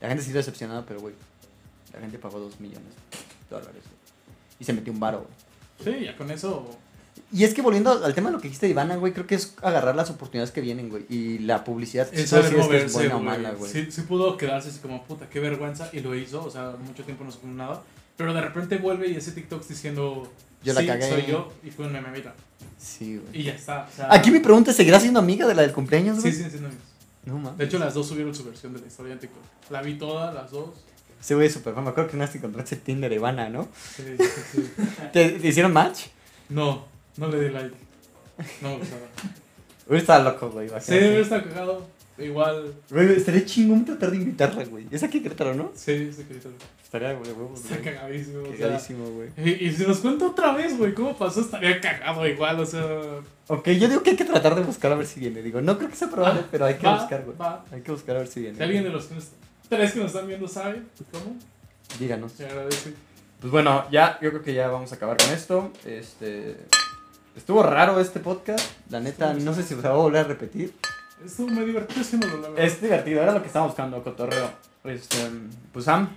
La 0.00 0.08
gente 0.08 0.24
sí 0.24 0.32
decepcionada, 0.32 0.86
pero, 0.86 1.00
güey, 1.00 1.14
la 1.92 2.00
gente 2.00 2.18
pagó 2.18 2.38
dos 2.38 2.58
millones 2.60 2.94
de 3.48 3.56
dólares, 3.56 3.82
güey. 3.84 3.98
Y 4.60 4.64
se 4.64 4.72
metió 4.72 4.92
un 4.92 5.00
varo, 5.00 5.26
güey. 5.26 5.98
Sí, 5.98 6.04
ya 6.04 6.16
con 6.16 6.30
eso. 6.30 6.76
Y 7.30 7.44
es 7.44 7.52
que 7.52 7.60
volviendo 7.60 8.04
al 8.04 8.14
tema 8.14 8.30
de 8.30 8.36
lo 8.36 8.40
que 8.40 8.48
dijiste 8.48 8.66
de 8.66 8.72
Ivana, 8.72 8.96
güey, 8.96 9.12
creo 9.12 9.26
que 9.26 9.34
es 9.34 9.54
agarrar 9.60 9.94
las 9.94 10.08
oportunidades 10.08 10.50
que 10.50 10.62
vienen, 10.62 10.88
güey. 10.88 11.04
Y 11.10 11.38
la 11.40 11.62
publicidad, 11.62 12.08
Es 12.10 12.22
sí 12.22 12.26
saber 12.26 12.44
decir 12.46 12.58
es 12.58 12.66
que 12.66 12.76
es 12.76 12.82
moverse, 12.82 12.94
buena 12.94 13.16
o 13.16 13.20
mala, 13.20 13.50
güey. 13.52 13.70
Sí, 13.70 13.88
sí 13.90 14.00
pudo 14.02 14.36
quedarse 14.38 14.70
así 14.70 14.78
como, 14.78 15.04
puta, 15.04 15.28
qué 15.28 15.38
vergüenza. 15.38 15.90
Y 15.92 16.00
lo 16.00 16.14
hizo, 16.14 16.42
o 16.42 16.50
sea, 16.50 16.74
mucho 16.82 17.04
tiempo 17.04 17.24
no 17.24 17.30
supo 17.30 17.46
nada. 17.48 17.82
Pero 18.16 18.32
de 18.32 18.40
repente 18.40 18.78
vuelve 18.78 19.08
y 19.08 19.16
ese 19.16 19.32
TikTok 19.32 19.66
diciendo, 19.66 20.32
Yo 20.64 20.72
la 20.72 20.80
sí, 20.80 20.86
cagué. 20.86 21.08
soy 21.08 21.26
yo. 21.26 21.52
Y 21.62 21.70
fue 21.70 21.86
un 21.86 21.92
meme, 21.92 22.08
mira. 22.10 22.34
Sí, 22.78 23.18
güey. 23.18 23.42
Y 23.42 23.44
ya 23.44 23.52
está. 23.52 23.86
o 23.92 23.94
sea, 23.94 24.08
Aquí 24.10 24.30
mi 24.30 24.40
pregunta 24.40 24.70
es, 24.70 24.76
¿seguirá 24.78 24.98
siendo 24.98 25.20
amiga 25.20 25.46
de 25.46 25.54
la 25.54 25.62
del 25.62 25.72
cumpleaños, 25.72 26.20
güey? 26.20 26.32
Sí, 26.32 26.42
sí, 26.44 26.50
sí, 26.50 26.58
no. 26.62 26.68
No, 27.26 27.38
mames. 27.38 27.58
De 27.58 27.66
hecho, 27.66 27.78
las 27.78 27.92
dos 27.92 28.08
subieron 28.08 28.34
su 28.34 28.42
versión 28.44 28.72
de 28.72 28.80
la 28.80 28.86
historia 28.86 29.12
en 29.12 29.18
TikTok. 29.18 29.42
La 29.70 29.82
vi 29.82 29.98
toda, 29.98 30.32
las 30.32 30.50
dos. 30.50 30.70
Ese 31.20 31.34
güey 31.34 31.48
es 31.48 31.52
súper 31.52 31.74
fan. 31.74 31.84
Me 31.84 31.90
acuerdo 31.90 32.10
que 32.10 32.16
una 32.16 32.26
te 32.26 32.38
encontraste 32.38 32.76
en 32.76 32.80
Tinder, 32.80 33.12
Ivana, 33.12 33.50
¿no? 33.50 33.68
Sí, 33.96 34.02
sí, 34.18 34.24
sí. 34.52 34.70
¿Te, 35.12 35.30
te 35.30 35.48
hicieron 35.48 35.72
match? 35.74 36.06
No, 36.48 36.86
no 37.18 37.28
le 37.28 37.40
di 37.40 37.48
like. 37.50 37.76
No 38.62 38.70
me 38.70 38.78
gustaba. 38.78 39.00
Güey, 39.86 40.00
estaba 40.00 40.24
loco, 40.30 40.50
güey. 40.50 40.68
Sí, 40.68 40.74
imagínate. 40.74 41.20
está 41.20 41.42
cagado. 41.44 41.86
Igual, 42.18 42.74
Güey, 42.90 43.12
estaría 43.12 43.44
chingón 43.44 43.84
tratar 43.84 44.10
de 44.10 44.16
invitarla, 44.16 44.64
güey. 44.64 44.86
Es 44.90 45.04
aquí 45.04 45.20
Querétaro, 45.22 45.54
¿no? 45.54 45.70
sí, 45.76 46.10
sí, 46.12 46.24
que 46.24 46.36
Estaría, 46.82 47.12
güey, 47.12 47.30
huevos, 47.30 47.60
Está 47.60 47.76
güey. 47.76 47.84
cagadísimo. 47.94 48.44
Sea, 48.46 48.56
Cagadísimo, 48.58 49.04
güey. 49.10 49.28
y, 49.36 49.50
y 49.66 49.72
si 49.72 49.86
nos 49.86 49.98
cuenta 49.98 50.26
otra 50.26 50.52
vez, 50.52 50.76
güey, 50.76 50.94
cómo 50.94 51.16
pasó, 51.16 51.42
estaría 51.42 51.80
cagado 51.80 52.26
igual, 52.26 52.58
o 52.58 52.66
sea. 52.66 52.84
Ok, 53.46 53.68
yo 53.68 53.88
digo 53.88 54.02
que 54.02 54.10
hay 54.10 54.16
que 54.16 54.24
tratar 54.24 54.56
de 54.56 54.62
buscar 54.62 54.90
a 54.90 54.96
ver 54.96 55.06
si 55.06 55.20
viene. 55.20 55.42
Digo, 55.42 55.60
no 55.60 55.78
creo 55.78 55.88
que 55.90 55.94
sea 55.96 56.08
probable, 56.10 56.40
Ah, 56.42 56.48
pero 56.50 56.64
hay 56.64 56.74
que 56.74 56.86
va, 56.88 56.98
buscar, 56.98 57.24
güey. 57.24 57.36
va. 57.36 57.64
Hay 57.70 57.82
que 57.82 57.92
buscar 57.92 58.16
a 58.16 58.18
ver 58.18 58.28
si 58.28 58.40
viene. 58.40 58.56
Si 58.56 58.62
alguien 58.64 58.82
de 58.82 58.90
los 58.90 59.06
tres 59.08 59.92
que 59.92 60.00
nos 60.00 60.06
están 60.08 60.26
viendo 60.26 60.48
sabe 60.48 60.82
cómo, 61.12 61.36
Díganos. 62.00 62.32
se 62.32 62.46
agradece. 62.46 62.94
Pues 63.40 63.52
bueno, 63.52 63.84
ya, 63.92 64.18
yo 64.20 64.30
creo 64.30 64.42
que 64.42 64.54
ya 64.54 64.66
vamos 64.66 64.90
a 64.90 64.96
acabar 64.96 65.16
con 65.18 65.28
esto. 65.30 65.70
Este. 65.86 66.56
Estuvo 67.38 67.62
raro 67.62 68.00
este 68.00 68.18
podcast. 68.18 68.60
La 68.90 68.98
neta, 68.98 69.32
no 69.32 69.54
sé 69.54 69.62
si 69.62 69.68
se 69.68 69.76
va 69.76 69.90
a 69.90 69.92
volver 69.92 70.24
a 70.24 70.28
repetir. 70.28 70.74
Estuvo 71.24 71.46
muy 71.48 71.64
divertido 71.64 72.00
haciéndolo, 72.00 72.40
la 72.40 72.48
verdad. 72.48 72.64
Es 72.64 72.80
divertido, 72.82 73.22
era 73.22 73.30
lo 73.32 73.40
que 73.40 73.46
estábamos 73.46 73.72
buscando, 73.74 74.02
cotorreo. 74.02 74.50
Este, 74.84 75.16
pues 75.72 75.84
Sam, 75.84 76.08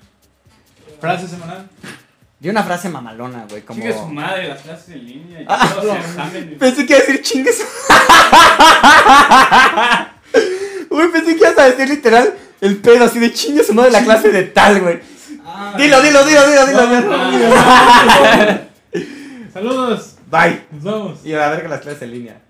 Frase 1.00 1.28
semanal. 1.28 1.70
di 2.40 2.50
una 2.50 2.64
frase 2.64 2.90
mamalona, 2.90 3.46
güey, 3.50 3.62
como... 3.62 3.80
Chingue 3.80 3.94
su 3.94 4.08
madre, 4.08 4.48
las 4.50 4.62
clases 4.62 4.90
en 4.90 5.06
línea 5.06 5.42
y 5.42 5.46
Ah, 5.48 5.70
todos 5.74 5.86
no. 5.86 5.94
los 5.96 6.06
exámenes. 6.06 6.58
Pensé 6.60 6.86
que 6.88 6.94
iba 6.94 7.04
a 7.04 7.06
decir 7.06 7.22
chingues. 7.22 7.66
Güey, 10.90 11.12
pensé 11.12 11.36
que 11.36 11.42
ibas 11.42 11.58
a 11.60 11.70
decir 11.70 11.88
literal 11.90 12.34
el 12.62 12.78
pedo 12.78 13.06
así 13.06 13.20
de 13.20 13.32
chingue 13.32 13.64
su 13.64 13.74
madre 13.76 13.92
la 13.92 14.04
clase 14.04 14.30
de 14.32 14.44
tal, 14.44 14.82
güey. 14.82 15.00
Ah, 15.46 15.76
Dilo, 15.78 16.02
dilo, 16.02 16.26
dilo, 16.26 16.46
dilo, 16.48 16.66
dilo. 16.68 17.12
Ah, 17.16 18.60
Saludos. 19.54 20.11
Bye. 20.32 20.64
Nos 20.72 20.84
vamos. 20.84 21.26
Y 21.26 21.34
a 21.34 21.50
ver 21.50 21.64
que 21.64 21.68
las 21.68 21.82
clases 21.82 22.02
en 22.04 22.12
línea. 22.12 22.42